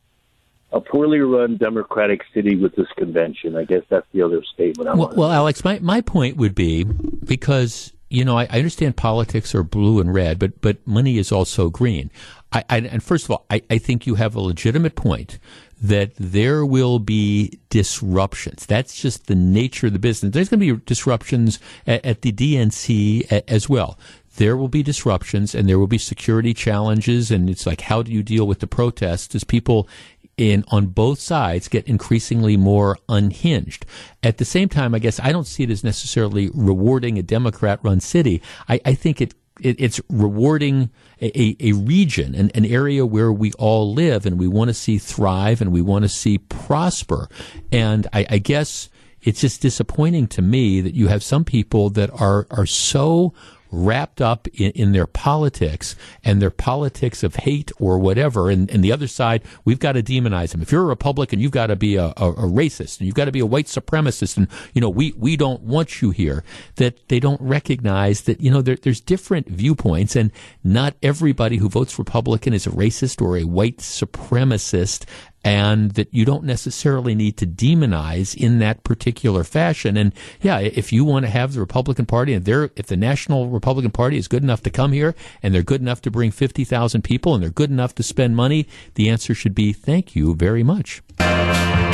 a 0.72 0.80
poorly 0.80 1.20
run 1.20 1.56
Democratic 1.56 2.22
city 2.32 2.56
with 2.56 2.74
this 2.76 2.86
convention? 2.96 3.56
I 3.56 3.64
guess 3.64 3.82
that's 3.88 4.06
the 4.12 4.22
other 4.22 4.42
statement. 4.44 4.88
I 4.88 4.94
well, 4.94 5.12
well 5.16 5.30
Alex, 5.30 5.64
my 5.64 5.78
my 5.80 6.00
point 6.02 6.36
would 6.36 6.54
be 6.54 6.84
because 6.84 7.92
you 8.10 8.24
know 8.24 8.36
I, 8.36 8.46
I 8.50 8.58
understand 8.58 8.96
politics 8.96 9.54
are 9.54 9.62
blue 9.62 10.00
and 10.00 10.12
red, 10.12 10.38
but 10.38 10.60
but 10.60 10.86
money 10.86 11.16
is 11.16 11.32
also 11.32 11.70
green. 11.70 12.10
I, 12.52 12.64
I, 12.68 12.78
and 12.78 13.02
first 13.02 13.26
of 13.26 13.30
all, 13.30 13.46
I, 13.48 13.62
I 13.70 13.78
think 13.78 14.06
you 14.06 14.16
have 14.16 14.34
a 14.34 14.40
legitimate 14.40 14.96
point 14.96 15.38
that 15.80 16.12
there 16.16 16.64
will 16.64 16.98
be 16.98 17.58
disruptions. 17.70 18.66
That's 18.66 19.00
just 19.00 19.26
the 19.26 19.34
nature 19.34 19.86
of 19.86 19.92
the 19.92 19.98
business. 19.98 20.32
There's 20.32 20.48
going 20.48 20.60
to 20.60 20.76
be 20.76 20.82
disruptions 20.84 21.58
at, 21.86 22.04
at 22.04 22.22
the 22.22 22.32
DNC 22.32 23.44
as 23.48 23.68
well. 23.68 23.98
There 24.36 24.56
will 24.56 24.68
be 24.68 24.82
disruptions 24.82 25.54
and 25.54 25.68
there 25.68 25.78
will 25.78 25.86
be 25.86 25.98
security 25.98 26.54
challenges. 26.54 27.30
And 27.30 27.48
it's 27.48 27.66
like, 27.66 27.82
how 27.82 28.02
do 28.02 28.12
you 28.12 28.22
deal 28.22 28.46
with 28.46 28.60
the 28.60 28.66
protests 28.66 29.34
as 29.34 29.44
people 29.44 29.88
in 30.36 30.64
on 30.68 30.86
both 30.86 31.20
sides 31.20 31.68
get 31.68 31.86
increasingly 31.86 32.56
more 32.56 32.96
unhinged. 33.10 33.84
At 34.22 34.38
the 34.38 34.46
same 34.46 34.70
time, 34.70 34.94
I 34.94 34.98
guess 34.98 35.20
I 35.20 35.32
don't 35.32 35.46
see 35.46 35.64
it 35.64 35.70
as 35.70 35.84
necessarily 35.84 36.48
rewarding 36.54 37.18
a 37.18 37.22
Democrat 37.22 37.78
run 37.82 38.00
city. 38.00 38.40
I, 38.66 38.80
I 38.86 38.94
think 38.94 39.20
it 39.20 39.34
it, 39.62 39.76
it's 39.80 40.00
rewarding 40.08 40.90
a, 41.20 41.56
a 41.60 41.72
region, 41.72 42.34
an, 42.34 42.50
an 42.54 42.64
area 42.64 43.04
where 43.04 43.32
we 43.32 43.52
all 43.54 43.92
live 43.92 44.26
and 44.26 44.38
we 44.38 44.48
want 44.48 44.68
to 44.68 44.74
see 44.74 44.98
thrive 44.98 45.60
and 45.60 45.72
we 45.72 45.82
want 45.82 46.02
to 46.04 46.08
see 46.08 46.38
prosper. 46.38 47.28
And 47.70 48.06
I, 48.12 48.26
I 48.30 48.38
guess 48.38 48.88
it's 49.22 49.40
just 49.40 49.60
disappointing 49.60 50.26
to 50.28 50.42
me 50.42 50.80
that 50.80 50.94
you 50.94 51.08
have 51.08 51.22
some 51.22 51.44
people 51.44 51.90
that 51.90 52.10
are, 52.20 52.46
are 52.50 52.66
so 52.66 53.34
wrapped 53.70 54.20
up 54.20 54.48
in, 54.48 54.70
in, 54.72 54.92
their 54.92 55.06
politics 55.06 55.96
and 56.24 56.40
their 56.40 56.50
politics 56.50 57.22
of 57.22 57.36
hate 57.36 57.70
or 57.78 57.98
whatever. 57.98 58.50
And, 58.50 58.70
and 58.70 58.82
the 58.82 58.92
other 58.92 59.06
side, 59.06 59.42
we've 59.64 59.78
got 59.78 59.92
to 59.92 60.02
demonize 60.02 60.50
them. 60.50 60.62
If 60.62 60.72
you're 60.72 60.82
a 60.82 60.86
Republican, 60.86 61.40
you've 61.40 61.52
got 61.52 61.68
to 61.68 61.76
be 61.76 61.96
a, 61.96 62.06
a, 62.16 62.30
a 62.30 62.48
racist 62.48 62.98
and 62.98 63.06
you've 63.06 63.14
got 63.14 63.26
to 63.26 63.32
be 63.32 63.40
a 63.40 63.46
white 63.46 63.66
supremacist. 63.66 64.36
And, 64.36 64.48
you 64.74 64.80
know, 64.80 64.88
we, 64.88 65.12
we 65.16 65.36
don't 65.36 65.62
want 65.62 66.02
you 66.02 66.10
here. 66.10 66.44
That 66.76 67.08
they 67.08 67.20
don't 67.20 67.40
recognize 67.40 68.22
that, 68.22 68.40
you 68.40 68.50
know, 68.50 68.62
there, 68.62 68.76
there's 68.76 69.00
different 69.00 69.48
viewpoints 69.48 70.16
and 70.16 70.32
not 70.64 70.94
everybody 71.02 71.58
who 71.58 71.68
votes 71.68 71.98
Republican 71.98 72.52
is 72.52 72.66
a 72.66 72.70
racist 72.70 73.22
or 73.22 73.36
a 73.36 73.44
white 73.44 73.78
supremacist 73.78 75.04
and 75.42 75.92
that 75.92 76.12
you 76.12 76.24
don't 76.24 76.44
necessarily 76.44 77.14
need 77.14 77.36
to 77.38 77.46
demonize 77.46 78.34
in 78.34 78.58
that 78.58 78.84
particular 78.84 79.44
fashion. 79.44 79.96
And 79.96 80.12
yeah, 80.40 80.58
if 80.58 80.92
you 80.92 81.04
want 81.04 81.24
to 81.24 81.30
have 81.30 81.54
the 81.54 81.60
Republican 81.60 82.06
Party 82.06 82.34
and 82.34 82.44
they're, 82.44 82.70
if 82.76 82.86
the 82.86 82.96
National 82.96 83.48
Republican 83.48 83.90
Party 83.90 84.18
is 84.18 84.28
good 84.28 84.42
enough 84.42 84.62
to 84.62 84.70
come 84.70 84.92
here 84.92 85.14
and 85.42 85.54
they're 85.54 85.62
good 85.62 85.80
enough 85.80 86.02
to 86.02 86.10
bring 86.10 86.30
50,000 86.30 87.02
people 87.02 87.34
and 87.34 87.42
they're 87.42 87.50
good 87.50 87.70
enough 87.70 87.94
to 87.96 88.02
spend 88.02 88.36
money, 88.36 88.66
the 88.94 89.08
answer 89.08 89.34
should 89.34 89.54
be 89.54 89.72
thank 89.72 90.14
you 90.14 90.34
very 90.34 90.62
much. 90.62 91.02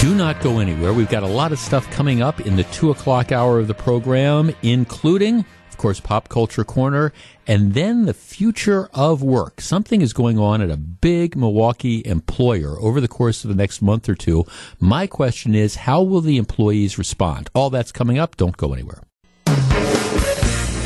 Do 0.01 0.14
not 0.14 0.40
go 0.40 0.59
anywhere. 0.59 0.92
We've 0.92 1.09
got 1.09 1.22
a 1.22 1.28
lot 1.28 1.53
of 1.53 1.59
stuff 1.59 1.90
coming 1.90 2.22
up 2.22 2.40
in 2.40 2.57
the 2.57 2.64
two 2.64 2.90
o'clock 2.90 3.32
hour 3.32 3.59
of 3.59 3.66
the 3.66 3.74
program, 3.74 4.55
including 4.62 5.44
of 5.77 5.83
course, 5.83 6.01
Pop 6.01 6.31
Culture 6.31 6.64
Corner, 6.64 7.12
and 7.47 7.74
then 7.74 8.07
the 8.07 8.14
future 8.14 8.89
of 8.95 9.22
work. 9.22 9.61
Something 9.61 10.01
is 10.01 10.14
going 10.14 10.39
on 10.39 10.62
at 10.62 10.70
a 10.70 10.77
big 10.79 11.37
Milwaukee 11.37 12.01
employer 12.07 12.81
over 12.81 12.99
the 12.99 13.09
course 13.09 13.45
of 13.45 13.51
the 13.51 13.55
next 13.55 13.83
month 13.83 14.09
or 14.09 14.14
two. 14.14 14.47
My 14.81 15.07
question 15.07 15.55
is, 15.55 15.77
how 15.77 16.03
will 16.03 16.22
the 16.22 16.39
employees 16.39 16.97
respond? 16.97 17.51
All 17.55 17.68
that's 17.68 17.93
coming 17.93 18.18
up. 18.18 18.39
Don't 18.39 18.57
go 18.57 18.72
anywhere. 18.72 19.03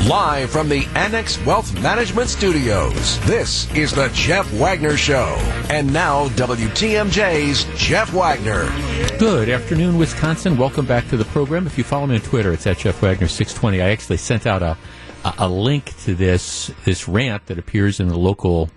Live 0.07 0.49
from 0.49 0.67
the 0.67 0.85
Annex 0.95 1.39
Wealth 1.45 1.71
Management 1.79 2.27
Studios, 2.27 3.19
this 3.27 3.71
is 3.75 3.93
the 3.93 4.09
Jeff 4.13 4.51
Wagner 4.53 4.97
Show. 4.97 5.35
And 5.69 5.93
now, 5.93 6.27
WTMJ's 6.29 7.65
Jeff 7.79 8.11
Wagner. 8.11 8.65
Good 9.19 9.47
afternoon, 9.47 9.99
Wisconsin. 9.99 10.57
Welcome 10.57 10.87
back 10.87 11.07
to 11.09 11.17
the 11.17 11.25
program. 11.25 11.67
If 11.67 11.77
you 11.77 11.83
follow 11.83 12.07
me 12.07 12.15
on 12.15 12.21
Twitter, 12.21 12.51
it's 12.51 12.65
at 12.65 12.79
Jeff 12.79 12.99
Wagner 13.03 13.27
620. 13.27 13.79
I 13.79 13.91
actually 13.91 14.17
sent 14.17 14.47
out 14.47 14.63
a 14.63 14.75
a, 15.23 15.47
link 15.47 15.95
to 16.03 16.15
this 16.15 16.71
this 16.85 17.07
rant 17.07 17.45
that 17.47 17.57
appears 17.57 17.99
in 17.99 18.07
the 18.07 18.17
local 18.17 18.69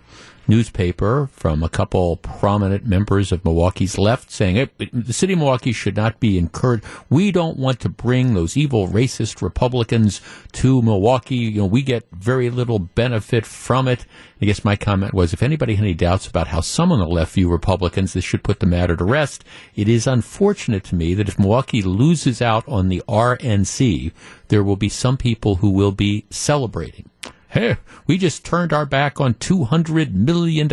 newspaper 0.46 1.28
from 1.32 1.62
a 1.62 1.68
couple 1.68 2.16
prominent 2.18 2.86
members 2.86 3.32
of 3.32 3.44
Milwaukee's 3.44 3.98
left 3.98 4.30
saying 4.30 4.56
hey, 4.56 4.70
the 4.92 5.12
city 5.12 5.32
of 5.32 5.38
Milwaukee 5.38 5.72
should 5.72 5.96
not 5.96 6.20
be 6.20 6.38
encouraged. 6.38 6.84
We 7.08 7.32
don't 7.32 7.58
want 7.58 7.80
to 7.80 7.88
bring 7.88 8.34
those 8.34 8.56
evil 8.56 8.88
racist 8.88 9.42
Republicans 9.42 10.20
to 10.52 10.82
Milwaukee. 10.82 11.36
You 11.36 11.62
know, 11.62 11.66
we 11.66 11.82
get 11.82 12.06
very 12.12 12.50
little 12.50 12.78
benefit 12.78 13.46
from 13.46 13.88
it. 13.88 14.06
I 14.40 14.46
guess 14.46 14.64
my 14.64 14.76
comment 14.76 15.14
was 15.14 15.32
if 15.32 15.42
anybody 15.42 15.74
had 15.74 15.84
any 15.84 15.94
doubts 15.94 16.26
about 16.26 16.48
how 16.48 16.60
some 16.60 16.92
on 16.92 16.98
the 16.98 17.06
left 17.06 17.32
view 17.32 17.50
Republicans, 17.50 18.12
this 18.12 18.24
should 18.24 18.44
put 18.44 18.60
the 18.60 18.66
matter 18.66 18.96
to 18.96 19.04
rest. 19.04 19.44
It 19.74 19.88
is 19.88 20.06
unfortunate 20.06 20.84
to 20.84 20.94
me 20.94 21.14
that 21.14 21.28
if 21.28 21.38
Milwaukee 21.38 21.82
loses 21.82 22.42
out 22.42 22.66
on 22.68 22.88
the 22.88 23.02
RNC, 23.08 24.12
there 24.48 24.62
will 24.62 24.76
be 24.76 24.88
some 24.88 25.16
people 25.16 25.56
who 25.56 25.70
will 25.70 25.92
be 25.92 26.26
celebrating 26.30 27.08
hey, 27.55 27.76
we 28.09 28.18
just 28.18 28.44
turned 28.44 28.72
our 28.72 28.85
back 28.85 29.20
on 29.20 29.35
$200 29.35 30.12
million, 30.12 30.66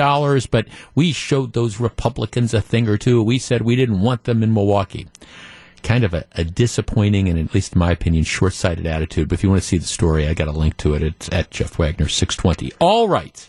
but 0.49 0.67
we 0.95 1.11
showed 1.11 1.53
those 1.53 1.79
Republicans 1.79 2.55
a 2.55 2.59
thing 2.59 2.89
or 2.89 2.97
two. 2.97 3.21
We 3.21 3.37
said 3.37 3.61
we 3.61 3.75
didn't 3.75 4.01
want 4.01 4.23
them 4.23 4.41
in 4.41 4.51
Milwaukee. 4.51 5.07
Kind 5.83 6.03
of 6.03 6.15
a, 6.15 6.25
a 6.33 6.43
disappointing 6.43 7.29
and, 7.29 7.37
at 7.37 7.53
least 7.53 7.73
in 7.73 7.79
my 7.79 7.91
opinion, 7.91 8.23
short 8.23 8.53
sighted 8.53 8.87
attitude. 8.87 9.29
But 9.29 9.35
if 9.35 9.43
you 9.43 9.49
want 9.49 9.61
to 9.61 9.67
see 9.67 9.77
the 9.77 9.85
story, 9.85 10.27
I 10.27 10.33
got 10.33 10.47
a 10.47 10.51
link 10.51 10.75
to 10.77 10.95
it. 10.95 11.03
It's 11.03 11.29
at 11.31 11.51
Jeff 11.51 11.77
Wagner 11.77 12.07
620. 12.07 12.73
All 12.79 13.07
right. 13.07 13.47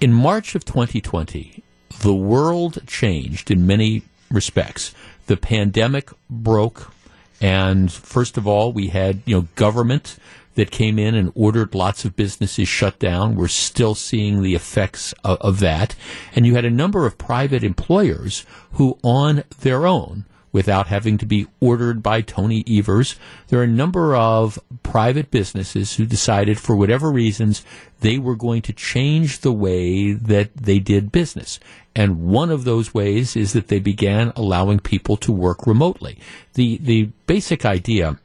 In 0.00 0.12
March 0.12 0.54
of 0.54 0.64
2020, 0.64 1.64
the 2.02 2.14
world 2.14 2.78
changed 2.86 3.50
in 3.50 3.66
many 3.66 4.02
respects. 4.30 4.94
The 5.26 5.36
pandemic 5.36 6.10
broke, 6.28 6.92
and 7.40 7.92
first 7.92 8.38
of 8.38 8.46
all, 8.46 8.72
we 8.72 8.88
had 8.88 9.22
you 9.26 9.36
know 9.36 9.48
government 9.56 10.16
that 10.54 10.70
came 10.70 10.98
in 10.98 11.14
and 11.14 11.32
ordered 11.34 11.74
lots 11.74 12.04
of 12.04 12.16
businesses 12.16 12.68
shut 12.68 12.98
down. 12.98 13.34
We're 13.36 13.48
still 13.48 13.94
seeing 13.94 14.42
the 14.42 14.54
effects 14.54 15.14
of, 15.24 15.38
of 15.40 15.60
that. 15.60 15.94
And 16.34 16.46
you 16.46 16.54
had 16.54 16.64
a 16.64 16.70
number 16.70 17.06
of 17.06 17.18
private 17.18 17.62
employers 17.62 18.44
who, 18.72 18.98
on 19.02 19.44
their 19.60 19.86
own, 19.86 20.24
without 20.52 20.88
having 20.88 21.16
to 21.18 21.26
be 21.26 21.46
ordered 21.60 22.02
by 22.02 22.20
Tony 22.20 22.64
Evers. 22.68 23.16
There 23.48 23.60
are 23.60 23.64
a 23.64 23.68
number 23.68 24.16
of 24.16 24.58
private 24.82 25.30
businesses 25.30 25.94
who 25.94 26.06
decided, 26.06 26.58
for 26.58 26.74
whatever 26.74 27.10
reasons, 27.10 27.64
they 28.00 28.18
were 28.18 28.34
going 28.34 28.62
to 28.62 28.72
change 28.72 29.40
the 29.40 29.52
way 29.52 30.12
that 30.12 30.56
they 30.56 30.78
did 30.78 31.12
business. 31.12 31.60
And 31.94 32.22
one 32.22 32.50
of 32.50 32.64
those 32.64 32.94
ways 32.94 33.36
is 33.36 33.52
that 33.52 33.68
they 33.68 33.78
began 33.78 34.32
allowing 34.36 34.80
people 34.80 35.16
to 35.18 35.32
work 35.32 35.66
remotely. 35.66 36.18
The, 36.54 36.78
the 36.78 37.10
basic 37.26 37.64
idea 37.64 38.18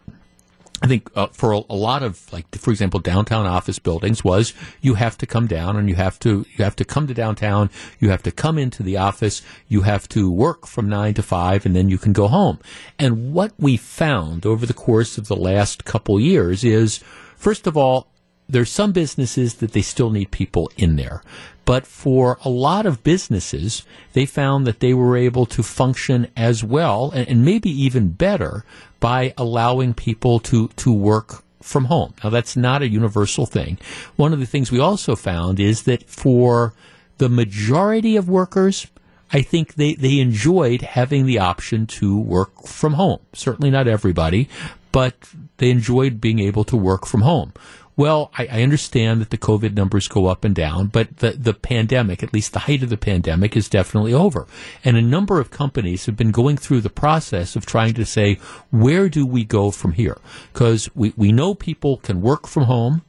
I 0.85 0.87
think 0.87 1.09
uh, 1.15 1.25
for 1.31 1.51
a, 1.51 1.61
a, 1.67 1.75
lot 1.75 2.03
of 2.03 2.31
like, 2.31 2.45
for 2.55 2.69
example, 2.69 2.99
downtown 2.99 3.47
office 3.47 3.79
buildings 3.79 4.23
was 4.23 4.53
you 4.81 4.93
have 4.93 5.17
to 5.17 5.25
come 5.25 5.47
down 5.47 5.77
and 5.77 5.89
you 5.89 5.95
have 5.95 6.19
to 6.19 6.45
you 6.55 6.63
have 6.63 6.75
to 6.75 6.85
come 6.85 7.07
to 7.07 7.13
downtown. 7.15 7.71
You 7.99 8.11
have 8.11 8.21
to 8.21 8.31
come 8.31 8.59
into 8.59 8.83
the 8.83 8.95
office. 8.95 9.41
You 9.67 9.81
have 9.81 10.07
to 10.09 10.29
work 10.29 10.67
from 10.67 10.87
nine 10.87 11.15
to 11.15 11.23
five, 11.23 11.65
and 11.65 11.75
then 11.75 11.89
you 11.89 11.97
can 11.97 12.13
go 12.13 12.27
home. 12.27 12.59
And 12.99 13.33
what 13.33 13.53
we 13.57 13.77
found 13.77 14.45
over 14.45 14.67
the 14.67 14.75
course 14.75 15.17
of 15.17 15.27
the 15.27 15.35
last 15.35 15.85
couple 15.85 16.19
years 16.19 16.63
is, 16.63 16.99
first 17.35 17.65
of 17.65 17.75
all, 17.75 18.11
there's 18.47 18.71
some 18.71 18.91
businesses 18.91 19.55
that 19.55 19.71
they 19.71 19.81
still 19.81 20.09
need 20.09 20.31
people 20.31 20.71
in 20.77 20.95
there. 20.95 21.21
But 21.65 21.87
for 21.87 22.37
a 22.45 22.49
lot 22.49 22.85
of 22.85 23.03
businesses, 23.03 23.83
they 24.13 24.25
found 24.27 24.67
that 24.67 24.79
they 24.79 24.93
were 24.93 25.17
able 25.17 25.47
to 25.47 25.63
function 25.63 26.27
as 26.37 26.63
well 26.63 27.11
and, 27.11 27.27
and 27.27 27.43
maybe 27.43 27.69
even 27.69 28.09
better 28.09 28.63
by 28.99 29.33
allowing 29.37 29.95
people 29.95 30.39
to, 30.41 30.67
to 30.69 30.91
work 30.91 31.43
from 31.61 31.85
home. 31.85 32.13
Now, 32.23 32.29
that's 32.29 32.55
not 32.55 32.83
a 32.83 32.87
universal 32.87 33.47
thing. 33.47 33.79
One 34.15 34.31
of 34.31 34.39
the 34.39 34.45
things 34.45 34.71
we 34.71 34.79
also 34.79 35.15
found 35.15 35.59
is 35.59 35.83
that 35.83 36.07
for 36.07 36.73
the 37.17 37.29
majority 37.29 38.15
of 38.15 38.29
workers, 38.29 38.85
I 39.33 39.41
think 39.41 39.73
they, 39.73 39.95
they 39.95 40.19
enjoyed 40.19 40.81
having 40.81 41.25
the 41.25 41.39
option 41.39 41.87
to 41.87 42.17
work 42.17 42.67
from 42.67 42.93
home. 42.93 43.19
Certainly 43.33 43.71
not 43.71 43.87
everybody, 43.87 44.47
but 44.91 45.15
they 45.57 45.71
enjoyed 45.71 46.21
being 46.21 46.39
able 46.39 46.63
to 46.65 46.77
work 46.77 47.05
from 47.07 47.21
home. 47.21 47.53
Well, 47.97 48.29
I, 48.37 48.47
I, 48.47 48.61
understand 48.61 49.21
that 49.21 49.29
the 49.29 49.37
COVID 49.37 49.73
numbers 49.73 50.09
go 50.09 50.25
up 50.25 50.43
and 50.43 50.53
down, 50.53 50.87
but 50.87 51.17
the, 51.17 51.31
the 51.31 51.53
pandemic, 51.53 52.21
at 52.21 52.33
least 52.33 52.51
the 52.51 52.59
height 52.59 52.83
of 52.83 52.89
the 52.89 52.97
pandemic, 52.97 53.55
is 53.55 53.69
definitely 53.69 54.13
over. 54.13 54.47
And 54.83 54.97
a 54.97 55.01
number 55.01 55.39
of 55.39 55.49
companies 55.49 56.05
have 56.05 56.17
been 56.17 56.31
going 56.31 56.57
through 56.57 56.81
the 56.81 56.89
process 56.89 57.55
of 57.55 57.65
trying 57.65 57.93
to 57.93 58.05
say, 58.05 58.35
where 58.69 59.07
do 59.07 59.25
we 59.25 59.45
go 59.45 59.71
from 59.71 59.93
here? 59.93 60.17
Because 60.51 60.89
we, 60.93 61.13
we 61.15 61.31
know 61.31 61.55
people 61.55 61.97
can 61.97 62.21
work 62.21 62.47
from 62.47 62.63
home. 62.63 63.01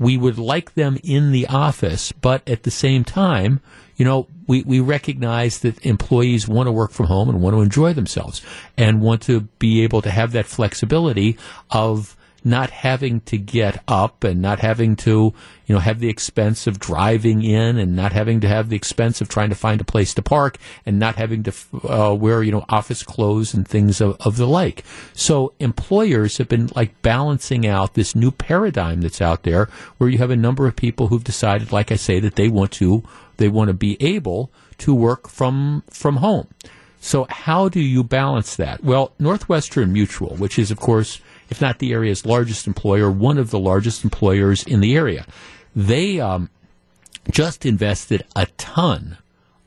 We 0.00 0.16
would 0.16 0.38
like 0.38 0.74
them 0.74 0.98
in 1.04 1.30
the 1.30 1.46
office, 1.46 2.10
but 2.10 2.48
at 2.48 2.64
the 2.64 2.72
same 2.72 3.04
time, 3.04 3.60
you 3.96 4.04
know, 4.04 4.26
we, 4.48 4.64
we 4.64 4.80
recognize 4.80 5.60
that 5.60 5.86
employees 5.86 6.48
want 6.48 6.66
to 6.66 6.72
work 6.72 6.90
from 6.90 7.06
home 7.06 7.28
and 7.28 7.40
want 7.40 7.54
to 7.54 7.60
enjoy 7.60 7.92
themselves 7.92 8.42
and 8.76 9.00
want 9.00 9.22
to 9.22 9.42
be 9.60 9.82
able 9.82 10.02
to 10.02 10.10
have 10.10 10.32
that 10.32 10.46
flexibility 10.46 11.38
of 11.70 12.16
not 12.44 12.70
having 12.70 13.20
to 13.22 13.38
get 13.38 13.82
up 13.88 14.22
and 14.22 14.42
not 14.42 14.60
having 14.60 14.94
to, 14.94 15.32
you 15.66 15.74
know, 15.74 15.80
have 15.80 15.98
the 15.98 16.10
expense 16.10 16.66
of 16.66 16.78
driving 16.78 17.42
in 17.42 17.78
and 17.78 17.96
not 17.96 18.12
having 18.12 18.40
to 18.40 18.48
have 18.48 18.68
the 18.68 18.76
expense 18.76 19.22
of 19.22 19.28
trying 19.28 19.48
to 19.48 19.54
find 19.54 19.80
a 19.80 19.84
place 19.84 20.12
to 20.12 20.22
park 20.22 20.58
and 20.84 20.98
not 20.98 21.16
having 21.16 21.42
to 21.42 21.52
uh, 21.88 22.14
wear, 22.14 22.42
you 22.42 22.52
know, 22.52 22.64
office 22.68 23.02
clothes 23.02 23.54
and 23.54 23.66
things 23.66 24.00
of, 24.00 24.16
of 24.20 24.36
the 24.36 24.46
like. 24.46 24.84
So 25.14 25.54
employers 25.58 26.36
have 26.36 26.48
been 26.48 26.70
like 26.76 27.00
balancing 27.00 27.66
out 27.66 27.94
this 27.94 28.14
new 28.14 28.30
paradigm 28.30 29.00
that's 29.00 29.22
out 29.22 29.44
there 29.44 29.70
where 29.96 30.10
you 30.10 30.18
have 30.18 30.30
a 30.30 30.36
number 30.36 30.66
of 30.66 30.76
people 30.76 31.06
who've 31.06 31.24
decided, 31.24 31.72
like 31.72 31.90
I 31.90 31.96
say, 31.96 32.20
that 32.20 32.36
they 32.36 32.48
want 32.48 32.72
to, 32.72 33.02
they 33.38 33.48
want 33.48 33.68
to 33.68 33.74
be 33.74 33.96
able 34.00 34.50
to 34.78 34.94
work 34.94 35.28
from, 35.28 35.82
from 35.88 36.16
home. 36.16 36.48
So 37.00 37.26
how 37.28 37.68
do 37.68 37.80
you 37.80 38.02
balance 38.02 38.56
that? 38.56 38.82
Well, 38.82 39.12
Northwestern 39.18 39.92
Mutual, 39.92 40.36
which 40.36 40.58
is 40.58 40.70
of 40.70 40.78
course 40.80 41.20
if 41.50 41.60
not 41.60 41.78
the 41.78 41.92
area's 41.92 42.26
largest 42.26 42.66
employer, 42.66 43.10
one 43.10 43.38
of 43.38 43.50
the 43.50 43.58
largest 43.58 44.04
employers 44.04 44.62
in 44.64 44.80
the 44.80 44.96
area. 44.96 45.26
They 45.74 46.20
um, 46.20 46.50
just 47.30 47.66
invested 47.66 48.24
a 48.36 48.46
ton 48.56 49.18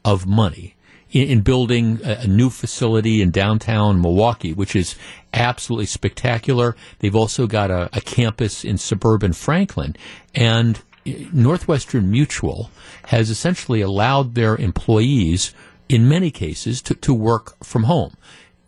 of 0.06 0.26
money 0.26 0.76
in, 1.12 1.28
in 1.28 1.41
building 1.41 1.99
a, 2.04 2.22
a, 2.22 2.28
new 2.28 2.49
facility 2.49 3.22
in 3.22 3.32
downtown 3.32 4.02
Milwaukee, 4.02 4.54
which 4.54 4.76
is 4.76 4.95
absolutely 5.34 5.86
spectacular. 5.86 6.76
They've 6.99 7.16
also 7.16 7.48
got 7.48 7.72
a, 7.72 7.90
a 7.94 8.02
campus 8.02 8.64
in 8.64 8.78
suburban 8.78 9.34
Franklin. 9.34 9.95
And 10.34 10.82
Northwestern 11.06 12.12
Mutual 12.12 12.70
has 13.06 13.30
essentially 13.30 13.82
allowed 13.82 14.36
their 14.36 14.56
employees, 14.56 15.54
in 15.88 16.08
many 16.08 16.32
cases, 16.32 16.82
to, 16.84 16.95
to 16.95 17.14
work 17.14 17.62
from 17.64 17.84
home 17.84 18.16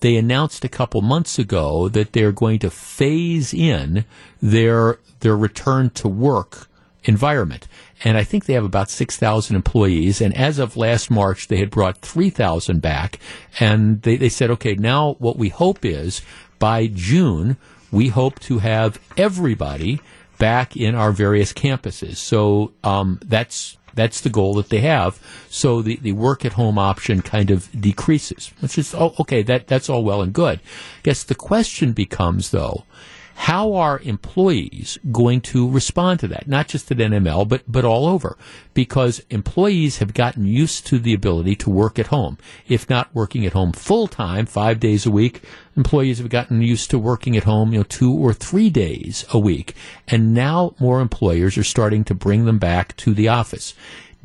they 0.02 0.16
announced 0.16 0.64
a 0.64 0.70
couple 0.70 1.02
months 1.02 1.38
ago 1.38 1.90
that 1.90 2.14
they're 2.14 2.32
going 2.32 2.60
to 2.60 2.70
phase 2.70 3.54
in 3.54 4.06
their 4.42 5.00
their 5.20 5.36
return 5.36 5.90
to 5.92 6.08
work 6.08 6.68
environment. 7.04 7.68
And 8.04 8.18
I 8.18 8.24
think 8.24 8.46
they 8.46 8.54
have 8.54 8.64
about 8.64 8.90
6,000 8.90 9.56
employees. 9.56 10.22
And 10.22 10.36
as 10.36 10.60
of 10.60 10.78
last 10.78 11.12
March, 11.12 11.48
they 11.48 11.58
had 11.58 11.70
brought 11.70 11.98
3,000 11.98 12.82
back. 12.82 13.20
And 13.60 14.02
they, 14.04 14.16
they 14.16 14.30
said, 14.30 14.52
okay, 14.52 14.76
now 14.76 15.16
what 15.20 15.38
we 15.38 15.50
hope 15.50 15.84
is 15.84 16.22
by 16.60 16.88
June, 16.88 17.58
we 17.92 18.10
hope 18.10 18.40
to 18.42 18.60
have 18.60 19.00
everybody 19.18 20.00
back 20.38 20.78
in 20.78 20.96
our 20.96 21.12
various 21.12 21.52
campuses. 21.52 22.18
So 22.18 22.72
um, 22.84 23.20
that's 23.26 23.78
that's 24.00 24.22
the 24.22 24.30
goal 24.30 24.54
that 24.56 24.70
they 24.70 24.80
have. 24.80 25.20
So 25.50 25.82
the, 25.82 25.98
the 25.98 26.14
work 26.14 26.46
at 26.46 26.54
home 26.54 26.78
option 26.78 27.22
kind 27.22 27.52
of 27.52 27.70
decreases, 27.80 28.52
which 28.62 28.78
is, 28.78 28.96
oh, 28.96 29.14
okay, 29.20 29.44
that, 29.44 29.68
that's 29.68 29.90
all 29.90 30.04
well 30.04 30.22
and 30.22 30.34
good. 30.34 30.60
I 30.60 31.02
guess 31.04 31.24
the 31.24 31.36
question 31.36 31.94
becomes, 31.94 32.52
though, 32.52 32.86
how 33.44 33.74
are 33.76 34.02
employees 34.04 35.00
going 35.14 35.40
to 35.40 35.72
respond 35.72 36.20
to 36.20 36.28
that? 36.28 36.46
Not 36.46 36.68
just 36.68 36.92
at 36.92 36.98
NML, 36.98 37.48
but, 37.48 37.64
but 37.70 37.86
all 37.86 38.06
over. 38.06 38.38
Because 38.74 39.22
employees 39.30 40.00
have 40.00 40.14
gotten 40.14 40.46
used 40.46 40.86
to 40.88 41.00
the 41.00 41.14
ability 41.14 41.56
to 41.56 41.70
work 41.70 41.98
at 41.98 42.08
home. 42.08 42.38
If 42.68 42.90
not 42.90 43.16
working 43.16 43.46
at 43.46 43.54
home 43.54 43.72
full 43.72 44.10
time, 44.10 44.46
five 44.46 44.82
days 44.82 45.06
a 45.06 45.12
week, 45.12 45.42
employees 45.78 46.18
have 46.18 46.28
gotten 46.28 46.62
used 46.62 46.90
to 46.90 47.00
working 47.00 47.38
at 47.38 47.46
home, 47.46 47.72
you 47.72 47.80
know, 47.80 47.84
two 47.84 48.14
or 48.14 48.34
three 48.34 48.70
days 48.70 49.24
a 49.32 49.40
week. 49.40 49.74
And 50.06 50.34
now 50.34 50.76
more 50.78 51.00
employers 51.00 51.58
are 51.58 51.64
starting 51.64 52.04
to 52.04 52.14
bring 52.14 52.44
them 52.44 52.60
back 52.60 52.98
to 52.98 53.14
the 53.14 53.30
office. 53.30 53.74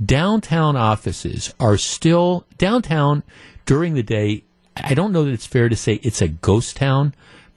Downtown 0.05 0.75
offices 0.75 1.55
are 1.61 1.77
still 1.77 2.47
downtown 2.59 3.23
during 3.65 3.95
the 3.95 4.03
day. 4.03 4.43
I 4.77 4.95
don't 4.95 5.13
know 5.13 5.25
that 5.25 5.33
it's 5.33 5.47
fair 5.47 5.69
to 5.69 5.77
say 5.77 6.01
it's 6.03 6.21
a 6.21 6.27
ghost 6.27 6.77
town 6.77 7.15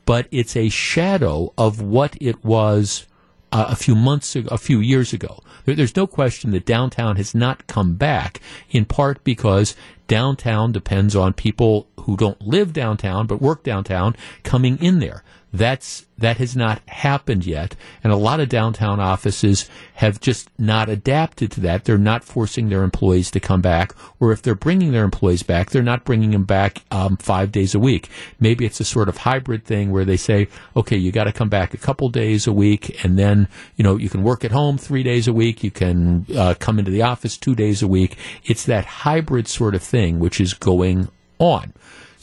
but 0.07 0.25
it's 0.31 0.55
a 0.55 0.69
shadow 0.69 1.53
of 1.57 1.81
what 1.81 2.15
it 2.21 2.41
was 2.43 3.05
uh, 3.51 3.65
a 3.67 3.75
few 3.75 3.93
months 3.93 4.38
ago, 4.38 4.47
a 4.49 4.57
few 4.57 4.79
years 4.79 5.11
ago. 5.11 5.43
There, 5.65 5.75
there's 5.75 5.97
no 5.97 6.07
question 6.07 6.51
that 6.51 6.65
downtown 6.65 7.17
has 7.17 7.35
not 7.35 7.67
come 7.67 7.95
back, 7.95 8.39
in 8.69 8.85
part 8.85 9.21
because 9.25 9.75
downtown 10.07 10.71
depends 10.71 11.13
on 11.13 11.34
people 11.34 11.89
who 11.99 12.15
don't 12.15 12.41
live 12.41 12.71
downtown 12.71 13.27
but 13.27 13.41
work 13.41 13.63
downtown 13.63 14.15
coming 14.43 14.77
in 14.81 14.99
there. 14.99 15.23
That's 15.53 16.06
that 16.18 16.38
has 16.38 16.56
not 16.56 16.82
happened 16.90 17.45
yet, 17.45 17.76
and 18.03 18.11
a 18.11 18.18
lot 18.18 18.41
of 18.41 18.49
downtown 18.49 18.99
offices 18.99 19.69
have 19.95 20.19
just 20.19 20.49
not 20.60 20.90
adapted 20.90 21.52
to 21.52 21.61
that. 21.61 21.86
They're 21.86 21.98
not 21.98 22.24
forcing 22.24 22.68
their 22.68 22.84
employees 22.84 23.32
to 23.32 23.40
come 23.40 23.61
back, 23.61 23.94
or 24.19 24.34
if 24.34 24.41
they're 24.41 24.56
bringing 24.56 24.91
their 24.91 25.06
employees 25.06 25.44
back, 25.44 25.69
they're 25.69 25.82
not 25.82 26.03
bringing 26.03 26.32
them 26.32 26.44
back 26.44 26.84
um, 26.91 27.15
five 27.15 27.53
days 27.53 27.74
a 27.74 27.80
week. 27.80 28.10
Maybe 28.41 28.65
it's 28.65 28.82
a 28.82 28.86
sort 28.86 29.07
of 29.07 29.18
hybrid 29.18 29.64
thing 29.64 29.91
where 29.91 30.06
they 30.06 30.18
say, 30.18 30.49
okay, 30.76 30.98
you 30.98 31.14
got 31.14 31.26
to 31.26 31.32
come 31.32 31.49
back 31.49 31.74
a 31.74 31.78
couple 31.78 32.10
days 32.10 32.45
a 32.45 32.53
week, 32.53 33.03
and 33.06 33.18
then 33.18 33.48
you 33.78 33.86
know 33.86 33.95
you 33.95 34.10
can 34.10 34.24
work 34.24 34.44
at 34.44 34.52
home 34.52 34.78
three 34.78 35.03
days 35.03 35.30
a 35.30 35.34
week, 35.34 35.64
you 35.64 35.72
can 35.72 36.26
uh, 36.36 36.56
come 36.60 36.78
into 36.78 36.91
the 36.91 37.03
office 37.03 37.38
two 37.38 37.56
days 37.56 37.82
a 37.82 37.88
week. 37.88 38.18
It's 38.44 38.65
that 38.65 38.84
hybrid 38.84 39.48
sort 39.48 39.76
of 39.76 39.82
thing 39.82 40.19
which 40.19 40.41
is 40.41 40.53
going 40.53 41.07
on. 41.40 41.74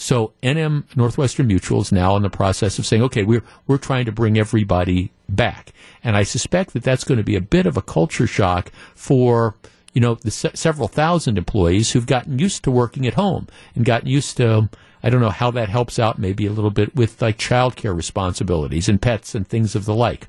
So 0.04 0.32
NM 0.42 0.84
Northwestern 0.94 1.46
Mutual 1.46 1.80
is 1.80 1.90
now 1.90 2.14
in 2.16 2.22
the 2.22 2.28
process 2.28 2.78
of 2.78 2.84
saying, 2.84 3.02
okay, 3.04 3.22
we're 3.22 3.42
we're 3.66 3.78
trying 3.78 4.04
to 4.04 4.12
bring 4.12 4.36
everybody 4.36 5.10
back, 5.30 5.72
and 6.02 6.14
I 6.14 6.24
suspect 6.24 6.74
that 6.74 6.82
that's 6.82 7.04
going 7.04 7.16
to 7.16 7.24
be 7.24 7.36
a 7.36 7.40
bit 7.40 7.64
of 7.64 7.78
a 7.78 7.82
culture 7.82 8.26
shock 8.26 8.70
for 8.94 9.54
you 9.94 10.02
know 10.02 10.16
the 10.16 10.30
se- 10.30 10.56
several 10.56 10.88
thousand 10.88 11.38
employees 11.38 11.92
who've 11.92 12.04
gotten 12.04 12.38
used 12.38 12.64
to 12.64 12.70
working 12.70 13.06
at 13.06 13.14
home 13.14 13.48
and 13.74 13.86
gotten 13.86 14.06
used 14.06 14.36
to. 14.36 14.68
I 15.02 15.08
don't 15.08 15.22
know 15.22 15.30
how 15.30 15.50
that 15.52 15.70
helps 15.70 15.98
out 15.98 16.18
maybe 16.18 16.44
a 16.44 16.52
little 16.52 16.70
bit 16.70 16.94
with 16.94 17.22
like 17.22 17.38
childcare 17.38 17.96
responsibilities 17.96 18.90
and 18.90 19.00
pets 19.00 19.34
and 19.34 19.48
things 19.48 19.74
of 19.74 19.86
the 19.86 19.94
like. 19.94 20.26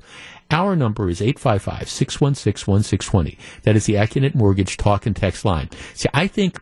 Our 0.50 0.74
number 0.74 1.10
is 1.10 1.20
855-616-1620. 1.20 3.36
That 3.64 3.76
is 3.76 3.84
the 3.84 3.96
Accunet 3.96 4.34
Mortgage 4.34 4.78
talk 4.78 5.04
and 5.04 5.14
text 5.14 5.44
line. 5.44 5.68
See, 5.92 6.08
I 6.14 6.28
think 6.28 6.58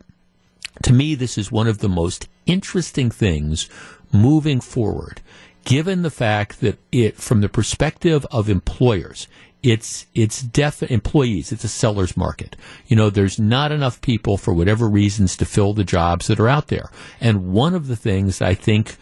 to 0.85 0.93
me, 0.93 1.15
this 1.15 1.35
is 1.35 1.51
one 1.51 1.67
of 1.67 1.79
the 1.79 1.89
most 1.89 2.27
interesting 2.45 3.09
things 3.09 3.67
moving 4.11 4.61
forward, 4.61 5.19
given 5.63 6.03
the 6.03 6.11
fact 6.11 6.61
that 6.61 6.77
it, 6.91 7.17
from 7.17 7.41
the 7.41 7.49
perspective 7.49 8.23
of 8.29 8.49
employers, 8.49 9.27
it's 9.63 10.05
it's 10.13 10.43
def 10.43 10.83
employees. 10.83 11.51
It's 11.51 11.63
a 11.63 11.67
seller's 11.69 12.15
market. 12.15 12.55
You 12.85 12.95
know, 12.95 13.09
there's 13.09 13.39
not 13.39 13.71
enough 13.71 13.99
people 14.01 14.37
for 14.37 14.53
whatever 14.53 14.87
reasons 14.87 15.35
to 15.37 15.45
fill 15.45 15.73
the 15.73 15.83
jobs 15.83 16.27
that 16.27 16.39
are 16.39 16.47
out 16.47 16.67
there. 16.67 16.91
And 17.19 17.51
one 17.51 17.73
of 17.73 17.87
the 17.87 17.95
things 17.95 18.39
I 18.39 18.53
think 18.53 18.95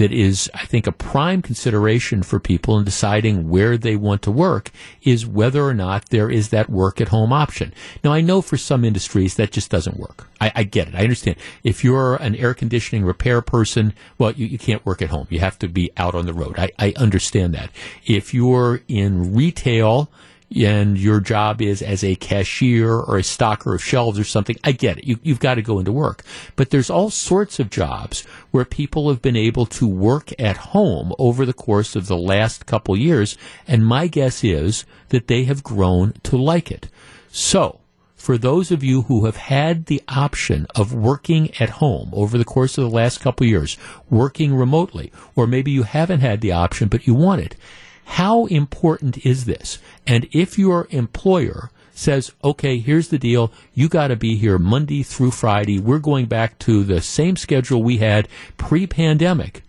that 0.00 0.12
is, 0.12 0.50
I 0.54 0.64
think, 0.64 0.86
a 0.86 0.92
prime 0.92 1.42
consideration 1.42 2.22
for 2.22 2.40
people 2.40 2.78
in 2.78 2.84
deciding 2.84 3.50
where 3.50 3.76
they 3.76 3.96
want 3.96 4.22
to 4.22 4.30
work 4.30 4.70
is 5.02 5.26
whether 5.26 5.62
or 5.62 5.74
not 5.74 6.08
there 6.08 6.30
is 6.30 6.48
that 6.48 6.70
work 6.70 7.02
at 7.02 7.08
home 7.08 7.34
option. 7.34 7.74
Now, 8.02 8.10
I 8.10 8.22
know 8.22 8.40
for 8.40 8.56
some 8.56 8.82
industries 8.82 9.34
that 9.34 9.52
just 9.52 9.70
doesn't 9.70 9.98
work. 9.98 10.26
I, 10.40 10.52
I 10.56 10.62
get 10.62 10.88
it. 10.88 10.94
I 10.94 11.02
understand. 11.02 11.36
If 11.62 11.84
you're 11.84 12.16
an 12.16 12.34
air 12.34 12.54
conditioning 12.54 13.04
repair 13.04 13.42
person, 13.42 13.92
well, 14.16 14.32
you, 14.32 14.46
you 14.46 14.56
can't 14.56 14.86
work 14.86 15.02
at 15.02 15.10
home. 15.10 15.26
You 15.28 15.40
have 15.40 15.58
to 15.58 15.68
be 15.68 15.90
out 15.98 16.14
on 16.14 16.24
the 16.24 16.32
road. 16.32 16.58
I, 16.58 16.70
I 16.78 16.94
understand 16.96 17.52
that. 17.52 17.70
If 18.06 18.32
you're 18.32 18.80
in 18.88 19.34
retail, 19.34 20.10
and 20.54 20.98
your 20.98 21.20
job 21.20 21.62
is 21.62 21.80
as 21.80 22.02
a 22.02 22.16
cashier 22.16 22.92
or 22.92 23.16
a 23.16 23.22
stocker 23.22 23.74
of 23.74 23.82
shelves 23.82 24.18
or 24.18 24.24
something, 24.24 24.56
I 24.64 24.72
get 24.72 24.98
it. 24.98 25.04
You, 25.04 25.18
you've 25.22 25.40
got 25.40 25.54
to 25.54 25.62
go 25.62 25.78
into 25.78 25.92
work. 25.92 26.24
But 26.56 26.70
there's 26.70 26.90
all 26.90 27.10
sorts 27.10 27.60
of 27.60 27.70
jobs 27.70 28.22
where 28.50 28.64
people 28.64 29.08
have 29.08 29.22
been 29.22 29.36
able 29.36 29.66
to 29.66 29.86
work 29.86 30.32
at 30.40 30.56
home 30.56 31.12
over 31.18 31.46
the 31.46 31.52
course 31.52 31.94
of 31.94 32.08
the 32.08 32.16
last 32.16 32.66
couple 32.66 32.96
years, 32.96 33.38
and 33.68 33.86
my 33.86 34.08
guess 34.08 34.42
is 34.42 34.84
that 35.10 35.28
they 35.28 35.44
have 35.44 35.62
grown 35.62 36.14
to 36.24 36.36
like 36.36 36.70
it. 36.70 36.88
So, 37.30 37.80
for 38.16 38.36
those 38.36 38.70
of 38.70 38.84
you 38.84 39.02
who 39.02 39.24
have 39.24 39.36
had 39.36 39.86
the 39.86 40.02
option 40.08 40.66
of 40.74 40.92
working 40.92 41.54
at 41.58 41.70
home 41.70 42.10
over 42.12 42.36
the 42.36 42.44
course 42.44 42.76
of 42.76 42.84
the 42.84 42.94
last 42.94 43.18
couple 43.20 43.46
years, 43.46 43.78
working 44.10 44.54
remotely, 44.54 45.10
or 45.34 45.46
maybe 45.46 45.70
you 45.70 45.84
haven't 45.84 46.20
had 46.20 46.40
the 46.40 46.52
option 46.52 46.88
but 46.88 47.06
you 47.06 47.14
want 47.14 47.40
it, 47.40 47.56
how 48.04 48.46
important 48.46 49.24
is 49.24 49.44
this? 49.44 49.78
And 50.06 50.28
if 50.32 50.58
your 50.58 50.88
employer 50.90 51.70
says, 52.00 52.32
okay, 52.42 52.78
here's 52.78 53.08
the 53.08 53.18
deal. 53.18 53.52
You 53.74 53.88
got 53.88 54.08
to 54.08 54.16
be 54.16 54.36
here 54.36 54.58
Monday 54.58 55.02
through 55.02 55.32
Friday. 55.32 55.78
We're 55.78 55.98
going 55.98 56.26
back 56.26 56.58
to 56.60 56.82
the 56.82 57.00
same 57.00 57.36
schedule 57.36 57.82
we 57.82 57.98
had 57.98 58.28
pre 58.56 58.86
pandemic. 58.86 59.62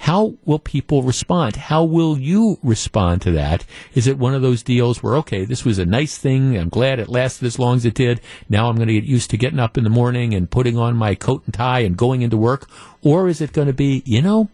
How 0.00 0.34
will 0.44 0.60
people 0.60 1.02
respond? 1.02 1.56
How 1.56 1.82
will 1.82 2.16
you 2.18 2.58
respond 2.62 3.20
to 3.22 3.32
that? 3.32 3.64
Is 3.94 4.06
it 4.06 4.16
one 4.16 4.32
of 4.32 4.42
those 4.42 4.62
deals 4.62 5.02
where, 5.02 5.16
okay, 5.16 5.44
this 5.44 5.64
was 5.64 5.78
a 5.78 5.84
nice 5.84 6.16
thing. 6.16 6.56
I'm 6.56 6.68
glad 6.68 7.00
it 7.00 7.08
lasted 7.08 7.46
as 7.46 7.58
long 7.58 7.76
as 7.76 7.84
it 7.84 7.94
did. 7.94 8.20
Now 8.48 8.68
I'm 8.68 8.76
going 8.76 8.88
to 8.88 8.94
get 8.94 9.04
used 9.04 9.30
to 9.30 9.36
getting 9.36 9.58
up 9.58 9.76
in 9.76 9.82
the 9.82 9.90
morning 9.90 10.34
and 10.34 10.50
putting 10.50 10.78
on 10.78 10.96
my 10.96 11.16
coat 11.16 11.42
and 11.46 11.54
tie 11.54 11.80
and 11.80 11.96
going 11.96 12.22
into 12.22 12.36
work. 12.36 12.68
Or 13.02 13.28
is 13.28 13.40
it 13.40 13.52
going 13.52 13.66
to 13.66 13.74
be, 13.74 14.02
you 14.06 14.22
know, 14.22 14.48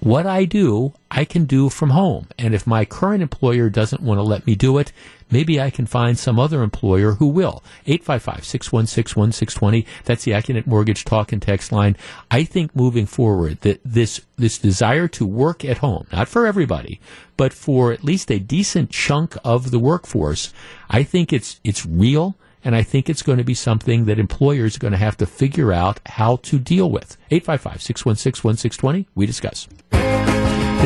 what 0.00 0.26
I 0.26 0.44
do, 0.44 0.94
I 1.10 1.24
can 1.24 1.44
do 1.44 1.68
from 1.68 1.90
home. 1.90 2.28
And 2.38 2.54
if 2.54 2.66
my 2.66 2.84
current 2.84 3.22
employer 3.22 3.68
doesn't 3.68 4.02
want 4.02 4.18
to 4.18 4.22
let 4.22 4.46
me 4.46 4.54
do 4.54 4.78
it, 4.78 4.92
maybe 5.30 5.60
I 5.60 5.70
can 5.70 5.86
find 5.86 6.18
some 6.18 6.38
other 6.38 6.62
employer 6.62 7.12
who 7.12 7.28
will. 7.28 7.62
855-616-1620. 7.86 9.86
That's 10.04 10.24
the 10.24 10.32
Accunet 10.32 10.66
Mortgage 10.66 11.04
talk 11.04 11.32
and 11.32 11.42
text 11.42 11.72
line. 11.72 11.96
I 12.30 12.44
think 12.44 12.74
moving 12.74 13.06
forward 13.06 13.60
that 13.60 13.80
this, 13.84 14.20
this 14.36 14.58
desire 14.58 15.08
to 15.08 15.26
work 15.26 15.64
at 15.64 15.78
home, 15.78 16.06
not 16.12 16.28
for 16.28 16.46
everybody, 16.46 17.00
but 17.36 17.52
for 17.52 17.92
at 17.92 18.04
least 18.04 18.30
a 18.30 18.38
decent 18.38 18.90
chunk 18.90 19.36
of 19.44 19.70
the 19.70 19.78
workforce, 19.78 20.52
I 20.88 21.02
think 21.02 21.32
it's, 21.32 21.60
it's 21.64 21.84
real. 21.84 22.36
And 22.64 22.76
I 22.76 22.82
think 22.82 23.08
it's 23.08 23.22
going 23.22 23.38
to 23.38 23.44
be 23.44 23.54
something 23.54 24.04
that 24.04 24.18
employers 24.18 24.76
are 24.76 24.80
going 24.80 24.92
to 24.92 24.98
have 24.98 25.16
to 25.18 25.26
figure 25.26 25.72
out 25.72 26.00
how 26.06 26.36
to 26.36 26.58
deal 26.58 26.90
with. 26.90 27.16
855 27.30 27.82
616 27.82 28.48
1620. 28.48 29.08
We 29.14 29.26
discuss. 29.26 29.68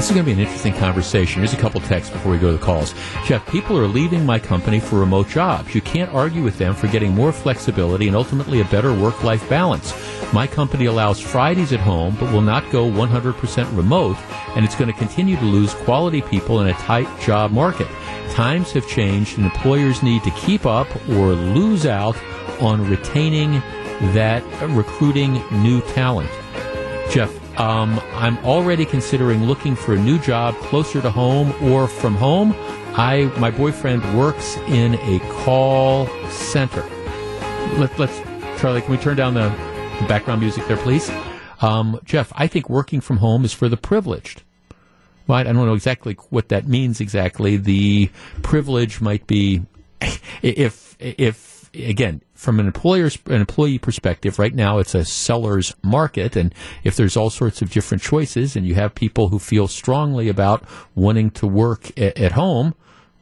This 0.04 0.10
is 0.10 0.16
going 0.16 0.26
to 0.26 0.34
be 0.34 0.38
an 0.38 0.46
interesting 0.46 0.74
conversation. 0.74 1.40
Here's 1.40 1.54
a 1.54 1.56
couple 1.56 1.80
texts 1.80 2.12
before 2.12 2.32
we 2.32 2.36
go 2.36 2.52
to 2.52 2.58
the 2.58 2.62
calls. 2.62 2.92
Jeff, 3.24 3.50
people 3.50 3.78
are 3.78 3.86
leaving 3.86 4.26
my 4.26 4.38
company 4.38 4.78
for 4.78 4.96
remote 4.96 5.30
jobs. 5.30 5.74
You 5.74 5.80
can't 5.80 6.12
argue 6.12 6.42
with 6.42 6.58
them 6.58 6.74
for 6.74 6.88
getting 6.88 7.14
more 7.14 7.32
flexibility 7.32 8.06
and 8.06 8.14
ultimately 8.14 8.60
a 8.60 8.66
better 8.66 8.92
work 8.92 9.24
life 9.24 9.48
balance. 9.48 9.94
My 10.30 10.46
company 10.46 10.84
allows 10.84 11.20
Fridays 11.20 11.72
at 11.72 11.80
home, 11.80 12.18
but 12.20 12.30
will 12.34 12.42
not 12.42 12.70
go 12.70 12.84
100% 12.86 13.74
remote, 13.74 14.18
and 14.54 14.62
it's 14.62 14.74
going 14.74 14.92
to 14.92 14.98
continue 14.98 15.36
to 15.36 15.44
lose 15.46 15.72
quality 15.72 16.20
people 16.20 16.60
in 16.60 16.66
a 16.66 16.74
tight 16.74 17.08
job 17.22 17.50
market. 17.50 17.88
Times 18.32 18.72
have 18.72 18.86
changed, 18.86 19.38
and 19.38 19.46
employers 19.46 20.02
need 20.02 20.22
to 20.24 20.30
keep 20.32 20.66
up 20.66 20.86
or 21.12 21.32
lose 21.32 21.86
out 21.86 22.22
on 22.60 22.86
retaining 22.90 23.52
that 24.12 24.42
uh, 24.60 24.68
recruiting 24.68 25.42
new 25.62 25.80
talent. 25.94 26.28
Jeff, 27.10 27.32
um, 27.56 28.00
I'm 28.14 28.38
already 28.38 28.84
considering 28.84 29.44
looking 29.44 29.76
for 29.76 29.94
a 29.94 29.98
new 29.98 30.18
job 30.18 30.54
closer 30.56 31.00
to 31.00 31.10
home 31.10 31.54
or 31.62 31.86
from 31.86 32.14
home. 32.14 32.54
I 32.96 33.32
my 33.38 33.50
boyfriend 33.50 34.02
works 34.18 34.56
in 34.68 34.94
a 34.96 35.20
call 35.44 36.06
center. 36.30 36.82
Let, 37.78 37.98
us 38.00 38.60
Charlie, 38.60 38.82
can 38.82 38.90
we 38.90 38.98
turn 38.98 39.16
down 39.16 39.34
the, 39.34 39.48
the 40.00 40.06
background 40.08 40.40
music 40.40 40.66
there, 40.66 40.76
please? 40.76 41.10
Um, 41.60 42.00
Jeff, 42.04 42.32
I 42.36 42.46
think 42.46 42.68
working 42.68 43.00
from 43.00 43.18
home 43.18 43.44
is 43.44 43.52
for 43.52 43.68
the 43.68 43.76
privileged. 43.76 44.42
Well, 45.26 45.38
I 45.38 45.42
don't 45.44 45.54
know 45.54 45.74
exactly 45.74 46.14
what 46.30 46.48
that 46.48 46.66
means 46.68 47.00
exactly. 47.00 47.56
The 47.56 48.10
privilege 48.42 49.00
might 49.00 49.26
be 49.26 49.62
if 50.42 50.96
if 50.98 51.53
again 51.74 52.22
from 52.34 52.60
an 52.60 52.66
employer's 52.66 53.18
an 53.26 53.40
employee 53.40 53.78
perspective, 53.78 54.38
right 54.38 54.54
now 54.54 54.78
it's 54.78 54.94
a 54.94 55.04
seller's 55.04 55.74
market, 55.82 56.36
and 56.36 56.54
if 56.82 56.96
there's 56.96 57.16
all 57.16 57.30
sorts 57.30 57.62
of 57.62 57.70
different 57.70 58.02
choices, 58.02 58.56
and 58.56 58.66
you 58.66 58.74
have 58.74 58.94
people 58.94 59.28
who 59.28 59.38
feel 59.38 59.68
strongly 59.68 60.28
about 60.28 60.64
wanting 60.94 61.30
to 61.30 61.46
work 61.46 61.90
a- 61.96 62.18
at 62.20 62.32
home, 62.32 62.74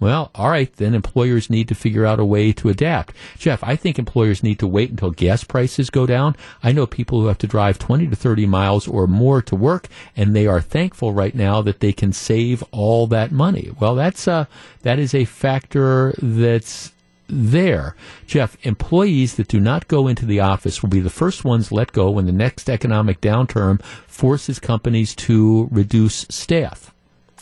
well, 0.03 0.33
all 0.35 0.51
right, 0.51 0.73
then 0.79 0.95
employers 0.95 1.49
need 1.49 1.69
to 1.69 1.77
figure 1.77 2.05
out 2.05 2.19
a 2.19 2.24
way 2.24 2.53
to 2.55 2.69
adapt. 2.69 3.15
Jeff, 3.39 3.62
I 3.62 3.77
think 3.77 4.01
employers 4.01 4.43
need 4.43 4.59
to 4.59 4.66
wait 4.66 4.91
until 4.91 5.12
gas 5.12 5.45
prices 5.45 5.91
go 5.91 6.07
down. 6.07 6.35
I 6.61 6.73
know 6.73 6.89
people 6.89 7.20
who 7.20 7.29
have 7.29 7.39
to 7.39 7.47
drive 7.47 7.79
20 7.79 8.09
to 8.09 8.16
30 8.16 8.47
miles 8.47 8.89
or 8.89 9.07
more 9.07 9.41
to 9.43 9.55
work, 9.55 9.87
and 10.16 10.35
they 10.35 10.49
are 10.49 10.61
thankful 10.61 11.12
right 11.12 11.37
now 11.37 11.62
that 11.62 11.79
they 11.79 11.93
can 11.93 12.12
save 12.12 12.65
all 12.73 13.07
that 13.07 13.31
money. 13.31 13.70
Well, 13.79 13.95
that's 13.95 14.27
a, 14.27 14.49
that 14.83 14.99
is 14.99 15.15
a 15.15 15.24
factor 15.24 16.15
that's 16.20 16.91
there. 17.33 17.97
Jeff, 18.27 18.57
employees 18.63 19.37
that 19.37 19.49
do 19.49 19.59
not 19.59 19.89
go 19.89 20.07
into 20.07 20.27
the 20.27 20.41
office 20.41 20.83
will 20.83 20.91
be 20.91 21.01
the 21.01 21.11
first 21.11 21.45
ones 21.45 21.73
let 21.73 21.93
go 21.93 22.11
when 22.11 22.27
the 22.27 22.33
next 22.33 22.69
economic 22.69 23.21
downturn 23.21 23.83
forces 23.83 24.59
companies 24.59 25.15
to 25.17 25.69
reduce 25.71 26.27
staff. 26.29 26.93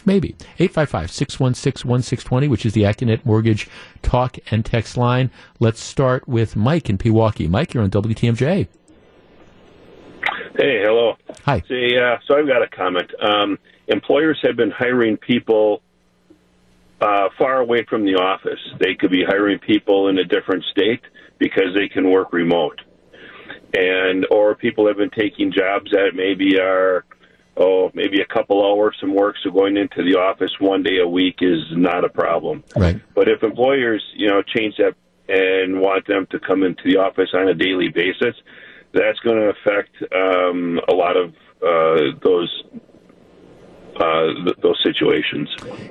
Maybe. 0.06 0.34
855-616-1620, 0.58 2.48
which 2.48 2.64
is 2.64 2.72
the 2.72 2.84
Accunet 2.84 3.26
Mortgage 3.26 3.68
talk 4.02 4.38
and 4.50 4.64
text 4.64 4.96
line. 4.96 5.30
Let's 5.58 5.80
start 5.80 6.26
with 6.26 6.56
Mike 6.56 6.88
in 6.88 6.96
Pewaukee. 6.96 7.50
Mike, 7.50 7.74
you're 7.74 7.82
on 7.82 7.90
WTMJ. 7.90 8.68
Hey, 10.56 10.82
hello. 10.82 11.16
Hi. 11.44 11.62
See, 11.68 11.98
uh, 11.98 12.16
so 12.26 12.38
I've 12.38 12.46
got 12.46 12.62
a 12.62 12.68
comment. 12.68 13.10
Um, 13.22 13.58
employers 13.88 14.38
have 14.42 14.56
been 14.56 14.70
hiring 14.70 15.16
people 15.16 15.82
uh, 17.00 17.28
far 17.38 17.60
away 17.60 17.84
from 17.88 18.04
the 18.04 18.14
office. 18.14 18.60
They 18.78 18.94
could 18.94 19.10
be 19.10 19.24
hiring 19.24 19.58
people 19.58 20.08
in 20.08 20.18
a 20.18 20.24
different 20.24 20.64
state 20.70 21.00
because 21.38 21.74
they 21.74 21.88
can 21.88 22.10
work 22.10 22.32
remote, 22.32 22.80
and 23.74 24.26
or 24.30 24.54
people 24.54 24.86
have 24.86 24.96
been 24.96 25.10
taking 25.10 25.52
jobs 25.52 25.90
that 25.92 26.10
maybe 26.14 26.58
are 26.60 27.04
oh, 27.56 27.90
maybe 27.94 28.20
a 28.20 28.26
couple 28.26 28.64
hours 28.64 28.96
some 29.00 29.14
work, 29.14 29.36
so 29.42 29.50
going 29.50 29.76
into 29.76 30.02
the 30.02 30.18
office 30.18 30.50
one 30.60 30.82
day 30.82 30.98
a 30.98 31.06
week 31.06 31.36
is 31.40 31.60
not 31.72 32.04
a 32.04 32.08
problem. 32.08 32.64
Right. 32.74 33.00
But 33.14 33.28
if 33.28 33.42
employers, 33.42 34.02
you 34.16 34.28
know, 34.28 34.42
change 34.42 34.76
that 34.78 34.94
and 35.28 35.80
want 35.80 36.06
them 36.06 36.26
to 36.30 36.40
come 36.40 36.62
into 36.62 36.82
the 36.84 36.96
office 36.96 37.28
on 37.34 37.48
a 37.48 37.54
daily 37.54 37.88
basis, 37.88 38.34
that's 38.92 39.18
going 39.20 39.36
to 39.36 39.50
affect 39.50 39.94
um, 40.12 40.80
a 40.88 40.94
lot 40.94 41.16
of 41.16 41.30
uh, 41.62 42.18
those 42.22 42.64
uh, 43.96 44.44
th- 44.44 44.56
those 44.62 44.78
situations. 44.82 45.48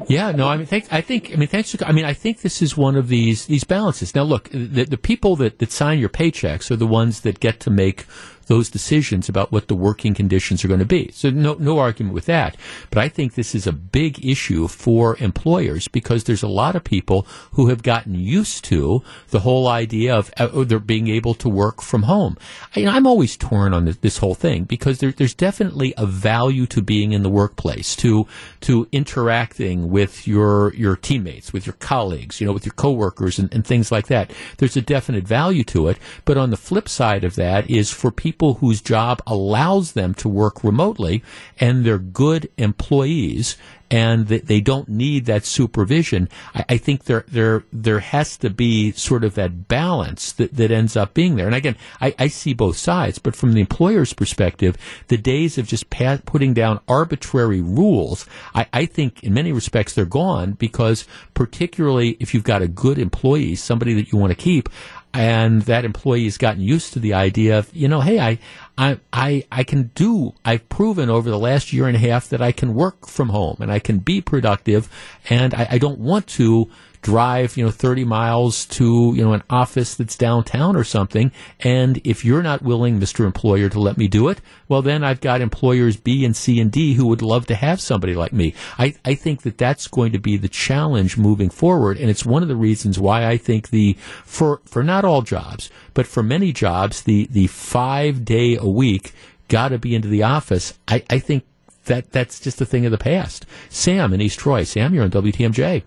Yeah, 0.08 0.32
no, 0.32 0.48
I 0.48 0.58
mean, 0.58 0.66
thank, 0.66 0.92
I 0.92 1.02
think, 1.02 1.32
I 1.34 1.36
mean, 1.36 1.48
thanks. 1.48 1.72
To, 1.72 1.88
I 1.88 1.92
mean, 1.92 2.06
I 2.06 2.14
think 2.14 2.42
this 2.42 2.62
is 2.62 2.78
one 2.78 2.96
of 2.96 3.08
these 3.08 3.46
these 3.46 3.64
balances. 3.64 4.16
Now, 4.16 4.24
look, 4.24 4.50
the, 4.50 4.86
the 4.86 4.98
people 4.98 5.36
that, 5.38 5.60
that 5.60 5.72
sign 5.72 6.00
your 6.00 6.10
paychecks 6.10 6.72
are 6.72 6.76
the 6.76 6.88
ones 6.88 7.22
that 7.22 7.40
get 7.40 7.60
to 7.62 7.70
make 7.70 8.06
those 8.50 8.68
decisions 8.68 9.30
about 9.30 9.52
what 9.52 9.68
the 9.68 9.76
working 9.76 10.16
conditions 10.16 10.66
are 10.66 10.68
going 10.68 10.80
to 10.80 10.86
be. 10.86 11.12
So 11.14 11.30
no, 11.30 11.54
no 11.54 11.78
argument 11.78 12.16
with 12.16 12.26
that. 12.26 12.58
But 12.90 12.98
I 12.98 13.08
think 13.08 13.36
this 13.36 13.54
is 13.54 13.68
a 13.68 13.72
big 13.72 14.26
issue 14.26 14.68
for 14.68 15.16
employers 15.20 15.88
because 15.88 16.24
there's 16.24 16.42
a 16.42 16.48
lot 16.48 16.76
of 16.76 16.84
people 16.84 17.28
who 17.52 17.68
have 17.68 17.84
gotten 17.84 18.16
used 18.16 18.66
to 18.66 19.04
the 19.30 19.42
whole 19.42 19.68
idea 19.68 20.16
of 20.16 20.34
uh, 20.38 20.64
they're 20.64 20.80
being 20.80 21.10
able 21.10 21.36
to 21.36 21.48
work 21.48 21.84
from 21.84 22.04
home. 22.04 22.38
I, 22.76 22.82
am 22.82 23.06
always 23.06 23.38
torn 23.38 23.72
on 23.72 23.86
this, 23.86 23.98
this 23.98 24.18
whole 24.18 24.34
thing 24.34 24.64
because 24.64 24.98
there, 24.98 25.12
there's 25.12 25.36
definitely 25.36 25.94
a 25.96 26.08
value 26.08 26.66
to 26.68 26.82
being 26.82 27.14
in 27.14 27.22
the 27.22 27.30
workplace, 27.30 27.96
to 27.98 28.26
to 28.62 28.88
interacting 28.92 29.92
with 29.92 30.28
your 30.28 30.74
your 30.74 30.96
teammates, 30.96 31.54
with 31.54 31.68
your 31.68 31.74
colleagues, 31.74 32.42
you 32.42 32.48
know, 32.48 32.54
with 32.54 32.66
your 32.66 32.74
coworkers 32.74 33.38
and, 33.38 33.54
and 33.54 33.64
things 33.66 33.92
like 33.92 34.08
that. 34.08 34.32
There's 34.58 34.76
a 34.76 34.82
definite 34.82 35.28
value 35.28 35.64
to 35.66 35.88
it. 35.90 36.00
But 36.26 36.38
on 36.38 36.50
the 36.50 36.58
flip 36.58 36.90
side 36.90 37.24
of 37.24 37.36
that 37.36 37.70
is 37.70 37.92
for 37.92 38.10
people 38.10 38.39
people 38.40 38.54
whose 38.56 38.80
job 38.80 39.22
allows 39.28 39.92
them 39.92 40.14
to 40.14 40.30
work 40.30 40.64
remotely 40.64 41.22
and 41.60 41.84
they're 41.84 42.00
good 42.00 42.50
employees 42.58 43.58
and 43.92 44.28
they 44.28 44.62
don't 44.62 44.88
need 44.88 45.26
that 45.26 45.46
supervision. 45.46 46.30
I, 46.54 46.78
think 46.78 47.06
there 47.06 47.26
there 47.28 47.64
there 47.74 48.00
has 48.00 48.38
to 48.38 48.52
be 48.52 48.92
sort 48.92 49.24
of 49.24 49.34
that 49.34 49.68
balance 49.68 50.32
that, 50.34 50.56
that 50.56 50.70
ends 50.70 50.96
up 50.96 51.16
being 51.16 51.36
there. 51.36 51.48
And 51.48 51.56
again, 51.56 51.76
I, 52.00 52.14
I 52.20 52.28
see 52.28 52.54
both 52.54 52.78
sides, 52.78 53.18
but 53.18 53.36
from 53.36 53.54
the 53.54 53.62
employer's 53.62 54.14
perspective, 54.14 54.78
the 55.08 55.18
days 55.18 55.58
of 55.58 55.68
just 55.68 55.90
putting 55.90 56.54
down 56.54 56.80
arbitrary 56.88 57.62
rules, 57.62 58.28
I, 58.54 58.68
I 58.72 58.86
think 58.86 59.24
in 59.24 59.34
many 59.34 59.52
respects 59.52 59.96
they're 59.96 60.06
gone 60.06 60.52
because 60.54 61.08
particularly 61.34 62.16
if 62.20 62.34
you've 62.34 62.44
got 62.44 62.62
a 62.62 62.68
good 62.68 63.00
employee, 63.00 63.56
somebody 63.56 63.96
that 63.96 64.12
you 64.12 64.20
want 64.20 64.32
to 64.32 64.44
keep, 64.44 64.70
and 65.14 65.64
that 65.64 65.86
employee 65.86 66.26
has 66.26 66.38
gotten 66.38 66.62
used 66.62 66.94
to 66.94 67.00
the 67.00 67.14
idea 67.14 67.58
of, 67.58 67.76
you 67.76 67.88
know, 67.88 68.02
hey, 68.02 68.20
I, 68.20 68.40
I, 68.78 69.00
I, 69.12 69.46
I 69.52 69.64
can 69.64 69.92
do, 69.96 70.34
I've 70.46 70.70
proven 70.70 71.10
over 71.10 71.30
the 71.30 71.40
last 71.40 71.74
year 71.74 71.88
and 71.88 71.96
a 71.96 72.00
half 72.00 72.30
that 72.30 72.42
I 72.42 72.52
can 72.52 72.76
work 72.76 73.08
from 73.08 73.30
home 73.30 73.58
and 73.60 73.72
I 73.72 73.80
can 73.80 74.00
be 74.00 74.22
productive 74.22 74.90
and 75.30 75.54
I, 75.54 75.68
I 75.72 75.78
don't 75.80 76.00
want 76.00 76.28
to 76.28 76.70
drive, 77.02 77.56
you 77.56 77.64
know, 77.64 77.72
30 77.72 78.04
miles 78.04 78.66
to, 78.66 79.14
you 79.16 79.24
know, 79.24 79.34
an 79.34 79.44
office 79.50 79.96
that's 79.96 80.18
downtown 80.18 80.76
or 80.76 80.84
something. 80.84 81.32
And 81.62 82.02
if 82.04 82.26
you're 82.26 82.44
not 82.44 82.62
willing, 82.62 83.00
Mr. 83.00 83.26
Employer, 83.26 83.70
to 83.70 83.80
let 83.80 83.98
me 83.98 84.08
do 84.08 84.28
it, 84.28 84.42
well, 84.68 84.82
then 84.82 85.04
I've 85.04 85.22
got 85.22 85.42
employers 85.42 85.98
B 85.98 86.26
and 86.26 86.36
C 86.36 86.60
and 86.60 86.72
D 86.72 86.94
who 86.94 87.08
would 87.08 87.22
love 87.22 87.46
to 87.48 87.56
have 87.56 87.80
somebody 87.80 88.16
like 88.16 88.34
me. 88.34 88.54
I, 88.78 88.96
I 89.06 89.16
think 89.16 89.44
that 89.44 89.58
that's 89.58 89.88
going 89.88 90.12
to 90.12 90.20
be 90.20 90.38
the 90.38 90.50
challenge 90.50 91.18
moving 91.18 91.50
forward. 91.50 91.98
And 91.98 92.10
it's 92.10 92.26
one 92.26 92.42
of 92.44 92.50
the 92.50 92.56
reasons 92.56 93.00
why 93.00 93.26
I 93.26 93.38
think 93.38 93.70
the, 93.70 93.94
for, 94.26 94.62
for 94.66 94.84
not 94.84 95.06
all 95.06 95.22
jobs, 95.22 95.70
but 95.94 96.08
for 96.08 96.22
many 96.22 96.52
jobs, 96.52 97.04
the, 97.04 97.28
the 97.32 97.48
five 97.48 98.26
day 98.26 98.58
a 98.58 98.68
week 98.68 99.14
got 99.48 99.70
to 99.70 99.80
be 99.80 99.96
into 99.96 100.08
the 100.08 100.24
office. 100.24 100.78
I, 100.88 101.04
I 101.10 101.20
think 101.20 101.46
that 101.86 102.12
that's 102.12 102.40
just 102.40 102.62
a 102.62 102.66
thing 102.66 102.86
of 102.86 102.92
the 102.92 102.98
past. 102.98 103.46
Sam 103.70 104.14
in 104.14 104.22
East 104.22 104.40
Troy. 104.40 104.64
Sam, 104.64 104.94
you're 104.94 105.04
on 105.04 105.12
WTMJ. 105.12 105.84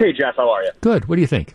Hey, 0.00 0.14
Jeff, 0.14 0.36
how 0.36 0.48
are 0.48 0.62
you? 0.62 0.70
Good. 0.80 1.10
What 1.10 1.16
do 1.16 1.20
you 1.20 1.26
think? 1.26 1.54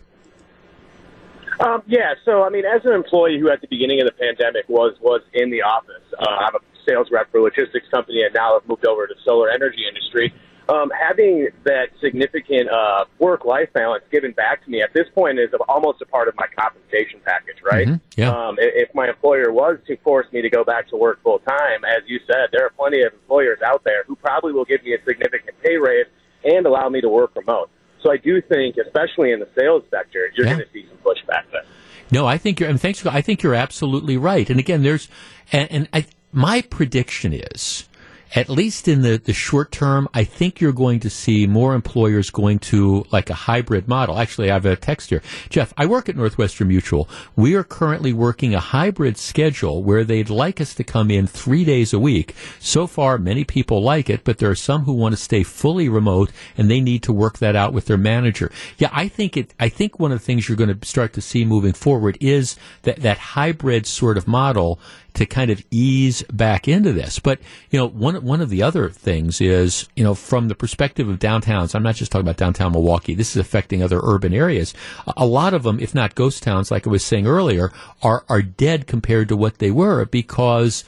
Um, 1.58 1.82
yeah, 1.88 2.14
so 2.24 2.44
I 2.44 2.48
mean, 2.48 2.64
as 2.64 2.84
an 2.84 2.92
employee 2.92 3.40
who 3.40 3.50
at 3.50 3.60
the 3.60 3.66
beginning 3.66 4.00
of 4.00 4.06
the 4.06 4.12
pandemic 4.12 4.68
was 4.68 4.94
was 5.00 5.20
in 5.34 5.50
the 5.50 5.62
office, 5.62 6.04
uh, 6.16 6.30
I'm 6.30 6.54
a 6.54 6.58
sales 6.88 7.08
rep 7.10 7.28
for 7.32 7.38
a 7.38 7.42
logistics 7.42 7.88
company, 7.88 8.22
and 8.22 8.32
now 8.32 8.56
I've 8.56 8.68
moved 8.68 8.86
over 8.86 9.08
to 9.08 9.14
the 9.14 9.20
solar 9.24 9.50
energy 9.50 9.82
industry. 9.88 10.32
Um, 10.68 10.92
having 10.96 11.48
that 11.64 11.88
significant 12.00 12.70
uh, 12.70 13.06
work 13.18 13.44
life 13.44 13.72
balance 13.72 14.04
given 14.12 14.30
back 14.30 14.64
to 14.64 14.70
me 14.70 14.80
at 14.80 14.92
this 14.94 15.08
point 15.12 15.40
is 15.40 15.50
almost 15.68 16.00
a 16.02 16.06
part 16.06 16.28
of 16.28 16.36
my 16.36 16.46
compensation 16.56 17.18
package, 17.24 17.56
right? 17.64 17.88
Mm-hmm. 17.88 18.20
Yeah. 18.20 18.30
Um, 18.30 18.56
if 18.60 18.94
my 18.94 19.08
employer 19.08 19.50
was 19.50 19.78
to 19.88 19.96
force 19.98 20.26
me 20.32 20.40
to 20.42 20.50
go 20.50 20.62
back 20.62 20.88
to 20.90 20.96
work 20.96 21.20
full 21.24 21.40
time, 21.40 21.84
as 21.84 22.02
you 22.06 22.20
said, 22.28 22.50
there 22.52 22.64
are 22.64 22.70
plenty 22.70 23.02
of 23.02 23.12
employers 23.12 23.58
out 23.66 23.82
there 23.82 24.04
who 24.06 24.14
probably 24.14 24.52
will 24.52 24.64
give 24.64 24.84
me 24.84 24.94
a 24.94 24.98
significant 25.04 25.60
pay 25.64 25.78
raise 25.78 26.06
and 26.44 26.64
allow 26.64 26.88
me 26.88 27.00
to 27.00 27.08
work 27.08 27.34
remote. 27.34 27.70
So 28.02 28.12
I 28.12 28.16
do 28.16 28.40
think, 28.42 28.76
especially 28.76 29.32
in 29.32 29.40
the 29.40 29.48
sales 29.58 29.82
sector, 29.90 30.30
you're 30.36 30.46
yeah. 30.46 30.54
going 30.54 30.66
to 30.66 30.72
see 30.72 30.86
some 30.88 30.98
pushback 30.98 31.50
there. 31.52 31.64
No, 32.12 32.26
I 32.26 32.38
think 32.38 32.60
you're. 32.60 32.72
Thanks. 32.76 33.00
For, 33.00 33.08
I 33.08 33.20
think 33.20 33.42
you're 33.42 33.54
absolutely 33.54 34.16
right. 34.16 34.48
And 34.48 34.60
again, 34.60 34.82
there's, 34.82 35.08
and, 35.52 35.70
and 35.72 35.88
I, 35.92 36.06
my 36.32 36.62
prediction 36.62 37.32
is 37.32 37.88
at 38.34 38.48
least 38.48 38.88
in 38.88 39.02
the, 39.02 39.18
the 39.18 39.32
short 39.32 39.70
term, 39.70 40.08
I 40.12 40.24
think 40.24 40.60
you're 40.60 40.72
going 40.72 41.00
to 41.00 41.10
see 41.10 41.46
more 41.46 41.74
employers 41.74 42.30
going 42.30 42.58
to 42.60 43.06
like 43.12 43.30
a 43.30 43.34
hybrid 43.34 43.88
model. 43.88 44.18
Actually, 44.18 44.50
I 44.50 44.54
have 44.54 44.66
a 44.66 44.76
text 44.76 45.10
here. 45.10 45.22
Jeff, 45.48 45.72
I 45.76 45.86
work 45.86 46.08
at 46.08 46.16
Northwestern 46.16 46.68
Mutual. 46.68 47.08
We 47.36 47.54
are 47.54 47.64
currently 47.64 48.12
working 48.12 48.54
a 48.54 48.60
hybrid 48.60 49.16
schedule 49.16 49.82
where 49.82 50.04
they'd 50.04 50.30
like 50.30 50.60
us 50.60 50.74
to 50.74 50.84
come 50.84 51.10
in 51.10 51.26
three 51.26 51.64
days 51.64 51.92
a 51.92 51.98
week. 51.98 52.34
So 52.58 52.86
far, 52.86 53.18
many 53.18 53.44
people 53.44 53.82
like 53.82 54.10
it, 54.10 54.24
but 54.24 54.38
there 54.38 54.50
are 54.50 54.56
some 54.56 54.82
who 54.84 54.92
want 54.92 55.14
to 55.14 55.20
stay 55.20 55.42
fully 55.42 55.88
remote 55.88 56.30
and 56.56 56.70
they 56.70 56.80
need 56.80 57.02
to 57.04 57.12
work 57.12 57.38
that 57.38 57.56
out 57.56 57.72
with 57.72 57.86
their 57.86 57.98
manager. 57.98 58.50
Yeah, 58.78 58.90
I 58.92 59.08
think 59.08 59.36
it, 59.36 59.54
I 59.60 59.68
think 59.68 59.98
one 59.98 60.12
of 60.12 60.18
the 60.18 60.24
things 60.24 60.48
you're 60.48 60.56
going 60.56 60.76
to 60.76 60.86
start 60.86 61.12
to 61.14 61.20
see 61.20 61.44
moving 61.44 61.72
forward 61.72 62.18
is 62.20 62.56
that, 62.82 62.96
that 63.00 63.18
hybrid 63.18 63.86
sort 63.86 64.18
of 64.18 64.26
model 64.26 64.80
to 65.16 65.24
kind 65.24 65.50
of 65.50 65.64
ease 65.70 66.22
back 66.24 66.68
into 66.68 66.92
this. 66.92 67.18
But 67.18 67.40
you 67.70 67.78
know, 67.78 67.88
one 67.88 68.15
one 68.22 68.40
of 68.40 68.50
the 68.50 68.62
other 68.62 68.88
things 68.88 69.40
is 69.40 69.88
you 69.96 70.04
know 70.04 70.14
from 70.14 70.48
the 70.48 70.54
perspective 70.54 71.08
of 71.08 71.18
downtowns. 71.18 71.74
I'm 71.74 71.82
not 71.82 71.94
just 71.94 72.12
talking 72.12 72.24
about 72.26 72.36
downtown 72.36 72.72
Milwaukee. 72.72 73.14
This 73.14 73.30
is 73.30 73.36
affecting 73.36 73.82
other 73.82 74.00
urban 74.02 74.32
areas. 74.32 74.74
A 75.16 75.26
lot 75.26 75.54
of 75.54 75.62
them, 75.62 75.78
if 75.80 75.94
not 75.94 76.14
ghost 76.14 76.42
towns, 76.42 76.70
like 76.70 76.86
I 76.86 76.90
was 76.90 77.04
saying 77.04 77.26
earlier, 77.26 77.72
are 78.02 78.24
are 78.28 78.42
dead 78.42 78.86
compared 78.86 79.28
to 79.28 79.36
what 79.36 79.58
they 79.58 79.70
were 79.70 80.04
because 80.04 80.84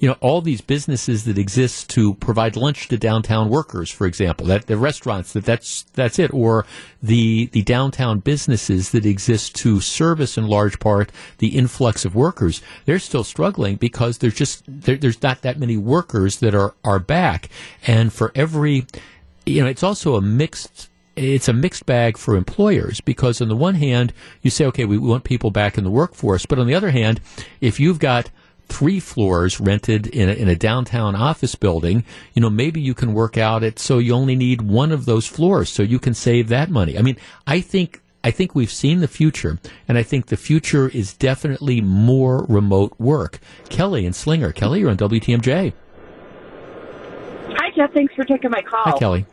you 0.00 0.08
know, 0.08 0.16
all 0.20 0.40
these 0.40 0.62
businesses 0.62 1.24
that 1.24 1.36
exist 1.36 1.90
to 1.90 2.14
provide 2.14 2.56
lunch 2.56 2.88
to 2.88 2.96
downtown 2.96 3.50
workers, 3.50 3.90
for 3.90 4.06
example, 4.06 4.46
that 4.46 4.66
the 4.66 4.78
restaurants 4.78 5.34
that 5.34 5.44
that's 5.44 5.82
that's 5.92 6.18
it, 6.18 6.32
or 6.32 6.64
the 7.02 7.46
the 7.52 7.60
downtown 7.62 8.18
businesses 8.18 8.92
that 8.92 9.04
exist 9.04 9.54
to 9.56 9.78
service 9.78 10.38
in 10.38 10.46
large 10.46 10.80
part 10.80 11.12
the 11.36 11.48
influx 11.48 12.06
of 12.06 12.14
workers, 12.14 12.62
they're 12.86 12.98
still 12.98 13.22
struggling 13.22 13.76
because 13.76 14.18
there's 14.18 14.34
just 14.34 14.64
there, 14.66 14.96
there's 14.96 15.22
not 15.22 15.42
that 15.42 15.58
many 15.58 15.76
workers 15.76 16.38
that 16.38 16.54
are 16.54 16.74
are 16.82 16.98
back, 16.98 17.50
and 17.86 18.10
for 18.10 18.32
every, 18.34 18.86
you 19.44 19.62
know, 19.62 19.68
it's 19.68 19.82
also 19.82 20.16
a 20.16 20.22
mixed 20.22 20.88
it's 21.14 21.48
a 21.48 21.52
mixed 21.52 21.84
bag 21.84 22.16
for 22.16 22.36
employers 22.36 23.02
because 23.02 23.42
on 23.42 23.48
the 23.48 23.56
one 23.56 23.74
hand 23.74 24.14
you 24.40 24.50
say 24.50 24.64
okay 24.64 24.86
we 24.86 24.96
want 24.96 25.24
people 25.24 25.50
back 25.50 25.76
in 25.76 25.84
the 25.84 25.90
workforce. 25.90 26.46
But 26.46 26.58
on 26.58 26.66
the 26.66 26.74
other 26.74 26.90
hand 26.90 27.20
if 27.60 27.78
you've 27.78 27.98
got 27.98 28.30
three 28.70 29.00
floors 29.00 29.60
rented 29.60 30.06
in 30.06 30.28
a, 30.28 30.32
in 30.32 30.48
a 30.48 30.56
downtown 30.56 31.14
office 31.14 31.54
building, 31.54 32.04
you 32.34 32.40
know, 32.40 32.50
maybe 32.50 32.80
you 32.80 32.94
can 32.94 33.12
work 33.12 33.36
out 33.36 33.62
it 33.62 33.78
so 33.78 33.98
you 33.98 34.14
only 34.14 34.36
need 34.36 34.62
one 34.62 34.92
of 34.92 35.04
those 35.04 35.26
floors 35.26 35.68
so 35.68 35.82
you 35.82 35.98
can 35.98 36.14
save 36.14 36.48
that 36.48 36.70
money. 36.70 36.96
I 36.98 37.02
mean, 37.02 37.16
I 37.46 37.60
think 37.60 38.00
I 38.22 38.30
think 38.30 38.54
we've 38.54 38.70
seen 38.70 39.00
the 39.00 39.08
future, 39.08 39.58
and 39.88 39.96
I 39.96 40.02
think 40.02 40.26
the 40.26 40.36
future 40.36 40.88
is 40.88 41.14
definitely 41.14 41.80
more 41.80 42.44
remote 42.50 42.94
work. 42.98 43.38
Kelly 43.70 44.04
and 44.04 44.14
Slinger. 44.14 44.52
Kelly, 44.52 44.80
you're 44.80 44.90
on 44.90 44.98
WTMJ. 44.98 45.72
Hi, 47.48 47.70
Jeff. 47.74 47.92
Thanks 47.94 48.14
for 48.14 48.24
taking 48.24 48.50
my 48.50 48.60
call. 48.60 48.84
Hi, 48.84 48.98
Kelly. 48.98 49.26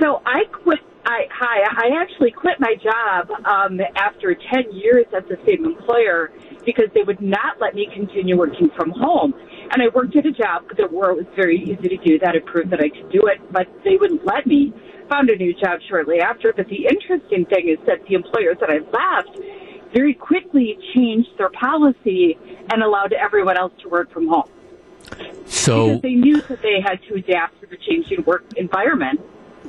So 0.00 0.22
I 0.26 0.44
quit. 0.52 0.80
I 1.04 1.26
hi. 1.30 1.62
I 1.70 2.02
actually 2.02 2.32
quit 2.32 2.58
my 2.58 2.74
job 2.82 3.30
um, 3.46 3.80
after 3.94 4.34
ten 4.34 4.72
years 4.72 5.06
at 5.16 5.28
the 5.28 5.38
same 5.46 5.64
employer 5.64 6.32
because 6.66 6.86
they 6.92 7.02
would 7.02 7.22
not 7.22 7.58
let 7.60 7.74
me 7.74 7.88
continue 7.94 8.36
working 8.36 8.68
from 8.76 8.90
home. 8.90 9.32
And 9.70 9.80
I 9.82 9.88
worked 9.94 10.14
at 10.16 10.26
a 10.26 10.32
job 10.32 10.64
that 10.76 10.92
where 10.92 11.10
it 11.12 11.16
was 11.16 11.26
very 11.34 11.62
easy 11.62 11.88
to 11.88 11.96
do 11.96 12.18
that. 12.18 12.34
It 12.34 12.44
proved 12.44 12.70
that 12.70 12.80
I 12.80 12.90
could 12.90 13.10
do 13.10 13.22
it, 13.26 13.40
but 13.50 13.66
they 13.84 13.96
wouldn't 13.96 14.26
let 14.26 14.46
me. 14.46 14.74
Found 15.08 15.30
a 15.30 15.36
new 15.36 15.54
job 15.54 15.78
shortly 15.88 16.18
after. 16.18 16.52
But 16.52 16.66
the 16.66 16.86
interesting 16.86 17.46
thing 17.46 17.68
is 17.68 17.78
that 17.86 18.04
the 18.08 18.14
employers 18.14 18.56
that 18.58 18.70
I 18.70 18.78
left 18.78 19.38
very 19.94 20.14
quickly 20.14 20.76
changed 20.96 21.28
their 21.38 21.50
policy 21.50 22.36
and 22.72 22.82
allowed 22.82 23.12
everyone 23.12 23.56
else 23.56 23.72
to 23.82 23.88
work 23.88 24.10
from 24.10 24.26
home. 24.26 24.50
So 25.44 25.86
because 25.86 26.02
they 26.02 26.14
knew 26.14 26.40
that 26.40 26.60
they 26.60 26.80
had 26.84 26.98
to 27.08 27.14
adapt 27.14 27.60
to 27.60 27.68
the 27.68 27.76
changing 27.76 28.24
work 28.24 28.44
environment. 28.56 29.20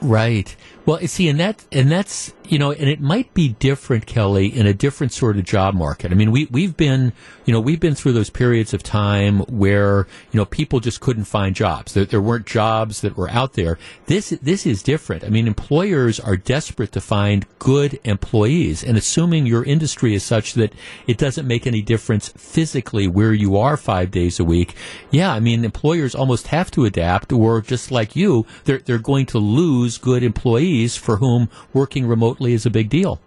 Right. 0.01 0.55
Well, 0.87 0.99
see, 0.99 1.27
and 1.27 1.37
that 1.41 1.65
and 1.71 1.91
that's 1.91 2.33
you 2.47 2.57
know, 2.57 2.71
and 2.71 2.87
it 2.89 3.01
might 3.01 3.33
be 3.33 3.49
different, 3.49 4.05
Kelly, 4.05 4.47
in 4.47 4.65
a 4.65 4.73
different 4.73 5.11
sort 5.11 5.35
of 5.35 5.43
job 5.43 5.73
market. 5.73 6.13
I 6.13 6.15
mean, 6.15 6.31
we 6.31 6.45
we've 6.45 6.77
been 6.77 7.11
you 7.45 7.51
know 7.51 7.59
we've 7.59 7.79
been 7.81 7.93
through 7.93 8.13
those 8.13 8.29
periods 8.29 8.73
of 8.73 8.83
time 8.83 9.39
where 9.41 10.07
you 10.31 10.37
know 10.37 10.45
people 10.45 10.79
just 10.79 11.01
couldn't 11.01 11.25
find 11.25 11.55
jobs. 11.55 11.93
There, 11.93 12.05
there 12.05 12.21
weren't 12.21 12.45
jobs 12.45 13.01
that 13.01 13.17
were 13.17 13.29
out 13.29 13.53
there. 13.53 13.77
This 14.05 14.29
this 14.41 14.65
is 14.65 14.81
different. 14.81 15.25
I 15.25 15.29
mean, 15.29 15.45
employers 15.45 16.21
are 16.21 16.37
desperate 16.37 16.93
to 16.93 17.01
find 17.01 17.45
good 17.59 17.99
employees, 18.05 18.81
and 18.81 18.97
assuming 18.97 19.45
your 19.45 19.65
industry 19.65 20.13
is 20.13 20.23
such 20.23 20.53
that 20.53 20.71
it 21.05 21.17
doesn't 21.17 21.45
make 21.45 21.67
any 21.67 21.81
difference 21.81 22.29
physically 22.29 23.09
where 23.09 23.33
you 23.33 23.57
are 23.57 23.75
five 23.75 24.09
days 24.09 24.39
a 24.39 24.45
week. 24.45 24.73
Yeah, 25.11 25.33
I 25.33 25.41
mean, 25.41 25.65
employers 25.65 26.15
almost 26.15 26.47
have 26.47 26.71
to 26.71 26.85
adapt, 26.85 27.33
or 27.33 27.59
just 27.59 27.91
like 27.91 28.15
you, 28.15 28.45
they're 28.63 28.79
they're 28.79 28.99
going 28.99 29.25
to 29.27 29.37
lose 29.37 29.86
good 29.97 30.23
employees 30.23 30.97
for 30.97 31.17
whom 31.17 31.49
working 31.71 32.07
remotely 32.07 32.53
is 32.53 32.65
a 32.65 32.69
big 32.69 32.89
deal. 32.89 33.21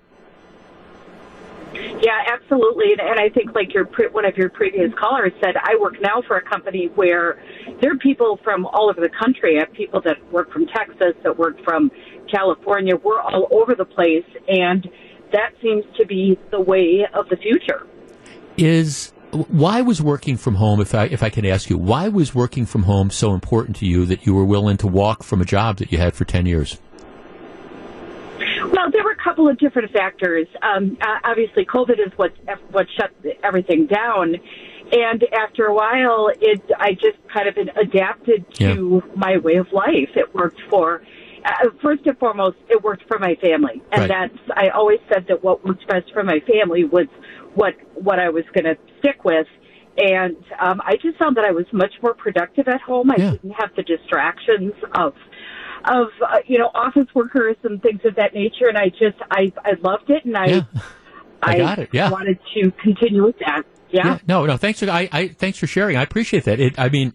Yeah, 2.03 2.19
absolutely. 2.32 2.93
And, 2.93 3.01
and 3.01 3.20
I 3.20 3.28
think, 3.28 3.55
like 3.55 3.74
your 3.74 3.85
pre- 3.85 4.09
one 4.09 4.24
of 4.24 4.37
your 4.37 4.49
previous 4.49 4.93
callers 4.99 5.32
said, 5.41 5.57
I 5.57 5.77
work 5.81 6.01
now 6.01 6.23
for 6.27 6.37
a 6.37 6.43
company 6.43 6.87
where 6.95 7.43
there 7.81 7.93
are 7.93 7.99
people 7.99 8.39
from 8.43 8.66
all 8.66 8.89
over 8.89 9.01
the 9.01 9.11
country. 9.11 9.57
I 9.57 9.61
have 9.61 9.73
people 9.73 10.01
that 10.03 10.16
work 10.32 10.51
from 10.51 10.66
Texas, 10.66 11.15
that 11.23 11.39
work 11.39 11.62
from 11.62 11.91
California. 12.31 12.97
We're 12.97 13.20
all 13.20 13.49
over 13.51 13.74
the 13.74 13.85
place, 13.85 14.24
and 14.49 14.89
that 15.32 15.53
seems 15.62 15.85
to 15.99 16.07
be 16.07 16.39
the 16.51 16.61
way 16.61 17.07
of 17.12 17.28
the 17.28 17.37
future. 17.37 17.87
Is 18.57 19.12
why 19.32 19.81
was 19.81 20.02
working 20.02 20.36
from 20.36 20.57
home? 20.57 20.81
If 20.81 20.94
I 20.94 21.05
if 21.05 21.23
I 21.23 21.31
can 21.31 21.47
ask 21.47 21.70
you, 21.70 21.78
why 21.78 22.09
was 22.09 22.35
working 22.35 22.66
from 22.66 22.85
home 22.85 23.11
so 23.11 23.32
important 23.35 23.77
to 23.77 23.86
you 23.86 24.05
that 24.07 24.27
you 24.27 24.35
were 24.35 24.44
willing 24.44 24.77
to 24.78 24.86
walk 24.86 25.23
from 25.23 25.40
a 25.40 25.44
job 25.44 25.77
that 25.78 25.93
you 25.93 25.98
had 25.98 26.15
for 26.15 26.24
ten 26.24 26.47
years? 26.47 26.78
Well, 28.73 28.90
there 28.90 29.05
were 29.05 29.12
a 29.12 29.23
couple 29.23 29.48
of 29.48 29.59
different 29.59 29.90
factors. 29.93 30.47
Um, 30.62 30.97
obviously, 31.24 31.65
COVID 31.65 32.05
is 32.05 32.12
what 32.16 32.32
what 32.70 32.86
shut 32.97 33.11
everything 33.43 33.86
down, 33.86 34.36
and 34.93 35.24
after 35.32 35.66
a 35.66 35.74
while, 35.74 36.31
it 36.40 36.62
I 36.78 36.94
just 36.94 37.19
kind 37.32 37.48
of 37.48 37.57
adapted 37.77 38.52
to 38.55 39.02
yeah. 39.05 39.16
my 39.16 39.39
way 39.39 39.57
of 39.57 39.73
life. 39.73 40.11
It 40.16 40.35
worked 40.35 40.61
for. 40.69 41.02
Uh, 41.44 41.70
first 41.82 42.06
and 42.06 42.18
foremost, 42.18 42.56
it 42.68 42.82
worked 42.82 43.04
for 43.08 43.18
my 43.18 43.34
family, 43.40 43.82
and 43.92 44.02
right. 44.02 44.08
that's 44.08 44.50
I 44.56 44.68
always 44.70 44.98
said 45.12 45.26
that 45.28 45.42
what 45.42 45.64
worked 45.64 45.86
best 45.88 46.12
for 46.12 46.22
my 46.22 46.40
family 46.40 46.84
was 46.84 47.06
what 47.54 47.74
what 47.94 48.18
I 48.18 48.30
was 48.30 48.44
going 48.54 48.64
to 48.64 48.76
stick 48.98 49.24
with 49.24 49.46
and 49.96 50.36
um, 50.60 50.80
I 50.84 50.96
just 50.96 51.18
found 51.18 51.36
that 51.36 51.44
I 51.44 51.50
was 51.50 51.66
much 51.72 51.92
more 52.02 52.14
productive 52.14 52.68
at 52.68 52.80
home. 52.80 53.10
I 53.10 53.16
yeah. 53.18 53.30
didn't 53.32 53.50
have 53.52 53.70
the 53.76 53.82
distractions 53.82 54.72
of 54.94 55.14
of 55.84 56.08
uh, 56.26 56.38
you 56.46 56.58
know 56.58 56.70
office 56.74 57.06
workers 57.14 57.56
and 57.64 57.82
things 57.82 58.00
of 58.04 58.16
that 58.16 58.34
nature, 58.34 58.68
and 58.68 58.78
I 58.78 58.88
just 58.88 59.18
I 59.30 59.52
I 59.64 59.72
loved 59.80 60.10
it, 60.10 60.24
and 60.24 60.36
I 60.36 60.46
yeah. 60.46 60.62
I, 61.42 61.54
I, 61.54 61.58
got 61.58 61.78
it. 61.78 61.90
Yeah, 61.92 62.10
wanted 62.10 62.38
to 62.54 62.70
continue 62.82 63.24
with 63.24 63.38
that. 63.40 63.62
Yeah. 63.90 64.06
yeah. 64.06 64.18
No, 64.26 64.46
no. 64.46 64.56
Thanks 64.56 64.80
for 64.80 64.90
I, 64.90 65.08
I 65.10 65.28
thanks 65.28 65.58
for 65.58 65.66
sharing. 65.66 65.96
I 65.96 66.02
appreciate 66.02 66.44
that. 66.44 66.60
It, 66.60 66.78
I 66.78 66.88
mean. 66.88 67.12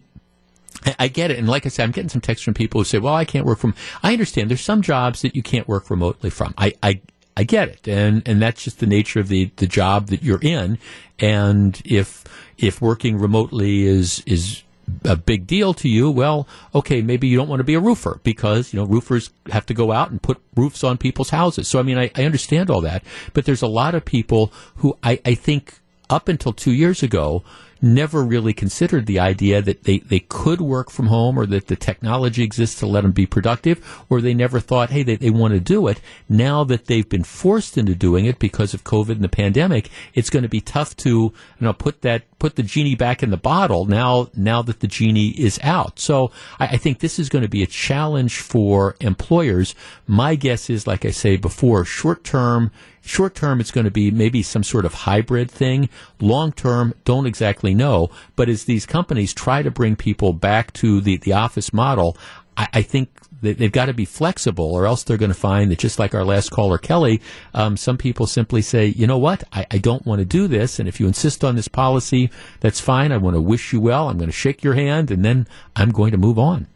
I 0.98 1.08
get 1.08 1.30
it, 1.30 1.38
and 1.38 1.48
like 1.48 1.66
I 1.66 1.68
said, 1.68 1.84
I'm 1.84 1.90
getting 1.90 2.08
some 2.08 2.20
texts 2.20 2.44
from 2.44 2.54
people 2.54 2.80
who 2.80 2.84
say, 2.84 2.98
"Well, 2.98 3.14
I 3.14 3.24
can't 3.24 3.46
work 3.46 3.58
from." 3.58 3.74
I 4.02 4.12
understand. 4.12 4.50
There's 4.50 4.60
some 4.60 4.82
jobs 4.82 5.22
that 5.22 5.34
you 5.34 5.42
can't 5.42 5.66
work 5.66 5.90
remotely 5.90 6.30
from. 6.30 6.54
I, 6.58 6.74
I 6.82 7.00
I 7.36 7.44
get 7.44 7.68
it, 7.68 7.88
and 7.88 8.22
and 8.26 8.40
that's 8.40 8.64
just 8.64 8.80
the 8.80 8.86
nature 8.86 9.20
of 9.20 9.28
the 9.28 9.50
the 9.56 9.66
job 9.66 10.08
that 10.08 10.22
you're 10.22 10.40
in. 10.42 10.78
And 11.18 11.80
if 11.84 12.24
if 12.58 12.80
working 12.80 13.18
remotely 13.18 13.84
is 13.84 14.22
is 14.26 14.62
a 15.04 15.16
big 15.16 15.46
deal 15.46 15.74
to 15.74 15.88
you, 15.88 16.10
well, 16.10 16.46
okay, 16.74 17.02
maybe 17.02 17.26
you 17.26 17.36
don't 17.36 17.48
want 17.48 17.60
to 17.60 17.64
be 17.64 17.74
a 17.74 17.80
roofer 17.80 18.20
because, 18.22 18.72
you 18.72 18.78
know, 18.78 18.86
roofers 18.86 19.30
have 19.50 19.66
to 19.66 19.74
go 19.74 19.90
out 19.90 20.10
and 20.10 20.22
put 20.22 20.40
roofs 20.54 20.84
on 20.84 20.96
people's 20.96 21.30
houses. 21.30 21.66
So, 21.66 21.80
I 21.80 21.82
mean, 21.82 21.98
I, 21.98 22.10
I 22.14 22.24
understand 22.24 22.70
all 22.70 22.80
that, 22.82 23.02
but 23.32 23.44
there's 23.46 23.62
a 23.62 23.66
lot 23.66 23.96
of 23.96 24.04
people 24.04 24.52
who 24.76 24.96
I, 25.02 25.20
I 25.24 25.34
think 25.34 25.74
up 26.08 26.28
until 26.28 26.52
two 26.52 26.72
years 26.72 27.02
ago 27.02 27.42
never 27.82 28.22
really 28.22 28.52
considered 28.52 29.06
the 29.06 29.18
idea 29.18 29.62
that 29.62 29.84
they, 29.84 29.98
they 29.98 30.20
could 30.20 30.60
work 30.60 30.90
from 30.90 31.06
home 31.06 31.38
or 31.38 31.46
that 31.46 31.66
the 31.66 31.76
technology 31.76 32.42
exists 32.42 32.78
to 32.80 32.86
let 32.86 33.02
them 33.02 33.12
be 33.12 33.26
productive, 33.26 34.04
or 34.08 34.20
they 34.20 34.34
never 34.34 34.60
thought, 34.60 34.90
hey, 34.90 35.02
they, 35.02 35.16
they 35.16 35.30
want 35.30 35.54
to 35.54 35.60
do 35.60 35.86
it. 35.86 36.00
Now 36.28 36.64
that 36.64 36.86
they've 36.86 37.08
been 37.08 37.24
forced 37.24 37.76
into 37.76 37.94
doing 37.94 38.24
it 38.24 38.38
because 38.38 38.74
of 38.74 38.84
COVID 38.84 39.10
and 39.10 39.24
the 39.24 39.28
pandemic, 39.28 39.90
it's 40.14 40.30
going 40.30 40.42
to 40.42 40.48
be 40.48 40.60
tough 40.60 40.96
to, 40.98 41.10
you 41.10 41.34
know, 41.60 41.72
put 41.72 42.02
that, 42.02 42.22
put 42.38 42.56
the 42.56 42.62
genie 42.62 42.94
back 42.94 43.22
in 43.22 43.30
the 43.30 43.36
bottle 43.36 43.84
now, 43.86 44.28
now 44.34 44.62
that 44.62 44.80
the 44.80 44.86
genie 44.86 45.28
is 45.30 45.58
out. 45.62 45.98
So 45.98 46.30
I, 46.58 46.66
I 46.66 46.76
think 46.76 47.00
this 47.00 47.18
is 47.18 47.28
going 47.28 47.42
to 47.42 47.48
be 47.48 47.62
a 47.62 47.66
challenge 47.66 48.40
for 48.40 48.96
employers. 49.00 49.74
My 50.06 50.34
guess 50.34 50.70
is, 50.70 50.86
like 50.86 51.04
I 51.04 51.10
say 51.10 51.36
before, 51.36 51.84
short 51.84 52.24
term, 52.24 52.70
Short 53.06 53.36
term, 53.36 53.60
it's 53.60 53.70
going 53.70 53.84
to 53.84 53.90
be 53.92 54.10
maybe 54.10 54.42
some 54.42 54.64
sort 54.64 54.84
of 54.84 54.92
hybrid 54.92 55.48
thing. 55.48 55.88
Long 56.18 56.50
term, 56.50 56.92
don't 57.04 57.24
exactly 57.24 57.65
know. 57.74 58.10
But 58.34 58.48
as 58.48 58.64
these 58.64 58.86
companies 58.86 59.32
try 59.32 59.62
to 59.62 59.70
bring 59.70 59.96
people 59.96 60.32
back 60.32 60.72
to 60.74 61.00
the, 61.00 61.16
the 61.18 61.32
office 61.32 61.72
model, 61.72 62.16
I, 62.56 62.68
I 62.74 62.82
think 62.82 63.10
they've 63.40 63.72
got 63.72 63.86
to 63.86 63.94
be 63.94 64.04
flexible, 64.04 64.72
or 64.72 64.86
else 64.86 65.02
they're 65.02 65.16
going 65.16 65.30
to 65.30 65.34
find 65.34 65.70
that 65.70 65.78
just 65.78 65.98
like 65.98 66.14
our 66.14 66.24
last 66.24 66.50
caller, 66.50 66.78
Kelly, 66.78 67.20
um, 67.54 67.76
some 67.76 67.96
people 67.98 68.26
simply 68.26 68.62
say, 68.62 68.86
you 68.86 69.06
know 69.06 69.18
what, 69.18 69.44
I, 69.52 69.66
I, 69.70 69.78
don't 69.78 70.06
want 70.06 70.20
to 70.20 70.24
do 70.24 70.48
this, 70.48 70.78
and 70.78 70.88
if 70.88 70.98
you 71.00 71.06
insist 71.06 71.44
on 71.44 71.54
this 71.56 71.68
policy, 71.68 72.30
that's 72.60 72.80
fine. 72.80 73.12
I 73.12 73.18
want 73.18 73.36
to 73.36 73.40
wish 73.40 73.72
you 73.72 73.80
well. 73.80 74.08
I'm 74.08 74.18
going 74.18 74.30
to 74.30 74.32
shake 74.32 74.64
your 74.64 74.74
hand, 74.74 75.10
and 75.10 75.24
then 75.24 75.46
I'm 75.74 75.90
going 75.90 76.12
to 76.12 76.18
move 76.18 76.38
on. 76.38 76.66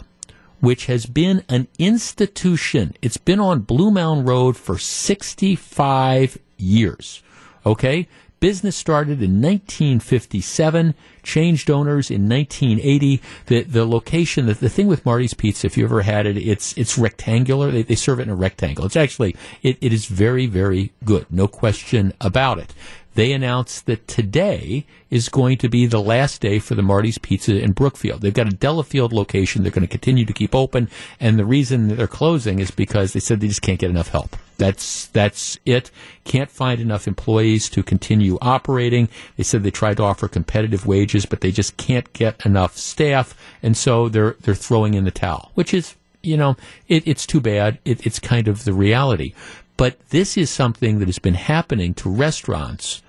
which 0.60 0.86
has 0.86 1.06
been 1.08 1.44
an 1.50 1.68
institution, 1.80 2.94
it's 3.02 3.18
been 3.18 3.40
on 3.40 3.64
Bluemound 3.64 4.28
Road 4.28 4.58
for 4.58 4.78
65 4.78 6.38
years. 6.58 7.24
Okay, 7.66 8.08
Business 8.40 8.76
started 8.78 9.22
in 9.22 9.42
1957, 9.42 10.96
changed 11.24 11.70
owners 11.70 12.10
in 12.10 12.30
1980. 12.30 13.22
The 13.48 13.64
the 13.64 13.86
location, 13.86 14.46
the, 14.46 14.54
the 14.54 14.70
thing 14.70 14.88
with 14.88 15.06
Marty's 15.06 15.34
Pizza, 15.34 15.68
if 15.68 15.78
you 15.78 15.84
ever 15.84 16.04
had 16.04 16.26
it, 16.26 16.38
it's 16.38 16.78
it's 16.78 16.98
rectangular. 16.98 17.70
They, 17.70 17.84
they 17.84 17.96
serve 17.96 18.20
it 18.20 18.24
in 18.24 18.30
a 18.30 18.36
rectangle. 18.36 18.86
It's 18.86 18.96
actually 18.96 19.36
it, 19.62 19.78
it 19.82 19.92
is 19.92 20.06
very 20.06 20.46
very 20.46 20.94
good, 21.04 21.26
no 21.30 21.48
question 21.48 22.14
about 22.22 22.60
it. 22.60 22.74
They 23.16 23.34
announced 23.34 23.88
that 23.88 24.08
today 24.08 24.86
is 25.10 25.28
going 25.28 25.58
to 25.58 25.68
be 25.68 25.86
the 25.86 26.02
last 26.02 26.40
day 26.40 26.60
for 26.60 26.76
the 26.76 26.82
Marty's 26.82 27.18
Pizza 27.18 27.62
in 27.62 27.74
Brookfield. 27.74 28.22
They've 28.22 28.34
got 28.34 28.48
a 28.48 28.56
Delafield 28.56 29.12
location. 29.12 29.64
They're 29.64 29.72
going 29.74 29.86
to 29.86 29.92
continue 29.92 30.24
to 30.24 30.32
keep 30.32 30.56
open, 30.56 30.90
and 31.20 31.38
the 31.38 31.44
reason 31.44 31.98
they're 31.98 32.08
closing 32.08 32.60
is 32.60 32.72
because 32.72 33.12
they 33.12 33.20
said 33.20 33.42
they 33.42 33.50
just 33.50 33.62
can't 33.62 33.80
get 33.80 33.90
enough 33.90 34.10
help. 34.10 34.38
That's 34.60 35.08
that's 35.08 35.58
it. 35.66 35.90
Can't 36.26 36.52
find 36.52 36.80
enough 36.80 37.08
employees 37.08 37.70
to 37.70 37.82
continue 37.82 38.38
operating. 38.42 39.10
They 39.38 39.44
said 39.44 39.64
they 39.64 39.72
tried 39.72 39.98
to 39.98 40.04
offer 40.04 40.28
competitive 40.28 40.86
wages, 40.86 41.26
but 41.26 41.42
they 41.42 41.52
just 41.52 41.78
can't 41.78 42.12
get 42.14 42.46
enough 42.46 42.78
staff, 42.78 43.36
and 43.64 43.76
so 43.76 44.10
they're 44.10 44.36
they're 44.42 44.54
throwing 44.54 44.94
in 44.94 45.06
the 45.06 45.12
towel, 45.12 45.52
which 45.56 45.74
is 45.74 45.96
you 46.22 46.38
know 46.38 46.58
it, 46.90 47.08
it's 47.08 47.26
too 47.26 47.40
bad. 47.40 47.80
It, 47.86 48.06
it's 48.06 48.20
kind 48.20 48.48
of 48.48 48.66
the 48.66 48.74
reality. 48.74 49.34
But 49.78 49.98
this 50.10 50.36
is 50.36 50.50
something 50.50 51.00
that 51.00 51.08
has 51.08 51.20
been 51.20 51.36
happening 51.36 51.94
to 51.96 52.10
restaurants 52.10 53.02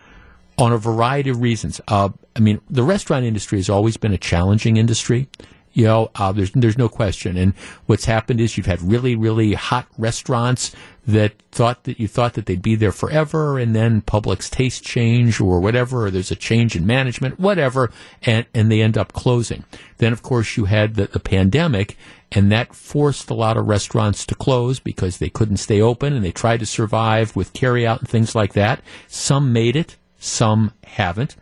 on 0.57 0.73
a 0.73 0.79
variety 0.79 1.31
of 1.31 1.41
reasons. 1.41 1.81
Uh, 1.89 2.11
I 2.37 2.41
mean, 2.41 2.61
the 2.71 2.85
restaurant 2.85 3.25
industry 3.25 3.59
has 3.59 3.69
always 3.69 3.97
been 3.97 4.13
a 4.13 4.19
challenging 4.19 4.77
industry. 4.77 5.29
You 5.73 5.85
know, 5.85 6.11
uh, 6.17 6.33
there's 6.33 6.51
there's 6.53 6.79
no 6.79 6.89
question. 6.89 7.37
And 7.37 7.55
what's 7.87 8.05
happened 8.05 8.41
is 8.41 8.57
you've 8.57 8.67
had 8.67 8.83
really 8.83 9.15
really 9.15 9.55
hot 9.55 9.87
restaurants 9.99 10.75
that 11.07 11.33
thought 11.51 11.85
that 11.85 11.99
you 11.99 12.09
thought 12.09 12.35
that 12.35 12.47
they'd 12.47 12.63
be 12.63 12.75
there 12.75 12.93
forever, 12.93 13.59
and 13.59 13.75
then 13.75 14.01
public's 14.01 14.51
taste 14.51 14.85
change 14.85 15.41
or 15.41 15.61
whatever, 15.61 16.07
or 16.07 16.11
there's 16.11 16.31
a 16.31 16.37
change 16.37 16.77
in 16.77 16.87
management, 16.87 17.39
whatever, 17.39 17.91
and 18.23 18.47
and 18.55 18.71
they 18.71 18.83
end 18.83 18.99
up 18.99 19.13
closing. 19.13 19.65
Then 19.99 20.13
of 20.13 20.23
course 20.23 20.57
you 20.57 20.65
had 20.65 20.95
the, 20.95 21.07
the 21.07 21.21
pandemic, 21.21 21.97
and 22.33 22.51
that 22.51 22.75
forced 22.75 23.31
a 23.31 23.35
lot 23.35 23.57
of 23.57 23.67
restaurants 23.67 24.27
to 24.27 24.35
close 24.35 24.81
because 24.81 25.19
they 25.19 25.31
couldn't 25.31 25.59
stay 25.59 25.81
open, 25.81 26.13
and 26.13 26.25
they 26.25 26.33
tried 26.33 26.61
to 26.61 26.67
survive 26.67 27.37
with 27.37 27.53
carryout 27.53 28.01
and 28.01 28.09
things 28.09 28.35
like 28.35 28.55
that. 28.55 28.83
Some 29.09 29.53
made 29.53 29.77
it, 29.77 29.97
some 30.19 30.73
haven't, 30.85 31.37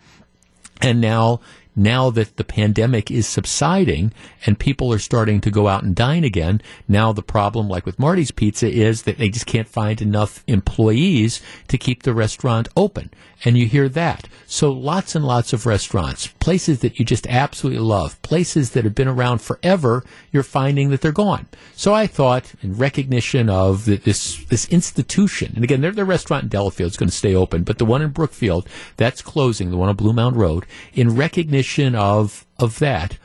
and 0.82 1.00
now 1.00 1.40
now 1.78 2.10
that 2.10 2.36
the 2.36 2.44
pandemic 2.44 3.10
is 3.10 3.26
subsiding 3.26 4.12
and 4.44 4.58
people 4.58 4.92
are 4.92 4.98
starting 4.98 5.40
to 5.40 5.50
go 5.50 5.68
out 5.68 5.84
and 5.84 5.94
dine 5.94 6.24
again, 6.24 6.60
now 6.88 7.12
the 7.12 7.22
problem, 7.22 7.68
like 7.68 7.86
with 7.86 7.98
Marty's 7.98 8.32
Pizza, 8.32 8.68
is 8.68 9.02
that 9.02 9.18
they 9.18 9.28
just 9.28 9.46
can't 9.46 9.68
find 9.68 10.02
enough 10.02 10.42
employees 10.46 11.40
to 11.68 11.78
keep 11.78 12.02
the 12.02 12.12
restaurant 12.12 12.68
open. 12.76 13.10
And 13.44 13.56
you 13.56 13.66
hear 13.66 13.88
that. 13.90 14.28
So 14.46 14.72
lots 14.72 15.14
and 15.14 15.24
lots 15.24 15.52
of 15.52 15.66
restaurants, 15.66 16.26
places 16.26 16.80
that 16.80 16.98
you 16.98 17.04
just 17.04 17.26
absolutely 17.28 17.80
love, 17.80 18.20
places 18.22 18.70
that 18.70 18.84
have 18.84 18.94
been 18.94 19.06
around 19.06 19.38
forever, 19.38 20.04
you're 20.32 20.42
finding 20.42 20.90
that 20.90 21.02
they're 21.02 21.12
gone. 21.12 21.46
So 21.76 21.94
I 21.94 22.06
thought, 22.06 22.52
in 22.62 22.76
recognition 22.76 23.48
of 23.48 23.84
this 23.84 24.44
this 24.46 24.66
institution, 24.68 25.52
and 25.54 25.62
again, 25.62 25.82
their, 25.82 25.92
their 25.92 26.04
restaurant 26.04 26.44
in 26.44 26.48
Delafield 26.48 26.90
is 26.90 26.96
going 26.96 27.10
to 27.10 27.14
stay 27.14 27.34
open, 27.34 27.62
but 27.62 27.78
the 27.78 27.84
one 27.84 28.02
in 28.02 28.10
Brookfield, 28.10 28.66
that's 28.96 29.22
closing, 29.22 29.70
the 29.70 29.76
one 29.76 29.88
on 29.88 29.96
Bluemound 29.96 30.34
Road, 30.34 30.66
in 30.94 31.14
recognition 31.14 31.94
of 31.94 32.44
of 32.58 32.80
that, 32.80 33.18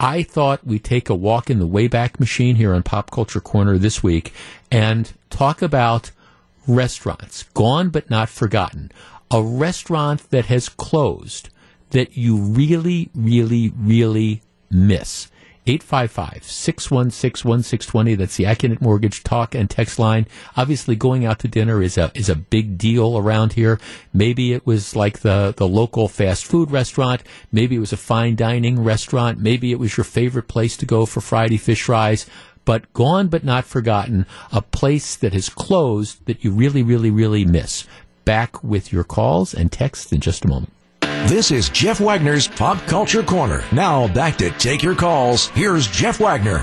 I 0.00 0.22
thought 0.22 0.66
we'd 0.66 0.82
take 0.82 1.10
a 1.10 1.14
walk 1.14 1.50
in 1.50 1.58
the 1.58 1.68
Wayback 1.68 2.18
Machine 2.18 2.56
here 2.56 2.74
on 2.74 2.82
Pop 2.82 3.10
Culture 3.10 3.40
Corner 3.40 3.76
this 3.76 4.02
week 4.02 4.32
and 4.70 5.12
talk 5.28 5.60
about 5.60 6.10
restaurants, 6.66 7.42
gone 7.54 7.90
but 7.90 8.08
not 8.08 8.30
forgotten. 8.30 8.90
A 9.30 9.42
restaurant 9.42 10.30
that 10.30 10.46
has 10.46 10.68
closed 10.68 11.50
that 11.90 12.16
you 12.16 12.36
really, 12.36 13.10
really, 13.14 13.72
really 13.76 14.42
miss. 14.70 15.28
855 15.66 16.42
616 16.42 17.48
1620. 17.48 18.14
That's 18.14 18.36
the 18.36 18.44
Accunet 18.44 18.80
Mortgage 18.80 19.22
talk 19.22 19.54
and 19.54 19.68
text 19.68 19.98
line. 19.98 20.26
Obviously, 20.56 20.96
going 20.96 21.26
out 21.26 21.38
to 21.40 21.48
dinner 21.48 21.82
is 21.82 21.98
a, 21.98 22.10
is 22.14 22.28
a 22.28 22.34
big 22.34 22.78
deal 22.78 23.18
around 23.18 23.52
here. 23.52 23.78
Maybe 24.12 24.52
it 24.52 24.66
was 24.66 24.96
like 24.96 25.20
the, 25.20 25.54
the 25.56 25.68
local 25.68 26.08
fast 26.08 26.46
food 26.46 26.70
restaurant. 26.70 27.22
Maybe 27.52 27.76
it 27.76 27.80
was 27.80 27.92
a 27.92 27.98
fine 27.98 28.36
dining 28.36 28.82
restaurant. 28.82 29.38
Maybe 29.38 29.70
it 29.70 29.78
was 29.78 29.96
your 29.96 30.04
favorite 30.04 30.48
place 30.48 30.76
to 30.78 30.86
go 30.86 31.06
for 31.06 31.20
Friday 31.20 31.58
fish 31.58 31.82
fries. 31.82 32.26
But 32.64 32.92
gone 32.92 33.28
but 33.28 33.44
not 33.44 33.64
forgotten, 33.64 34.26
a 34.52 34.62
place 34.62 35.16
that 35.16 35.32
has 35.32 35.48
closed 35.48 36.24
that 36.26 36.44
you 36.44 36.52
really, 36.52 36.82
really, 36.82 37.10
really 37.10 37.44
miss. 37.44 37.86
Back 38.24 38.62
with 38.62 38.92
your 38.92 39.04
calls 39.04 39.54
and 39.54 39.72
texts 39.72 40.12
in 40.12 40.20
just 40.20 40.44
a 40.44 40.48
moment. 40.48 40.72
This 41.26 41.50
is 41.50 41.68
Jeff 41.68 42.00
Wagner's 42.00 42.48
Pop 42.48 42.78
Culture 42.86 43.22
Corner. 43.22 43.64
Now 43.72 44.08
back 44.08 44.36
to 44.38 44.50
take 44.52 44.82
your 44.82 44.94
calls. 44.94 45.48
Here's 45.48 45.86
Jeff 45.86 46.18
Wagner. 46.20 46.58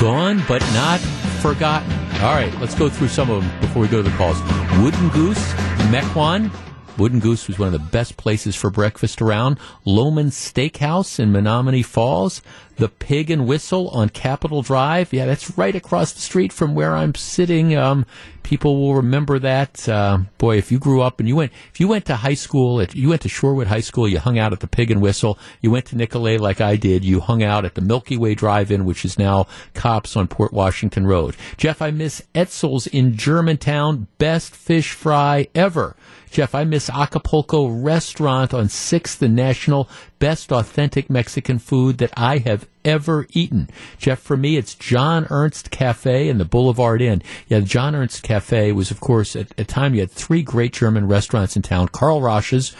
Gone 0.00 0.42
but 0.46 0.60
not 0.72 1.00
forgotten. 1.40 1.92
All 2.22 2.34
right, 2.34 2.52
let's 2.60 2.74
go 2.74 2.88
through 2.88 3.08
some 3.08 3.30
of 3.30 3.42
them 3.42 3.60
before 3.60 3.82
we 3.82 3.88
go 3.88 4.02
to 4.02 4.08
the 4.08 4.16
calls. 4.16 4.40
Wooden 4.82 5.08
Goose, 5.10 5.52
Mequon. 5.90 6.50
Wooden 6.98 7.20
Goose 7.20 7.46
was 7.46 7.58
one 7.58 7.68
of 7.68 7.72
the 7.72 7.90
best 7.90 8.16
places 8.16 8.56
for 8.56 8.70
breakfast 8.70 9.22
around. 9.22 9.58
Lohman 9.86 10.32
Steakhouse 10.32 11.20
in 11.20 11.32
Menomonee 11.32 11.84
Falls. 11.84 12.42
The 12.78 12.88
Pig 12.88 13.28
and 13.30 13.46
Whistle 13.46 13.88
on 13.88 14.08
Capitol 14.08 14.62
Drive. 14.62 15.12
Yeah, 15.12 15.26
that's 15.26 15.58
right 15.58 15.74
across 15.74 16.12
the 16.12 16.20
street 16.20 16.52
from 16.52 16.76
where 16.76 16.94
I'm 16.94 17.14
sitting. 17.16 17.76
Um, 17.76 18.06
people 18.44 18.80
will 18.80 18.94
remember 18.94 19.40
that. 19.40 19.88
Uh, 19.88 20.18
boy, 20.38 20.56
if 20.56 20.70
you 20.70 20.78
grew 20.78 21.02
up 21.02 21.18
and 21.18 21.28
you 21.28 21.34
went, 21.34 21.52
if 21.72 21.80
you 21.80 21.88
went 21.88 22.04
to 22.06 22.16
high 22.16 22.34
school, 22.34 22.78
if 22.78 22.94
you 22.94 23.08
went 23.08 23.22
to 23.22 23.28
Shorewood 23.28 23.66
High 23.66 23.80
School, 23.80 24.08
you 24.08 24.20
hung 24.20 24.38
out 24.38 24.52
at 24.52 24.60
the 24.60 24.68
Pig 24.68 24.92
and 24.92 25.02
Whistle. 25.02 25.38
You 25.60 25.72
went 25.72 25.86
to 25.86 25.96
Nicolet 25.96 26.40
like 26.40 26.60
I 26.60 26.76
did. 26.76 27.04
You 27.04 27.18
hung 27.18 27.42
out 27.42 27.64
at 27.64 27.74
the 27.74 27.80
Milky 27.80 28.16
Way 28.16 28.36
Drive-In, 28.36 28.84
which 28.84 29.04
is 29.04 29.18
now 29.18 29.48
Kopp's 29.74 30.16
on 30.16 30.28
Port 30.28 30.52
Washington 30.52 31.06
Road. 31.06 31.36
Jeff, 31.56 31.82
I 31.82 31.90
miss 31.90 32.22
Etzel's 32.34 32.86
in 32.86 33.16
Germantown. 33.16 34.06
Best 34.18 34.54
fish 34.54 34.92
fry 34.92 35.48
ever. 35.54 35.96
Jeff, 36.30 36.54
I 36.54 36.64
miss 36.64 36.90
Acapulco 36.90 37.66
Restaurant 37.68 38.52
on 38.52 38.66
6th 38.66 39.22
and 39.22 39.34
National. 39.34 39.88
Best 40.18 40.50
authentic 40.50 41.08
Mexican 41.08 41.58
food 41.58 41.98
that 41.98 42.12
I 42.16 42.38
have 42.38 42.66
ever 42.84 43.26
eaten. 43.30 43.70
Jeff, 43.98 44.18
for 44.18 44.36
me, 44.36 44.56
it's 44.56 44.74
John 44.74 45.26
Ernst 45.30 45.70
Cafe 45.70 46.28
and 46.28 46.40
the 46.40 46.44
Boulevard 46.44 47.00
Inn. 47.00 47.22
Yeah, 47.46 47.60
the 47.60 47.66
John 47.66 47.94
Ernst 47.94 48.22
Cafe 48.22 48.72
was, 48.72 48.90
of 48.90 48.98
course, 49.00 49.36
at 49.36 49.52
a 49.56 49.64
time 49.64 49.94
you 49.94 50.00
had 50.00 50.10
three 50.10 50.42
great 50.42 50.72
German 50.72 51.06
restaurants 51.06 51.54
in 51.54 51.62
town. 51.62 51.88
Karl 51.88 52.20
Ratzsch's, 52.20 52.74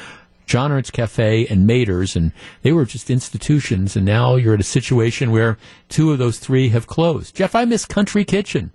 John 0.46 0.72
Ernst 0.72 0.92
Cafe 0.92 1.46
and 1.46 1.66
Mader's, 1.66 2.16
and 2.16 2.32
they 2.62 2.72
were 2.72 2.86
just 2.86 3.10
institutions. 3.10 3.94
And 3.94 4.06
now 4.06 4.36
you're 4.36 4.54
at 4.54 4.60
a 4.60 4.64
situation 4.64 5.30
where 5.30 5.58
two 5.88 6.10
of 6.10 6.18
those 6.18 6.38
three 6.38 6.70
have 6.70 6.86
closed. 6.86 7.36
Jeff, 7.36 7.54
I 7.54 7.66
miss 7.66 7.84
Country 7.84 8.24
Kitchen. 8.24 8.72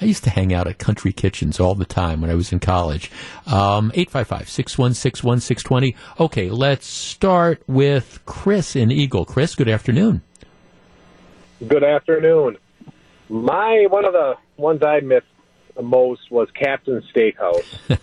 I 0.00 0.04
used 0.06 0.24
to 0.24 0.30
hang 0.30 0.52
out 0.52 0.66
at 0.66 0.78
country 0.78 1.12
kitchens 1.12 1.60
all 1.60 1.74
the 1.74 1.84
time 1.84 2.20
when 2.20 2.30
I 2.30 2.34
was 2.34 2.52
in 2.52 2.58
college. 2.58 3.10
Um, 3.46 3.92
855 3.94 4.48
616 4.48 5.26
1620. 5.26 5.96
Okay, 6.18 6.50
let's 6.50 6.86
start 6.86 7.62
with 7.66 8.20
Chris 8.26 8.74
in 8.74 8.90
Eagle. 8.90 9.24
Chris, 9.24 9.54
good 9.54 9.68
afternoon. 9.68 10.22
Good 11.66 11.84
afternoon. 11.84 12.56
My 13.28 13.86
one 13.88 14.04
of 14.04 14.12
the 14.12 14.34
ones 14.56 14.82
I 14.82 15.00
missed 15.00 15.26
the 15.76 15.82
most 15.82 16.30
was 16.30 16.48
Captain 16.50 17.02
Steakhouse. 17.14 17.64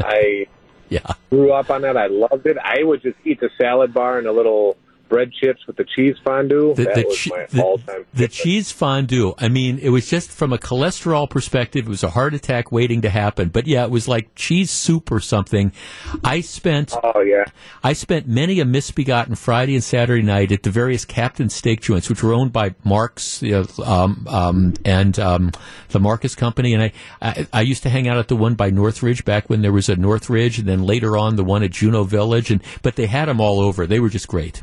I 0.00 0.46
yeah 0.88 1.14
grew 1.30 1.52
up 1.52 1.70
on 1.70 1.82
that. 1.82 1.96
I 1.96 2.08
loved 2.08 2.46
it. 2.46 2.58
I 2.58 2.82
would 2.82 3.02
just 3.02 3.16
eat 3.24 3.40
the 3.40 3.50
salad 3.56 3.94
bar 3.94 4.18
and 4.18 4.26
a 4.26 4.32
little 4.32 4.76
bread 5.14 5.32
chips 5.32 5.64
with 5.68 5.76
the 5.76 5.84
cheese 5.84 6.16
fondue. 6.24 6.74
The, 6.74 6.84
that 6.84 6.94
the, 6.96 7.04
was 7.04 7.16
che- 7.16 7.30
my 7.30 7.62
all-time. 7.62 8.04
the 8.14 8.26
cheese 8.26 8.72
fondue. 8.72 9.32
I 9.38 9.48
mean, 9.48 9.78
it 9.78 9.90
was 9.90 10.10
just 10.10 10.32
from 10.32 10.52
a 10.52 10.58
cholesterol 10.58 11.30
perspective, 11.30 11.86
it 11.86 11.88
was 11.88 12.02
a 12.02 12.10
heart 12.10 12.34
attack 12.34 12.72
waiting 12.72 13.02
to 13.02 13.10
happen. 13.10 13.50
But 13.50 13.68
yeah, 13.68 13.84
it 13.84 13.92
was 13.92 14.08
like 14.08 14.34
cheese 14.34 14.72
soup 14.72 15.12
or 15.12 15.20
something. 15.20 15.70
I 16.24 16.40
spent, 16.40 16.96
oh 17.00 17.20
yeah, 17.20 17.44
I 17.84 17.92
spent 17.92 18.26
many 18.26 18.58
a 18.58 18.64
misbegotten 18.64 19.36
Friday 19.36 19.74
and 19.74 19.84
Saturday 19.84 20.22
night 20.22 20.50
at 20.50 20.64
the 20.64 20.70
various 20.70 21.04
Captain 21.04 21.48
Steak 21.48 21.80
joints, 21.80 22.08
which 22.08 22.24
were 22.24 22.34
owned 22.34 22.52
by 22.52 22.74
Mark's 22.82 23.40
you 23.40 23.52
know, 23.52 23.84
um, 23.84 24.26
um, 24.28 24.74
and 24.84 25.16
um, 25.20 25.52
the 25.90 26.00
Marcus 26.00 26.34
Company. 26.34 26.74
And 26.74 26.82
I, 26.82 26.92
I, 27.22 27.46
I 27.52 27.60
used 27.60 27.84
to 27.84 27.88
hang 27.88 28.08
out 28.08 28.18
at 28.18 28.26
the 28.26 28.36
one 28.36 28.56
by 28.56 28.70
Northridge 28.70 29.24
back 29.24 29.48
when 29.48 29.62
there 29.62 29.72
was 29.72 29.88
a 29.88 29.94
Northridge, 29.94 30.58
and 30.58 30.66
then 30.66 30.82
later 30.82 31.16
on 31.16 31.36
the 31.36 31.44
one 31.44 31.62
at 31.62 31.70
Juneau 31.70 32.02
Village. 32.02 32.50
And 32.50 32.60
but 32.82 32.96
they 32.96 33.06
had 33.06 33.26
them 33.26 33.40
all 33.40 33.60
over. 33.60 33.86
They 33.86 34.00
were 34.00 34.08
just 34.08 34.26
great. 34.26 34.62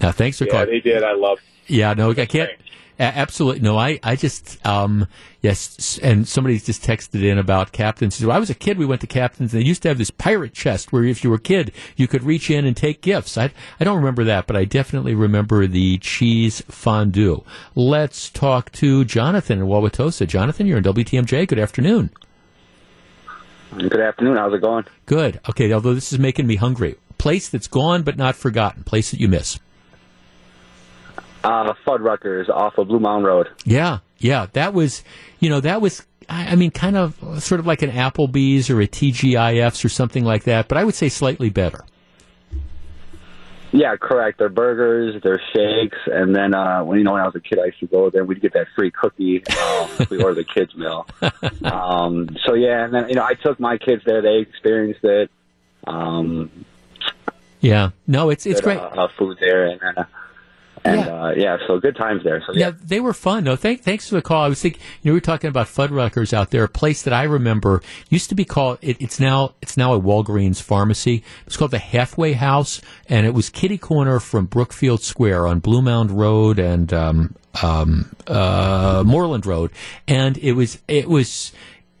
Now, 0.00 0.12
thanks 0.12 0.38
for 0.38 0.44
yeah, 0.44 0.50
calling. 0.50 0.70
they 0.70 0.80
did. 0.80 1.02
I 1.02 1.12
loved. 1.14 1.42
Yeah, 1.66 1.94
no, 1.94 2.10
I 2.10 2.26
can't. 2.26 2.50
a- 2.50 3.02
Absolutely 3.02 3.60
no. 3.60 3.76
I, 3.76 3.98
I 4.04 4.14
just 4.14 4.64
um 4.64 5.08
yes, 5.42 5.98
and 6.02 6.28
somebody 6.28 6.58
just 6.60 6.82
texted 6.84 7.24
in 7.24 7.38
about 7.38 7.72
captains. 7.72 8.20
When 8.24 8.34
I 8.34 8.38
was 8.38 8.50
a 8.50 8.54
kid, 8.54 8.78
we 8.78 8.86
went 8.86 9.00
to 9.00 9.08
captains. 9.08 9.52
and 9.52 9.60
They 9.62 9.66
used 9.66 9.82
to 9.82 9.88
have 9.88 9.98
this 9.98 10.10
pirate 10.12 10.52
chest 10.52 10.92
where 10.92 11.02
if 11.02 11.24
you 11.24 11.30
were 11.30 11.36
a 11.36 11.40
kid, 11.40 11.72
you 11.96 12.06
could 12.06 12.22
reach 12.22 12.50
in 12.50 12.64
and 12.64 12.76
take 12.76 13.00
gifts. 13.00 13.36
I 13.36 13.50
I 13.80 13.84
don't 13.84 13.96
remember 13.96 14.22
that, 14.24 14.46
but 14.46 14.54
I 14.56 14.64
definitely 14.64 15.14
remember 15.16 15.66
the 15.66 15.98
cheese 15.98 16.62
fondue. 16.68 17.42
Let's 17.74 18.30
talk 18.30 18.70
to 18.72 19.04
Jonathan 19.04 19.58
in 19.60 19.66
Wauwatosa. 19.66 20.28
Jonathan, 20.28 20.66
you're 20.68 20.78
in 20.78 20.84
WTMJ. 20.84 21.48
Good 21.48 21.58
afternoon. 21.58 22.10
Good 23.76 24.00
afternoon. 24.00 24.36
How's 24.36 24.54
it 24.54 24.60
going? 24.60 24.84
Good. 25.06 25.40
Okay, 25.48 25.72
although 25.72 25.94
this 25.94 26.12
is 26.12 26.18
making 26.20 26.46
me 26.46 26.56
hungry. 26.56 26.94
Place 27.18 27.48
that's 27.48 27.66
gone 27.66 28.02
but 28.04 28.16
not 28.16 28.36
forgotten. 28.36 28.84
Place 28.84 29.10
that 29.10 29.18
you 29.18 29.26
miss. 29.26 29.58
Uh, 31.44 31.74
Fuddruckers 31.86 32.48
off 32.48 32.78
of 32.78 32.88
Bluemound 32.88 33.24
Road. 33.24 33.48
Yeah, 33.64 33.98
yeah. 34.18 34.46
That 34.54 34.72
was, 34.74 35.04
you 35.40 35.50
know, 35.50 35.60
that 35.60 35.80
was, 35.82 36.02
I 36.28 36.52
I 36.52 36.54
mean, 36.56 36.70
kind 36.70 36.96
of 36.96 37.14
sort 37.42 37.60
of 37.60 37.66
like 37.66 37.82
an 37.82 37.90
Applebee's 37.90 38.70
or 38.70 38.80
a 38.80 38.86
TGIF's 38.88 39.84
or 39.84 39.88
something 39.90 40.24
like 40.24 40.44
that, 40.44 40.68
but 40.68 40.78
I 40.78 40.84
would 40.84 40.94
say 40.94 41.08
slightly 41.10 41.50
better. 41.50 41.84
Yeah, 43.72 43.96
correct. 43.96 44.38
They're 44.38 44.48
burgers, 44.48 45.20
they're 45.24 45.42
shakes, 45.52 45.98
and 46.06 46.34
then 46.34 46.54
uh, 46.54 46.84
when 46.84 46.96
you 46.98 47.04
know 47.04 47.12
when 47.14 47.22
I 47.22 47.26
was 47.26 47.34
a 47.34 47.40
kid, 47.40 47.58
I 47.58 47.66
used 47.66 47.80
to 47.80 47.86
go 47.88 48.08
there. 48.08 48.24
We'd 48.24 48.40
get 48.40 48.52
that 48.52 48.68
free 48.76 48.92
cookie. 48.92 49.44
Um, 49.48 49.90
if 49.98 50.10
we 50.10 50.22
order 50.22 50.34
the 50.36 50.44
kids 50.44 50.74
meal. 50.76 51.06
Um, 51.64 52.28
so 52.46 52.54
yeah, 52.54 52.84
and 52.84 52.94
then 52.94 53.08
you 53.08 53.16
know 53.16 53.24
I 53.24 53.34
took 53.34 53.58
my 53.58 53.76
kids 53.78 54.02
there. 54.06 54.22
They 54.22 54.38
experienced 54.38 55.02
it. 55.02 55.30
Um, 55.86 56.50
Yeah. 57.60 57.90
No, 58.06 58.30
it's 58.30 58.46
it's 58.46 58.60
great. 58.60 58.78
Uh, 58.78 58.82
uh, 58.82 59.08
food 59.18 59.38
there, 59.40 59.66
and 59.66 59.80
uh, 59.98 60.04
and 60.84 61.00
yeah. 61.00 61.06
Uh, 61.06 61.32
yeah, 61.36 61.56
so 61.66 61.78
good 61.78 61.96
times 61.96 62.22
there. 62.24 62.42
So 62.46 62.52
yeah, 62.52 62.66
Yeah, 62.66 62.72
they 62.82 63.00
were 63.00 63.14
fun. 63.14 63.44
No, 63.44 63.56
thank, 63.56 63.82
thanks 63.82 64.08
for 64.08 64.16
the 64.16 64.22
call. 64.22 64.42
I 64.44 64.48
was 64.48 64.60
thinking, 64.60 64.80
you 65.02 65.10
know, 65.10 65.14
we 65.14 65.16
were 65.16 65.20
talking 65.22 65.48
about 65.48 65.66
Fuddruckers 65.66 66.34
out 66.34 66.50
there. 66.50 66.64
A 66.64 66.68
place 66.68 67.02
that 67.02 67.14
I 67.14 67.22
remember 67.22 67.82
used 68.10 68.28
to 68.28 68.34
be 68.34 68.44
called. 68.44 68.78
It, 68.82 69.00
it's 69.00 69.18
now 69.18 69.54
it's 69.62 69.76
now 69.76 69.94
a 69.94 70.00
Walgreens 70.00 70.60
pharmacy. 70.60 71.24
It's 71.46 71.56
called 71.56 71.70
the 71.70 71.78
Halfway 71.78 72.34
House, 72.34 72.82
and 73.08 73.26
it 73.26 73.32
was 73.32 73.48
kitty 73.48 73.78
corner 73.78 74.20
from 74.20 74.46
Brookfield 74.46 75.02
Square 75.02 75.46
on 75.46 75.60
Bluemound 75.60 76.10
Road 76.12 76.58
and 76.58 76.92
um, 76.92 77.34
um, 77.62 78.14
uh, 78.26 79.02
Moorland 79.06 79.46
Road, 79.46 79.70
and 80.06 80.36
it 80.38 80.52
was 80.52 80.78
it 80.86 81.08
was. 81.08 81.52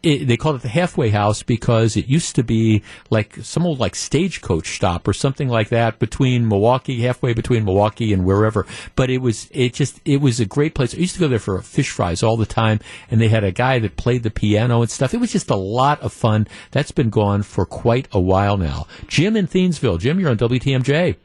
It, 0.04 0.26
they 0.26 0.36
called 0.36 0.56
it 0.56 0.62
the 0.62 0.68
halfway 0.68 1.08
house 1.08 1.42
because 1.42 1.96
it 1.96 2.06
used 2.06 2.36
to 2.36 2.44
be 2.44 2.82
like 3.08 3.36
some 3.42 3.64
old 3.64 3.80
like 3.80 3.94
stagecoach 3.94 4.76
stop 4.76 5.08
or 5.08 5.14
something 5.14 5.48
like 5.48 5.70
that 5.70 5.98
between 5.98 6.46
Milwaukee, 6.46 7.00
halfway 7.00 7.32
between 7.32 7.64
Milwaukee 7.64 8.12
and 8.12 8.24
wherever. 8.24 8.66
But 8.96 9.08
it 9.08 9.18
was 9.18 9.48
it 9.52 9.72
just 9.72 10.00
it 10.04 10.20
was 10.20 10.40
a 10.40 10.46
great 10.46 10.74
place. 10.74 10.94
I 10.94 10.98
used 10.98 11.14
to 11.14 11.20
go 11.20 11.28
there 11.28 11.38
for 11.38 11.60
fish 11.62 11.90
fries 11.90 12.22
all 12.22 12.36
the 12.36 12.44
time, 12.44 12.80
and 13.10 13.20
they 13.20 13.28
had 13.28 13.44
a 13.44 13.50
guy 13.50 13.78
that 13.78 13.96
played 13.96 14.24
the 14.24 14.30
piano 14.30 14.82
and 14.82 14.90
stuff. 14.90 15.14
It 15.14 15.20
was 15.20 15.32
just 15.32 15.48
a 15.50 15.56
lot 15.56 16.00
of 16.02 16.12
fun. 16.12 16.46
That's 16.70 16.92
been 16.92 17.10
gone 17.10 17.42
for 17.42 17.64
quite 17.64 18.06
a 18.12 18.20
while 18.20 18.58
now. 18.58 18.86
Jim 19.08 19.36
in 19.36 19.46
Thiensville. 19.46 19.98
Jim, 19.98 20.20
you're 20.20 20.30
on 20.30 20.36
WTMJ. 20.36 21.16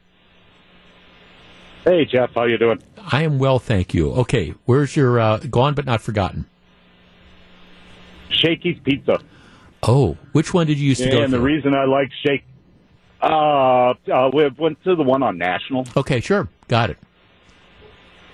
Hey, 1.84 2.04
Jeff, 2.04 2.30
how 2.34 2.44
you 2.44 2.58
doing? 2.58 2.82
I 2.98 3.22
am 3.22 3.38
well, 3.38 3.58
thank 3.58 3.94
you. 3.94 4.12
Okay, 4.12 4.54
where's 4.66 4.96
your 4.96 5.18
uh, 5.18 5.38
gone 5.38 5.74
but 5.74 5.86
not 5.86 6.02
forgotten? 6.02 6.46
Shakey's 8.30 8.78
Pizza. 8.82 9.20
Oh, 9.82 10.16
which 10.32 10.52
one 10.52 10.66
did 10.66 10.78
you 10.78 10.88
used 10.88 11.02
to 11.02 11.10
go 11.10 11.22
and 11.22 11.32
the 11.32 11.40
reason 11.40 11.74
I 11.74 11.84
like 11.84 12.10
Shake, 12.24 12.44
uh, 13.22 13.94
uh, 14.12 14.30
we 14.32 14.48
went 14.48 14.82
to 14.84 14.94
the 14.94 15.02
one 15.02 15.22
on 15.22 15.38
National. 15.38 15.86
Okay, 15.96 16.20
sure, 16.20 16.48
got 16.68 16.90
it. 16.90 16.98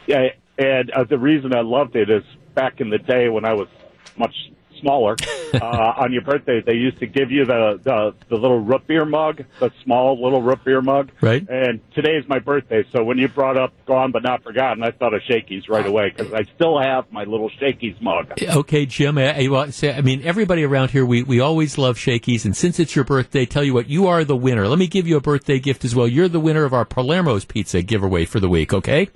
Yeah, 0.06 0.28
and 0.58 0.90
uh, 0.90 1.04
the 1.04 1.18
reason 1.18 1.54
I 1.54 1.60
loved 1.60 1.96
it 1.96 2.10
is 2.10 2.24
back 2.54 2.80
in 2.80 2.90
the 2.90 2.98
day 2.98 3.28
when 3.28 3.44
I 3.44 3.52
was 3.52 3.68
much 4.16 4.34
smaller. 4.80 5.16
uh, 5.54 5.64
on 5.64 6.12
your 6.12 6.22
birthday, 6.22 6.62
they 6.64 6.74
used 6.74 6.98
to 7.00 7.06
give 7.06 7.30
you 7.30 7.44
the, 7.44 7.80
the 7.82 8.14
the 8.28 8.36
little 8.36 8.60
root 8.60 8.86
beer 8.86 9.04
mug, 9.04 9.42
the 9.60 9.70
small 9.84 10.22
little 10.22 10.42
root 10.42 10.64
beer 10.64 10.82
mug. 10.82 11.10
Right. 11.20 11.46
And 11.48 11.80
today 11.94 12.12
is 12.12 12.28
my 12.28 12.38
birthday, 12.38 12.84
so 12.92 13.04
when 13.04 13.18
you 13.18 13.28
brought 13.28 13.56
up 13.56 13.72
"Gone 13.86 14.12
but 14.12 14.22
Not 14.22 14.42
Forgotten," 14.42 14.82
I 14.82 14.90
thought 14.90 15.14
of 15.14 15.22
Shakey's 15.28 15.68
right 15.68 15.86
away 15.86 16.12
because 16.14 16.32
I 16.32 16.44
still 16.54 16.78
have 16.78 17.10
my 17.12 17.24
little 17.24 17.50
Shakey's 17.60 18.00
mug. 18.00 18.32
Okay, 18.42 18.86
Jim. 18.86 19.18
I, 19.18 19.44
I, 19.44 19.48
well, 19.48 19.70
I 19.82 20.00
mean, 20.00 20.22
everybody 20.22 20.64
around 20.64 20.90
here, 20.90 21.04
we, 21.04 21.22
we 21.22 21.40
always 21.40 21.78
love 21.78 21.98
Shakey's, 21.98 22.44
and 22.44 22.56
since 22.56 22.78
it's 22.78 22.94
your 22.94 23.04
birthday, 23.04 23.46
tell 23.46 23.64
you 23.64 23.74
what, 23.74 23.88
you 23.88 24.06
are 24.06 24.24
the 24.24 24.36
winner. 24.36 24.68
Let 24.68 24.78
me 24.78 24.86
give 24.86 25.06
you 25.06 25.16
a 25.16 25.20
birthday 25.20 25.58
gift 25.58 25.84
as 25.84 25.94
well. 25.94 26.08
You're 26.08 26.28
the 26.28 26.40
winner 26.40 26.64
of 26.64 26.72
our 26.72 26.84
Palermo's 26.84 27.44
Pizza 27.44 27.82
giveaway 27.82 28.24
for 28.24 28.40
the 28.40 28.48
week. 28.48 28.72
Okay. 28.72 29.08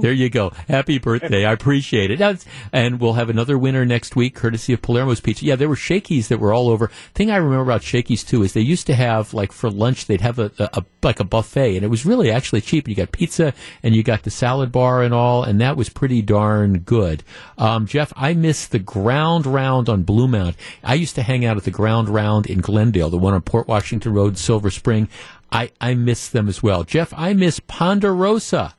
There 0.00 0.12
you 0.12 0.30
go. 0.30 0.50
Happy 0.68 0.98
birthday. 0.98 1.44
I 1.44 1.52
appreciate 1.52 2.10
it. 2.10 2.18
That's, 2.18 2.44
and 2.72 3.00
we'll 3.00 3.14
have 3.14 3.30
another 3.30 3.58
winner 3.58 3.84
next 3.84 4.16
week, 4.16 4.34
courtesy 4.34 4.72
of 4.72 4.82
Palermo's 4.82 5.20
Pizza. 5.20 5.44
Yeah, 5.44 5.56
there 5.56 5.68
were 5.68 5.76
Shakey's 5.76 6.28
that 6.28 6.38
were 6.38 6.52
all 6.52 6.68
over. 6.68 6.90
Thing 7.14 7.30
I 7.30 7.36
remember 7.36 7.62
about 7.62 7.82
Shakey's 7.82 8.24
too 8.24 8.42
is 8.42 8.52
they 8.52 8.60
used 8.60 8.86
to 8.86 8.94
have 8.94 9.34
like 9.34 9.52
for 9.52 9.70
lunch 9.70 10.06
they'd 10.06 10.20
have 10.20 10.38
a, 10.38 10.50
a, 10.58 10.70
a 10.74 10.84
like 11.02 11.20
a 11.20 11.24
buffet, 11.24 11.76
and 11.76 11.84
it 11.84 11.88
was 11.88 12.06
really 12.06 12.30
actually 12.30 12.60
cheap. 12.60 12.88
You 12.88 12.94
got 12.94 13.12
pizza 13.12 13.54
and 13.82 13.94
you 13.94 14.02
got 14.02 14.22
the 14.22 14.30
salad 14.30 14.72
bar 14.72 15.02
and 15.02 15.14
all, 15.14 15.42
and 15.42 15.60
that 15.60 15.76
was 15.76 15.88
pretty 15.88 16.22
darn 16.22 16.80
good. 16.80 17.22
Um, 17.58 17.86
Jeff, 17.86 18.12
I 18.16 18.34
miss 18.34 18.66
the 18.66 18.78
Ground 18.78 19.46
Round 19.46 19.88
on 19.88 20.04
Bluemound. 20.04 20.54
I 20.82 20.94
used 20.94 21.14
to 21.16 21.22
hang 21.22 21.44
out 21.44 21.56
at 21.56 21.64
the 21.64 21.70
Ground 21.70 22.08
Round 22.08 22.46
in 22.46 22.60
Glendale, 22.60 23.10
the 23.10 23.18
one 23.18 23.34
on 23.34 23.42
Port 23.42 23.68
Washington 23.68 24.12
Road, 24.12 24.38
Silver 24.38 24.70
Spring. 24.70 25.08
I, 25.52 25.70
I 25.80 25.94
miss 25.94 26.28
them 26.28 26.48
as 26.48 26.62
well. 26.62 26.82
Jeff, 26.82 27.12
I 27.16 27.32
miss 27.32 27.60
Ponderosa. 27.60 28.74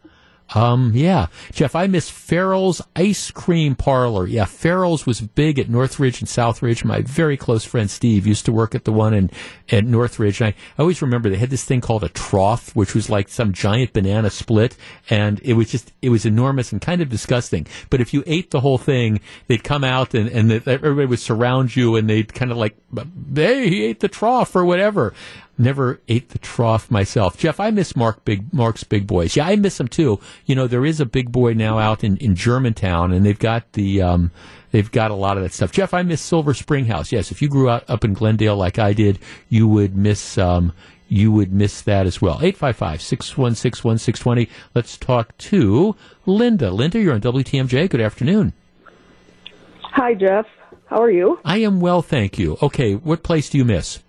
Um, 0.54 0.92
yeah. 0.94 1.28
Jeff, 1.52 1.76
I 1.76 1.88
miss 1.88 2.10
Farrell's 2.10 2.82
Ice 2.96 3.32
Cream 3.32 3.76
Parlor. 3.76 4.28
Yeah, 4.28 4.46
Farrell's 4.46 5.06
was 5.06 5.22
big 5.22 5.58
at 5.58 5.70
Northridge 5.70 6.20
and 6.22 6.30
Southridge. 6.30 6.86
My 6.86 7.02
very 7.02 7.36
close 7.36 7.66
friend 7.66 7.90
Steve 7.90 8.28
used 8.28 8.46
to 8.46 8.52
work 8.52 8.76
at 8.76 8.86
the 8.86 8.92
one 8.92 9.14
in 9.14 9.32
at 9.72 9.86
Northridge. 9.86 10.42
And 10.42 10.50
I, 10.50 10.56
I 10.78 10.82
always 10.82 11.02
remember 11.02 11.30
they 11.30 11.38
had 11.38 11.50
this 11.50 11.64
thing 11.64 11.82
called 11.82 12.04
a 12.04 12.10
trough, 12.10 12.76
which 12.76 12.94
was 12.94 13.10
like 13.10 13.30
some 13.30 13.54
giant 13.54 13.94
banana 13.94 14.30
split, 14.30 14.78
and 15.10 15.40
it 15.44 15.54
was 15.54 15.72
just 15.72 15.92
it 16.02 16.10
was 16.10 16.26
enormous 16.26 16.72
and 16.72 16.82
kind 16.82 17.02
of 17.02 17.10
disgusting. 17.10 17.66
But 17.90 18.02
if 18.02 18.14
you 18.14 18.24
ate 18.28 18.52
the 18.52 18.62
whole 18.62 18.78
thing, 18.78 19.22
they'd 19.48 19.64
come 19.64 19.84
out 19.84 20.14
and 20.14 20.30
and 20.30 20.52
the, 20.52 20.72
everybody 20.72 21.08
would 21.08 21.20
surround 21.20 21.76
you, 21.76 21.96
and 21.96 22.10
they'd 22.10 22.34
kind 22.34 22.52
of 22.52 22.58
like, 22.58 22.76
hey, 23.34 23.68
he 23.68 23.84
ate 23.84 24.00
the 24.00 24.08
trough 24.08 24.56
or 24.56 24.64
whatever. 24.64 25.14
Never 25.58 26.02
ate 26.10 26.30
the 26.30 26.40
trough 26.40 26.92
myself. 26.92 27.38
Jeff, 27.38 27.62
I 27.62 27.72
miss 27.72 27.96
Marc 27.96 28.26
Big 28.26 28.54
Marc's 28.54 28.84
Big 28.84 29.08
Boys. 29.08 29.38
Yeah, 29.38 29.48
I 29.48 29.56
miss 29.56 29.78
them 29.78 29.88
too. 29.88 30.20
You 30.46 30.56
know, 30.56 30.68
there 30.68 30.86
is 30.86 31.00
a 31.00 31.06
Big 31.06 31.32
Boy 31.32 31.54
now 31.54 31.80
out 31.80 32.04
in, 32.04 32.18
in 32.18 32.36
Germantown, 32.36 33.14
and 33.14 33.26
they've 33.26 33.40
got 33.40 33.72
the 33.72 34.02
um, 34.02 34.32
they've 34.72 34.92
got 34.92 35.12
a 35.12 35.16
lot 35.16 35.38
of 35.38 35.44
that 35.44 35.54
stuff. 35.54 35.72
Jeff, 35.72 35.94
I 35.94 36.04
miss 36.04 36.22
Silver 36.22 36.54
Spring 36.54 36.84
House. 36.86 37.14
Yes, 37.14 37.32
if 37.32 37.42
you 37.42 37.48
grew 37.48 37.70
up 37.70 37.86
up 37.88 38.04
in 38.04 38.14
Glendale 38.14 38.58
like 38.58 38.80
I 38.80 38.92
did, 38.92 39.18
you 39.48 39.66
would 39.68 39.96
miss 39.96 40.38
um, 40.38 40.74
you 41.08 41.32
would 41.32 41.54
miss 41.54 41.82
that 41.84 42.06
as 42.06 42.22
well. 42.22 42.40
855-616-1620. 42.40 44.50
Let's 44.74 44.98
talk 44.98 45.38
to 45.38 45.96
Linda. 46.26 46.70
Linda, 46.72 47.00
you're 47.00 47.14
on 47.14 47.22
WTMJ. 47.22 47.90
Good 47.90 48.02
afternoon. 48.02 48.52
Hi, 49.82 50.14
Jeff. 50.14 50.46
How 50.88 51.02
are 51.02 51.12
you? 51.12 51.40
I 51.46 51.60
am 51.60 51.80
well, 51.80 52.02
thank 52.02 52.38
you. 52.38 52.58
Okay, 52.62 52.96
what 52.96 53.24
place 53.24 53.50
do 53.50 53.58
you 53.58 53.64
miss? 53.66 54.00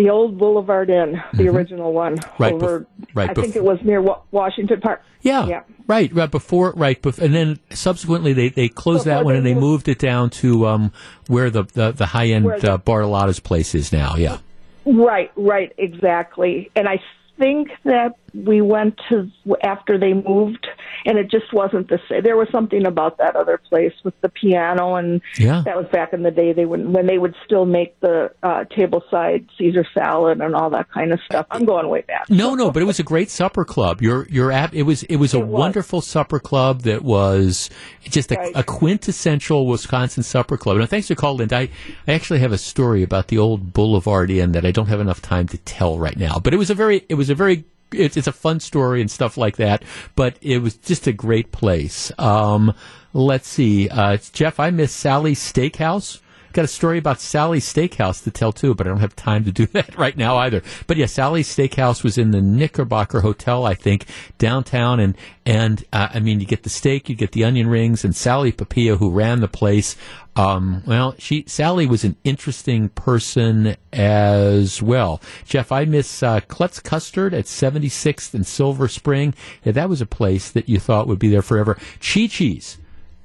The 0.00 0.08
old 0.08 0.38
Boulevard 0.38 0.88
Inn, 0.88 1.22
the 1.34 1.48
original 1.48 1.92
one. 1.92 2.16
Mm-hmm. 2.16 2.42
Right 2.42 2.52
Over, 2.54 2.80
bef- 2.80 2.86
right 3.14 3.28
I 3.28 3.34
bef- 3.34 3.42
think 3.42 3.56
it 3.56 3.62
was 3.64 3.78
near 3.84 4.00
Wa- 4.00 4.20
Washington 4.30 4.80
Park. 4.80 5.02
Yeah, 5.20 5.46
Yeah. 5.46 5.60
right, 5.86 6.10
right 6.14 6.30
before, 6.30 6.72
right, 6.74 7.00
bef- 7.02 7.18
and 7.18 7.34
then 7.34 7.58
subsequently 7.68 8.32
they, 8.32 8.48
they 8.48 8.68
closed 8.70 9.04
that 9.04 9.26
one 9.26 9.36
and 9.36 9.44
they 9.44 9.52
moved- 9.54 9.88
it 9.88 9.98
down 9.98 10.30
to 10.30 10.66
um, 10.66 10.92
where 11.26 11.50
the 11.50 11.64
the, 11.64 11.92
the 11.92 12.06
high 12.06 12.28
end 12.28 12.46
uh, 12.46 12.78
Bartolotta's 12.78 13.40
place 13.40 13.74
is 13.74 13.92
now. 13.92 14.16
Yeah, 14.16 14.38
Right, 14.86 15.30
right, 15.36 15.70
exactly. 15.76 16.70
And 16.74 16.88
I 16.88 17.02
think 17.38 17.68
that 17.84 18.14
we 18.34 18.60
went 18.60 18.98
to 19.08 19.30
after 19.62 19.98
they 19.98 20.12
moved, 20.12 20.66
and 21.06 21.18
it 21.18 21.30
just 21.30 21.52
wasn't 21.52 21.88
the 21.88 21.98
same. 22.08 22.22
There 22.22 22.36
was 22.36 22.48
something 22.50 22.86
about 22.86 23.18
that 23.18 23.36
other 23.36 23.58
place 23.68 23.92
with 24.04 24.14
the 24.20 24.28
piano, 24.28 24.94
and 24.96 25.20
Yeah. 25.38 25.62
that 25.64 25.76
was 25.76 25.86
back 25.92 26.12
in 26.12 26.22
the 26.22 26.30
day. 26.30 26.52
They 26.52 26.64
would 26.64 26.92
when 26.92 27.06
they 27.06 27.18
would 27.18 27.34
still 27.44 27.66
make 27.66 27.98
the 28.00 28.32
uh, 28.42 28.64
table 28.64 29.02
side 29.10 29.46
Caesar 29.58 29.84
salad 29.94 30.40
and 30.40 30.54
all 30.54 30.70
that 30.70 30.90
kind 30.90 31.12
of 31.12 31.20
stuff. 31.24 31.46
I'm 31.50 31.64
going 31.64 31.88
way 31.88 32.02
back. 32.02 32.28
no, 32.28 32.54
no, 32.54 32.70
but 32.70 32.82
it 32.82 32.86
was 32.86 32.98
a 32.98 33.02
great 33.04 33.30
supper 33.30 33.64
club. 33.64 34.00
Your 34.02 34.26
your 34.28 34.52
app, 34.52 34.74
it 34.74 34.82
was 34.82 35.02
it 35.04 35.16
was 35.16 35.34
a 35.34 35.40
wonderful 35.40 36.00
supper 36.00 36.38
club 36.38 36.82
that 36.82 37.02
was 37.02 37.70
just 38.04 38.32
a, 38.32 38.36
Right. 38.36 38.52
a 38.54 38.62
quintessential 38.62 39.66
Wisconsin 39.66 40.22
supper 40.22 40.56
club. 40.56 40.76
And 40.76 40.88
thanks 40.88 41.08
for 41.08 41.14
calling. 41.14 41.52
I 41.52 41.68
I 42.06 42.12
actually 42.12 42.38
have 42.40 42.52
a 42.52 42.58
story 42.58 43.02
about 43.02 43.28
the 43.28 43.38
old 43.38 43.72
Boulevard 43.72 44.30
Inn 44.30 44.52
that 44.52 44.64
I 44.66 44.70
don't 44.70 44.86
have 44.88 45.00
enough 45.00 45.20
time 45.22 45.46
to 45.48 45.58
tell 45.58 45.98
right 45.98 46.16
now. 46.16 46.38
But 46.42 46.54
it 46.54 46.56
was 46.56 46.70
a 46.70 46.74
very 46.74 47.04
it 47.08 47.14
was 47.14 47.30
a 47.30 47.34
very 47.34 47.64
it's, 47.92 48.16
it's 48.16 48.26
a 48.26 48.32
fun 48.32 48.60
story 48.60 49.00
and 49.00 49.10
stuff 49.10 49.36
like 49.36 49.56
that. 49.56 49.82
But 50.16 50.36
it 50.40 50.58
was 50.58 50.76
just 50.76 51.06
a 51.06 51.12
great 51.12 51.52
place. 51.52 52.12
Um, 52.18 52.74
let's 53.12 53.48
see, 53.48 53.88
uh, 53.88 54.18
Jeff, 54.32 54.60
I 54.60 54.70
miss 54.70 54.92
Sally's 54.92 55.40
Steakhouse. 55.40 56.20
Got 56.52 56.64
a 56.64 56.68
story 56.68 56.98
about 56.98 57.20
Sally's 57.20 57.70
Steakhouse 57.70 58.22
to 58.24 58.30
tell 58.30 58.52
too, 58.52 58.74
but 58.74 58.86
I 58.86 58.90
don't 58.90 59.00
have 59.00 59.14
time 59.14 59.44
to 59.44 59.52
do 59.52 59.66
that 59.72 59.96
right 59.96 60.16
now 60.16 60.36
either. 60.38 60.62
But 60.86 60.96
yeah, 60.96 61.06
Sally's 61.06 61.54
Steakhouse 61.54 62.02
was 62.02 62.18
in 62.18 62.30
the 62.30 62.40
Knickerbocker 62.40 63.20
Hotel, 63.20 63.64
I 63.64 63.74
think, 63.74 64.06
downtown, 64.38 65.00
and 65.00 65.16
and 65.46 65.84
uh, 65.92 66.08
I 66.14 66.20
mean, 66.20 66.40
you 66.40 66.46
get 66.46 66.64
the 66.64 66.70
steak, 66.70 67.08
you 67.08 67.14
get 67.14 67.32
the 67.32 67.44
onion 67.44 67.68
rings, 67.68 68.04
and 68.04 68.14
Sally 68.14 68.52
Papia, 68.52 68.98
who 68.98 69.10
ran 69.10 69.40
the 69.40 69.48
place. 69.48 69.96
Um, 70.36 70.82
well, 70.86 71.14
she 71.18 71.44
Sally 71.46 71.86
was 71.86 72.04
an 72.04 72.16
interesting 72.24 72.88
person 72.90 73.76
as 73.92 74.80
well. 74.80 75.20
Jeff, 75.44 75.72
I 75.72 75.84
miss 75.84 76.22
uh, 76.22 76.40
Klutz 76.40 76.80
Custard 76.80 77.34
at 77.34 77.46
76th 77.46 78.32
and 78.34 78.46
Silver 78.46 78.88
Spring. 78.88 79.34
Yeah, 79.64 79.72
that 79.72 79.88
was 79.88 80.00
a 80.00 80.06
place 80.06 80.50
that 80.50 80.68
you 80.68 80.78
thought 80.78 81.08
would 81.08 81.18
be 81.18 81.28
there 81.28 81.42
forever. 81.42 81.74
Chi 82.00 82.26
Chi's. 82.26 82.78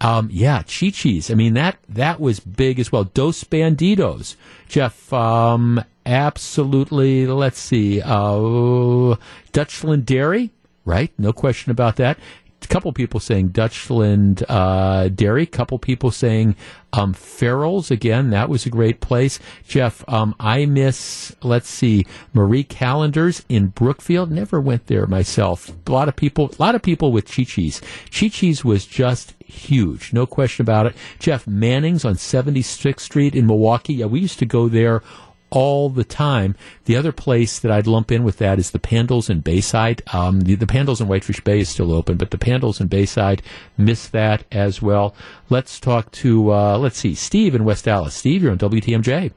Um, 0.06 0.30
yeah, 0.32 0.62
Chi 0.62 0.92
Chi's. 0.92 1.32
I 1.32 1.34
mean 1.34 1.56
that 1.56 1.78
that 1.90 2.20
was 2.20 2.40
big 2.40 2.80
as 2.80 2.92
well. 2.92 3.06
Dos 3.06 3.44
Bandidos, 3.44 4.36
Jeff. 4.68 5.12
Um, 5.12 5.84
absolutely. 6.06 7.26
Let's 7.26 7.60
see. 7.60 8.02
Uh, 8.02 9.16
Dutchland 9.52 10.06
Dairy, 10.06 10.52
right? 10.86 11.12
No 11.18 11.34
question 11.34 11.72
about 11.72 11.96
that. 11.96 12.20
Couple 12.66 12.92
people 12.94 13.20
saying 13.20 13.50
Dutchland 13.50 14.44
uh, 14.48 15.10
Dairy. 15.10 15.46
Couple 15.46 15.80
people 15.80 16.12
saying 16.12 16.56
um, 16.94 17.14
Farrell's 17.14 17.92
again. 17.92 18.30
That 18.30 18.50
was 18.50 18.66
a 18.66 18.70
great 18.70 19.02
place. 19.02 19.40
Jeff, 19.68 20.08
um, 20.08 20.36
I 20.40 20.66
miss. 20.66 21.36
Let's 21.44 21.70
see, 21.70 22.06
Marie 22.34 22.64
Callender's 22.64 23.44
in 23.50 23.68
Brookfield. 23.68 24.32
Never 24.32 24.62
went 24.62 24.88
there 24.88 25.06
myself. 25.08 25.72
A 25.88 25.92
lot 25.92 26.08
of 26.08 26.16
people. 26.16 26.52
A 26.58 26.62
lot 26.62 26.76
of 26.76 26.82
people 26.82 27.12
with 27.12 27.26
Chi 27.34 27.44
Chi's. 27.44 27.82
Chi 28.12 28.30
Chi's 28.30 28.64
was 28.64 28.86
just 28.86 29.34
huge. 29.40 30.14
No 30.14 30.26
question 30.26 30.64
about 30.64 30.88
it. 30.88 30.96
Jeff 31.20 31.46
Manning's 31.48 32.06
on 32.06 32.16
76th 32.16 33.00
Street 33.00 33.36
in 33.36 33.46
Milwaukee. 33.48 33.94
Yeah, 33.96 34.08
we 34.08 34.20
used 34.20 34.40
to 34.40 34.46
go 34.46 34.68
there 34.68 35.02
all 35.50 35.90
the 35.90 36.04
time. 36.04 36.56
The 36.86 36.96
other 36.96 37.12
place 37.12 37.60
that 37.60 37.72
I'd 37.72 37.88
lump 37.88 38.12
in 38.12 38.24
with 38.24 38.38
that 38.38 38.60
is 38.60 38.72
the 38.72 38.80
Pandl's 38.80 39.30
in 39.30 39.42
Bayside. 39.42 40.02
Um, 40.14 40.42
the, 40.42 40.56
the 40.56 40.68
Pandl's 40.68 41.02
in 41.02 41.08
Whitefish 41.08 41.42
Bay 41.42 41.60
is 41.60 41.70
still 41.70 41.94
open, 41.94 42.18
but 42.18 42.32
the 42.32 42.38
Pandl's 42.38 42.82
in 42.82 42.88
Bayside 42.88 43.42
miss 43.78 44.08
that 44.10 44.44
as 44.52 44.82
well. 44.82 45.16
Let's 45.50 45.80
talk 45.80 46.12
to, 46.14 46.54
uh, 46.54 46.78
let's 46.78 46.98
see, 46.98 47.16
Steve 47.16 47.56
in 47.56 47.64
West 47.64 47.88
Allis. 47.88 48.14
Steve, 48.14 48.44
you're 48.44 48.52
on 48.52 48.58
WTMJ. 48.58 49.32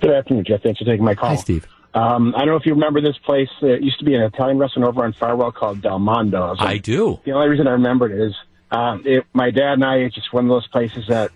Good 0.00 0.10
afternoon, 0.10 0.44
Jeff. 0.44 0.62
Thanks 0.62 0.78
for 0.78 0.84
taking 0.84 1.04
my 1.04 1.14
call. 1.14 1.30
Hi, 1.30 1.36
Steve. 1.36 1.66
Um, 1.94 2.34
I 2.36 2.40
don't 2.40 2.48
know 2.48 2.56
if 2.56 2.66
you 2.66 2.74
remember 2.74 3.00
this 3.00 3.18
place. 3.18 3.48
It 3.60 3.82
used 3.82 3.98
to 3.98 4.04
be 4.04 4.14
an 4.14 4.22
Italian 4.22 4.58
restaurant 4.58 4.88
over 4.88 5.04
on 5.04 5.12
Farwell 5.14 5.50
called 5.50 5.80
Del 5.80 5.98
Mondo. 5.98 6.54
So 6.54 6.64
I 6.64 6.78
do. 6.78 7.18
The 7.24 7.32
only 7.32 7.48
reason 7.48 7.66
I 7.66 7.72
remember 7.72 8.06
it 8.06 8.28
is 8.28 8.34
um, 8.70 9.02
it, 9.04 9.24
my 9.32 9.50
dad 9.50 9.74
and 9.74 9.84
I. 9.84 9.96
It's 9.96 10.14
just 10.14 10.32
one 10.32 10.44
of 10.44 10.48
those 10.48 10.66
places 10.68 11.06
that, 11.08 11.32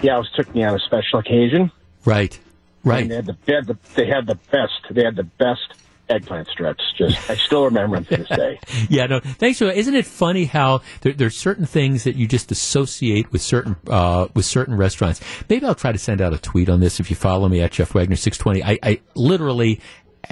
yeah, 0.00 0.14
always 0.14 0.30
took 0.30 0.54
me 0.54 0.64
on 0.64 0.74
a 0.74 0.78
special 0.78 1.18
occasion. 1.18 1.70
Right. 2.06 2.38
Right. 2.84 3.02
And 3.02 3.10
they 3.10 3.16
had 3.16 3.26
the 3.26 3.36
they 3.44 3.52
had 3.54 3.66
the, 3.66 3.76
they 3.96 4.06
had 4.06 4.26
the 4.26 4.38
best. 4.52 4.94
They 4.94 5.04
had 5.04 5.16
the 5.16 5.24
best 5.24 5.74
eggplant 6.08 6.46
strips. 6.48 6.84
Just 6.96 7.28
I 7.28 7.34
still 7.34 7.64
remember 7.64 7.96
them 7.96 8.04
to 8.04 8.16
this 8.18 8.28
day. 8.28 8.60
yeah, 8.88 9.06
no, 9.06 9.18
thanks 9.20 9.58
for. 9.58 9.68
Isn't 9.68 9.94
it 9.94 10.06
funny 10.06 10.44
how 10.44 10.82
there, 11.00 11.12
there's 11.12 11.36
certain 11.36 11.66
things 11.66 12.04
that 12.04 12.14
you 12.14 12.28
just 12.28 12.52
associate 12.52 13.32
with 13.32 13.42
certain 13.42 13.76
uh, 13.88 14.28
with 14.34 14.44
certain 14.44 14.76
restaurants? 14.76 15.20
Maybe 15.48 15.66
I'll 15.66 15.74
try 15.74 15.92
to 15.92 15.98
send 15.98 16.20
out 16.20 16.32
a 16.32 16.38
tweet 16.38 16.68
on 16.68 16.80
this 16.80 17.00
if 17.00 17.10
you 17.10 17.16
follow 17.16 17.48
me 17.48 17.60
at 17.60 17.72
Jeff 17.72 17.92
Wagner 17.92 18.16
six 18.16 18.38
twenty. 18.38 18.62
I, 18.62 18.78
I 18.82 19.00
literally 19.16 19.80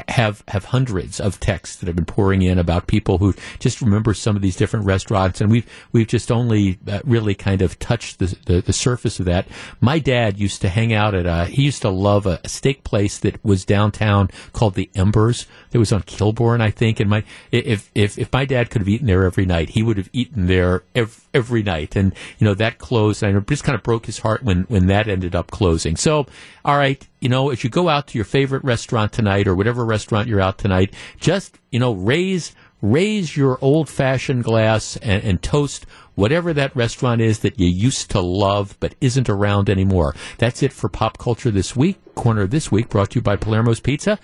have 0.09 0.43
have 0.49 0.67
hundreds 0.67 1.21
of 1.21 1.41
texts 1.41 1.77
that 1.77 1.87
have 1.87 1.97
been 1.97 2.05
pouring 2.05 2.43
in 2.43 2.59
about 2.59 2.87
people 2.87 3.19
who 3.19 3.35
just 3.59 3.81
remember 3.81 4.15
some 4.15 4.37
of 4.37 4.43
these 4.43 4.57
different 4.57 4.87
restaurants, 4.87 5.41
and 5.41 5.51
we've 5.51 5.67
we've 5.93 6.07
just 6.07 6.31
only 6.31 6.79
uh, 6.89 7.01
really 7.05 7.35
kind 7.35 7.63
of 7.63 7.79
touched 7.79 8.19
the, 8.19 8.37
the, 8.47 8.61
the 8.61 8.73
surface 8.73 9.19
of 9.19 9.27
that. 9.27 9.47
My 9.81 9.99
dad 9.99 10.39
used 10.39 10.61
to 10.63 10.69
hang 10.69 10.93
out 10.93 11.15
at 11.15 11.27
a 11.27 11.47
he 11.47 11.63
used 11.63 11.83
to 11.83 11.91
love 11.91 12.27
a, 12.27 12.41
steak 12.49 12.85
place 12.85 13.19
that 13.19 13.43
was 13.45 13.65
downtown 13.65 14.31
called 14.53 14.75
the 14.75 14.91
Embers. 14.95 15.47
That 15.71 15.79
was 15.79 15.93
on 15.93 16.03
Kilbourn, 16.03 16.61
I 16.61 16.71
think. 16.71 17.01
And 17.01 17.11
my 17.11 17.25
if 17.51 17.91
if 17.95 18.19
if 18.19 18.33
my 18.33 18.45
dad 18.45 18.71
could 18.71 18.81
have 18.81 18.89
eaten 18.89 19.07
there 19.07 19.25
every 19.25 19.47
night, 19.47 19.71
he 19.71 19.83
would 19.83 19.97
have 19.97 20.11
eaten 20.13 20.47
there 20.47 20.85
every, 20.95 21.24
every 21.35 21.63
night. 21.63 21.97
And 21.97 22.15
you 22.39 22.47
know 22.47 22.55
that 22.55 22.79
closed. 22.79 23.23
And 23.23 23.37
it 23.37 23.47
just 23.47 23.65
kind 23.65 23.77
of 23.77 23.83
broke 23.83 24.07
his 24.07 24.19
heart 24.19 24.43
when 24.43 24.63
when 24.65 24.87
that 24.87 25.09
ended 25.09 25.35
up 25.35 25.51
closing. 25.51 25.97
So 25.97 26.27
all 26.65 26.79
right, 26.79 27.07
you 27.21 27.29
know, 27.29 27.51
as 27.51 27.63
you 27.65 27.71
go 27.71 27.89
out 27.89 28.07
to 28.09 28.19
your 28.19 28.25
favorite 28.25 28.65
restaurant 28.65 29.13
tonight 29.13 29.47
or 29.47 29.55
whatever 29.55 29.85
restaurant 29.85 30.29
you're 30.29 30.41
out 30.41 30.59
tonight, 30.59 30.95
just, 31.19 31.59
you 31.71 31.79
know, 31.79 31.93
raise 31.93 32.55
raise 32.85 33.35
your 33.35 33.59
old 33.63 33.89
fashioned 33.89 34.45
glass 34.45 34.97
and, 34.99 35.25
and, 35.25 35.43
toast 35.43 35.87
whatever 36.17 36.53
that 36.53 36.77
restaurant 36.77 37.19
is 37.19 37.39
that 37.39 37.59
you 37.59 37.67
used 37.67 38.11
to 38.11 38.21
love 38.21 38.77
but 38.79 38.95
isn't 39.01 39.31
around 39.31 39.71
anymore. 39.71 40.15
That's 40.37 40.63
it 40.63 40.71
for 40.71 40.91
Pop 40.91 41.17
Culture 41.17 41.51
This 41.51 41.75
Week. 41.75 41.99
Corner 42.15 42.43
of 42.43 42.51
This 42.51 42.71
Week 42.71 42.91
brought 42.91 43.11
to 43.11 43.17
you 43.17 43.23
by 43.23 43.37
Palermo's 43.37 43.81
Pizza. 43.81 44.19